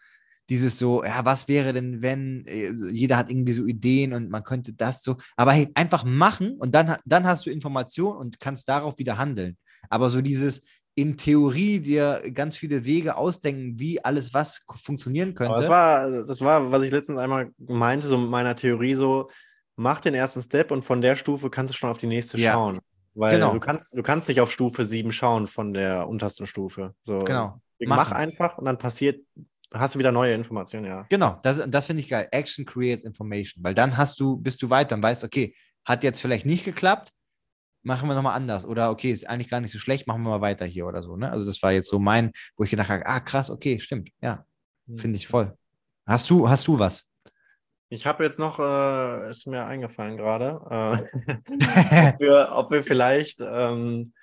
dieses 0.50 0.78
so, 0.80 1.04
ja, 1.04 1.24
was 1.24 1.48
wäre 1.48 1.72
denn, 1.72 2.02
wenn, 2.02 2.46
äh, 2.46 2.74
jeder 2.92 3.18
hat 3.18 3.30
irgendwie 3.30 3.54
so 3.54 3.66
Ideen 3.66 4.12
und 4.14 4.30
man 4.30 4.44
könnte 4.44 4.74
das 4.74 5.02
so, 5.04 5.16
aber 5.38 5.54
hey, 5.54 5.70
einfach 5.76 6.04
machen 6.04 6.58
und 6.58 6.76
dann, 6.76 6.98
dann 7.06 7.26
hast 7.26 7.46
du 7.46 7.52
Informationen 7.52 8.18
und 8.18 8.40
kannst 8.40 8.68
darauf 8.68 8.98
wieder 8.98 9.18
handeln. 9.18 9.58
Aber 9.90 10.10
so 10.10 10.22
dieses 10.22 10.64
in 10.96 11.16
Theorie 11.16 11.80
dir 11.80 12.22
ganz 12.34 12.58
viele 12.58 12.84
Wege 12.84 13.16
ausdenken, 13.16 13.80
wie 13.80 14.04
alles 14.04 14.34
was 14.34 14.62
funktionieren 14.68 15.36
könnte. 15.36 15.54
Aber 15.54 15.62
das 15.62 15.70
war, 15.70 16.26
das 16.26 16.42
war, 16.42 16.70
was 16.72 16.84
ich 16.84 16.92
letztens 16.92 17.18
einmal 17.18 17.52
meinte, 17.58 18.08
so 18.08 18.18
mit 18.18 18.30
meiner 18.30 18.56
Theorie 18.56 18.96
so, 18.96 19.30
mach 19.76 20.00
den 20.00 20.14
ersten 20.14 20.42
Step 20.42 20.72
und 20.72 20.84
von 20.84 21.02
der 21.02 21.16
Stufe 21.16 21.50
kannst 21.50 21.74
du 21.74 21.78
schon 21.78 21.90
auf 21.90 21.98
die 21.98 22.08
nächste 22.08 22.38
Ja. 22.38 22.54
schauen. 22.54 22.80
Weil 23.14 23.32
Genau. 23.36 23.54
du 23.54 23.60
kannst, 23.60 23.98
du 23.98 24.04
kannst 24.04 24.30
nicht 24.30 24.40
auf 24.40 24.52
Stufe 24.52 24.86
7 24.86 25.12
schauen 25.12 25.48
von 25.48 25.74
der 25.74 26.08
untersten 26.08 26.48
Stufe. 26.48 26.96
So, 27.04 27.20
genau. 27.20 27.62
Mach 27.80 28.12
einfach 28.12 28.58
und 28.58 28.66
dann 28.66 28.78
passiert 28.78 29.26
hast 29.74 29.96
du 29.96 30.00
wieder 30.00 30.12
neue 30.12 30.34
Informationen, 30.34 30.86
ja. 30.86 31.06
Genau, 31.10 31.40
das, 31.44 31.64
das 31.68 31.86
finde 31.86 32.02
ich 32.02 32.10
geil. 32.10 32.28
Action 32.32 32.66
creates 32.66 33.04
information, 33.06 33.64
weil 33.64 33.74
dann 33.74 33.96
hast 33.98 34.20
du, 34.20 34.38
bist 34.38 34.62
du 34.62 34.70
weiter 34.70 34.96
und 34.96 35.04
weißt, 35.04 35.24
okay, 35.24 35.56
hat 35.86 36.04
jetzt 36.04 36.20
vielleicht 36.22 36.46
nicht 36.46 36.66
geklappt, 36.66 37.12
machen 37.84 38.08
wir 38.10 38.14
nochmal 38.16 38.36
anders. 38.36 38.66
Oder 38.66 38.92
okay, 38.92 39.12
ist 39.12 39.28
eigentlich 39.28 39.50
gar 39.50 39.62
nicht 39.62 39.72
so 39.72 39.80
schlecht, 39.80 40.08
machen 40.08 40.24
wir 40.24 40.30
mal 40.30 40.42
weiter 40.42 40.66
hier 40.66 40.86
oder 40.86 41.02
so. 41.02 41.16
Ne? 41.16 41.32
Also 41.32 41.46
das 41.46 41.62
war 41.64 41.72
jetzt 41.72 41.90
so 41.90 42.00
mein, 42.00 42.32
wo 42.58 42.64
ich 42.64 42.70
gedacht 42.70 42.90
habe, 42.90 43.06
ah 43.06 43.20
krass, 43.22 43.50
okay, 43.50 43.80
stimmt. 43.80 44.10
Ja, 44.22 44.46
finde 44.96 45.18
ich 45.18 45.28
voll. 45.28 45.58
Hast 46.06 46.30
du, 46.30 46.50
hast 46.50 46.68
du 46.68 46.78
was? 46.78 47.08
Ich 47.94 48.08
habe 48.08 48.24
jetzt 48.24 48.40
noch, 48.40 48.58
äh, 48.58 49.30
ist 49.30 49.48
mir 49.48 49.66
eingefallen 49.66 50.16
gerade, 50.16 50.62
äh, 50.70 51.20
ob, 52.14 52.20
wir, 52.22 52.50
ob 52.54 52.72
wir 52.72 52.84
vielleicht, 52.84 53.42
ähm, 53.42 54.14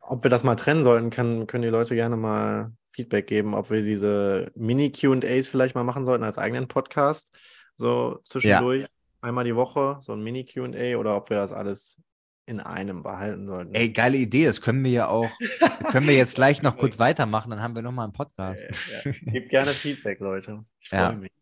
ob 0.00 0.22
wir 0.22 0.28
das 0.28 0.44
mal 0.44 0.54
trennen 0.54 0.82
sollten, 0.82 1.08
kann, 1.08 1.46
können 1.46 1.62
die 1.62 1.70
Leute 1.70 1.94
gerne 1.94 2.18
mal 2.18 2.72
Feedback 2.90 3.26
geben, 3.26 3.54
ob 3.54 3.70
wir 3.70 3.80
diese 3.80 4.52
Mini-QAs 4.54 5.48
vielleicht 5.48 5.74
mal 5.74 5.82
machen 5.82 6.04
sollten 6.04 6.24
als 6.24 6.36
eigenen 6.36 6.68
Podcast, 6.68 7.34
so 7.78 8.20
zwischendurch, 8.24 8.82
ja. 8.82 8.88
einmal 9.22 9.44
die 9.44 9.56
Woche, 9.56 9.96
so 10.02 10.12
ein 10.12 10.22
Mini-QA 10.22 10.98
oder 10.98 11.16
ob 11.16 11.30
wir 11.30 11.38
das 11.38 11.52
alles 11.52 12.02
in 12.44 12.60
einem 12.60 13.02
behalten 13.02 13.46
sollten. 13.46 13.74
Ey, 13.74 13.92
geile 13.92 14.18
Idee, 14.18 14.44
das 14.44 14.60
können 14.60 14.84
wir 14.84 14.90
ja 14.90 15.08
auch, 15.08 15.30
können 15.90 16.06
wir 16.06 16.16
jetzt 16.16 16.34
gleich 16.34 16.60
noch 16.60 16.76
kurz 16.76 16.98
weitermachen, 16.98 17.48
dann 17.48 17.62
haben 17.62 17.74
wir 17.74 17.80
nochmal 17.80 18.04
einen 18.04 18.12
Podcast. 18.12 18.62
Ja, 18.92 19.10
ja. 19.10 19.32
Gebt 19.32 19.48
gerne 19.48 19.70
Feedback, 19.70 20.20
Leute. 20.20 20.66
Ich 20.80 20.90
freue 20.90 21.00
Ja. 21.00 21.12
mich. 21.12 21.33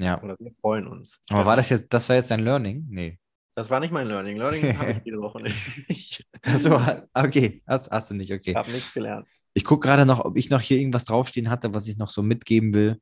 Ja. 0.00 0.22
Oder 0.22 0.36
wir 0.38 0.52
freuen 0.60 0.86
uns. 0.86 1.20
Aber 1.30 1.44
war 1.46 1.56
das 1.56 1.68
jetzt, 1.68 1.86
das 1.90 2.08
war 2.08 2.16
jetzt 2.16 2.30
dein 2.30 2.40
Learning? 2.40 2.86
Nee. 2.88 3.18
Das 3.56 3.70
war 3.70 3.78
nicht 3.78 3.92
mein 3.92 4.08
Learning. 4.08 4.36
Learning 4.36 4.76
habe 4.78 4.92
ich 4.92 4.98
diese 4.98 5.18
Woche 5.20 5.40
nicht. 5.42 6.24
Achso, 6.42 6.80
okay, 7.14 7.62
hast, 7.66 7.90
hast 7.90 8.10
du 8.10 8.14
nicht, 8.14 8.32
okay. 8.32 8.50
Ich 8.50 8.56
habe 8.56 8.70
nichts 8.72 8.92
gelernt. 8.92 9.26
Ich 9.52 9.64
gucke 9.64 9.86
gerade 9.86 10.04
noch, 10.04 10.24
ob 10.24 10.36
ich 10.36 10.50
noch 10.50 10.60
hier 10.60 10.78
irgendwas 10.78 11.04
draufstehen 11.04 11.48
hatte, 11.48 11.72
was 11.72 11.86
ich 11.86 11.96
noch 11.96 12.08
so 12.08 12.22
mitgeben 12.22 12.74
will. 12.74 13.00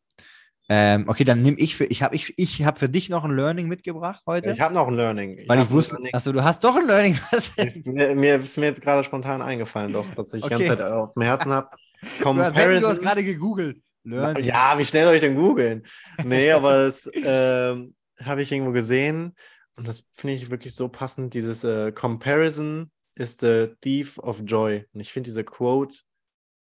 Ähm, 0.68 1.06
okay, 1.08 1.24
dann 1.24 1.40
nehme 1.40 1.56
ich 1.58 1.74
für, 1.74 1.84
ich 1.86 2.02
habe 2.02 2.14
ich, 2.14 2.34
ich 2.36 2.64
hab 2.64 2.78
für 2.78 2.88
dich 2.88 3.08
noch 3.08 3.24
ein 3.24 3.34
Learning 3.34 3.66
mitgebracht 3.66 4.22
heute. 4.26 4.52
Ich 4.52 4.60
habe 4.60 4.74
noch 4.74 4.86
ein 4.86 4.94
Learning. 4.94 5.42
weil 5.48 5.58
hab 5.58 5.66
ich 5.66 5.70
wusste, 5.72 5.96
achso, 6.12 6.32
du 6.32 6.44
hast 6.44 6.62
doch 6.62 6.76
ein 6.76 6.86
Learning. 6.86 7.18
Mir, 7.84 8.14
mir 8.14 8.36
ist 8.36 8.56
mir 8.58 8.66
jetzt 8.66 8.82
gerade 8.82 9.02
spontan 9.02 9.42
eingefallen, 9.42 9.92
doch, 9.92 10.06
dass 10.14 10.32
ich 10.34 10.42
die 10.42 10.46
Okay. 10.46 10.66
ganze 10.66 10.82
Zeit 10.82 10.92
auf 10.92 11.14
dem 11.14 11.22
Herzen 11.22 11.52
habe. 11.52 11.70
Du 12.22 12.34
hast 12.36 13.00
gerade 13.00 13.22
gegoogelt. 13.22 13.80
Learning. 14.04 14.44
Ja, 14.44 14.78
wie 14.78 14.84
schnell 14.84 15.04
soll 15.04 15.14
ich 15.14 15.20
denn 15.20 15.36
googeln? 15.36 15.84
Nee, 16.24 16.50
aber 16.52 16.72
das 16.84 17.08
ähm, 17.14 17.94
habe 18.22 18.42
ich 18.42 18.50
irgendwo 18.52 18.72
gesehen 18.72 19.34
und 19.76 19.86
das 19.86 20.04
finde 20.12 20.34
ich 20.34 20.50
wirklich 20.50 20.74
so 20.74 20.88
passend. 20.88 21.34
Dieses 21.34 21.64
äh, 21.64 21.92
Comparison 21.92 22.90
is 23.14 23.36
the 23.38 23.68
thief 23.80 24.18
of 24.18 24.42
joy. 24.44 24.86
Und 24.92 25.00
ich 25.00 25.12
finde 25.12 25.28
diese 25.28 25.44
Quote 25.44 25.96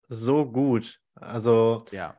so 0.07 0.45
gut. 0.45 0.99
Also, 1.15 1.83
Ja. 1.91 2.17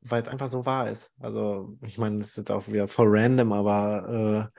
weil 0.00 0.22
es 0.22 0.28
einfach 0.28 0.48
so 0.48 0.66
wahr 0.66 0.90
ist. 0.90 1.12
Also, 1.20 1.76
ich 1.86 1.98
meine, 1.98 2.18
das 2.18 2.28
ist 2.28 2.36
jetzt 2.36 2.50
auch 2.50 2.66
wieder 2.68 2.88
voll 2.88 3.08
random, 3.10 3.52
aber 3.52 4.50
äh, 4.52 4.58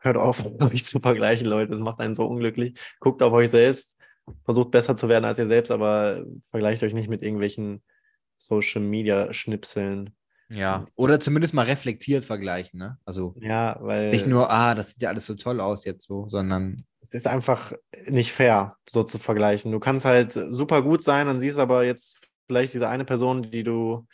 hört 0.00 0.16
auf, 0.16 0.44
euch 0.60 0.84
zu 0.84 1.00
vergleichen, 1.00 1.46
Leute. 1.46 1.70
Das 1.70 1.80
macht 1.80 2.00
einen 2.00 2.14
so 2.14 2.26
unglücklich. 2.26 2.78
Guckt 3.00 3.22
auf 3.22 3.32
euch 3.32 3.50
selbst, 3.50 3.96
versucht 4.44 4.70
besser 4.70 4.96
zu 4.96 5.08
werden 5.08 5.24
als 5.24 5.38
ihr 5.38 5.46
selbst, 5.46 5.70
aber 5.70 6.24
vergleicht 6.50 6.82
euch 6.82 6.94
nicht 6.94 7.08
mit 7.08 7.22
irgendwelchen 7.22 7.82
Social 8.36 8.82
Media 8.82 9.32
Schnipseln. 9.32 10.14
Ja. 10.50 10.84
Oder 10.94 11.20
zumindest 11.20 11.54
mal 11.54 11.66
reflektiert 11.66 12.24
vergleichen, 12.24 12.78
ne? 12.78 12.98
Also 13.04 13.34
Ja, 13.40 13.78
weil 13.80 14.10
nicht 14.10 14.26
nur, 14.26 14.50
ah, 14.50 14.74
das 14.74 14.90
sieht 14.90 15.02
ja 15.02 15.08
alles 15.08 15.26
so 15.26 15.34
toll 15.34 15.60
aus 15.60 15.84
jetzt 15.84 16.06
so, 16.06 16.28
sondern 16.28 16.76
es 17.00 17.12
ist 17.12 17.26
einfach 17.26 17.72
nicht 18.06 18.32
fair, 18.32 18.76
so 18.88 19.02
zu 19.02 19.18
vergleichen. 19.18 19.72
Du 19.72 19.80
kannst 19.80 20.04
halt 20.04 20.32
super 20.32 20.82
gut 20.82 21.02
sein, 21.02 21.26
dann 21.26 21.40
siehst 21.40 21.58
aber 21.58 21.84
jetzt 21.84 22.28
vielleicht 22.46 22.74
diese 22.74 22.88
eine 22.88 23.04
Person, 23.04 23.42
die 23.42 23.62
du, 23.62 24.06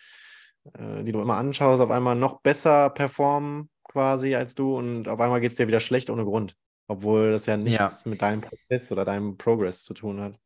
äh, 0.75 1.03
die 1.05 1.13
du 1.13 1.21
immer 1.21 1.37
anschaust, 1.37 1.81
auf 1.81 1.91
einmal 1.91 2.17
noch 2.17 2.41
besser 2.41 2.91
performen 2.91 3.69
quasi 3.85 4.35
als 4.35 4.55
du 4.55 4.77
und 4.77 5.09
auf 5.09 5.21
einmal 5.21 5.41
geht 5.41 5.51
es 5.51 5.57
dir 5.57 5.67
wieder 5.69 5.81
schlecht 5.81 6.11
ohne 6.11 6.25
Grund. 6.25 6.57
Obwohl 6.87 7.31
das 7.31 7.47
ja 7.47 7.57
nichts 7.57 8.05
mit 8.07 8.23
deinem 8.23 8.41
Prozess 8.41 8.91
oder 8.91 9.05
deinem 9.05 9.37
Progress 9.37 9.85
zu 9.85 9.95
tun 9.95 10.21
hat. 10.21 10.39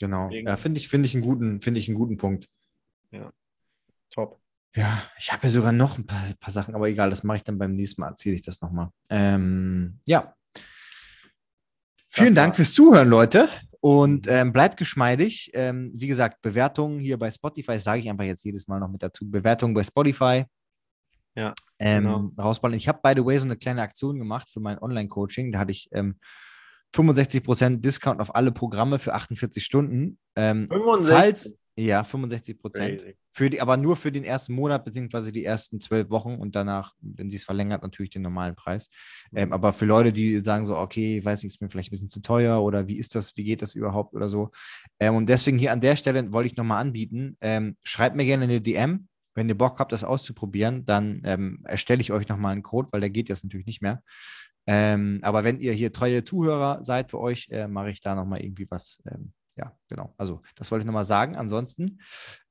Genau. 0.00 0.24
Deswegen- 0.28 0.48
Ja, 0.48 0.56
finde 0.56 0.80
ich, 0.80 0.88
finde 0.88 1.06
ich 1.06 1.14
einen 1.14 1.22
guten, 1.22 1.60
finde 1.60 1.78
ich 1.78 1.88
einen 1.88 1.96
guten 1.98 2.16
Punkt. 2.16 2.48
Top. 4.12 4.40
Ja, 4.74 5.02
ich 5.18 5.32
habe 5.32 5.44
ja 5.46 5.50
sogar 5.50 5.70
noch 5.72 5.98
ein 5.98 6.06
paar, 6.06 6.22
paar 6.40 6.52
Sachen, 6.52 6.74
aber 6.74 6.88
egal, 6.88 7.10
das 7.10 7.22
mache 7.22 7.36
ich 7.38 7.44
dann 7.44 7.58
beim 7.58 7.72
nächsten 7.72 8.00
Mal, 8.00 8.08
erzähle 8.08 8.34
ich 8.36 8.42
das 8.42 8.60
nochmal. 8.60 8.88
Ähm, 9.08 10.00
ja. 10.08 10.34
Vielen 12.08 12.34
Dank 12.34 12.56
fürs 12.56 12.72
Zuhören, 12.74 13.08
Leute. 13.08 13.48
Und 13.82 14.26
ähm, 14.28 14.52
bleibt 14.52 14.76
geschmeidig. 14.76 15.52
Ähm, 15.54 15.90
wie 15.94 16.06
gesagt, 16.08 16.42
Bewertungen 16.42 16.98
hier 16.98 17.18
bei 17.18 17.30
Spotify, 17.30 17.78
sage 17.78 18.00
ich 18.00 18.10
einfach 18.10 18.24
jetzt 18.24 18.44
jedes 18.44 18.66
Mal 18.68 18.78
noch 18.80 18.88
mit 18.90 19.02
dazu. 19.02 19.30
Bewertungen 19.30 19.72
bei 19.74 19.82
Spotify. 19.84 20.44
Ja, 21.36 21.54
Ähm, 21.78 22.02
genau. 22.04 22.32
Rausballen. 22.36 22.76
Ich 22.76 22.88
habe, 22.88 22.98
by 23.02 23.12
the 23.16 23.24
way, 23.24 23.38
so 23.38 23.44
eine 23.44 23.56
kleine 23.56 23.80
Aktion 23.82 24.18
gemacht 24.18 24.50
für 24.50 24.60
mein 24.60 24.78
Online-Coaching. 24.78 25.52
Da 25.52 25.60
hatte 25.60 25.70
ich 25.72 25.88
ähm, 25.92 26.18
65% 26.94 27.80
Discount 27.80 28.20
auf 28.20 28.34
alle 28.34 28.52
Programme 28.52 28.98
für 28.98 29.14
48 29.14 29.64
Stunden. 29.64 30.18
Ähm, 30.36 30.68
65? 30.68 31.14
Falls, 31.14 31.58
ja, 31.76 32.02
65%. 32.02 32.72
Crazy. 32.72 33.16
Für 33.32 33.48
die, 33.48 33.60
aber 33.60 33.76
nur 33.76 33.96
für 33.96 34.10
den 34.10 34.24
ersten 34.24 34.54
Monat, 34.54 34.84
beziehungsweise 34.84 35.32
die 35.32 35.44
ersten 35.44 35.80
zwölf 35.80 36.10
Wochen 36.10 36.34
und 36.34 36.56
danach, 36.56 36.94
wenn 37.00 37.30
sie 37.30 37.36
es 37.36 37.44
verlängert, 37.44 37.82
natürlich 37.82 38.10
den 38.10 38.22
normalen 38.22 38.56
Preis. 38.56 38.88
Ähm, 39.32 39.52
aber 39.52 39.72
für 39.72 39.86
Leute, 39.86 40.12
die 40.12 40.42
sagen 40.44 40.66
so, 40.66 40.76
okay, 40.76 41.24
weiß 41.24 41.42
nicht, 41.42 41.54
ist 41.54 41.62
mir 41.62 41.68
vielleicht 41.68 41.88
ein 41.88 41.92
bisschen 41.92 42.08
zu 42.08 42.20
teuer 42.20 42.62
oder 42.62 42.88
wie 42.88 42.98
ist 42.98 43.14
das, 43.14 43.36
wie 43.36 43.44
geht 43.44 43.62
das 43.62 43.74
überhaupt 43.74 44.14
oder 44.14 44.28
so. 44.28 44.50
Ähm, 44.98 45.14
und 45.14 45.28
deswegen 45.28 45.58
hier 45.58 45.72
an 45.72 45.80
der 45.80 45.96
Stelle 45.96 46.32
wollte 46.32 46.48
ich 46.48 46.56
nochmal 46.56 46.80
anbieten, 46.80 47.36
ähm, 47.40 47.76
schreibt 47.82 48.16
mir 48.16 48.24
gerne 48.24 48.44
eine 48.44 48.60
DM. 48.60 49.06
Wenn 49.34 49.48
ihr 49.48 49.56
Bock 49.56 49.78
habt, 49.78 49.92
das 49.92 50.02
auszuprobieren, 50.02 50.84
dann 50.86 51.22
ähm, 51.24 51.60
erstelle 51.64 52.00
ich 52.00 52.10
euch 52.10 52.28
nochmal 52.28 52.52
einen 52.52 52.64
Code, 52.64 52.88
weil 52.90 53.00
der 53.00 53.10
geht 53.10 53.28
jetzt 53.28 53.44
natürlich 53.44 53.66
nicht 53.66 53.80
mehr. 53.80 54.02
Ähm, 54.66 55.20
aber 55.22 55.44
wenn 55.44 55.58
ihr 55.58 55.72
hier 55.72 55.92
treue 55.92 56.22
Zuhörer 56.24 56.84
seid 56.84 57.10
für 57.10 57.18
euch, 57.18 57.48
äh, 57.50 57.66
mache 57.66 57.90
ich 57.90 58.00
da 58.00 58.14
nochmal 58.14 58.42
irgendwie 58.42 58.70
was. 58.70 59.02
Ähm, 59.10 59.32
ja, 59.56 59.76
genau. 59.88 60.14
Also, 60.16 60.40
das 60.54 60.70
wollte 60.70 60.82
ich 60.82 60.86
nochmal 60.86 61.04
sagen. 61.04 61.36
Ansonsten 61.36 62.00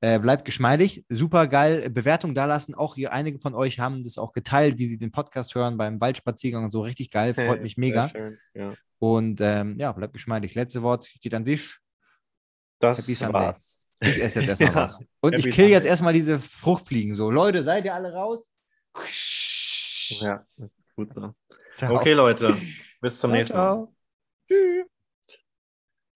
äh, 0.00 0.18
bleibt 0.18 0.44
geschmeidig. 0.44 1.04
Super 1.08 1.48
geil. 1.48 1.88
Bewertung 1.90 2.34
da 2.34 2.44
lassen. 2.44 2.74
Auch 2.74 2.94
hier 2.94 3.12
einige 3.12 3.40
von 3.40 3.54
euch 3.54 3.80
haben 3.80 4.02
das 4.04 4.18
auch 4.18 4.32
geteilt, 4.32 4.78
wie 4.78 4.86
sie 4.86 4.98
den 4.98 5.10
Podcast 5.10 5.54
hören 5.54 5.76
beim 5.76 6.00
Waldspaziergang 6.00 6.64
und 6.64 6.70
so. 6.70 6.82
Richtig 6.82 7.10
geil. 7.10 7.34
Freut 7.34 7.62
mich 7.62 7.76
mega. 7.76 8.08
Schön. 8.10 8.38
Ja. 8.54 8.74
Und 8.98 9.40
ähm, 9.40 9.78
ja, 9.78 9.90
bleibt 9.92 10.12
geschmeidig. 10.12 10.54
Letzte 10.54 10.82
Wort 10.82 11.08
geht 11.20 11.32
an 11.34 11.44
dich. 11.44 11.78
Das 12.80 12.98
Happy 12.98 13.14
Sunday. 13.14 13.34
war's. 13.34 13.88
Ich 14.00 14.20
esse 14.22 14.40
jetzt 14.40 14.60
erstmal 14.60 14.68
Ja. 14.74 14.74
was. 14.84 14.98
Und 15.20 15.34
ich 15.34 15.46
Happy 15.46 15.50
kill 15.54 15.64
jetzt 15.68 15.82
Sunday. 15.82 15.90
erstmal 15.90 16.12
diese 16.12 16.38
Fruchtfliegen. 16.38 17.14
So, 17.14 17.30
Leute, 17.30 17.64
seid 17.64 17.84
ihr 17.86 17.94
alle 17.94 18.12
raus? 18.12 18.46
Ja, 20.20 20.44
gut 20.96 21.12
so. 21.12 21.34
Ciao. 21.80 21.94
Okay, 21.94 22.12
Leute. 22.14 22.56
Bis 23.00 23.20
zum 23.20 23.30
Ciao, 23.30 23.32
nächsten 23.32 23.58
Mal. 23.58 23.78
ciao. 23.78 23.94
Tschüss. 24.48 24.88